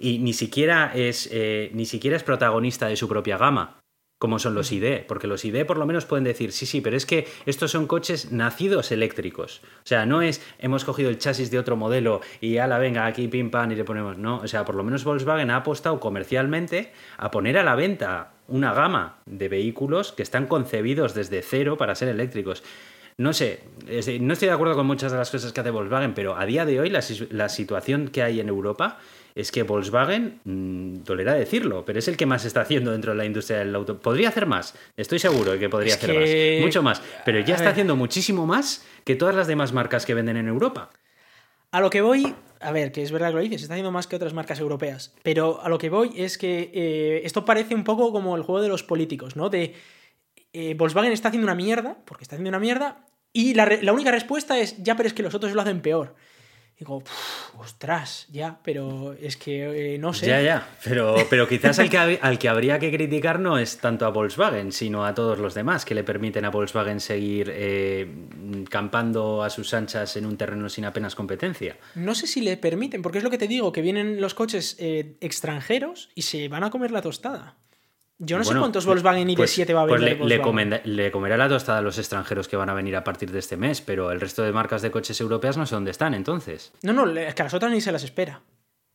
Y 0.00 0.18
ni 0.18 0.32
siquiera 0.32 0.90
es, 0.92 1.28
eh, 1.30 1.70
ni 1.74 1.86
siquiera 1.86 2.16
es 2.16 2.24
protagonista 2.24 2.88
de 2.88 2.96
su 2.96 3.08
propia 3.08 3.38
gama, 3.38 3.76
como 4.22 4.38
son 4.38 4.54
los 4.54 4.70
ID, 4.70 5.00
porque 5.08 5.26
los 5.26 5.44
ID 5.44 5.66
por 5.66 5.78
lo 5.78 5.84
menos 5.84 6.04
pueden 6.04 6.22
decir, 6.22 6.52
sí, 6.52 6.64
sí, 6.64 6.80
pero 6.80 6.96
es 6.96 7.06
que 7.06 7.26
estos 7.44 7.72
son 7.72 7.88
coches 7.88 8.30
nacidos 8.30 8.92
eléctricos. 8.92 9.62
O 9.78 9.86
sea, 9.86 10.06
no 10.06 10.22
es 10.22 10.40
hemos 10.60 10.84
cogido 10.84 11.10
el 11.10 11.18
chasis 11.18 11.50
de 11.50 11.58
otro 11.58 11.74
modelo 11.74 12.20
y 12.40 12.58
ala, 12.58 12.78
venga, 12.78 13.04
aquí 13.04 13.26
pim 13.26 13.50
pam 13.50 13.72
y 13.72 13.74
le 13.74 13.82
ponemos. 13.82 14.18
No, 14.18 14.36
o 14.36 14.46
sea, 14.46 14.64
por 14.64 14.76
lo 14.76 14.84
menos 14.84 15.02
Volkswagen 15.02 15.50
ha 15.50 15.56
apostado 15.56 15.98
comercialmente 15.98 16.92
a 17.16 17.32
poner 17.32 17.58
a 17.58 17.64
la 17.64 17.74
venta 17.74 18.34
una 18.46 18.72
gama 18.72 19.16
de 19.26 19.48
vehículos 19.48 20.12
que 20.12 20.22
están 20.22 20.46
concebidos 20.46 21.14
desde 21.14 21.42
cero 21.42 21.76
para 21.76 21.96
ser 21.96 22.06
eléctricos. 22.06 22.62
No 23.16 23.32
sé, 23.32 23.64
no 24.20 24.34
estoy 24.34 24.46
de 24.46 24.54
acuerdo 24.54 24.76
con 24.76 24.86
muchas 24.86 25.10
de 25.10 25.18
las 25.18 25.32
cosas 25.32 25.52
que 25.52 25.60
hace 25.60 25.70
Volkswagen, 25.70 26.14
pero 26.14 26.36
a 26.36 26.46
día 26.46 26.64
de 26.64 26.78
hoy 26.78 26.90
la, 26.90 27.02
la 27.30 27.48
situación 27.48 28.06
que 28.06 28.22
hay 28.22 28.38
en 28.38 28.48
Europa 28.48 29.00
es 29.34 29.50
que 29.52 29.62
Volkswagen, 29.62 30.40
mm, 30.44 31.04
dolerá 31.04 31.34
decirlo, 31.34 31.84
pero 31.84 31.98
es 31.98 32.08
el 32.08 32.16
que 32.16 32.26
más 32.26 32.44
está 32.44 32.60
haciendo 32.62 32.90
dentro 32.92 33.12
de 33.12 33.18
la 33.18 33.24
industria 33.24 33.58
del 33.58 33.74
auto. 33.74 33.98
Podría 34.00 34.28
hacer 34.28 34.46
más, 34.46 34.74
estoy 34.96 35.18
seguro 35.18 35.52
de 35.52 35.58
que 35.58 35.68
podría 35.68 35.94
Es 35.94 36.02
hacer 36.02 36.10
que- 36.10 36.56
más, 36.60 36.66
mucho 36.66 36.82
más, 36.82 37.02
pero 37.24 37.40
ya 37.40 37.54
está 37.54 37.70
haciendo 37.70 37.96
muchísimo 37.96 38.46
más 38.46 38.84
que 39.04 39.14
todas 39.16 39.34
las 39.34 39.46
demás 39.46 39.72
marcas 39.72 40.04
que 40.06 40.14
venden 40.14 40.36
en 40.36 40.48
Europa. 40.48 40.90
A 41.70 41.80
lo 41.80 41.88
que 41.88 42.02
voy, 42.02 42.34
a 42.60 42.70
ver, 42.72 42.92
que 42.92 43.02
es 43.02 43.10
verdad 43.10 43.28
que 43.28 43.34
lo 43.36 43.40
dices, 43.40 43.60
se 43.60 43.64
está 43.64 43.74
haciendo 43.74 43.90
más 43.90 44.06
que 44.06 44.16
otras 44.16 44.34
marcas 44.34 44.60
europeas, 44.60 45.14
pero 45.22 45.62
a 45.62 45.68
lo 45.70 45.78
que 45.78 45.88
voy 45.88 46.10
es 46.16 46.36
que 46.36 46.70
eh, 46.74 47.22
esto 47.24 47.44
parece 47.46 47.74
un 47.74 47.82
poco 47.84 48.12
como 48.12 48.36
el 48.36 48.42
juego 48.42 48.60
de 48.60 48.68
los 48.68 48.82
políticos, 48.82 49.36
¿no? 49.36 49.48
De 49.48 49.74
eh, 50.52 50.74
Volkswagen 50.76 51.12
está 51.12 51.28
haciendo 51.28 51.46
una 51.46 51.54
mierda, 51.54 51.96
porque 52.04 52.24
está 52.24 52.36
haciendo 52.36 52.50
una 52.50 52.58
mierda, 52.58 53.06
y 53.32 53.54
la, 53.54 53.64
la 53.80 53.92
única 53.94 54.10
respuesta 54.10 54.58
es, 54.58 54.76
ya, 54.82 54.96
pero 54.96 55.06
es 55.06 55.14
que 55.14 55.22
los 55.22 55.34
otros 55.34 55.54
lo 55.54 55.62
hacen 55.62 55.80
peor. 55.80 56.14
Digo, 56.82 57.04
ostras, 57.58 58.26
ya, 58.32 58.58
pero 58.64 59.12
es 59.12 59.36
que 59.36 59.94
eh, 59.94 59.98
no 59.98 60.12
sé. 60.12 60.26
Ya, 60.26 60.42
ya, 60.42 60.68
pero, 60.82 61.14
pero 61.30 61.46
quizás 61.46 61.78
al 61.78 61.88
que, 61.88 62.18
al 62.20 62.36
que 62.40 62.48
habría 62.48 62.80
que 62.80 62.90
criticar 62.90 63.38
no 63.38 63.56
es 63.56 63.78
tanto 63.78 64.04
a 64.04 64.08
Volkswagen, 64.08 64.72
sino 64.72 65.06
a 65.06 65.14
todos 65.14 65.38
los 65.38 65.54
demás 65.54 65.84
que 65.84 65.94
le 65.94 66.02
permiten 66.02 66.44
a 66.44 66.50
Volkswagen 66.50 66.98
seguir 66.98 67.52
eh, 67.54 68.12
campando 68.68 69.44
a 69.44 69.50
sus 69.50 69.72
anchas 69.74 70.16
en 70.16 70.26
un 70.26 70.36
terreno 70.36 70.68
sin 70.68 70.84
apenas 70.84 71.14
competencia. 71.14 71.76
No 71.94 72.16
sé 72.16 72.26
si 72.26 72.40
le 72.40 72.56
permiten, 72.56 73.00
porque 73.00 73.18
es 73.18 73.24
lo 73.24 73.30
que 73.30 73.38
te 73.38 73.46
digo, 73.46 73.70
que 73.70 73.80
vienen 73.80 74.20
los 74.20 74.34
coches 74.34 74.74
eh, 74.80 75.14
extranjeros 75.20 76.10
y 76.16 76.22
se 76.22 76.48
van 76.48 76.64
a 76.64 76.70
comer 76.70 76.90
la 76.90 77.00
tostada. 77.00 77.54
Yo 78.18 78.38
no 78.38 78.44
sé 78.44 78.54
cuántos 78.56 78.86
Volkswagen 78.86 79.28
ID7 79.28 79.36
pues, 79.36 79.76
va 79.76 79.82
a 79.82 79.86
pues 79.86 80.00
vender. 80.00 80.20
le, 80.84 80.94
le, 80.94 81.10
comerá 81.10 81.36
la 81.36 81.48
tostada 81.48 81.78
a 81.78 81.82
los 81.82 81.98
extranjeros 81.98 82.46
que 82.46 82.56
van 82.56 82.70
a 82.70 82.74
venir 82.74 82.94
a 82.94 83.02
partir 83.02 83.32
de 83.32 83.40
este 83.40 83.56
mes, 83.56 83.80
pero 83.80 84.12
el 84.12 84.20
resto 84.20 84.42
de 84.42 84.52
marcas 84.52 84.82
de 84.82 84.90
coches 84.90 85.20
europeas 85.20 85.56
no 85.56 85.66
sé 85.66 85.74
dónde 85.74 85.90
están 85.90 86.14
entonces. 86.14 86.72
No, 86.82 86.92
no, 86.92 87.06
es 87.10 87.34
que 87.34 87.42
a 87.42 87.46
las 87.46 87.54
otras 87.54 87.72
ni 87.72 87.80
se 87.80 87.90
las 87.90 88.04
espera. 88.04 88.42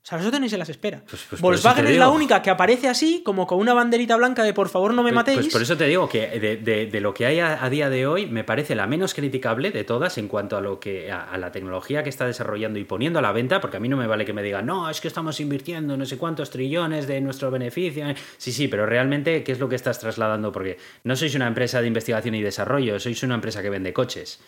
O 0.08 0.10
sea, 0.10 0.20
nosotros 0.20 0.40
ni 0.40 0.48
se 0.48 0.58
las 0.58 0.70
espera. 0.70 1.04
Pues, 1.06 1.26
pues 1.30 1.42
Volkswagen 1.42 1.86
es 1.86 1.98
la 1.98 2.08
única 2.08 2.42
que 2.42 2.50
aparece 2.50 2.88
así, 2.88 3.24
como 3.26 3.46
con 3.46 3.60
una 3.60 3.74
banderita 3.74 4.16
blanca 4.16 4.42
de 4.44 4.54
por 4.54 4.70
favor 4.70 4.94
no 4.94 5.04
me 5.04 5.10
pues, 5.10 5.16
matéis. 5.16 5.38
Pues 5.40 5.52
por 5.52 5.62
eso 5.62 5.76
te 5.76 5.86
digo 5.86 6.08
que 6.08 6.30
de, 6.40 7.02
lo 7.02 7.14
que 7.14 7.26
hay 7.26 7.42
a, 7.42 7.70
día 7.70 7.90
de 7.90 8.08
hoy 8.08 8.26
me 8.26 8.46
parece 8.46 8.74
la 8.74 8.88
menos 8.88 9.14
criticable 9.14 9.72
de 9.72 9.84
todas 9.84 10.18
en 10.18 10.30
cuanto 10.30 10.56
a 10.56 10.62
lo 10.62 10.80
que 10.80 11.12
a, 11.12 11.38
la 11.38 11.52
tecnología 11.52 12.04
que 12.04 12.10
está 12.10 12.26
desarrollando 12.26 12.80
y 12.80 12.86
poniendo 12.86 13.20
a 13.20 13.22
la 13.22 13.34
venta, 13.34 13.60
porque 13.60 13.76
a 13.76 13.80
mí 13.82 13.90
no 13.90 13.98
me 13.98 14.08
vale 14.08 14.24
que 14.24 14.32
me 14.32 14.44
digan, 14.44 14.66
no, 14.66 14.90
es 14.90 15.02
que 15.02 15.10
estamos 15.10 15.42
invirtiendo 15.42 15.98
no 15.98 16.06
sé 16.06 16.18
cuántos 16.18 16.52
trillones 16.52 17.06
de 17.06 17.20
nuestro 17.20 17.52
beneficio. 17.52 18.06
Sí, 18.38 18.54
sí, 18.54 18.70
pero 18.70 18.86
realmente, 18.86 19.44
¿qué 19.44 19.52
es 19.52 19.60
lo 19.60 19.68
que 19.68 19.76
estás 19.76 20.00
trasladando? 20.00 20.54
Porque 20.54 20.78
no 21.04 21.18
sois 21.18 21.36
una 21.36 21.48
empresa 21.48 21.82
de 21.82 21.88
investigación 21.88 22.34
y 22.34 22.42
desarrollo, 22.42 22.98
sois 22.98 23.22
una 23.24 23.36
empresa 23.36 23.62
que 23.62 23.70
vende 23.70 23.92
coches. 23.92 24.40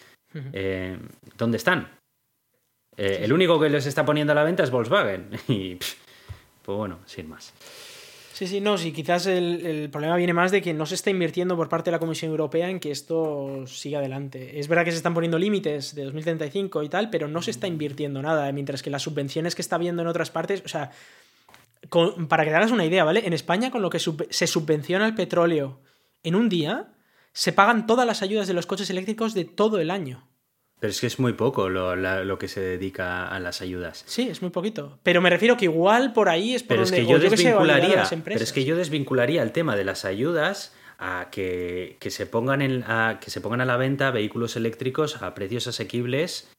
Eh, 0.53 0.97
¿Dónde 1.37 1.57
están? 1.57 1.98
Eh, 2.99 3.23
el 3.23 3.31
único 3.31 3.57
que 3.57 3.69
les 3.69 3.85
está 3.85 4.03
poniendo 4.05 4.33
a 4.33 4.35
la 4.35 4.43
venta 4.43 4.63
es 4.63 4.71
Volkswagen. 4.71 5.29
Y 5.47 5.77
pues 6.65 6.77
bueno, 6.77 6.99
sin 7.05 7.29
más. 7.29 7.53
Sí, 8.33 8.45
sí, 8.45 8.61
no, 8.61 8.77
sí, 8.77 8.91
quizás 8.91 9.25
el, 9.25 9.89
problema 9.91 10.15
viene 10.15 10.33
más 10.33 10.51
de 10.51 10.61
que 10.61 10.73
no 10.73 10.85
se 10.85 10.95
está 10.95 11.09
invirtiendo 11.09 11.55
por 11.55 11.67
parte 11.67 11.89
de 11.89 11.93
la 11.93 11.99
Comisión 11.99 12.31
Europea 12.31 12.69
en 12.69 12.79
que 12.79 12.91
esto 12.91 13.65
siga 13.67 13.99
adelante. 13.99 14.59
Es 14.59 14.67
verdad 14.67 14.85
que 14.85 14.91
se 14.91 14.97
están 14.97 15.13
poniendo 15.13 15.39
límites 15.39 15.95
de 15.95 16.03
2035 16.03 16.83
y 16.83 16.89
tal, 16.89 17.09
pero 17.09 17.27
no 17.27 17.41
se 17.41 17.51
está 17.51 17.67
invirtiendo 17.67 18.21
nada, 18.21 18.49
mientras 18.51 18.81
que 18.81 18.89
las 18.89 19.01
subvenciones 19.01 19.55
que 19.55 19.61
está 19.61 19.75
habiendo 19.75 20.01
en 20.03 20.07
otras 20.07 20.31
partes, 20.31 20.61
o 20.63 20.69
sea, 20.69 20.91
para 22.29 22.43
que 22.43 22.49
te 22.49 22.55
hagas 22.55 22.71
una 22.71 22.85
idea, 22.85 23.03
¿vale? 23.03 23.25
En 23.25 23.33
España, 23.33 23.71
con 23.71 23.81
lo 23.81 23.89
que 23.89 23.99
se 23.99 24.47
subvenciona 24.47 25.05
el 25.05 25.15
petróleo 25.15 25.81
en 26.23 26.35
un 26.35 26.47
día, 26.47 26.93
se 27.33 27.51
pagan 27.51 27.87
todas 27.87 28.05
las 28.05 28.21
ayudas 28.21 28.47
de 28.47 28.53
los 28.53 28.65
coches 28.65 28.89
eléctricos 28.89 29.33
de 29.33 29.45
todo 29.45 29.79
el 29.79 29.91
año. 29.91 30.28
Pero 30.79 30.91
es 30.91 31.01
que 31.01 31.07
es 31.07 31.19
muy 31.19 31.33
poco 31.33 31.69
lo, 31.69 32.39
que 32.39 32.47
se 32.47 32.61
dedica 32.61 33.27
a 33.27 33.39
las 33.39 33.61
ayudas. 33.61 34.03
Sí, 34.07 34.29
es 34.29 34.41
muy 34.41 34.51
poquito. 34.51 34.97
Pero 35.03 35.21
me 35.21 35.29
refiero 35.29 35.57
que 35.57 35.65
igual 35.65 36.13
por 36.13 36.29
ahí 36.29 36.55
es 36.55 36.63
por 36.63 36.69
pero 36.69 36.83
es 36.83 36.91
que 36.91 37.05
yo 37.05 37.19
desvincularía, 37.19 38.07
Pero 38.23 38.43
es 38.43 38.53
que 38.53 38.63
yo 38.63 38.77
desvincularía 38.77 39.43
el 39.43 39.51
tema 39.51 39.75
de 39.75 39.83
las 39.83 40.05
ayudas 40.05 40.73
a 40.97 41.27
que, 41.31 41.97
se 42.09 42.25
pongan 42.25 42.61
en, 42.61 42.83
a, 42.83 43.19
que 43.21 43.29
se 43.29 43.41
pongan 43.41 43.61
a 43.61 43.65
la 43.65 43.77
venta 43.77 44.11
vehículos 44.11 44.55
eléctricos 44.55 45.21
a 45.21 45.33
precios 45.33 45.67
asequibles 45.67 46.49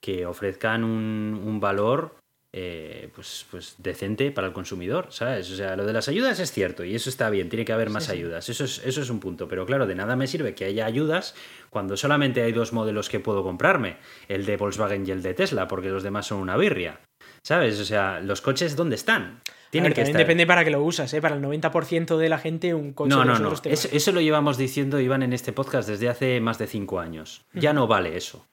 que 0.00 0.26
ofrezcan 0.26 0.84
un, 0.84 1.40
un 1.44 1.60
valor 1.60 2.16
eh, 2.58 3.10
pues, 3.14 3.44
pues 3.50 3.74
decente 3.76 4.30
para 4.30 4.46
el 4.46 4.54
consumidor, 4.54 5.08
¿sabes? 5.10 5.50
O 5.50 5.56
sea, 5.56 5.76
lo 5.76 5.84
de 5.84 5.92
las 5.92 6.08
ayudas 6.08 6.40
es 6.40 6.52
cierto 6.52 6.84
y 6.84 6.94
eso 6.94 7.10
está 7.10 7.28
bien, 7.28 7.50
tiene 7.50 7.66
que 7.66 7.72
haber 7.74 7.90
más 7.90 8.08
ayudas, 8.08 8.48
Eso, 8.48 8.64
es, 8.64 8.80
eso 8.86 9.02
es 9.02 9.10
un 9.10 9.20
punto, 9.20 9.46
pero 9.46 9.66
claro, 9.66 9.86
de 9.86 9.94
nada 9.94 10.16
me 10.16 10.26
sirve 10.26 10.54
que 10.54 10.64
haya 10.64 10.86
ayudas 10.86 11.34
cuando 11.76 11.94
solamente 11.98 12.40
hay 12.40 12.52
dos 12.52 12.72
modelos 12.72 13.10
que 13.10 13.20
puedo 13.20 13.42
comprarme, 13.42 13.98
el 14.28 14.46
de 14.46 14.56
Volkswagen 14.56 15.06
y 15.06 15.10
el 15.10 15.22
de 15.22 15.34
Tesla, 15.34 15.68
porque 15.68 15.90
los 15.90 16.02
demás 16.02 16.24
son 16.24 16.38
una 16.38 16.56
birria, 16.56 17.00
¿sabes? 17.42 17.78
O 17.78 17.84
sea, 17.84 18.18
los 18.20 18.40
coches, 18.40 18.76
¿dónde 18.76 18.94
están? 18.94 19.42
Tienen 19.68 19.92
que 19.92 20.00
estar. 20.00 20.16
depende 20.16 20.46
para 20.46 20.64
que 20.64 20.70
lo 20.70 20.82
usas, 20.82 21.12
¿eh? 21.12 21.20
Para 21.20 21.36
el 21.36 21.42
90% 21.42 22.16
de 22.16 22.30
la 22.30 22.38
gente 22.38 22.72
un 22.72 22.94
coche... 22.94 23.10
No, 23.10 23.26
no, 23.26 23.38
no, 23.38 23.52
eso, 23.52 23.88
eso, 23.92 24.12
lo 24.12 24.22
llevamos 24.22 24.56
diciendo, 24.56 24.98
Iván, 24.98 25.22
en 25.22 25.34
este 25.34 25.52
podcast 25.52 25.86
desde 25.86 26.08
hace 26.08 26.40
más 26.40 26.56
de 26.56 26.66
cinco 26.66 26.98
años. 26.98 27.44
Ya 27.52 27.74
no 27.74 27.86
vale 27.86 28.16
eso. 28.16 28.46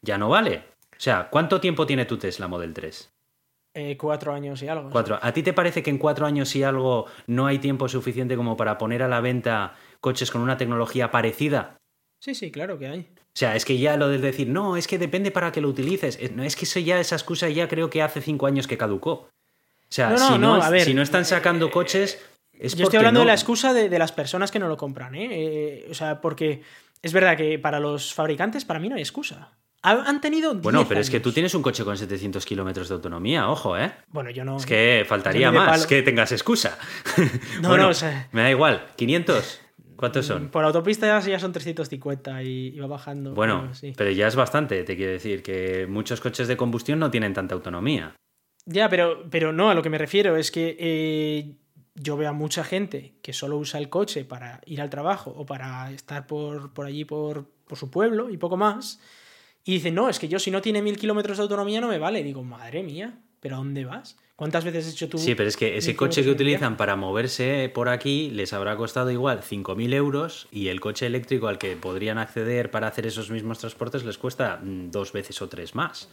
Ya 0.00 0.16
no 0.16 0.28
vale. 0.28 0.62
O 0.92 1.00
sea, 1.00 1.30
¿cuánto 1.32 1.60
tiempo 1.60 1.84
tiene 1.84 2.04
tu 2.04 2.16
Tesla 2.16 2.46
Model 2.46 2.74
3? 2.74 3.12
Eh, 3.74 3.96
cuatro 3.96 4.32
años 4.32 4.62
y 4.62 4.68
algo. 4.68 4.90
Cuatro. 4.90 5.18
¿A 5.20 5.32
ti 5.32 5.42
te 5.42 5.52
parece 5.52 5.82
que 5.82 5.90
en 5.90 5.98
cuatro 5.98 6.26
años 6.26 6.54
y 6.54 6.62
algo 6.62 7.06
no 7.26 7.48
hay 7.48 7.58
tiempo 7.58 7.88
suficiente 7.88 8.36
como 8.36 8.56
para 8.56 8.78
poner 8.78 9.02
a 9.02 9.08
la 9.08 9.20
venta 9.20 9.74
coches 10.00 10.30
con 10.30 10.42
una 10.42 10.56
tecnología 10.56 11.10
parecida? 11.10 11.77
Sí, 12.18 12.34
sí, 12.34 12.50
claro 12.50 12.78
que 12.78 12.88
hay. 12.88 13.00
O 13.00 13.38
sea, 13.38 13.54
es 13.54 13.64
que 13.64 13.78
ya 13.78 13.96
lo 13.96 14.08
de 14.08 14.18
decir, 14.18 14.48
no, 14.48 14.76
es 14.76 14.88
que 14.88 14.98
depende 14.98 15.30
para 15.30 15.52
que 15.52 15.60
lo 15.60 15.68
utilices. 15.68 16.18
No, 16.32 16.42
es 16.42 16.56
que 16.56 16.64
eso 16.64 16.80
ya, 16.80 16.98
esa 16.98 17.14
excusa 17.14 17.48
ya 17.48 17.68
creo 17.68 17.88
que 17.88 18.02
hace 18.02 18.20
cinco 18.20 18.46
años 18.46 18.66
que 18.66 18.76
caducó. 18.76 19.10
O 19.10 19.30
sea, 19.90 20.16
si, 20.18 20.38
no, 20.38 20.60
si 20.80 20.92
no 20.92 21.02
están 21.02 21.24
sacando 21.24 21.70
coches. 21.70 22.18
Es 22.52 22.74
Yo 22.74 22.84
estoy 22.84 22.98
hablando 22.98 23.20
de 23.20 23.26
la 23.26 23.34
excusa 23.34 23.72
de, 23.72 23.98
las 23.98 24.12
personas 24.12 24.50
que 24.50 24.58
no 24.58 24.68
lo 24.68 24.76
compran, 24.76 25.14
¿eh? 25.14 25.28
¿eh? 25.30 25.86
O 25.90 25.94
sea, 25.94 26.20
porque 26.20 26.62
es 27.00 27.12
verdad 27.12 27.36
que 27.36 27.58
para 27.58 27.78
los 27.78 28.12
fabricantes, 28.12 28.64
para 28.64 28.80
mí 28.80 28.88
no 28.88 28.96
hay 28.96 29.02
excusa. 29.02 29.52
Han 29.82 30.20
tenido. 30.20 30.56
Bueno, 30.56 30.86
pero 30.88 31.00
es 31.00 31.08
que 31.08 31.20
tú 31.20 31.30
tienes 31.30 31.54
un 31.54 31.62
coche 31.62 31.84
con 31.84 31.96
700 31.96 32.44
kilómetros 32.44 32.88
de 32.88 32.96
autonomía, 32.96 33.48
ojo, 33.48 33.78
¿eh? 33.78 33.92
Bueno, 34.08 34.30
yo 34.30 34.44
no. 34.44 34.56
Es 34.56 34.66
que 34.66 35.06
faltaría 35.08 35.52
más 35.52 35.86
que 35.86 36.02
tengas 36.02 36.32
excusa. 36.32 36.76
No, 37.62 37.76
no, 37.76 37.88
o 37.88 37.94
sea... 37.94 38.28
Me 38.32 38.42
da 38.42 38.50
igual, 38.50 38.86
¿500? 38.96 39.60
¿Cuántos 39.98 40.26
son? 40.26 40.48
Por 40.48 40.64
autopista 40.64 41.20
ya 41.20 41.38
son 41.40 41.52
350 41.52 42.42
y, 42.44 42.78
va 42.78 42.86
bajando. 42.86 43.34
Bueno, 43.34 43.68
pero, 43.96 44.10
ya 44.12 44.28
es 44.28 44.36
bastante, 44.36 44.84
te 44.84 44.96
quiero 44.96 45.12
decir, 45.12 45.42
que 45.42 45.88
muchos 45.88 46.20
coches 46.20 46.46
de 46.46 46.56
combustión 46.56 47.00
no 47.00 47.10
tienen 47.10 47.34
tanta 47.34 47.54
autonomía. 47.54 48.14
Ya, 48.64 48.88
pero, 48.88 49.28
pero 49.28 49.52
no, 49.52 49.70
a 49.70 49.74
lo 49.74 49.82
que 49.82 49.90
me 49.90 49.98
refiero 49.98 50.36
es 50.36 50.52
que 50.52 50.76
eh, 50.78 51.56
yo 51.94 52.16
veo 52.16 52.28
a 52.28 52.32
mucha 52.32 52.62
gente 52.62 53.14
que 53.22 53.32
solo 53.32 53.56
usa 53.56 53.80
el 53.80 53.88
coche 53.88 54.24
para 54.24 54.60
ir 54.66 54.80
al 54.80 54.88
trabajo 54.88 55.34
o 55.36 55.44
para 55.44 55.90
estar 55.90 56.28
por, 56.28 56.72
por 56.72 56.86
allí, 56.86 57.04
por, 57.04 57.46
por 57.66 57.76
su 57.76 57.90
pueblo 57.90 58.30
y 58.30 58.36
poco 58.36 58.56
más 58.56 59.00
y 59.64 59.72
dice, 59.72 59.90
no, 59.90 60.08
es 60.08 60.18
que 60.18 60.28
yo 60.28 60.38
si 60.38 60.50
no 60.50 60.62
tiene 60.62 60.80
mil 60.80 60.96
kilómetros 60.96 61.36
de 61.36 61.42
autonomía 61.42 61.80
no 61.80 61.88
me 61.88 61.98
vale. 61.98 62.22
digo, 62.22 62.42
madre 62.42 62.82
mía, 62.82 63.18
¿pero 63.40 63.56
a 63.56 63.58
dónde 63.58 63.84
vas? 63.84 64.16
¿Cuántas 64.38 64.64
veces 64.64 64.86
has 64.86 64.92
hecho 64.92 65.08
tú? 65.08 65.18
Sí, 65.18 65.34
pero 65.34 65.48
es 65.48 65.56
que 65.56 65.76
ese 65.76 65.96
coche 65.96 66.22
que 66.22 66.30
utilizan 66.30 66.76
para 66.76 66.94
moverse 66.94 67.68
por 67.74 67.88
aquí 67.88 68.30
les 68.30 68.52
habrá 68.52 68.76
costado 68.76 69.10
igual 69.10 69.40
5.000 69.42 69.92
euros 69.94 70.46
y 70.52 70.68
el 70.68 70.78
coche 70.78 71.06
eléctrico 71.06 71.48
al 71.48 71.58
que 71.58 71.74
podrían 71.74 72.18
acceder 72.18 72.70
para 72.70 72.86
hacer 72.86 73.04
esos 73.04 73.32
mismos 73.32 73.58
transportes 73.58 74.04
les 74.04 74.16
cuesta 74.16 74.60
mm, 74.62 74.92
dos 74.92 75.12
veces 75.12 75.42
o 75.42 75.48
tres 75.48 75.74
más. 75.74 76.08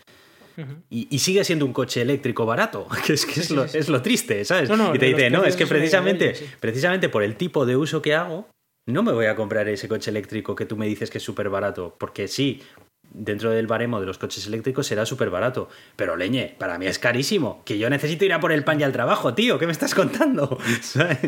y, 0.90 1.20
sigue 1.20 1.44
siendo 1.44 1.68
un 1.68 1.74
coche 1.74 2.02
eléctrico 2.02 2.48
barato, 2.48 2.88
que 3.06 3.14
es, 3.14 3.28
que 3.28 3.42
es, 3.42 3.52
lo, 3.52 3.64
es 3.64 3.90
lo, 3.90 4.02
triste, 4.02 4.44
¿sabes? 4.44 4.72
y 4.72 4.98
te 4.98 5.06
dice, 5.06 5.30
no, 5.30 5.44
es 5.44 5.56
que 5.56 5.68
precisamente, 5.68 6.34
precisamente 6.60 7.10
por 7.10 7.22
el 7.22 7.36
tipo 7.36 7.64
de 7.68 7.78
uso 7.78 8.02
que 8.02 8.16
hago, 8.16 8.50
no 8.88 9.04
me 9.04 9.12
voy 9.12 9.28
a 9.28 9.36
comprar 9.36 9.70
ese 9.70 9.88
coche 9.88 10.10
eléctrico 10.10 10.56
que 10.56 10.66
tú 10.66 10.78
me 10.78 10.88
dices 10.88 11.12
que 11.12 11.20
es 11.20 11.24
súper 11.24 11.50
barato, 11.50 11.96
porque 12.00 12.28
sí, 12.28 12.64
dentro 13.12 13.52
del 13.52 13.68
baremo 13.68 14.00
de 14.00 14.06
los 14.06 14.18
coches 14.18 14.46
eléctricos 14.48 14.88
será 14.88 15.06
súper 15.06 15.30
barato. 15.30 15.70
Pero 15.96 16.16
leñe, 16.16 16.56
para 16.58 16.78
mí 16.78 16.88
es 16.88 17.00
carísimo. 17.00 17.62
Que 17.66 17.78
yo 17.78 17.90
necesito 17.90 18.26
ir 18.26 18.34
a 18.34 18.40
por 18.40 18.52
el 18.52 18.64
pan 18.64 18.80
y 18.80 18.84
al 18.84 18.92
trabajo, 18.92 19.34
tío. 19.34 19.60
¿Qué 19.60 19.66
me 19.66 19.72
estás 19.72 19.96
contando? 19.96 20.58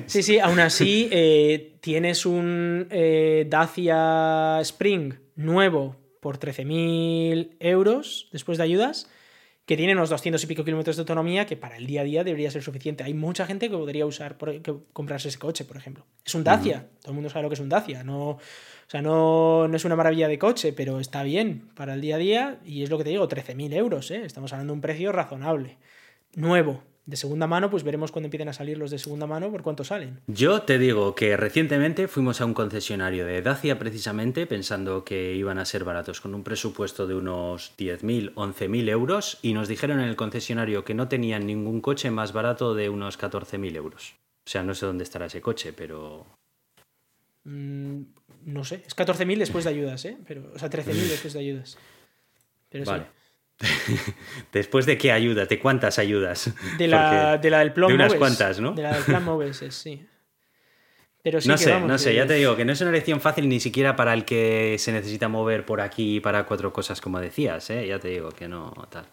Sí, 0.08 0.24
sí, 0.24 0.40
aún 0.40 0.60
así 0.60 1.10
eh, 1.12 1.78
tienes 1.82 2.26
un 2.26 2.88
eh, 2.90 3.46
Dacia 3.50 4.60
Spring 4.62 5.14
nuevo 5.36 5.96
por 6.22 6.40
13.000 6.40 7.56
euros 7.60 8.30
después 8.32 8.58
de 8.58 8.64
ayudas 8.64 9.10
que 9.68 9.76
tiene 9.76 9.94
unos 9.94 10.10
200 10.10 10.42
y 10.42 10.48
pico 10.48 10.64
kilómetros 10.64 10.96
de 10.96 11.02
autonomía 11.02 11.46
que 11.46 11.58
para 11.58 11.76
el 11.76 11.86
día 11.86 12.02
a 12.02 12.04
día 12.06 12.24
debería 12.24 12.50
ser 12.50 12.64
suficiente. 12.64 13.04
Hay 13.04 13.14
mucha 13.14 13.46
gente 13.46 13.70
que 13.70 13.76
podría 13.76 14.06
usar, 14.06 14.38
que 14.38 14.74
comprarse 14.94 15.28
ese 15.28 15.38
coche, 15.38 15.66
por 15.66 15.76
ejemplo. 15.76 16.06
Es 16.26 16.34
un 16.36 16.46
Dacia, 16.46 16.88
todo 17.02 17.12
el 17.12 17.16
mundo 17.16 17.30
sabe 17.30 17.44
lo 17.44 17.50
que 17.50 17.56
es 17.56 17.60
un 17.60 17.68
Dacia, 17.68 18.02
no, 18.02 18.38
o 18.88 18.90
sea, 18.90 19.02
no, 19.02 19.68
no, 19.68 19.76
es 19.76 19.84
una 19.84 19.98
maravilla 19.98 20.30
de 20.30 20.40
coche, 20.40 20.72
pero 20.72 21.02
está 21.02 21.22
bien 21.22 21.70
para 21.76 21.94
el 21.94 22.00
día 22.00 22.16
a 22.16 22.20
día 22.20 22.60
y 22.66 22.84
es 22.84 22.90
lo 22.90 22.98
que 22.98 23.04
te 23.04 23.10
digo, 23.10 23.28
13.000 23.28 23.74
euros, 23.74 24.12
¿eh? 24.12 24.22
estamos 24.24 24.54
hablando 24.54 24.72
de 24.72 24.76
un 24.76 24.82
precio 24.82 25.12
razonable. 25.12 25.78
Nuevo, 26.36 26.84
de 27.06 27.18
segunda 27.18 27.48
mano, 27.48 27.70
pues 27.70 27.84
veremos 27.84 28.14
cuando 28.14 28.28
empiecen 28.28 28.48
a 28.48 28.54
salir 28.54 28.78
los 28.78 28.90
de 28.92 28.98
segunda 28.98 29.28
mano 29.28 29.52
por 29.52 29.62
cuánto 29.62 29.84
salen. 29.84 30.22
Yo 30.28 30.62
te 30.62 30.78
digo 30.78 31.16
que 31.16 31.36
recientemente 31.36 32.08
fuimos 32.08 32.40
a 32.40 32.46
un 32.46 32.54
concesionario 32.54 33.26
de 33.26 33.42
Dacia 33.42 33.78
precisamente 33.78 34.48
pensando 34.48 35.04
que 35.04 35.34
iban 35.34 35.58
a 35.58 35.66
ser 35.66 35.84
baratos 35.84 36.22
con 36.22 36.34
un 36.34 36.44
presupuesto 36.44 37.08
de 37.08 37.16
unos 37.16 37.74
10.000, 37.78 38.34
11.000 38.36 38.90
euros 38.90 39.40
y 39.42 39.52
nos 39.52 39.68
dijeron 39.68 40.00
en 40.00 40.08
el 40.08 40.16
concesionario 40.16 40.86
que 40.86 40.94
no 40.94 41.10
tenían 41.10 41.46
ningún 41.46 41.82
coche 41.82 42.10
más 42.10 42.32
barato 42.32 42.74
de 42.74 42.88
unos 42.88 43.20
14.000 43.20 43.76
euros. 43.76 44.16
O 44.46 44.50
sea, 44.50 44.64
no 44.64 44.74
sé 44.74 44.86
dónde 44.86 45.04
estará 45.04 45.26
ese 45.26 45.42
coche, 45.42 45.74
pero... 45.74 46.26
Mm, 47.44 48.02
no 48.48 48.64
sé, 48.64 48.82
es 48.88 48.96
14.000 48.96 49.38
después 49.40 49.66
de 49.66 49.72
ayudas, 49.72 50.06
¿eh? 50.06 50.18
Pero, 50.26 50.52
o 50.56 50.58
sea, 50.58 50.70
13.000 50.70 50.94
después 50.94 51.34
de 51.34 51.40
ayudas. 51.40 51.78
Pero 52.70 52.86
vale. 52.86 53.06
¿Después 54.54 54.86
de 54.86 54.98
qué 54.98 55.12
ayuda? 55.12 55.46
¿De 55.46 55.60
cuántas 55.60 56.00
ayudas? 56.00 56.54
De 56.78 56.88
la, 56.88 57.38
de 57.38 57.50
la 57.50 57.60
del 57.60 57.74
plan 57.74 57.90
De 57.90 57.96
unas 57.96 58.14
cuantas, 58.14 58.62
¿no? 58.62 58.72
De 58.72 58.84
la 58.84 58.94
del 58.94 59.04
plan 59.04 59.26
Moves, 59.26 59.58
sí. 59.70 60.06
Pero 61.24 61.42
sí 61.42 61.50
no 61.50 61.56
que 61.56 61.64
sé, 61.64 61.72
vamos, 61.72 61.90
no 61.90 61.98
sé, 61.98 62.16
ya 62.16 62.26
te 62.26 62.36
digo 62.36 62.56
que 62.56 62.64
no 62.64 62.72
es 62.72 62.80
una 62.80 62.92
elección 62.92 63.20
fácil 63.20 63.50
ni 63.50 63.60
siquiera 63.60 63.98
para 63.98 64.14
el 64.14 64.24
que 64.24 64.78
se 64.80 64.94
necesita 64.94 65.28
mover 65.28 65.66
por 65.66 65.82
aquí 65.82 66.22
para 66.22 66.46
cuatro 66.46 66.72
cosas 66.72 67.02
como 67.02 67.20
decías, 67.20 67.70
¿eh? 67.70 67.86
ya 67.86 68.00
te 68.00 68.08
digo 68.08 68.30
que 68.30 68.48
no 68.48 68.72
tal. 68.90 69.08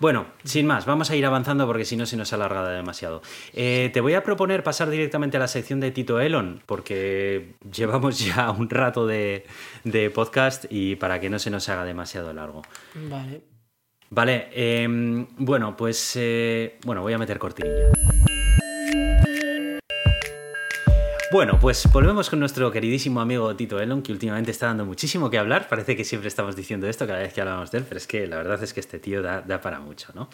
Bueno, 0.00 0.26
sin 0.44 0.66
más, 0.66 0.86
vamos 0.86 1.10
a 1.10 1.16
ir 1.16 1.26
avanzando 1.26 1.66
porque 1.66 1.84
si 1.84 1.96
no 1.96 2.06
se 2.06 2.16
nos 2.16 2.32
ha 2.32 2.36
alargado 2.36 2.68
demasiado. 2.68 3.20
Eh, 3.52 3.90
te 3.92 4.00
voy 4.00 4.14
a 4.14 4.22
proponer 4.22 4.62
pasar 4.62 4.90
directamente 4.90 5.36
a 5.36 5.40
la 5.40 5.48
sección 5.48 5.80
de 5.80 5.90
Tito 5.90 6.20
Elon, 6.20 6.62
porque 6.66 7.54
llevamos 7.74 8.18
ya 8.24 8.50
un 8.50 8.70
rato 8.70 9.06
de, 9.06 9.44
de 9.84 10.10
podcast 10.10 10.66
y 10.70 10.96
para 10.96 11.20
que 11.20 11.30
no 11.30 11.38
se 11.38 11.50
nos 11.50 11.68
haga 11.68 11.84
demasiado 11.84 12.32
largo. 12.32 12.62
Vale. 12.94 13.42
Vale, 14.10 14.48
em, 14.52 15.26
bueno, 15.36 15.76
pues 15.76 16.12
eh, 16.16 16.78
bueno, 16.84 17.02
voy 17.02 17.12
a 17.12 17.18
meter 17.18 17.38
cortinilla. 17.38 17.92
Bueno, 21.30 21.58
pues 21.60 21.86
volvemos 21.92 22.30
con 22.30 22.40
nuestro 22.40 22.72
queridísimo 22.72 23.20
amigo 23.20 23.54
Tito 23.54 23.78
Elon, 23.78 24.00
que 24.00 24.12
últimamente 24.12 24.50
está 24.50 24.68
dando 24.68 24.86
muchísimo 24.86 25.28
que 25.28 25.36
hablar. 25.36 25.68
Parece 25.68 25.94
que 25.94 26.02
siempre 26.02 26.28
estamos 26.28 26.56
diciendo 26.56 26.88
esto 26.88 27.06
cada 27.06 27.18
vez 27.18 27.34
que 27.34 27.42
hablamos 27.42 27.70
de 27.70 27.78
él, 27.78 27.84
pero 27.86 27.98
es 27.98 28.06
que 28.06 28.26
la 28.26 28.38
verdad 28.38 28.62
es 28.62 28.72
que 28.72 28.80
este 28.80 28.98
tío 28.98 29.20
da, 29.20 29.42
da 29.42 29.60
para 29.60 29.78
mucho, 29.78 30.10
¿no? 30.14 30.30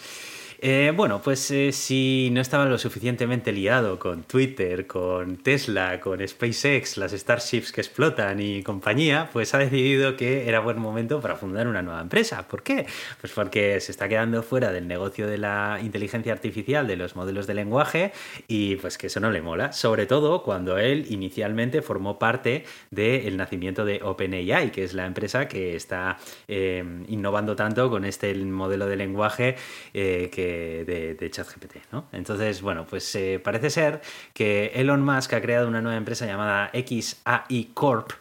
Eh, 0.61 0.93
bueno, 0.95 1.21
pues 1.23 1.51
eh, 1.51 1.73
si 1.73 2.31
no 2.33 2.41
estaba 2.41 2.65
lo 2.67 2.79
suficientemente 2.79 3.53
liado 3.53 3.99
con 3.99 4.23
Twitter, 4.23 4.87
con 4.87 5.37
Tesla, 5.37 6.01
con 6.01 6.27
SpaceX, 6.27 6.97
las 6.97 7.13
Starships 7.13 7.73
que 7.73 7.81
explotan 7.81 8.41
y 8.41 8.63
compañía, 8.63 9.29
pues 9.33 9.53
ha 9.55 9.59
decidido 9.59 10.17
que 10.17 10.49
era 10.49 10.61
buen 10.61 10.79
momento 10.79 11.21
para 11.21 11.37
fundar 11.37 11.67
una 11.67 11.83
nueva 11.83 12.01
empresa. 12.01 12.47
¿Por 12.49 12.63
qué? 12.63 12.87
Pues 13.21 13.33
porque 13.33 13.81
se 13.81 13.93
está 13.93 14.09
quedando 14.09 14.43
fuera 14.43 14.73
del 14.73 14.87
negocio 14.87 15.27
de 15.27 15.39
la 15.39 15.81
inteligencia 15.83 16.33
artificial, 16.33 16.87
de 16.87 16.97
los 16.97 17.17
modelos 17.17 17.47
de 17.47 17.55
lenguaje, 17.55 18.13
y 18.49 18.77
pues 18.77 18.97
que 18.99 19.09
eso 19.09 19.21
no 19.21 19.31
le 19.31 19.43
mola, 19.43 19.73
sobre 19.73 20.07
todo 20.07 20.43
cuando 20.43 20.79
él 20.79 21.07
inicialmente 21.11 21.83
formó 21.83 22.19
parte 22.19 22.65
del 22.91 23.37
nacimiento 23.37 23.85
de 23.85 24.01
OpenAI, 24.03 24.71
que 24.71 24.85
es 24.85 24.95
la 24.95 25.07
empresa 25.07 25.49
que 25.49 25.77
está 25.77 26.19
eh, 26.49 26.85
innovando 27.09 27.57
tanto 27.57 27.91
con 27.91 28.05
este 28.05 28.35
modelo 28.35 28.87
de 28.87 28.97
lenguaje 28.97 29.57
que 29.93 30.54
de, 30.55 31.31
ChatGPT, 31.31 31.77
¿no? 31.93 32.07
Entonces, 32.13 32.63
bueno, 32.63 32.87
pues 32.87 33.15
eh, 33.15 33.41
parece 33.43 33.71
ser 33.71 34.01
que 34.33 34.73
Elon 34.75 35.03
Musk 35.03 35.33
ha 35.35 35.41
creado 35.41 35.69
una 35.69 35.81
nueva 35.81 35.97
empresa 35.97 36.27
llamada 36.27 36.71
XAI 36.73 37.71
Corp 37.75 38.13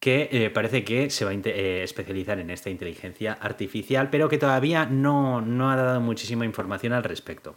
que 0.00 0.28
eh, 0.30 0.50
parece 0.50 0.84
que 0.84 1.10
se 1.10 1.24
va 1.24 1.30
a 1.30 1.34
eh, 1.34 1.82
especializar 1.82 2.38
en 2.38 2.50
esta 2.50 2.70
inteligencia 2.70 3.32
artificial, 3.40 4.08
pero 4.10 4.28
que 4.28 4.38
todavía 4.38 4.86
no, 4.86 5.40
no 5.40 5.70
ha 5.70 5.76
dado 5.76 6.00
muchísima 6.00 6.44
información 6.44 6.92
al 6.92 7.02
respecto. 7.02 7.56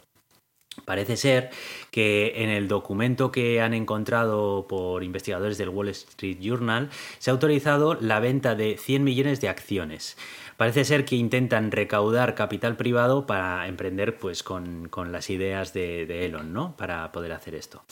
Parece 0.84 1.16
ser 1.16 1.50
que 1.90 2.42
en 2.42 2.48
el 2.48 2.68
documento 2.68 3.32
que 3.32 3.60
han 3.60 3.74
encontrado 3.74 4.66
por 4.68 5.02
investigadores 5.02 5.58
del 5.58 5.68
Wall 5.68 5.88
Street 5.88 6.38
Journal 6.40 6.90
se 7.18 7.30
ha 7.30 7.32
autorizado 7.32 7.94
la 7.94 8.20
venta 8.20 8.54
de 8.54 8.76
100 8.78 9.04
millones 9.04 9.40
de 9.40 9.48
acciones. 9.48 10.16
Parece 10.60 10.84
ser 10.84 11.06
que 11.06 11.16
intentan 11.16 11.70
recaudar 11.70 12.34
capital 12.34 12.76
privado 12.76 13.26
para 13.26 13.66
emprender 13.66 14.18
pues, 14.18 14.42
con, 14.42 14.90
con 14.90 15.10
las 15.10 15.30
ideas 15.30 15.72
de, 15.72 16.26
Elon, 16.26 16.52
¿no? 16.52 16.76
Para 16.76 17.10
poder 17.12 17.32
hacer 17.32 17.54
esto. 17.54 17.82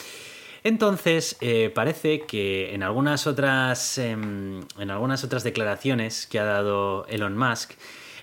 Entonces, 0.63 1.39
eh, 1.41 1.73
parece 1.75 2.27
que 2.27 2.75
en 2.75 2.83
algunas 2.83 3.27
otras. 3.27 3.97
em, 3.97 4.61
en 4.79 4.91
algunas 4.91 5.25
otras 5.25 5.45
declaraciones 5.45 6.27
que 6.27 6.41
ha 6.41 6.45
dado 6.45 7.07
Elon 7.07 7.39
Musk, 7.39 7.73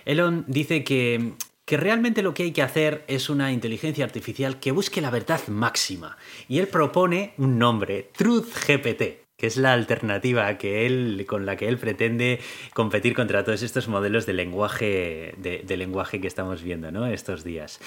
Elon 0.04 0.44
dice 0.46 0.84
que, 0.84 1.32
que 1.64 1.76
realmente 1.76 2.22
lo 2.22 2.32
que 2.32 2.44
hay 2.44 2.52
que 2.52 2.62
hacer 2.62 3.04
es 3.08 3.28
una 3.28 3.50
inteligencia 3.50 4.04
artificial 4.04 4.60
que 4.60 4.70
busque 4.70 5.00
la 5.00 5.10
verdad 5.10 5.40
máxima. 5.48 6.18
Y 6.46 6.60
él 6.60 6.68
propone 6.68 7.34
un 7.36 7.58
nombre, 7.58 8.12
Truth 8.16 8.54
GPT 8.64 9.25
que 9.36 9.46
es 9.46 9.56
la 9.56 9.72
alternativa 9.72 10.56
que 10.58 10.86
él, 10.86 11.24
con 11.28 11.44
la 11.46 11.56
que 11.56 11.68
él 11.68 11.78
pretende 11.78 12.40
competir 12.72 13.14
contra 13.14 13.44
todos 13.44 13.62
estos 13.62 13.86
modelos 13.88 14.24
de 14.26 14.32
lenguaje, 14.32 15.34
de, 15.36 15.62
de 15.66 15.76
lenguaje 15.76 16.20
que 16.20 16.26
estamos 16.26 16.62
viendo 16.62 16.90
¿no? 16.90 17.06
estos 17.06 17.44
días. 17.44 17.80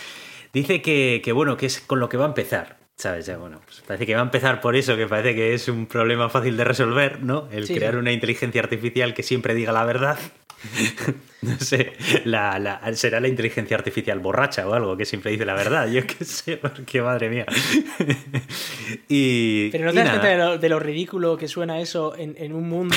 Dice 0.54 0.82
que, 0.82 1.22
que, 1.24 1.32
bueno, 1.32 1.58
que 1.58 1.66
es 1.66 1.80
con 1.82 2.00
lo 2.00 2.08
que 2.10 2.18
va 2.18 2.26
a 2.26 2.30
empezar. 2.30 2.78
¿Sabes? 2.96 3.26
Ya, 3.28 3.38
bueno, 3.38 3.62
pues 3.64 3.82
parece 3.88 4.06
que 4.06 4.14
va 4.14 4.20
a 4.20 4.24
empezar 4.26 4.60
por 4.60 4.76
eso, 4.76 4.98
que 4.98 5.08
parece 5.08 5.34
que 5.34 5.54
es 5.54 5.70
un 5.70 5.86
problema 5.86 6.28
fácil 6.28 6.58
de 6.58 6.66
resolver, 6.66 7.24
¿no? 7.24 7.48
El 7.50 7.66
Sí, 7.66 7.74
crear 7.74 7.94
sí. 7.94 7.98
una 8.00 8.12
inteligencia 8.12 8.62
artificial 8.62 9.14
que 9.14 9.24
siempre 9.24 9.54
diga 9.54 9.72
la 9.72 9.86
verdad. 9.86 10.20
no 11.42 11.60
sé, 11.60 11.94
la, 12.26 12.60
la- 12.60 12.82
será 12.96 13.20
la 13.20 13.28
inteligencia 13.28 13.78
artificial 13.78 14.20
borracha 14.20 14.68
o 14.68 14.74
algo 14.74 14.98
que 14.98 15.06
siempre 15.06 15.32
dice 15.32 15.46
la 15.46 15.54
verdad, 15.54 15.88
yo 15.90 16.06
qué 16.06 16.26
sé, 16.26 16.58
porque 16.58 17.02
madre 17.02 17.30
mía. 17.30 17.46
y, 19.08 19.70
Pero 19.70 19.86
no 19.86 19.92
te 19.94 20.00
das 20.00 20.10
cuenta 20.10 20.28
de 20.28 20.38
lo, 20.38 20.58
de 20.58 20.70
lo 20.70 20.80
ridículo 20.80 21.38
que 21.38 21.48
suena 21.48 21.80
eso 21.80 22.16
en, 22.18 22.36
en 22.38 22.54
un 22.54 22.68
mundo 22.70 22.96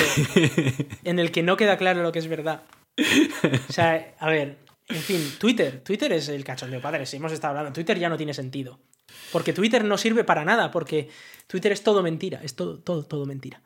en 1.03 1.19
el 1.19 1.31
que 1.31 1.43
no 1.43 1.57
queda 1.57 1.77
claro 1.77 2.03
lo 2.03 2.11
que 2.11 2.19
es 2.19 2.27
verdad. 2.27 2.63
O 3.69 3.73
sea, 3.73 4.13
a 4.19 4.29
ver, 4.29 4.57
en 4.89 5.01
fin, 5.01 5.33
Twitter. 5.39 5.81
Twitter 5.83 6.11
es 6.11 6.29
el 6.29 6.43
cachondeo, 6.43 6.81
padre. 6.81 7.05
Si 7.05 7.17
hemos 7.17 7.31
estado 7.31 7.57
hablando, 7.57 7.73
Twitter 7.73 7.97
ya 7.97 8.09
no 8.09 8.17
tiene 8.17 8.33
sentido. 8.33 8.79
Porque 9.31 9.53
Twitter 9.53 9.83
no 9.83 9.97
sirve 9.97 10.23
para 10.23 10.45
nada, 10.45 10.69
porque 10.71 11.09
Twitter 11.47 11.71
es 11.71 11.83
todo 11.83 12.03
mentira, 12.03 12.39
es 12.43 12.55
todo, 12.55 12.79
todo, 12.79 13.03
todo 13.03 13.25
mentira. 13.25 13.61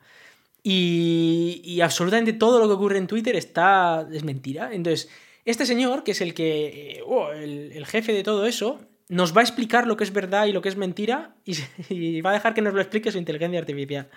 Y, 0.70 1.80
absolutamente 1.80 2.34
todo 2.34 2.58
lo 2.58 2.66
que 2.66 2.74
ocurre 2.74 2.98
en 2.98 3.06
Twitter 3.06 3.34
está, 3.36 4.06
es 4.12 4.22
mentira. 4.22 4.70
Entonces, 4.72 5.08
este 5.46 5.64
señor, 5.64 6.04
que 6.04 6.10
es 6.10 6.20
el 6.20 6.34
que, 6.34 6.98
eh, 6.98 7.02
oh, 7.06 7.30
el, 7.32 7.86
jefe 7.86 8.12
de 8.12 8.22
todo 8.22 8.44
eso, 8.44 8.78
nos 9.08 9.34
va 9.34 9.40
a 9.40 9.44
explicar 9.44 9.86
lo 9.86 9.96
que 9.96 10.04
es 10.04 10.12
verdad 10.12 10.44
y 10.44 10.52
lo 10.52 10.60
que 10.60 10.68
es 10.68 10.76
mentira 10.76 11.34
y, 11.46 11.56
y 11.88 12.20
va 12.20 12.30
a 12.30 12.34
dejar 12.34 12.52
que 12.52 12.60
nos 12.60 12.74
lo 12.74 12.82
explique 12.82 13.10
su 13.10 13.16
inteligencia 13.16 13.58
artificial. 13.58 14.10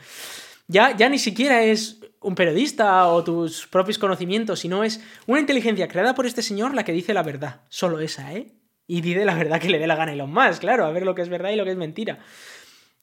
Ya, 0.67 0.95
ya 0.95 1.07
ni 1.07 1.19
siquiera 1.19 1.63
es 1.63 2.01
un 2.19 2.35
periodista 2.35 3.07
o 3.07 3.23
tus 3.23 3.67
propios 3.67 3.97
conocimientos, 3.97 4.59
sino 4.59 4.83
es 4.83 5.01
una 5.27 5.39
inteligencia 5.39 5.87
creada 5.87 6.15
por 6.15 6.25
este 6.25 6.41
señor 6.41 6.75
la 6.75 6.83
que 6.83 6.91
dice 6.91 7.13
la 7.13 7.23
verdad. 7.23 7.61
Solo 7.69 8.01
esa, 8.01 8.33
¿eh? 8.33 8.47
Y 8.87 8.99
dice 8.99 9.23
la 9.23 9.35
verdad 9.35 9.61
que 9.61 9.69
le 9.69 9.79
dé 9.79 9.87
la 9.87 9.95
gana 9.95 10.11
a 10.11 10.15
Elon 10.15 10.33
Musk, 10.33 10.59
claro, 10.59 10.85
a 10.85 10.91
ver 10.91 11.03
lo 11.03 11.15
que 11.15 11.21
es 11.21 11.29
verdad 11.29 11.51
y 11.51 11.55
lo 11.55 11.63
que 11.63 11.71
es 11.71 11.77
mentira. 11.77 12.19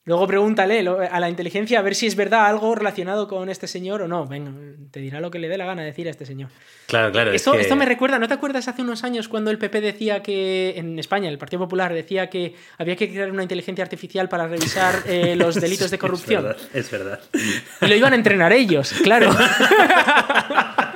Luego 0.08 0.26
pregúntale 0.26 0.82
lo- 0.82 1.00
a 1.00 1.20
la 1.20 1.28
inteligencia 1.28 1.78
a 1.78 1.82
ver 1.82 1.94
si 1.94 2.06
es 2.06 2.16
verdad 2.16 2.46
algo 2.46 2.74
relacionado 2.74 3.28
con 3.28 3.50
este 3.50 3.66
señor 3.66 4.00
o 4.00 4.08
no. 4.08 4.26
Venga, 4.26 4.50
te 4.90 5.00
dirá 5.00 5.20
lo 5.20 5.30
que 5.30 5.38
le 5.38 5.48
dé 5.48 5.58
la 5.58 5.66
gana 5.66 5.82
decir 5.84 6.08
a 6.08 6.10
este 6.10 6.24
señor. 6.24 6.48
Claro, 6.86 7.12
claro. 7.12 7.30
es 7.30 7.36
Esto, 7.36 7.52
que- 7.52 7.60
esto 7.60 7.76
me 7.76 7.84
recuerda, 7.84 8.18
¿no 8.18 8.26
te 8.26 8.32
acuerdas 8.32 8.66
hace 8.68 8.80
unos 8.80 9.04
años 9.04 9.28
cuando 9.28 9.50
el 9.50 9.58
PP 9.58 9.82
decía 9.82 10.22
que, 10.22 10.72
en 10.78 10.98
España, 10.98 11.28
el 11.28 11.36
Partido 11.36 11.60
Popular 11.60 11.92
decía 11.92 12.30
que 12.30 12.54
había 12.78 12.96
que 12.96 13.10
crear 13.10 13.30
una 13.30 13.42
inteligencia 13.42 13.84
artificial 13.84 14.30
para 14.30 14.48
revisar 14.48 14.94
eh, 15.06 15.36
los 15.36 15.54
delitos 15.56 15.90
de 15.90 15.98
corrupción? 15.98 16.56
Es 16.72 16.90
verdad. 16.90 17.20
Es 17.28 17.34
verdad. 17.42 17.60
Y 17.82 17.86
lo 17.86 17.94
iban 17.94 18.14
a 18.14 18.16
entrenar 18.16 18.52
ellos, 18.54 18.92
claro. 19.02 19.30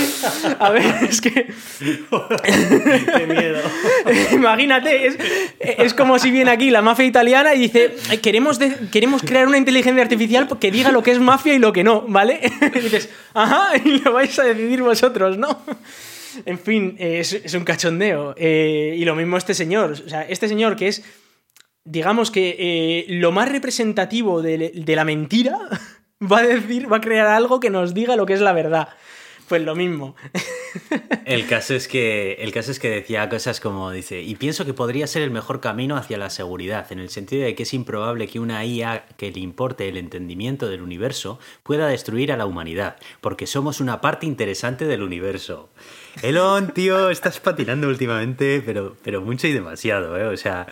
A 0.58 0.70
ver, 0.70 0.84
es 1.08 1.20
que. 1.20 1.46
Qué 1.80 3.26
miedo. 3.26 3.58
Imagínate, 4.32 5.06
es, 5.06 5.18
es 5.60 5.94
como 5.94 6.18
si 6.18 6.30
viene 6.30 6.50
aquí 6.50 6.70
la 6.70 6.82
mafia 6.82 7.04
italiana 7.06 7.54
y 7.54 7.60
dice: 7.60 7.96
"Ay, 8.10 8.18
queremos, 8.18 8.58
de- 8.58 8.74
queremos 8.90 9.22
crear 9.22 9.46
una 9.46 9.58
inteligencia 9.58 10.02
artificial 10.02 10.48
que 10.58 10.70
diga 10.70 10.92
lo 10.92 11.02
que 11.02 11.12
es 11.12 11.20
mafia 11.20 11.54
y 11.54 11.58
lo 11.58 11.72
que 11.72 11.84
no, 11.84 12.02
¿vale? 12.08 12.40
Y 12.74 12.78
dices: 12.80 13.08
Ajá, 13.34 13.70
y 13.84 13.98
lo 14.00 14.12
vais 14.12 14.38
a 14.38 14.44
decidir 14.44 14.82
vosotros, 14.82 15.38
¿no? 15.38 15.62
En 16.44 16.58
fin, 16.58 16.96
es, 16.98 17.32
es 17.32 17.54
un 17.54 17.64
cachondeo. 17.64 18.34
Eh, 18.36 18.94
y 18.98 19.04
lo 19.04 19.14
mismo 19.14 19.36
este 19.38 19.54
señor. 19.54 19.92
O 19.92 20.08
sea, 20.08 20.22
este 20.22 20.48
señor 20.48 20.76
que 20.76 20.88
es, 20.88 21.02
digamos 21.84 22.30
que 22.30 22.56
eh, 22.58 23.06
lo 23.08 23.32
más 23.32 23.50
representativo 23.50 24.42
de, 24.42 24.72
de 24.74 24.96
la 24.96 25.04
mentira, 25.04 25.58
va 26.20 26.38
a 26.40 26.42
decir, 26.42 26.92
va 26.92 26.98
a 26.98 27.00
crear 27.00 27.26
algo 27.28 27.58
que 27.60 27.70
nos 27.70 27.94
diga 27.94 28.16
lo 28.16 28.26
que 28.26 28.34
es 28.34 28.40
la 28.40 28.52
verdad. 28.52 28.88
Pues 29.48 29.62
lo 29.62 29.76
mismo. 29.76 30.16
El 31.24 31.46
caso 31.46 31.74
es 31.74 31.88
que 31.88 32.34
el 32.34 32.52
caso 32.52 32.70
es 32.70 32.78
que 32.78 32.90
decía 32.90 33.28
cosas 33.28 33.60
como 33.60 33.90
dice, 33.90 34.20
y 34.20 34.34
pienso 34.34 34.64
que 34.64 34.74
podría 34.74 35.06
ser 35.06 35.22
el 35.22 35.30
mejor 35.30 35.60
camino 35.60 35.96
hacia 35.96 36.18
la 36.18 36.30
seguridad, 36.30 36.90
en 36.92 36.98
el 36.98 37.10
sentido 37.10 37.44
de 37.44 37.54
que 37.54 37.62
es 37.64 37.74
improbable 37.74 38.28
que 38.28 38.38
una 38.38 38.64
IA 38.64 39.06
que 39.16 39.30
le 39.30 39.40
importe 39.40 39.88
el 39.88 39.96
entendimiento 39.96 40.68
del 40.68 40.82
universo 40.82 41.38
pueda 41.62 41.88
destruir 41.88 42.30
a 42.30 42.36
la 42.36 42.46
humanidad, 42.46 42.96
porque 43.20 43.46
somos 43.46 43.80
una 43.80 44.00
parte 44.00 44.26
interesante 44.26 44.84
del 44.84 45.02
universo. 45.02 45.68
Elon, 46.22 46.72
tío, 46.72 47.10
estás 47.10 47.40
patinando 47.40 47.88
últimamente, 47.88 48.62
pero, 48.64 48.96
pero 49.02 49.20
mucho 49.22 49.46
y 49.46 49.52
demasiado, 49.52 50.16
¿eh? 50.18 50.26
O 50.26 50.36
sea, 50.36 50.66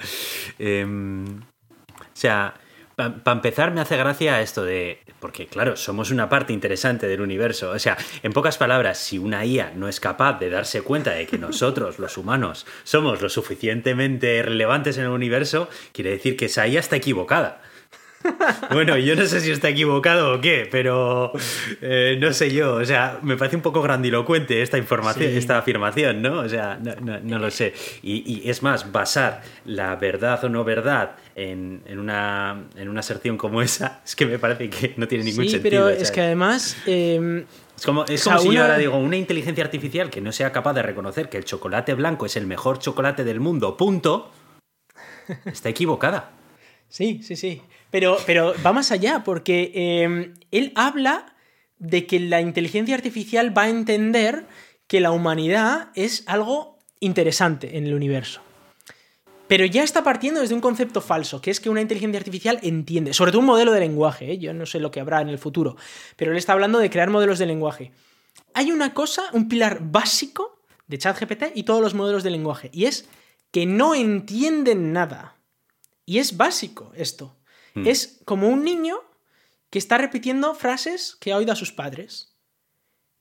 em, 0.59 1.41
o 1.41 2.17
sea, 2.17 2.55
para 2.97 3.33
empezar 3.33 3.73
me 3.73 3.81
hace 3.81 3.97
gracia 3.97 4.41
esto 4.41 4.65
de, 4.65 5.01
porque 5.21 5.47
claro, 5.47 5.77
somos 5.77 6.11
una 6.11 6.29
parte 6.29 6.53
interesante 6.53 7.07
del 7.07 7.21
universo. 7.21 7.71
O 7.71 7.79
sea, 7.79 7.97
en 8.23 8.33
pocas 8.33 8.59
palabras, 8.59 8.99
si 8.99 9.19
una 9.19 9.45
IA 9.45 9.73
no 9.75 9.89
es 9.89 10.01
capaz 10.01 10.39
de 10.39 10.51
darse 10.51 10.83
cuenta 10.83 11.13
de 11.13 11.27
que 11.27 11.39
nosotros, 11.39 11.99
los 11.99 12.17
humanos, 12.17 12.67
somos 12.85 13.21
lo 13.21 13.29
suficientemente 13.29 14.43
relevantes 14.43 14.99
en 14.99 15.05
el 15.05 15.11
universo, 15.11 15.69
quiere 15.93 16.11
decir 16.11 16.37
que 16.37 16.47
esa 16.47 16.67
IA 16.67 16.81
está 16.81 16.97
equivocada. 16.97 17.63
Bueno, 18.71 18.97
yo 18.97 19.15
no 19.17 19.27
sé 19.27 19.41
si 19.41 19.51
está 19.51 19.69
equivocado 19.69 20.35
o 20.35 20.41
qué, 20.41 20.67
pero 20.71 21.33
eh, 21.83 22.17
no 22.21 22.33
sé 22.33 22.51
yo. 22.53 22.75
O 22.77 22.85
sea, 22.85 23.19
me 23.23 23.37
parece 23.37 23.57
un 23.57 23.63
poco 23.63 23.83
grandilocuente 23.83 24.63
esta 24.63 24.79
información, 24.79 25.31
Sí. 25.31 25.37
esta 25.39 25.59
afirmación, 25.59 26.23
¿no? 26.23 26.41
O 26.41 26.49
sea, 26.49 26.79
no, 26.83 26.95
no- 26.97 27.21
no 27.21 27.39
lo 27.39 27.51
sé. 27.51 27.75
Y, 28.03 28.43
y 28.45 28.49
es 28.51 28.63
más, 28.63 28.91
basar 28.93 29.43
la 29.65 29.95
verdad 29.97 30.43
o 30.45 30.49
no 30.49 30.65
verdad 30.65 31.17
en, 31.37 31.83
en 31.87 31.99
una, 31.99 32.65
en 32.77 32.89
una 32.89 33.01
aserción 33.01 33.37
como 33.37 33.61
esa, 33.63 34.01
es 34.07 34.17
que 34.17 34.27
me 34.27 34.39
parece 34.39 34.71
que 34.71 34.95
no 34.97 35.07
tiene 35.07 35.25
ningún 35.25 35.45
sí, 35.45 35.51
sentido. 35.51 35.85
pero 35.87 35.89
es 35.91 36.11
que 36.11 36.21
además. 36.23 36.77
eh, 36.87 37.45
Es 37.77 37.85
como, 37.85 38.05
es 38.05 38.21
O 38.23 38.25
sea, 38.31 38.37
como 38.37 38.51
si 38.51 38.57
yo 38.57 38.63
ahora 38.63 38.79
digo, 38.79 38.97
una 38.97 39.17
inteligencia 39.17 39.65
artificial 39.65 40.09
que 40.11 40.21
no 40.21 40.33
sea 40.33 40.51
capaz 40.53 40.73
de 40.75 40.83
reconocer 40.83 41.29
que 41.29 41.37
el 41.37 41.45
chocolate 41.45 41.95
blanco 41.95 42.25
es 42.27 42.37
el 42.37 42.47
mejor 42.47 42.79
chocolate 42.79 43.25
del 43.25 43.41
mundo, 43.41 43.77
punto, 43.77 44.31
está 45.47 45.69
equivocada. 45.69 46.31
Sí, 46.89 47.21
sí, 47.25 47.35
sí. 47.35 47.63
Pero, 47.95 48.19
pero 48.27 48.55
va 48.67 48.73
más 48.73 48.91
allá, 48.91 49.23
porque 49.23 49.71
eh, 49.73 50.33
él 50.51 50.73
habla 50.75 51.37
de 51.79 52.09
que 52.09 52.19
la 52.19 52.41
inteligencia 52.41 52.93
artificial 52.93 53.57
va 53.57 53.63
a 53.63 53.69
entender 53.69 54.47
que 54.89 54.99
la 54.99 55.13
humanidad 55.13 55.91
es 55.95 56.25
algo 56.27 56.81
interesante 56.99 57.79
en 57.79 57.87
el 57.87 57.95
universo. 57.95 58.41
Pero 59.47 59.65
ya 59.65 59.85
está 59.85 60.03
partiendo 60.03 60.41
desde 60.41 60.57
un 60.57 60.61
concepto 60.61 61.01
falso, 61.01 61.41
que 61.41 61.53
es 61.53 61.61
que 61.61 61.71
una 61.71 61.83
inteligencia 61.83 62.19
artificial 62.19 62.59
entiende, 62.65 63.15
sobre 63.15 63.31
todo 63.31 63.39
un 63.39 63.47
modelo 63.47 63.71
de 63.71 63.79
lenguaje, 63.79 64.33
¿eh? 64.33 64.39
yo 64.39 64.53
no 64.53 64.67
sé 64.67 64.81
lo 64.81 64.91
que 64.91 64.99
habrá 64.99 65.21
en 65.21 65.29
el 65.29 65.39
futuro, 65.39 65.77
pero 66.17 66.33
él 66.33 66.37
está 66.37 66.53
hablando 66.53 66.81
de 66.81 66.91
crear 66.91 67.11
modelos 67.11 67.39
de 67.39 67.47
lenguaje. 67.47 67.93
Hay 68.55 68.73
una 68.73 68.93
cosa, 68.93 69.23
un 69.35 69.49
pilar 69.49 69.79
básico 69.81 70.59
de 70.89 70.99
ChatGPT 70.99 71.45
y 71.55 71.63
todos 71.63 71.81
los 71.81 71.95
modelos 71.95 72.25
de 72.25 72.31
lenguaje, 72.31 72.71
y 72.73 72.87
es 72.87 73.09
que 73.53 73.67
no 73.67 73.95
entienden 73.95 74.93
nada. 74.93 75.37
Y 76.05 76.19
es 76.19 76.37
básico 76.37 76.91
esto. 76.97 77.37
Hmm. 77.75 77.87
Es 77.87 78.21
como 78.25 78.49
un 78.49 78.65
niño 78.65 78.97
que 79.71 79.79
está 79.79 79.99
repitiendo 79.99 80.55
frases 80.55 81.17
que 81.21 81.33
ha 81.33 81.37
oído 81.37 81.53
a 81.53 81.57
sus 81.57 81.73
padres. 81.73 82.35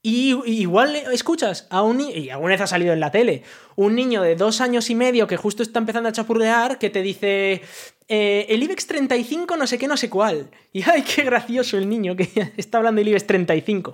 Y, 0.06 0.38
igual 0.46 0.98
escuchas 0.98 1.66
a 1.70 1.82
un 1.82 1.98
niño, 1.98 2.18
y 2.18 2.30
alguna 2.30 2.52
vez 2.52 2.62
ha 2.62 2.68
salido 2.68 2.92
en 2.92 3.00
la 3.00 3.10
tele, 3.10 3.44
un 3.78 3.96
niño 3.96 4.22
de 4.22 4.36
dos 4.36 4.60
años 4.60 4.90
y 4.90 4.96
medio 4.96 5.28
que 5.28 5.38
justo 5.38 5.64
está 5.64 5.80
empezando 5.80 6.10
a 6.10 6.12
chapurrear, 6.12 6.78
que 6.78 6.90
te 6.90 7.02
dice, 7.02 7.62
eh, 8.10 8.46
el 8.50 8.62
IBEX 8.64 8.86
35 8.86 9.56
no 9.56 9.66
sé 9.66 9.78
qué, 9.78 9.88
no 9.88 9.96
sé 9.96 10.10
cuál. 10.10 10.52
Y 10.74 10.84
ay, 10.90 11.04
qué 11.04 11.24
gracioso 11.24 11.78
el 11.78 11.88
niño 11.88 12.16
que 12.16 12.30
está 12.58 12.80
hablando 12.80 13.00
del 13.00 13.08
IBEX 13.10 13.28
35. 13.28 13.94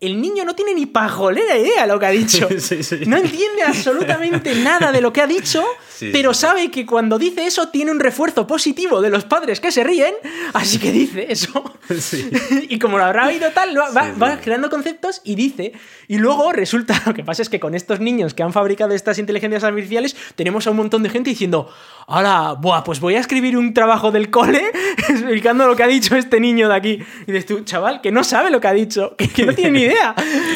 El 0.00 0.20
niño 0.20 0.44
no 0.44 0.54
tiene 0.54 0.74
ni 0.74 0.86
pajolera 0.86 1.58
idea 1.58 1.82
de 1.82 1.88
lo 1.88 1.98
que 1.98 2.06
ha 2.06 2.10
dicho. 2.10 2.48
Sí, 2.58 2.82
sí. 2.82 3.00
No 3.06 3.16
entiende 3.16 3.62
absolutamente 3.64 4.54
nada 4.62 4.92
de 4.92 5.00
lo 5.00 5.12
que 5.12 5.20
ha 5.22 5.26
dicho, 5.26 5.64
Sí, 5.88 6.10
pero 6.12 6.34
sabe 6.34 6.70
que 6.70 6.86
cuando 6.86 7.18
dice 7.18 7.46
eso 7.46 7.68
tiene 7.68 7.90
un 7.90 7.98
refuerzo 7.98 8.46
positivo 8.46 9.00
de 9.00 9.10
los 9.10 9.24
padres 9.24 9.60
que 9.60 9.72
se 9.72 9.82
ríen, 9.82 10.14
así 10.52 10.78
que 10.78 10.92
dice 10.92 11.26
eso. 11.30 11.64
Y 12.68 12.78
como 12.78 12.98
lo 12.98 13.04
habrá 13.04 13.26
oído 13.26 13.50
tal, 13.52 13.76
va, 13.76 14.12
va 14.12 14.40
creando 14.40 14.70
conceptos 14.70 15.20
y 15.24 15.34
dice. 15.34 15.72
Y 16.06 16.18
luego 16.18 16.52
resulta, 16.52 17.02
lo 17.06 17.14
que 17.14 17.24
pasa 17.24 17.42
es 17.42 17.48
que 17.48 17.58
con 17.58 17.74
estos 17.74 18.00
niños 18.00 18.34
que 18.34 18.42
han 18.42 18.52
fabricado 18.52 18.94
estas 18.94 19.18
inteligencias 19.18 19.64
artificiales, 19.64 20.14
tenemos 20.36 20.66
a 20.66 20.70
un 20.70 20.76
montón 20.76 21.02
de 21.02 21.10
gente 21.10 21.30
diciendo, 21.30 21.72
ahora, 22.08 22.54
buah, 22.54 22.82
pues 22.82 23.00
voy 23.00 23.14
a 23.14 23.20
escribir 23.20 23.56
un 23.56 23.72
trabajo 23.74 24.10
del 24.10 24.30
cole 24.30 24.62
explicando 25.08 25.66
lo 25.66 25.76
que 25.76 25.82
ha 25.82 25.86
dicho 25.86 26.16
este 26.16 26.40
niño 26.40 26.68
de 26.68 26.74
aquí. 26.74 26.98
Y 27.26 27.32
dices 27.32 27.46
tú, 27.46 27.60
chaval, 27.60 28.00
que 28.00 28.10
no 28.10 28.24
sabe 28.24 28.50
lo 28.50 28.60
que 28.60 28.68
ha 28.68 28.72
dicho, 28.72 29.14
que, 29.16 29.28
que 29.28 29.44
no 29.46 29.54
tiene 29.54 29.70
ni 29.70 29.82
idea, 29.82 30.14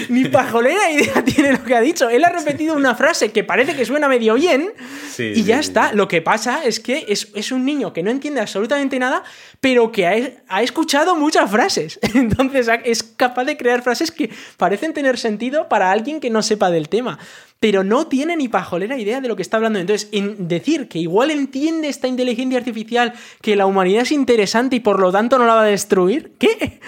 ni 0.09 0.25
pajolera 0.29 0.91
idea 0.91 1.23
tiene 1.25 1.53
lo 1.53 1.63
que 1.63 1.75
ha 1.75 1.81
dicho. 1.81 2.09
Él 2.09 2.25
ha 2.25 2.31
repetido 2.31 2.75
una 2.75 2.95
frase 2.95 3.31
que 3.31 3.45
parece 3.45 3.77
que 3.77 3.85
suena 3.85 4.09
medio 4.09 4.35
bien 4.35 4.73
Sí, 5.11 5.33
y 5.37 5.45
ya 5.45 5.63
sí, 5.63 5.69
está. 5.69 5.91
sí. 5.91 5.97
Lo 5.97 6.09
que 6.09 6.23
pasa 6.23 6.65
es 6.65 6.81
que 6.81 7.05
es, 7.09 7.29
es 7.35 7.53
un 7.53 7.65
niño 7.65 7.93
que 7.93 8.03
no 8.03 8.11
entiende 8.11 8.41
absolutamente 8.41 8.99
nada, 8.99 9.23
pero 9.61 9.93
que 9.93 10.07
ha, 10.07 10.15
ha 10.49 10.63
escuchado 10.63 11.15
muchas 11.17 11.51
frases. 11.51 12.01
Entonces 12.15 12.69
es 12.85 13.03
capaz 13.03 13.45
de 13.45 13.57
crear 13.57 13.83
frases 13.83 14.11
que 14.11 14.31
parecen 14.57 14.95
tener 14.95 15.19
sentido 15.19 15.69
para 15.69 15.91
alguien 15.91 16.19
que 16.19 16.31
no 16.31 16.43
sepa 16.43 16.71
del 16.71 16.89
tema. 16.89 17.19
Pero 17.63 17.85
no 17.85 18.09
tiene 18.09 18.37
ni 18.37 18.49
pajolera 18.49 18.99
idea 18.99 19.21
de 19.21 19.29
lo 19.29 19.37
que 19.37 19.43
está 19.43 19.57
hablando. 19.59 19.79
Entonces, 19.79 20.09
en 20.11 20.49
decir 20.49 20.89
que 20.89 20.99
igual 20.99 21.31
entiende 21.31 21.87
esta 21.89 22.09
inteligencia 22.09 22.59
artificial 22.59 23.13
que 23.41 23.55
la 23.55 23.67
humanidad 23.67 24.03
es 24.03 24.11
interesante 24.11 24.75
y 24.77 24.81
por 24.81 24.99
lo 24.99 25.13
tanto 25.13 25.39
no 25.39 25.47
la 25.47 25.55
va 25.55 25.63
a 25.63 25.67
destruir, 25.67 26.33
¿qué? 26.41 26.81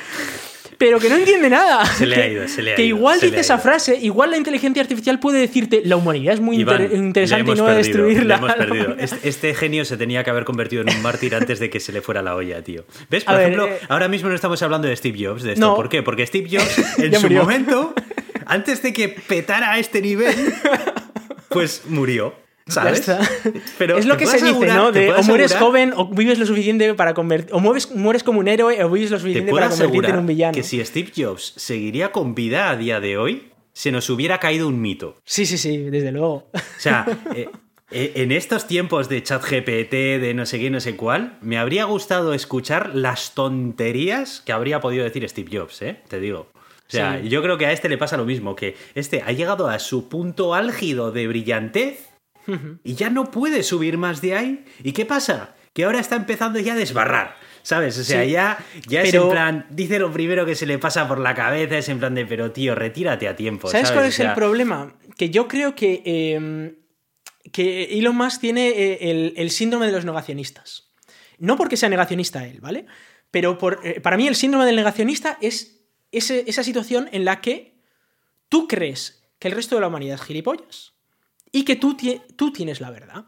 Pero 0.77 0.99
que 0.99 1.09
no 1.09 1.15
entiende 1.15 1.49
nada. 1.49 1.87
Se 1.97 2.05
le 2.05 2.17
ha 2.17 2.23
Que- 2.27 2.33
ido, 2.33 2.49
se 2.49 2.61
le 2.63 2.73
ha 2.73 2.75
Que 2.75 2.85
ido, 2.85 2.97
igual 2.97 3.21
se 3.21 3.27
le 3.27 3.31
dice 3.31 3.41
esa 3.43 3.59
frase, 3.59 3.97
igual 4.03 4.33
la 4.33 4.37
inteligencia 4.37 4.83
artificial 4.83 5.21
puede 5.21 5.39
decirte 5.39 5.83
la 5.85 5.95
humanidad 5.95 6.35
es 6.35 6.41
muy 6.41 6.57
Iván, 6.57 6.83
inter- 6.83 6.99
interesante 6.99 7.53
y 7.53 7.55
no 7.55 7.63
va 7.65 7.71
a 7.71 7.75
destruirla. 7.77 8.35
hemos 8.39 8.53
perdido. 8.57 8.97
Este, 8.99 9.29
este 9.29 9.55
genio 9.55 9.85
se 9.85 9.97
tenía 9.97 10.25
que 10.25 10.31
haber 10.31 10.45
convertido 10.45 10.83
en 10.83 10.91
un 10.91 11.01
mártir 11.01 11.37
antes 11.37 11.61
de 11.61 11.71
que 11.71 11.79
se 11.79 11.93
le 11.93 12.01
fuera 12.03 12.21
la 12.23 12.35
olla, 12.35 12.63
tío. 12.63 12.85
¿Ves? 13.09 13.23
A 13.23 13.27
Por 13.31 13.37
ver, 13.37 13.53
ejemplo, 13.53 13.69
eh, 13.69 13.79
ahora 13.89 14.09
mismo 14.09 14.29
no 14.29 14.35
estamos 14.35 14.61
hablando 14.63 14.89
de 14.89 14.97
Steve 14.97 15.25
Jobs, 15.25 15.45
de 15.45 15.53
esto. 15.53 15.65
No. 15.65 15.77
¿Por 15.77 15.89
qué? 15.89 16.03
Porque 16.03 16.27
Steve 16.27 16.49
Jobs, 16.51 16.77
en 16.99 17.15
su 17.15 17.21
murió. 17.23 17.43
momento, 17.43 17.95
antes 18.47 18.83
de 18.83 18.93
que 18.93 19.09
petara 19.09 19.73
a 19.73 19.79
este 19.79 20.01
nivel, 20.03 20.35
pues 21.49 21.83
murió. 21.89 22.35
¿Sabes? 22.67 23.05
Pero 23.77 23.99
es 23.99 24.07
lo 24.07 24.17
que 24.17 24.27
se 24.27 24.37
dice, 24.43 24.67
¿no? 24.69 24.91
De 24.91 25.13
o 25.13 25.23
mueres 25.25 25.53
asegurar- 25.53 25.59
joven 25.61 25.93
o 25.97 26.09
vives 26.09 26.39
lo 26.39 26.47
suficiente 26.47 26.95
para 26.95 27.13
convertir. 27.13 27.55
O 27.55 27.61
mueves- 27.61 27.91
mueres 27.95 28.23
como 28.23 28.39
un 28.41 28.49
héroe 28.49 28.83
o 28.83 28.89
vives 28.91 29.11
lo 29.11 29.19
Te 29.19 29.21
suficiente 29.23 29.53
para 29.53 29.69
convertirte 29.69 30.09
en 30.11 30.17
un 30.19 30.27
villano. 30.27 30.55
que 30.55 30.63
si 30.63 30.83
Steve 30.83 31.13
Jobs 31.15 31.53
seguiría 31.57 32.11
con 32.11 32.35
vida 32.35 32.71
a 32.71 32.77
día 32.77 33.01
de 33.01 33.19
hoy, 33.19 33.51
se 33.75 33.93
nos 33.93 34.09
hubiera 34.09 34.41
caído 34.41 34.67
un 34.67 34.81
mito. 34.81 35.17
Sí, 35.27 35.45
sí, 35.45 35.59
sí, 35.59 35.77
desde 35.91 36.11
luego. 36.11 36.49
O 36.55 36.61
sea, 36.79 37.05
eh, 37.35 37.51
eh, 37.91 38.13
en 38.15 38.33
estos 38.33 38.67
tiempos 38.67 39.11
de 39.11 39.23
chat 39.23 39.43
GPT, 39.45 40.19
de 40.19 40.33
no 40.33 40.47
sé 40.47 40.59
qué, 40.59 40.71
no 40.71 40.81
sé 40.81 40.97
cuál, 40.97 41.37
me 41.43 41.59
habría 41.59 41.85
gustado 41.85 42.33
escuchar 42.33 42.95
las 42.95 43.35
tonterías 43.35 44.41
que 44.41 44.53
habría 44.53 44.81
podido 44.81 45.05
decir 45.05 45.29
Steve 45.29 45.51
Jobs, 45.59 45.83
¿eh? 45.83 46.01
Te 46.09 46.19
digo. 46.19 46.49
O 46.87 46.91
sea, 46.91 47.21
Sí. 47.23 47.29
yo 47.29 47.43
creo 47.43 47.57
que 47.59 47.67
a 47.67 47.73
este 47.73 47.89
le 47.89 47.97
pasa 47.99 48.17
lo 48.17 48.25
mismo, 48.27 48.55
que 48.55 48.77
este 48.95 49.23
ha 49.23 49.33
llegado 49.33 49.69
a 49.69 49.79
su 49.79 50.09
punto 50.09 50.55
álgido 50.55 51.13
de 51.13 51.27
brillantez 51.27 52.11
y 52.85 52.95
ya 52.95 53.09
no 53.11 53.31
puede 53.31 53.63
subir 53.63 53.97
más 53.97 54.21
de 54.21 54.35
ahí. 54.37 54.65
¿Y 54.83 54.93
qué 54.93 55.07
pasa? 55.07 55.55
Que 55.73 55.85
ahora 55.85 55.99
está 56.01 56.17
empezando 56.17 56.59
ya 56.61 56.75
a 56.75 56.77
desbarrar. 56.77 57.37
¿Sabes? 57.63 57.97
O 57.99 58.05
sea, 58.05 58.23
Sí. 58.25 58.31
ya, 58.33 58.59
ya 58.87 59.01
es 59.03 59.15
en 59.15 59.31
plan, 59.31 59.67
dice 59.71 59.99
lo 59.99 60.13
primero 60.13 60.45
que 60.45 60.55
se 60.55 60.67
le 60.67 60.79
pasa 60.79 61.09
por 61.09 61.19
la 61.19 61.35
cabeza, 61.35 61.79
es 61.79 61.89
en 61.89 61.99
plan 61.99 62.15
de, 62.15 62.27
pero 62.27 62.53
tío, 62.53 62.75
retírate 62.75 63.27
a 63.27 63.35
tiempo. 63.37 63.71
¿Sabes 63.71 63.91
cuál 63.91 64.05
O 64.05 64.09
es 64.09 64.15
sea, 64.17 64.29
el 64.29 64.35
problema? 64.35 64.95
Que 65.17 65.31
yo 65.31 65.49
creo 65.49 65.75
que, 65.75 66.03
eh, 66.05 66.75
que 67.53 67.85
Elon 67.99 68.15
Musk 68.17 68.43
tiene 68.43 68.69
eh, 68.69 68.99
el, 69.11 69.33
el 69.39 69.51
síndrome 69.51 69.87
de 69.87 69.93
los 69.93 70.05
negacionistas. 70.05 70.91
No 71.39 71.57
porque 71.57 71.79
sea 71.79 71.89
negacionista 71.89 72.47
él, 72.47 72.61
¿vale? 72.61 72.85
Pero 73.31 73.57
por, 73.57 73.81
eh, 73.83 73.99
para 74.01 74.19
mí 74.19 74.29
el 74.29 74.35
síndrome 74.37 74.67
del 74.67 74.77
negacionista 74.77 75.39
es 75.41 75.84
ese- 76.19 76.45
esa 76.47 76.63
situación 76.65 77.09
en 77.13 77.25
la 77.25 77.41
que 77.41 77.75
tú 78.49 78.69
crees 78.69 79.23
que 79.39 79.49
el 79.49 79.55
resto 79.55 79.75
de 79.75 79.81
la 79.83 79.89
humanidad 79.89 80.15
es 80.17 80.23
gilipollas 80.23 80.93
y 81.53 81.65
que 81.65 81.77
tú, 81.77 81.97
tú 82.37 82.53
tienes 82.53 82.81
la 82.81 82.91
verdad. 82.91 83.25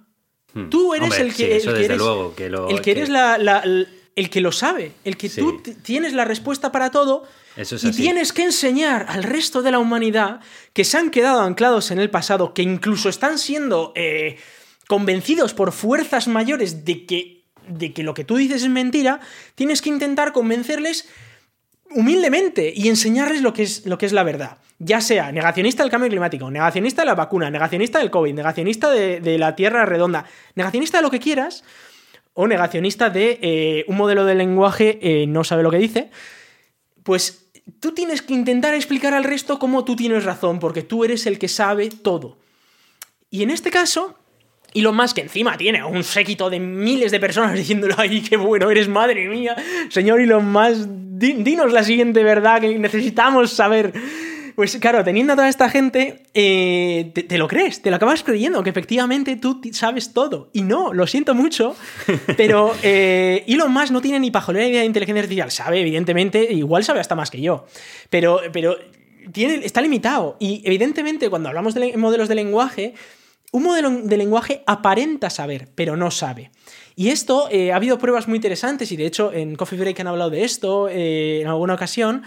Hmm. 0.55 0.70
Tú 0.70 0.95
eres 0.95 1.11
Hombre, 1.11 1.22
el 1.22 1.34
que, 1.34 1.61
sí, 1.61 1.68
el 1.68 1.74
que 1.74 1.84
eres, 1.84 1.99
luego, 1.99 2.34
que 2.34 2.49
lo- 2.49 2.68
el 2.68 2.76
que 2.76 2.82
que- 2.82 2.91
eres 2.93 3.09
la- 3.09 3.39
la- 3.39 3.61
el, 3.61 3.89
el 4.14 4.30
que 4.30 4.41
lo 4.41 4.53
sabe, 4.53 4.93
el 5.05 5.16
que 5.16 5.28
Sí. 5.28 5.41
tú 5.41 5.62
tienes 5.82 6.12
la 6.14 6.24
respuesta 6.24 6.72
para 6.72 6.91
todo 6.91 7.24
Eso 7.57 7.76
es 7.76 7.84
y 7.84 7.89
así. 7.89 8.03
tienes 8.03 8.32
que 8.32 8.45
enseñar 8.45 9.07
al 9.09 9.22
resto 9.22 9.61
de 9.62 9.70
la 9.72 9.78
humanidad 9.78 10.41
que 10.72 10.84
se 10.84 10.97
han 10.97 11.11
quedado 11.11 11.41
anclados 11.43 11.91
en 11.91 11.99
el 11.99 12.09
pasado, 12.11 12.55
que 12.55 12.62
incluso 12.62 13.09
están 13.11 13.39
siendo 13.39 13.93
eh, 13.95 14.39
convencidos 14.89 15.53
por 15.53 15.72
fuerzas 15.72 16.28
mayores 16.28 16.84
de 16.84 17.05
que, 17.05 17.45
de 17.68 17.93
que 17.93 18.03
lo 18.05 18.14
que 18.14 18.24
tú 18.24 18.37
dices 18.37 18.62
es 18.62 18.68
mentira, 18.70 19.20
tienes 19.55 19.82
que 19.82 19.91
intentar 19.91 20.32
convencerles 20.32 21.09
humildemente 21.91 22.72
y 22.74 22.89
enseñarles 22.89 23.43
lo 23.43 23.53
que 23.53 23.62
es, 23.62 23.87
lo 23.87 23.99
que 23.99 24.07
es 24.07 24.12
la 24.12 24.22
verdad. 24.22 24.59
Ya 24.78 25.01
sea 25.01 25.32
negacionista 25.32 25.82
del 25.82 25.91
cambio 25.91 26.11
climático, 26.11 26.51
negacionista 26.51 27.03
de 27.03 27.07
la 27.07 27.14
vacuna, 27.14 27.51
negacionista 27.51 27.99
del 27.99 28.11
COVID, 28.11 28.34
negacionista 28.34 28.91
de, 28.91 29.20
de 29.20 29.39
la 29.39 29.57
Tierra 29.57 29.87
redonda, 29.87 30.26
negacionista 30.55 30.99
de 30.99 31.03
lo 31.03 31.11
que 31.11 31.20
quieras, 31.20 31.64
o 32.39 32.47
negacionista 32.47 33.09
de 33.09 33.39
eh, 33.41 33.84
un 33.89 33.97
modelo 33.97 34.26
de 34.26 34.34
lenguaje 34.34 34.99
eh, 35.01 35.26
no 35.26 35.43
sabe 35.43 35.62
lo 35.62 35.70
que 35.70 35.78
dice, 35.78 36.11
pues 37.03 37.47
tú 37.80 37.93
tienes 37.93 38.20
que 38.20 38.34
intentar 38.34 38.74
explicar 38.74 39.14
al 39.14 39.24
resto 39.24 39.59
cómo 39.59 39.84
tú 39.84 39.97
tienes 39.97 40.24
razón, 40.24 40.59
porque 40.59 40.82
tú 40.82 41.03
eres 41.03 41.26
el 41.26 41.39
que 41.39 41.49
sabe 41.49 41.89
todo. 41.89 42.37
Y 43.30 43.43
en 43.43 43.49
este 43.49 43.70
caso, 43.70 44.18
Elon 44.79 44.95
Musk, 44.97 45.16
que 45.16 45.22
encima 45.22 45.57
tiene 45.57 45.79
a 45.81 45.87
un 45.87 46.05
séquito 46.05 46.51
de 46.51 46.61
miles 46.61 47.11
de 47.11 47.20
personas 47.20 47.55
diciéndole, 47.59 47.95
ay, 47.99 48.20
qué 48.22 48.37
bueno 48.37 48.70
eres, 48.70 48.89
madre 48.89 49.29
mía, 49.29 49.57
señor 49.89 50.20
Elon 50.20 50.51
Musk, 50.51 50.87
di- 50.89 51.33
dinos 51.43 51.72
la 51.72 51.83
siguiente 51.83 52.22
verdad 52.22 52.61
que 52.61 52.79
necesitamos 52.79 53.53
saber. 53.53 53.93
Pues 54.55 54.74
claro, 54.79 55.05
teniendo 55.05 55.35
a 55.35 55.37
toda 55.37 55.51
esta 55.51 55.68
gente, 55.68 56.22
eh, 56.33 57.11
te, 57.14 57.24
te 57.24 57.37
lo 57.37 57.47
crees, 57.47 57.83
te 57.83 57.91
lo 57.91 57.97
acabas 57.97 58.22
creyendo, 58.22 58.62
que 58.62 58.70
efectivamente 58.70 59.37
tú 59.37 59.61
sabes 59.72 60.14
todo. 60.14 60.49
Y 60.55 60.62
no, 60.62 60.95
lo 60.95 61.07
siento 61.07 61.35
mucho, 61.35 61.77
pero 62.39 62.72
eh, 62.83 63.45
Elon 63.47 63.70
Musk 63.70 63.91
no 63.93 64.01
tiene 64.01 64.18
ni 64.18 64.31
pajolera 64.31 64.66
idea 64.66 64.81
de 64.81 64.87
inteligencia 64.87 65.20
artificial. 65.20 65.51
Sabe, 65.51 65.83
evidentemente, 65.83 66.51
igual 66.55 66.85
sabe 66.85 67.01
hasta 67.01 67.14
más 67.14 67.31
que 67.31 67.43
yo. 67.43 67.66
Pero, 68.09 68.41
pero 68.51 68.79
tiene, 69.31 69.57
está 69.62 69.83
limitado. 69.83 70.39
Y 70.41 70.62
evidentemente, 70.64 71.29
cuando 71.29 71.51
hablamos 71.51 71.74
de 71.74 71.95
modelos 71.99 72.29
de 72.31 72.37
lenguaje, 72.37 72.95
un 73.57 73.62
modelo 73.62 73.90
de 73.90 74.18
lenguaje 74.18 74.62
aparenta 74.66 75.30
saber, 75.30 75.68
pero 75.74 75.96
no 75.96 76.11
sabe. 76.11 76.50
Y 76.94 77.09
esto, 77.09 77.48
eh, 77.50 77.72
ha 77.72 77.76
habido 77.76 77.96
pruebas 77.96 78.28
muy 78.28 78.36
interesantes, 78.36 78.92
y 78.92 78.98
de 78.98 79.07
hecho 79.07 79.32
en 79.32 79.57
Coffee 79.57 79.78
Break 79.78 79.98
han 79.98 80.09
hablado 80.09 80.28
de 80.28 80.44
esto 80.44 80.90
eh, 80.90 81.40
en 81.40 81.48
alguna 81.48 81.72
ocasión, 81.72 82.22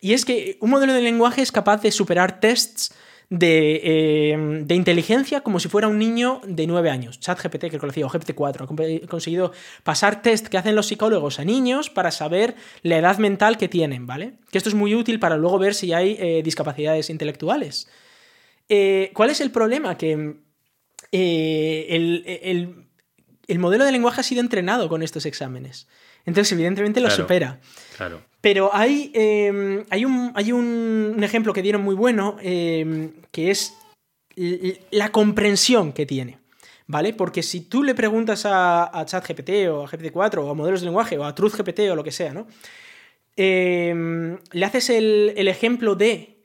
y 0.00 0.12
es 0.12 0.24
que 0.24 0.56
un 0.60 0.70
modelo 0.70 0.92
de 0.92 1.00
lenguaje 1.00 1.42
es 1.42 1.50
capaz 1.50 1.82
de 1.82 1.90
superar 1.90 2.38
tests 2.38 2.94
de, 3.28 4.64
inteligencia 4.68 5.40
como 5.40 5.58
si 5.58 5.68
fuera 5.68 5.88
un 5.88 5.98
niño 5.98 6.42
de 6.46 6.68
9 6.68 6.90
años. 6.90 7.18
ChatGPT, 7.18 7.70
que 7.70 7.78
conocido, 7.80 8.06
o 8.06 8.10
GPT-4, 8.10 9.02
ha 9.02 9.08
conseguido 9.08 9.50
pasar 9.82 10.22
test 10.22 10.46
que 10.46 10.58
hacen 10.58 10.76
los 10.76 10.86
psicólogos 10.86 11.40
a 11.40 11.44
niños 11.44 11.90
para 11.90 12.12
saber 12.12 12.54
la 12.84 12.98
edad 12.98 13.18
mental 13.18 13.58
que 13.58 13.66
tienen, 13.66 14.06
¿vale? 14.06 14.34
Que 14.52 14.58
esto 14.58 14.70
es 14.70 14.76
muy 14.76 14.94
útil 14.94 15.18
para 15.18 15.36
luego 15.36 15.58
ver 15.58 15.74
si 15.74 15.92
hay 15.92 16.40
discapacidades 16.42 17.10
intelectuales. 17.10 17.88
¿Cuál 19.12 19.30
es 19.30 19.40
el 19.40 19.50
problema? 19.50 19.98
Que 19.98 20.46
el, 21.12 22.84
el, 23.46 23.58
modelo 23.58 23.84
de 23.84 23.92
lenguaje 23.92 24.20
ha 24.20 24.24
sido 24.24 24.40
entrenado 24.40 24.88
con 24.88 25.02
estos 25.02 25.26
exámenes. 25.26 25.88
Entonces, 26.24 26.52
evidentemente 26.52 27.00
lo 27.00 27.10
supera. 27.10 27.60
Claro. 27.96 28.22
Pero 28.40 28.70
hay, 28.72 29.10
em, 29.14 29.84
hay, 29.90 30.04
un, 30.04 30.32
hay 30.34 30.52
un, 30.52 31.18
ejemplo 31.22 31.52
que 31.52 31.62
dieron 31.62 31.82
muy 31.82 31.94
bueno, 31.94 32.36
em, 32.40 33.12
que 33.32 33.50
es 33.50 33.74
la 34.90 35.10
comprensión 35.10 35.92
que 35.92 36.06
tiene. 36.06 36.38
¿Vale? 36.86 37.12
Porque 37.12 37.42
si 37.42 37.60
tú 37.60 37.82
le 37.82 37.94
preguntas 37.94 38.46
a, 38.46 39.04
ChatGPT 39.04 39.68
o 39.68 39.84
a 39.84 39.88
GPT-4 39.88 40.38
o 40.38 40.50
a 40.50 40.54
modelos 40.54 40.80
de 40.80 40.86
lenguaje 40.86 41.18
o 41.18 41.24
a 41.24 41.34
TruthGPT 41.34 41.80
o 41.90 41.96
lo 41.96 42.02
que 42.02 42.12
sea, 42.12 42.32
¿no? 42.32 42.46
Em, 43.36 44.38
le 44.52 44.64
haces 44.64 44.88
el, 44.88 45.34
el 45.36 45.48
ejemplo 45.48 45.96
de 45.96 46.37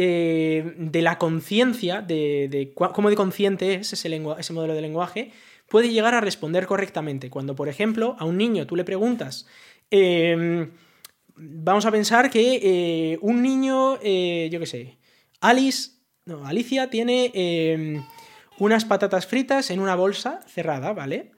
eh, 0.00 0.74
de 0.76 1.02
la 1.02 1.18
conciencia, 1.18 2.02
de, 2.02 2.72
cómo 2.76 3.10
de 3.10 3.16
consciente 3.16 3.74
es 3.74 3.92
ese, 3.92 4.08
modelo 4.52 4.74
de 4.74 4.80
lenguaje, 4.80 5.32
puede 5.68 5.90
llegar 5.90 6.14
a 6.14 6.20
responder 6.20 6.66
correctamente. 6.66 7.30
Cuando, 7.30 7.56
por 7.56 7.68
ejemplo, 7.68 8.14
a 8.20 8.24
un 8.24 8.36
niño 8.36 8.64
tú 8.64 8.76
le 8.76 8.84
preguntas, 8.84 9.48
em, 9.90 10.70
vamos 11.34 11.84
a 11.84 11.90
pensar 11.90 12.30
que 12.30 12.60
eh, 12.62 13.18
un 13.22 13.42
niño, 13.42 13.98
eh, 14.00 14.48
yo 14.52 14.60
qué 14.60 14.66
sé, 14.66 14.98
Alice, 15.40 15.90
no, 16.26 16.46
Alicia 16.46 16.90
tiene 16.90 17.32
em, 17.34 18.00
unas 18.60 18.84
patatas 18.84 19.26
fritas 19.26 19.68
en 19.72 19.80
una 19.80 19.96
bolsa 19.96 20.42
cerrada, 20.46 20.92
¿vale? 20.92 21.32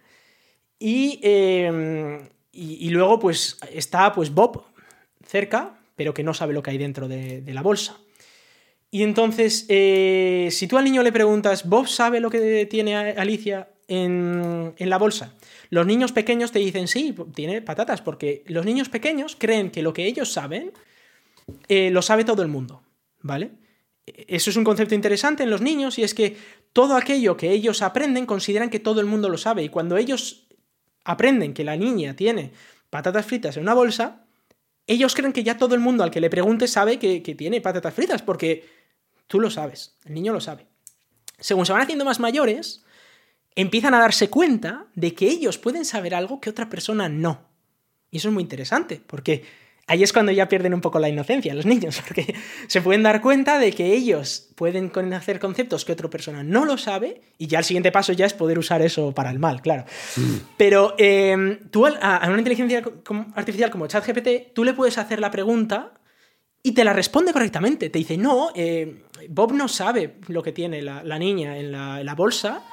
Y, 0.79 1.19
em, 1.23 2.29
y, 2.53 2.91
luego, 2.91 3.19
pues, 3.19 3.59
está 3.73 4.13
pues 4.13 4.35
Bob 4.35 4.65
cerca, 5.25 5.79
pero 5.97 6.13
que 6.13 6.25
no 6.25 6.35
sabe 6.35 6.53
lo 6.53 6.63
que 6.63 6.73
hay 6.73 6.79
dentro 6.79 7.09
de 7.09 7.43
la 7.55 7.63
bolsa. 7.63 7.97
Y 8.91 9.05
entonces, 9.05 9.67
eh, 9.69 10.49
si 10.51 10.67
tú 10.67 10.77
al 10.77 10.85
niño 10.85 11.03
le 11.03 11.13
preguntas, 11.13 11.69
¿Bob 11.69 11.87
sabe 11.87 12.19
lo 12.19 12.29
que 12.29 12.67
tiene 12.67 12.97
Alicia 12.97 13.69
en, 13.87 14.75
la 14.79 14.99
bolsa? 14.99 15.35
Los 15.71 15.87
niños 15.87 16.11
pequeños 16.11 16.51
te 16.51 16.59
dicen, 16.59 16.89
sí, 16.89 17.15
tiene 17.35 17.63
patatas, 17.63 18.03
porque 18.03 18.43
los 18.47 18.65
niños 18.65 18.89
pequeños 18.89 19.37
creen 19.39 19.71
que 19.71 19.83
lo 19.83 19.93
que 19.93 20.07
ellos 20.07 20.33
saben 20.33 20.73
eh, 21.69 21.91
lo 21.91 22.03
sabe 22.03 22.25
todo 22.25 22.43
el 22.43 22.49
mundo, 22.49 22.83
¿vale? 23.21 23.53
Eso 24.07 24.51
es 24.51 24.57
un 24.57 24.65
concepto 24.65 24.97
interesante 24.97 25.45
en 25.45 25.51
los 25.51 25.61
niños 25.61 25.97
y 25.99 26.03
es 26.03 26.15
que 26.15 26.37
todo 26.73 26.97
aquello 26.97 27.37
que 27.37 27.53
ellos 27.53 27.83
aprenden 27.83 28.27
consideran 28.27 28.71
que 28.71 28.81
todo 28.81 29.01
el 29.01 29.07
mundo 29.07 29.29
lo 29.29 29.39
sabe 29.39 29.63
y 29.63 29.69
cuando 29.69 29.97
ellos 29.99 30.49
aprenden 31.05 31.55
que 31.55 31.63
la 31.63 31.77
niña 31.77 32.17
tiene 32.17 32.53
patatas 32.89 33.25
fritas 33.25 33.57
en 33.57 33.63
una 33.63 33.75
bolsa, 33.75 34.27
ellos 34.89 35.15
creen 35.15 35.33
que 35.33 35.45
ya 35.45 35.57
todo 35.57 35.77
el 35.77 35.81
mundo 35.81 36.03
al 36.03 36.11
que 36.11 36.21
le 36.21 36.29
pregunte 36.29 36.67
sabe 36.67 36.99
que, 36.99 37.23
que 37.23 37.37
tiene 37.37 37.61
patatas 37.61 37.95
fritas 37.95 38.23
porque 38.23 38.80
Tú 39.31 39.39
lo 39.39 39.49
sabes, 39.49 39.95
el 40.07 40.15
niño 40.15 40.33
lo 40.33 40.41
sabe. 40.41 40.67
Según 41.39 41.65
se 41.65 41.73
van 41.73 41.83
haciendo 41.83 42.05
más 42.05 42.19
mayores, 42.19 42.85
empiezan 43.55 43.95
a 43.95 44.01
darse 44.01 44.29
cuenta 44.29 44.87
de 44.97 45.15
que 45.15 45.29
ellos 45.29 45.57
pueden 45.57 45.85
saber 45.85 46.17
algo 46.17 46.41
que 46.41 46.51
otra 46.51 46.69
persona 46.69 47.09
no. 47.09 47.47
Y 48.11 48.17
eso 48.17 48.27
es 48.27 48.35
muy 48.35 48.43
interesante, 48.43 49.01
porque 49.07 49.45
ahí 49.87 50.03
es 50.03 50.13
cuando 50.13 50.33
ya 50.33 50.49
pierden 50.49 50.75
un 50.75 50.81
poco 50.81 50.99
la 50.99 51.09
inocencia 51.09 51.55
los 51.55 51.65
niños, 51.75 52.03
porque 52.05 52.35
se 52.67 52.83
pueden 52.83 53.05
dar 53.05 53.21
cuenta 53.21 53.61
de 53.61 53.71
que 53.71 53.95
ellos 53.95 54.49
pueden 54.57 54.89
conocer 54.89 55.39
conceptos 55.39 55.85
que 55.85 55.93
otra 55.93 56.11
persona 56.11 56.43
no 56.43 56.65
lo 56.65 56.77
sabe, 56.77 57.21
y 57.39 57.47
ya 57.47 57.61
el 57.61 57.65
siguiente 57.65 57.93
paso 57.93 58.13
ya 58.13 58.27
es 58.27 58.35
poder 58.35 58.59
usar 58.59 58.83
eso 58.83 59.15
para 59.15 59.31
el 59.31 59.39
mal, 59.39 59.63
claro. 59.63 59.85
Mm. 60.17 60.37
Pero 60.57 60.97
em, 60.99 61.71
tú 61.71 61.87
a, 61.87 62.21
una 62.27 62.39
inteligencia 62.39 62.83
artificial 63.37 63.71
como 63.71 63.87
ChatGPT, 63.87 64.55
tú 64.55 64.65
le 64.65 64.75
puedes 64.75 64.99
hacer 64.99 65.21
la 65.21 65.31
pregunta 65.31 65.93
y 66.63 66.73
te 66.73 66.85
la 66.85 66.93
responde 66.93 67.33
correctamente. 67.33 67.91
Te 67.91 67.99
dice, 67.99 68.17
no, 68.17 68.51
eh, 68.55 69.05
Bob 69.29 69.53
no 69.53 69.69
sabe 69.69 70.17
lo 70.29 70.43
que 70.43 70.53
tiene 70.53 70.83
la, 70.83 71.19
niña 71.19 71.59
en 71.59 71.73
la, 71.73 72.15
bolsa 72.15 72.65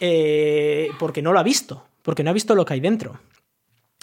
eh, 0.00 0.90
porque 0.98 1.22
no 1.22 1.32
lo 1.32 1.38
ha 1.38 1.42
visto, 1.42 1.86
porque 2.02 2.22
no 2.22 2.30
ha 2.30 2.34
visto 2.34 2.54
lo 2.54 2.64
que 2.64 2.74
hay 2.74 2.80
dentro. 2.80 3.20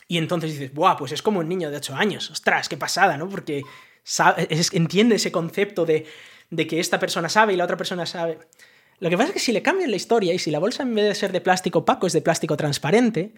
Y 0.08 0.18
entonces 0.18 0.52
dices, 0.52 0.74
¡buah! 0.74 0.98
Pues 0.98 1.14
es 1.14 1.22
como 1.22 1.40
un 1.40 1.48
niño 1.48 1.72
de 1.72 1.78
8 1.78 1.96
años. 1.96 2.30
¡Ostras, 2.32 2.68
qué 2.68 2.76
pasada, 2.76 3.16
¿no? 3.18 3.30
Porque 3.30 3.64
entiende 4.74 5.16
ese 5.16 5.32
concepto 5.32 5.86
de, 5.86 6.06
que 6.68 6.80
esta 6.80 7.00
persona 7.00 7.30
sabe 7.30 7.54
y 7.54 7.56
la 7.56 7.64
otra 7.64 7.78
persona 7.78 8.06
sabe. 8.06 8.40
Lo 9.00 9.10
que 9.10 9.18
pasa 9.18 9.30
es 9.30 9.34
que 9.34 9.40
si 9.40 9.52
le 9.52 9.62
cambian 9.62 9.90
la 9.90 9.96
historia 9.96 10.34
y 10.34 10.40
si 10.40 10.52
la 10.52 10.60
bolsa 10.60 10.84
en 10.84 10.94
vez 10.94 11.06
de 11.06 11.16
ser 11.16 11.32
de 11.32 11.42
plástico 11.42 11.80
opaco 11.80 12.08
es 12.08 12.14
de 12.14 12.22
plástico 12.22 12.58
transparente, 12.58 13.34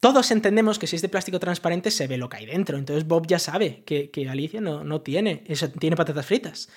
todos 0.00 0.32
entendemos 0.32 0.80
que 0.80 0.88
si 0.88 0.96
es 0.96 1.02
de 1.02 1.08
plástico 1.08 1.38
transparente 1.38 1.92
se 1.92 2.08
ve 2.08 2.18
lo 2.18 2.28
que 2.28 2.38
hay 2.38 2.46
dentro. 2.46 2.76
Entonces 2.76 3.06
Bob 3.06 3.26
ya 3.28 3.38
sabe 3.38 3.84
que, 3.84 4.10
Alicia 4.28 4.60
no, 4.60 4.82
no 4.82 5.02
tiene, 5.02 5.44
eso, 5.46 5.70
tiene 5.70 5.94
patatas 5.94 6.26
fritas. 6.26 6.68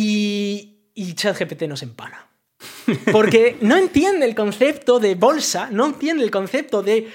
Y, 0.00 0.92
y 0.94 1.14
ChatGPT 1.14 1.62
nos 1.62 1.82
empana. 1.82 2.28
Porque 3.10 3.56
no 3.62 3.76
entiende 3.76 4.26
el 4.26 4.36
concepto 4.36 5.00
de 5.00 5.16
bolsa, 5.16 5.70
no 5.72 5.86
entiende 5.86 6.22
el 6.22 6.30
concepto 6.30 6.84
de 6.84 7.08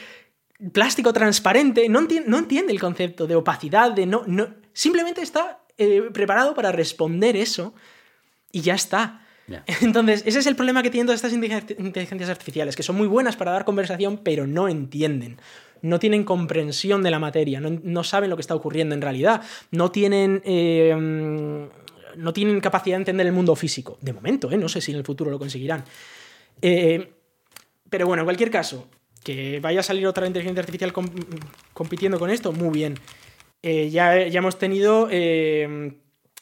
plástico 0.74 1.14
transparente, 1.14 1.88
no 1.88 2.00
entiende, 2.00 2.30
no 2.30 2.38
entiende 2.38 2.74
el 2.74 2.82
concepto 2.82 3.26
de 3.26 3.36
opacidad, 3.36 3.94
de 3.94 4.06
no, 4.06 4.24
no 4.28 4.50
simplemente 4.74 5.22
está 5.22 5.64
eh, 5.78 6.10
preparado 6.12 6.54
para 6.54 6.74
responder 6.74 7.38
eso 7.38 7.74
y 8.52 8.60
ya 8.60 8.74
está. 8.74 9.26
Entonces, 9.82 10.24
ese 10.26 10.40
es 10.40 10.48
el 10.48 10.58
problema 10.58 10.84
que 10.84 10.90
tienen 10.90 11.08
todas 11.08 11.24
estas 11.24 11.32
inteligencias 11.34 12.30
artificiales, 12.30 12.76
que 12.76 12.84
son 12.84 12.98
muy 12.98 13.08
buenas 13.08 13.38
para 13.38 13.52
dar 13.52 13.64
conversación, 13.64 14.18
pero 14.18 14.46
no 14.46 14.68
entienden. 14.68 15.38
No 15.82 16.00
tienen 16.00 16.26
comprensión 16.26 17.02
de 17.02 17.12
la 17.12 17.20
materia, 17.20 17.62
no, 17.62 18.04
saben 18.04 18.30
lo 18.30 18.36
que 18.36 18.42
está 18.42 18.56
ocurriendo 18.56 18.94
en 18.94 19.02
realidad, 19.02 19.42
no 19.72 19.92
tienen, 19.92 20.42
eh, 20.46 21.70
no 22.18 22.34
tienen 22.34 22.60
capacidad 22.60 22.98
de 22.98 23.02
entender 23.02 23.26
el 23.28 23.34
mundo 23.34 23.56
físico. 23.56 23.98
De 24.02 24.14
momento, 24.14 24.52
¿eh? 24.52 24.58
no 24.58 24.70
sé 24.70 24.82
si 24.82 24.92
en 24.92 24.98
el 24.98 25.04
futuro 25.04 25.32
lo 25.32 25.40
conseguirán. 25.40 25.84
Eh, 26.62 27.14
pero 27.90 28.08
bueno, 28.08 28.22
en 28.22 28.26
cualquier 28.26 28.52
caso, 28.52 28.88
que 29.24 29.60
vaya 29.60 29.82
a 29.82 29.84
salir 29.84 30.08
otra 30.08 30.28
inteligencia 30.28 30.62
artificial 30.62 30.94
compitiendo 31.74 32.20
con 32.20 32.30
esto, 32.30 32.52
muy 32.52 32.72
bien. 32.72 33.00
ya, 33.62 34.28
ya 34.28 34.40
hemos 34.40 34.58
tenido 34.58 35.10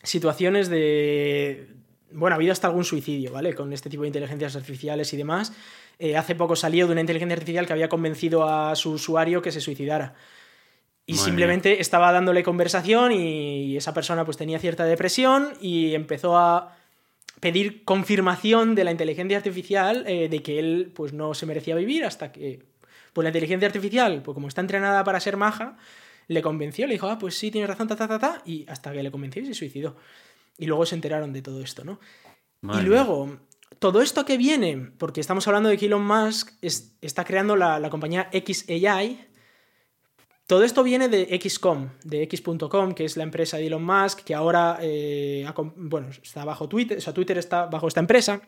situaciones 0.03 0.69
de, 0.69 1.67
bueno, 2.13 2.35
ha 2.35 2.37
habido 2.37 2.51
hasta 2.51 2.67
algún 2.67 2.83
suicidio, 2.83 3.31
¿vale? 3.31 3.53
Con 3.53 3.71
este 3.73 3.89
tipo 3.89 4.03
de 4.03 4.07
inteligencias 4.07 4.55
artificiales 4.55 5.11
y 5.13 5.17
demás. 5.17 5.53
Eh, 5.99 6.17
hace 6.17 6.35
poco 6.35 6.55
salió 6.55 6.87
de 6.87 6.93
una 6.93 7.01
inteligencia 7.01 7.33
artificial 7.33 7.67
que 7.67 7.73
había 7.73 7.89
convencido 7.89 8.47
a 8.47 8.75
su 8.75 8.91
usuario 8.91 9.41
que 9.41 9.51
se 9.51 9.61
suicidara. 9.61 10.15
Y 11.05 11.15
simplemente 11.15 11.81
estaba 11.81 12.11
dándole 12.11 12.41
conversación 12.41 13.11
y 13.11 13.75
esa 13.75 13.93
persona 13.93 14.23
pues 14.23 14.37
tenía 14.37 14.59
cierta 14.59 14.85
depresión 14.85 15.49
y 15.59 15.93
empezó 15.93 16.37
a 16.37 16.77
pedir 17.41 17.83
confirmación 17.83 18.75
de 18.75 18.83
la 18.85 18.91
inteligencia 18.91 19.35
artificial 19.35 20.05
eh, 20.07 20.29
de 20.29 20.41
que 20.41 20.59
él 20.59 20.91
pues 20.95 21.11
no 21.11 21.33
se 21.33 21.45
merecía 21.45 21.75
vivir 21.75 22.05
hasta 22.05 22.31
que 22.31 22.63
pues 23.13 23.23
la 23.23 23.29
inteligencia 23.29 23.67
artificial, 23.67 24.21
pues 24.23 24.33
como 24.35 24.47
está 24.47 24.61
entrenada 24.61 25.03
para 25.03 25.19
ser 25.19 25.35
maja, 25.35 25.75
le 26.27 26.41
convenció, 26.41 26.87
le 26.87 26.93
dijo, 26.93 27.07
ah, 27.07 27.17
pues 27.17 27.37
sí, 27.37 27.51
tienes 27.51 27.69
razón, 27.69 27.87
ta, 27.87 27.95
ta, 27.95 28.07
ta, 28.07 28.19
ta, 28.19 28.41
y 28.45 28.65
hasta 28.69 28.93
que 28.93 29.03
le 29.03 29.11
convenció 29.11 29.41
y 29.41 29.47
se 29.47 29.53
suicidó. 29.53 29.97
Y 30.57 30.65
luego 30.65 30.85
se 30.85 30.95
enteraron 30.95 31.33
de 31.33 31.41
todo 31.41 31.61
esto, 31.61 31.83
¿no? 31.83 31.99
Y 32.79 32.83
luego, 32.83 33.39
todo 33.79 34.01
esto 34.01 34.23
que 34.23 34.37
viene, 34.37 34.91
porque 34.97 35.19
estamos 35.19 35.47
hablando 35.47 35.69
de 35.69 35.77
que 35.77 35.87
Elon 35.87 36.05
Musk 36.05 36.51
está 36.61 37.25
creando 37.25 37.55
la, 37.55 37.89
compañía 37.89 38.29
XAI, 38.31 39.27
todo 40.51 40.65
esto 40.65 40.83
viene 40.83 41.07
de 41.07 41.39
XCOM, 41.41 41.91
de 42.03 42.23
X.com, 42.23 42.91
que 42.91 43.05
es 43.05 43.15
la 43.15 43.23
empresa 43.23 43.55
de 43.55 43.67
Elon 43.67 43.85
Musk, 43.85 44.25
que 44.25 44.35
ahora 44.35 44.79
eh, 44.81 45.47
bueno, 45.77 46.09
está 46.09 46.43
bajo 46.43 46.67
Twitter, 46.67 46.97
o 46.97 46.99
sea, 46.99 47.13
Twitter 47.13 47.37
está 47.37 47.67
bajo 47.67 47.87
esta 47.87 48.01
empresa, 48.01 48.41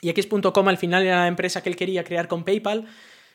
y 0.00 0.10
X.com 0.10 0.68
al 0.68 0.78
final 0.78 1.02
era 1.02 1.22
la 1.22 1.26
empresa 1.26 1.60
que 1.60 1.70
él 1.70 1.74
quería 1.74 2.04
crear 2.04 2.28
con 2.28 2.44
PayPal, 2.44 2.86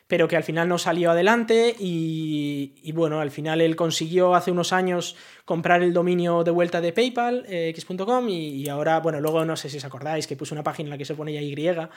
pero 0.06 0.28
que 0.28 0.36
al 0.38 0.44
final 0.44 0.66
no 0.66 0.78
salió 0.78 1.10
adelante 1.10 1.76
y, 1.78 2.90
bueno, 2.94 3.20
al 3.20 3.30
final 3.30 3.60
él 3.60 3.76
consiguió 3.76 4.34
hace 4.34 4.50
unos 4.50 4.72
años 4.72 5.14
comprar 5.44 5.82
el 5.82 5.92
dominio 5.92 6.42
de 6.42 6.52
vuelta 6.52 6.80
de 6.80 6.94
PayPal, 6.94 7.44
eh, 7.50 7.68
x.com, 7.76 8.30
y, 8.30 8.66
ahora, 8.70 9.00
bueno, 9.00 9.20
luego 9.20 9.44
no 9.44 9.58
sé 9.58 9.68
si 9.68 9.76
os 9.76 9.84
acordáis 9.84 10.26
que 10.26 10.36
puso 10.36 10.54
una 10.54 10.64
página 10.64 10.86
en 10.86 10.90
la 10.92 10.96
que 10.96 11.04
se 11.04 11.14
ponía 11.14 11.42
Y, 11.42 11.68
o 11.68 11.88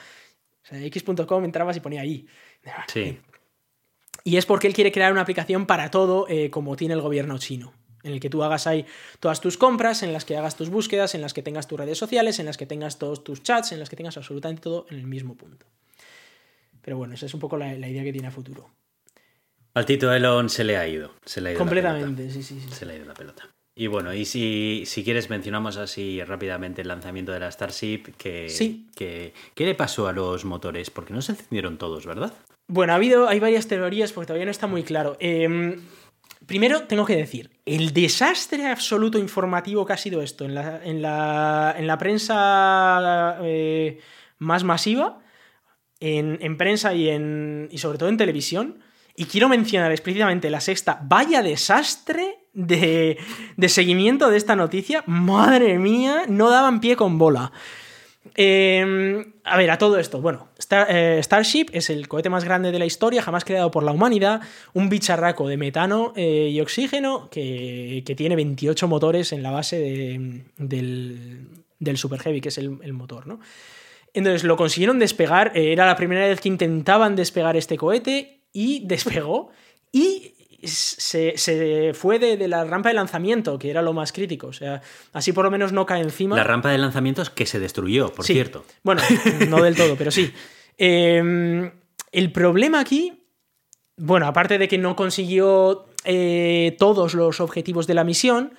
sea, 0.64 0.84
x.com 0.84 1.44
entrabas 1.46 1.78
y 1.78 1.80
ponía 1.80 2.04
Y. 2.04 2.26
Sí. 2.88 3.18
Y 4.24 4.38
es 4.38 4.46
porque 4.46 4.66
él 4.66 4.72
quiere 4.72 4.90
crear 4.90 5.12
una 5.12 5.20
aplicación 5.20 5.66
para 5.66 5.90
todo 5.90 6.26
eh, 6.28 6.50
como 6.50 6.76
tiene 6.76 6.94
el 6.94 7.02
gobierno 7.02 7.38
chino. 7.38 7.74
en 8.02 8.12
el 8.12 8.20
que 8.20 8.30
tú 8.30 8.42
hagas 8.42 8.66
ahí 8.66 8.86
todas 9.20 9.40
tus 9.40 9.56
compras, 9.56 10.02
en 10.02 10.12
las 10.12 10.24
que 10.24 10.36
hagas 10.36 10.56
tus 10.56 10.70
búsquedas, 10.70 11.14
en 11.14 11.20
las 11.20 11.32
que 11.32 11.42
tengas 11.42 11.68
tus 11.68 11.78
redes 11.78 11.98
sociales, 11.98 12.38
en 12.38 12.46
las 12.46 12.56
que 12.56 12.66
tengas 12.66 12.98
todos 12.98 13.22
tus 13.22 13.42
chats, 13.42 13.72
en 13.72 13.80
las 13.80 13.88
que 13.88 13.96
tengas 13.96 14.16
absolutamente 14.16 14.62
todo 14.62 14.86
en 14.90 14.98
el 14.98 15.06
mismo 15.06 15.36
punto. 15.36 15.66
Pero 16.82 16.98
bueno, 16.98 17.14
esa 17.14 17.26
es 17.26 17.34
un 17.34 17.40
poco 17.40 17.56
la, 17.56 17.74
idea 17.74 18.02
que 18.02 18.12
tiene 18.12 18.28
a 18.28 18.30
futuro. 18.30 18.70
Al 19.74 19.86
Tito 19.86 20.12
Elon 20.12 20.48
se 20.48 20.64
le 20.64 20.76
ha 20.76 20.86
ido. 20.86 21.12
Se 21.24 21.40
le 21.40 21.50
ha 21.50 21.52
ido 21.52 21.58
Completamente, 21.58 22.30
sí, 22.30 22.42
sí, 22.42 22.60
sí. 22.60 22.68
Se 22.70 22.84
le 22.86 22.92
ha 22.92 22.96
ido 22.96 23.06
la 23.06 23.14
pelota. 23.14 23.48
Y 23.76 23.88
bueno, 23.88 24.14
y 24.14 24.24
si, 24.24 24.84
si 24.86 25.02
quieres 25.02 25.30
mencionamos 25.30 25.76
así 25.78 26.22
rápidamente 26.22 26.82
el 26.82 26.88
lanzamiento 26.88 27.32
de 27.32 27.40
la 27.40 27.50
Starship, 27.50 28.14
que, 28.16 28.48
sí. 28.48 28.86
que, 28.94 29.34
¿qué 29.54 29.64
le 29.64 29.74
pasó 29.74 30.06
a 30.06 30.12
los 30.12 30.44
motores? 30.44 30.90
Porque 30.90 31.12
no 31.12 31.22
se 31.22 31.32
encendieron 31.32 31.76
todos, 31.76 32.06
¿verdad? 32.06 32.32
Bueno, 32.66 32.92
ha 32.92 32.96
habido, 32.96 33.28
hay 33.28 33.40
varias 33.40 33.66
teorías 33.66 34.12
porque 34.12 34.26
todavía 34.26 34.46
no 34.46 34.50
está 34.50 34.66
muy 34.66 34.82
claro. 34.82 35.16
Em, 35.20 35.82
primero, 36.46 36.84
tengo 36.84 37.04
que 37.04 37.16
decir, 37.16 37.50
el 37.66 37.92
desastre 37.92 38.66
absoluto 38.66 39.18
informativo 39.18 39.84
que 39.84 39.92
ha 39.92 39.98
sido 39.98 40.22
esto 40.22 40.44
en 40.44 40.54
la, 40.54 40.82
en 40.84 41.02
la, 41.02 41.74
en 41.76 41.86
la 41.86 41.98
prensa 41.98 43.38
eh, 43.42 44.00
más 44.38 44.64
masiva, 44.64 45.20
en, 46.00 46.38
en 46.40 46.56
prensa 46.56 46.94
y, 46.94 47.08
en, 47.08 47.68
y 47.70 47.78
sobre 47.78 47.98
todo 47.98 48.08
en 48.08 48.16
televisión, 48.16 48.82
y 49.16 49.26
quiero 49.26 49.48
mencionar 49.48 49.92
explícitamente 49.92 50.50
la 50.50 50.60
sexta, 50.60 51.00
vaya 51.02 51.42
desastre 51.42 52.38
de, 52.52 53.18
seguimiento 53.68 54.30
de 54.30 54.36
esta 54.36 54.56
noticia, 54.56 55.04
madre 55.06 55.78
mía, 55.78 56.24
no 56.28 56.50
daban 56.50 56.80
pie 56.80 56.96
con 56.96 57.18
bola. 57.18 57.52
Em, 58.34 59.34
a 59.44 59.56
ver, 59.58 59.70
a 59.70 59.78
todo 59.78 59.98
esto, 59.98 60.20
bueno, 60.20 60.48
eh, 60.88 61.20
Starship 61.22 61.66
es 61.72 61.90
el 61.90 62.08
cohete 62.08 62.30
más 62.30 62.44
grande 62.44 62.72
de 62.72 62.78
la 62.78 62.86
historia, 62.86 63.22
jamás 63.22 63.44
creado 63.44 63.70
por 63.70 63.82
la 63.82 63.92
humanidad, 63.92 64.40
un 64.72 64.88
bicharraco 64.88 65.46
de 65.46 65.58
metano 65.58 66.14
eh, 66.16 66.48
y 66.50 66.60
oxígeno 66.60 67.28
que, 67.30 68.02
tiene 68.16 68.36
28 68.36 68.88
motores 68.88 69.32
en 69.32 69.42
la 69.42 69.50
base 69.50 69.78
del, 70.56 71.96
Super 71.96 72.20
Heavy, 72.20 72.40
que 72.40 72.48
es 72.48 72.58
el, 72.58 72.92
motor, 72.92 73.26
¿no? 73.26 73.40
Entonces 74.14 74.44
lo 74.44 74.56
consiguieron 74.56 74.98
despegar, 74.98 75.52
eh, 75.54 75.72
era 75.72 75.86
la 75.86 75.96
primera 75.96 76.26
vez 76.26 76.40
que 76.40 76.48
intentaban 76.48 77.16
despegar 77.16 77.56
este 77.56 77.76
cohete 77.76 78.40
y 78.52 78.86
despegó. 78.86 79.50
Y 79.92 80.33
se, 80.66 81.92
fue 81.94 82.18
de, 82.18 82.48
la 82.48 82.64
rampa 82.64 82.88
de 82.88 82.94
lanzamiento, 82.94 83.58
que 83.58 83.70
era 83.70 83.82
lo 83.82 83.92
más 83.92 84.12
crítico. 84.12 84.48
O 84.48 84.52
sea, 84.52 84.80
así 85.12 85.32
por 85.32 85.44
lo 85.44 85.50
menos 85.50 85.72
no 85.72 85.86
cae 85.86 86.02
encima. 86.02 86.36
La 86.36 86.44
rampa 86.44 86.70
de 86.70 86.78
lanzamiento 86.78 87.22
es 87.22 87.30
que 87.30 87.46
se 87.46 87.58
destruyó, 87.58 88.12
por 88.12 88.24
cierto. 88.24 88.64
Bueno, 88.82 89.02
no 89.48 89.62
del 89.62 89.76
todo, 89.76 89.96
pero 89.96 90.10
sí. 90.10 90.32
Em, 90.76 91.70
el 92.12 92.32
problema 92.32 92.80
aquí, 92.80 93.24
bueno, 93.96 94.26
aparte 94.26 94.58
de 94.58 94.68
que 94.68 94.78
no 94.78 94.96
consiguió 94.96 95.86
eh, 96.04 96.76
todos 96.78 97.14
los 97.14 97.40
objetivos 97.40 97.86
de 97.86 97.94
la 97.94 98.04
misión, 98.04 98.54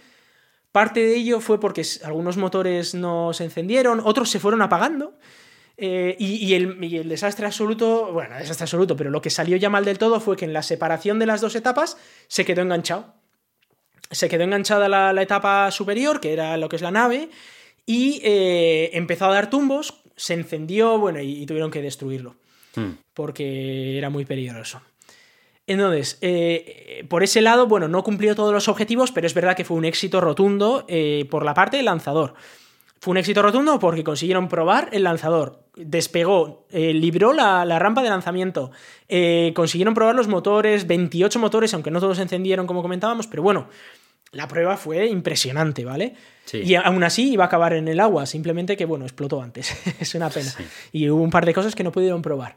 parte 0.72 1.00
de 1.00 1.16
ello 1.16 1.40
fue 1.40 1.60
porque 1.60 1.84
algunos 2.04 2.38
motores 2.38 2.96
no 2.96 3.34
se 3.34 3.46
encendieron, 3.46 4.02
otros 4.04 4.30
se 4.30 4.40
fueron 4.40 4.62
apagando. 4.62 5.14
Eh, 5.78 6.16
y, 6.20 6.54
el, 6.54 7.10
desastre 7.10 7.46
absoluto, 7.46 8.12
bueno, 8.14 8.38
desastre 8.38 8.64
absoluto, 8.64 8.96
pero 8.96 9.10
lo 9.10 9.22
que 9.22 9.30
salió 9.30 9.58
ya 9.58 9.70
mal 9.70 9.84
del 9.84 9.98
todo 9.98 10.20
fue 10.20 10.38
que 10.38 10.46
en 10.46 10.54
la 10.54 10.64
separación 10.64 11.20
de 11.20 11.26
las 11.26 11.42
dos 11.42 11.56
etapas 11.56 11.98
se 12.28 12.46
quedó 12.46 12.62
enganchado. 12.62 13.14
Se 14.12 14.30
quedó 14.30 14.44
enganchada 14.44 14.88
la, 14.88 15.22
etapa 15.22 15.72
superior, 15.72 16.22
que 16.22 16.32
era 16.32 16.58
lo 16.58 16.70
que 16.70 16.78
es 16.78 16.82
la 16.82 16.92
nave, 16.92 17.30
y 17.86 18.22
eh, 18.24 18.92
empezó 18.94 19.26
a 19.26 19.34
dar 19.34 19.50
tumbos, 19.50 20.02
se 20.16 20.34
encendió, 20.36 20.98
bueno, 20.98 21.20
y, 21.22 21.46
tuvieron 21.46 21.72
que 21.72 21.82
destruirlo, 21.82 22.36
hmm. 22.76 22.92
porque 23.14 23.98
era 23.98 24.10
muy 24.10 24.24
peligroso. 24.24 24.82
Entonces, 25.68 26.20
eh, 26.22 27.04
por 27.10 27.24
ese 27.24 27.42
lado, 27.42 27.66
bueno, 27.68 27.88
no 27.88 28.04
cumplió 28.04 28.36
todos 28.36 28.54
los 28.54 28.68
objetivos, 28.68 29.12
pero 29.12 29.26
es 29.26 29.34
verdad 29.34 29.58
que 29.58 29.66
fue 29.66 29.76
un 29.76 29.86
éxito 29.86 30.22
rotundo 30.22 30.86
por 31.30 31.44
la 31.44 31.56
parte 31.56 31.78
del 31.78 31.88
lanzador. 31.88 32.36
Fue 33.00 33.12
un 33.12 33.18
éxito 33.18 33.42
rotundo 33.42 33.78
porque 33.80 34.04
consiguieron 34.04 34.48
probar 34.48 34.90
el 34.92 35.04
lanzador, 35.04 35.64
despegó, 35.76 36.66
eh, 36.72 36.94
libró 36.94 37.34
la, 37.34 37.64
rampa 37.78 38.02
de 38.02 38.10
lanzamiento, 38.10 38.72
eh, 39.08 39.52
consiguieron 39.56 39.94
probar 39.94 40.16
los 40.16 40.28
motores, 40.28 40.88
28 40.88 41.40
motores, 41.40 41.74
aunque 41.74 41.92
no 41.92 42.00
todos 42.00 42.20
encendieron 42.20 42.66
como 42.68 42.82
comentábamos, 42.82 43.28
pero 43.28 43.44
bueno, 43.44 43.68
la 44.32 44.48
prueba 44.48 44.76
fue 44.76 45.08
impresionante, 45.08 45.86
¿vale? 45.86 46.16
Y 46.52 46.76
aún 46.76 47.04
así 47.04 47.32
iba 47.32 47.46
a 47.46 47.48
acabar 47.48 47.74
en 47.74 47.88
el 47.88 48.00
agua, 48.00 48.26
simplemente 48.26 48.76
que, 48.76 48.86
bueno, 48.86 49.06
explotó 49.06 49.42
antes, 49.42 49.74
es 50.00 50.16
una 50.16 50.30
pena. 50.30 50.54
Y 50.92 51.10
hubo 51.10 51.22
un 51.22 51.30
par 51.30 51.46
de 51.46 51.54
cosas 51.54 51.76
que 51.76 51.84
no 51.84 51.92
pudieron 51.92 52.22
probar. 52.22 52.56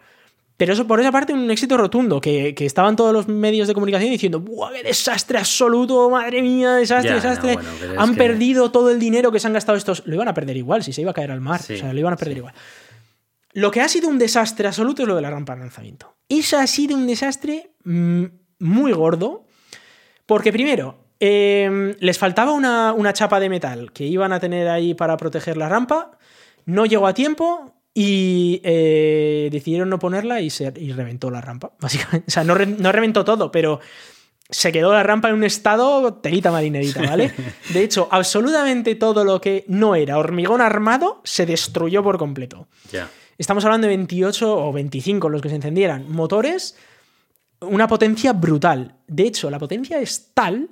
Pero 0.59 0.72
eso 0.72 0.89
por 0.89 1.01
esa 1.01 1.12
parte 1.12 1.32
un 1.32 1.48
éxito 1.52 1.76
rotundo, 1.76 2.20
que, 2.20 2.52
estaban 2.59 2.97
todos 2.97 3.12
los 3.12 3.28
medios 3.28 3.68
de 3.68 3.74
comunicación 3.74 4.10
diciendo, 4.10 4.40
¡buah, 4.40 4.72
qué 4.72 4.82
desastre 4.82 5.39
absoluto! 5.39 6.10
¡Madre 6.10 6.43
mía, 6.43 6.74
desastre, 6.74 7.14
desastre! 7.14 7.56
Han 7.97 8.16
perdido 8.16 8.72
todo 8.72 8.90
el 8.90 8.98
dinero 8.98 9.30
que 9.30 9.39
se 9.39 9.47
han 9.47 9.52
gastado 9.52 9.78
estos. 9.78 10.02
Lo 10.05 10.16
iban 10.16 10.26
a 10.26 10.35
perder 10.35 10.56
igual, 10.56 10.82
si 10.82 10.93
se 10.93 11.01
iba 11.01 11.12
a 11.12 11.14
caer 11.14 11.30
al 11.30 11.40
mar. 11.40 11.60
o 11.60 11.62
sea, 11.62 11.93
lo 11.93 12.01
iban 12.01 12.12
a 12.12 12.16
perder 12.16 12.39
igual. 12.39 12.55
Lo 13.52 13.70
que 13.70 13.80
ha 13.80 13.89
sido 13.89 14.09
un 14.09 14.18
desastre 14.18 14.66
absoluto 14.66 15.02
es 15.02 15.09
lo 15.09 15.14
de 15.14 15.22
la 15.22 15.30
rampa 15.30 15.55
de 15.55 15.60
lanzamiento. 15.60 16.16
Eso 16.28 16.59
ha 16.59 16.66
sido 16.66 16.97
un 16.97 17.06
desastre 17.06 17.70
mm, 17.85 18.24
muy 18.59 18.93
gordo, 18.93 19.47
porque 20.26 20.52
primero, 20.52 21.05
em, 21.20 21.94
les 22.01 22.18
faltaba 22.18 22.51
una, 22.51 22.93
una 22.94 23.12
chapa 23.12 23.39
de 23.39 23.48
metal 23.48 23.93
que 23.93 24.06
iban 24.06 24.32
a 24.32 24.40
tener 24.40 24.66
ahí 24.68 24.94
para 24.94 25.16
proteger 25.16 25.56
la 25.56 25.68
rampa, 25.68 26.18
no 26.66 26.85
llegó 26.85 27.06
a 27.06 27.14
tiempo, 27.14 27.77
y 28.00 28.60
eh, 28.62 29.48
decidieron 29.50 29.88
no 29.88 29.98
ponerla 29.98 30.40
y, 30.40 30.50
se, 30.50 30.72
y 30.76 30.92
reventó 30.92 31.32
la 31.32 31.40
rampa, 31.40 31.72
básicamente. 31.80 32.26
O 32.28 32.30
sea, 32.30 32.44
no, 32.44 32.54
no, 32.54 32.92
reventó 32.92 33.24
todo, 33.24 33.50
pero 33.50 33.80
se 34.48 34.70
quedó 34.70 34.92
la 34.92 35.02
rampa 35.02 35.30
en 35.30 35.34
un 35.34 35.42
estado 35.42 36.14
telita 36.14 36.52
marinerita, 36.52 37.02
¿vale? 37.02 37.34
De 37.74 37.82
hecho, 37.82 38.06
absolutamente 38.12 38.94
todo 38.94 39.24
lo 39.24 39.40
que 39.40 39.64
no 39.66 39.96
era 39.96 40.16
hormigón 40.16 40.60
armado 40.60 41.20
se 41.24 41.44
destruyó 41.44 42.04
por 42.04 42.18
completo. 42.18 42.68
Estamos 43.36 43.64
hablando 43.64 43.88
de 43.88 43.96
28 43.96 44.56
o 44.68 44.72
25 44.72 45.28
los 45.28 45.42
que 45.42 45.48
se 45.48 45.56
encendieran. 45.56 46.08
Motores, 46.08 46.76
una 47.62 47.88
potencia 47.88 48.32
brutal. 48.32 48.94
De 49.08 49.24
hecho, 49.24 49.50
la 49.50 49.58
potencia 49.58 49.98
es 49.98 50.30
tal 50.34 50.68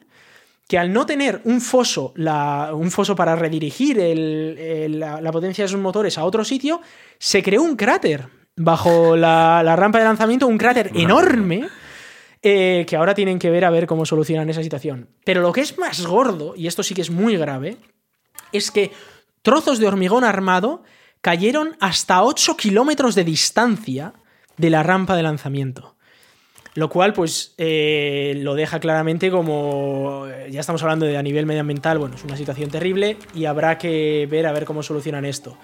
que 0.68 0.78
al 0.78 0.92
no 0.92 1.06
tener 1.06 1.40
un 1.44 1.60
foso, 1.60 2.12
un 2.16 2.90
foso 2.90 3.14
para 3.14 3.36
redirigir 3.36 3.98
la, 3.98 5.32
potencia 5.32 5.64
de 5.64 5.68
sus 5.68 5.80
motores 5.80 6.18
a 6.18 6.24
otro 6.24 6.44
sitio, 6.44 6.80
se 7.18 7.42
creó 7.42 7.62
un 7.62 7.76
cráter 7.76 8.28
bajo 8.56 9.16
la, 9.16 9.76
rampa 9.76 9.98
de 9.98 10.04
lanzamiento, 10.04 10.46
un 10.46 10.58
cráter 10.58 10.90
enorme. 10.94 11.68
Eh, 12.42 12.84
que 12.86 12.94
ahora 12.94 13.14
tienen 13.14 13.40
que 13.40 13.50
ver 13.50 13.64
a 13.64 13.70
ver 13.70 13.88
cómo 13.88 14.06
solucionan 14.06 14.48
esa 14.48 14.62
situación. 14.62 15.08
Pero 15.24 15.40
lo 15.40 15.52
que 15.52 15.62
es 15.62 15.78
más 15.78 16.06
gordo, 16.06 16.54
y 16.54 16.68
esto 16.68 16.84
sí 16.84 16.94
que 16.94 17.00
es 17.00 17.10
muy 17.10 17.36
grave, 17.36 17.76
es 18.52 18.70
que 18.70 18.92
trozos 19.42 19.80
de 19.80 19.88
hormigón 19.88 20.22
armado 20.22 20.84
cayeron 21.22 21.76
hasta 21.80 22.22
8 22.22 22.56
kilómetros 22.56 23.16
de 23.16 23.24
distancia 23.24 24.12
de 24.56 24.70
la 24.70 24.84
rampa 24.84 25.16
de 25.16 25.24
lanzamiento. 25.24 25.95
Lo 26.76 26.90
cual, 26.90 27.14
pues, 27.14 27.54
eh, 27.56 28.34
lo 28.36 28.54
deja 28.54 28.78
claramente 28.80 29.30
como. 29.30 30.26
Ya 30.50 30.60
estamos 30.60 30.82
hablando 30.82 31.06
de 31.06 31.16
a 31.16 31.22
nivel 31.22 31.46
medioambiental, 31.46 31.98
bueno, 31.98 32.16
es 32.16 32.24
una 32.24 32.36
situación 32.36 32.70
terrible 32.70 33.16
y 33.34 33.46
habrá 33.46 33.78
que 33.78 34.28
ver 34.30 34.46
a 34.46 34.52
ver 34.52 34.66
cómo 34.66 34.82
solucionan 34.82 35.24
esto. 35.24 35.56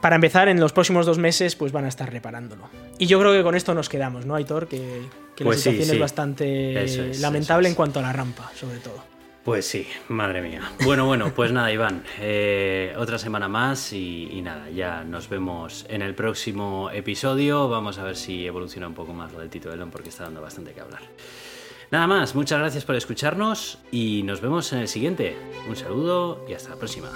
Para 0.00 0.14
empezar, 0.14 0.48
en 0.48 0.60
los 0.60 0.72
próximos 0.72 1.06
dos 1.06 1.18
meses, 1.18 1.56
pues 1.56 1.72
van 1.72 1.84
a 1.86 1.88
estar 1.88 2.10
reparándolo. 2.10 2.70
Y 2.98 3.06
yo 3.06 3.18
creo 3.18 3.32
que 3.32 3.42
con 3.42 3.56
esto 3.56 3.74
nos 3.74 3.88
quedamos, 3.88 4.26
¿no, 4.26 4.36
Aitor? 4.36 4.68
Que, 4.68 5.02
la 5.38 5.44
pues 5.44 5.60
situación 5.60 5.96
es 5.96 6.00
bastante 6.00 7.16
lamentable 7.18 7.68
en 7.68 7.74
cuanto 7.74 7.98
a 7.98 8.02
la 8.02 8.12
rampa, 8.12 8.50
sobre 8.54 8.78
todo. 8.78 9.02
Pues 9.44 9.66
sí, 9.66 9.86
madre 10.08 10.42
mía. 10.42 10.60
Bueno, 10.84 11.06
bueno, 11.06 11.32
pues 11.34 11.50
nada, 11.50 11.72
Iván. 11.72 12.04
Eh, 12.18 12.94
otra 12.98 13.16
semana 13.16 13.48
más 13.48 13.92
y, 13.94 14.40
nada, 14.42 14.68
ya 14.68 15.02
nos 15.02 15.30
vemos 15.30 15.86
en 15.88 16.02
el 16.02 16.14
próximo 16.14 16.90
episodio. 16.92 17.68
Vamos 17.68 17.98
a 17.98 18.04
ver 18.04 18.16
si 18.16 18.46
evoluciona 18.46 18.86
un 18.86 18.94
poco 18.94 19.14
más 19.14 19.32
lo 19.32 19.38
del 19.38 19.48
Tito 19.48 19.72
Elon 19.72 19.90
porque 19.90 20.10
está 20.10 20.24
dando 20.24 20.42
bastante 20.42 20.72
que 20.72 20.80
hablar. 20.80 21.00
Nada 21.90 22.06
más, 22.06 22.34
muchas 22.34 22.58
gracias 22.58 22.84
por 22.84 22.94
escucharnos 22.96 23.78
y 23.90 24.22
nos 24.24 24.42
vemos 24.42 24.72
en 24.74 24.80
el 24.80 24.88
siguiente. 24.88 25.36
Un 25.68 25.74
saludo 25.74 26.44
y 26.46 26.52
hasta 26.52 26.70
la 26.70 26.76
próxima. 26.76 27.10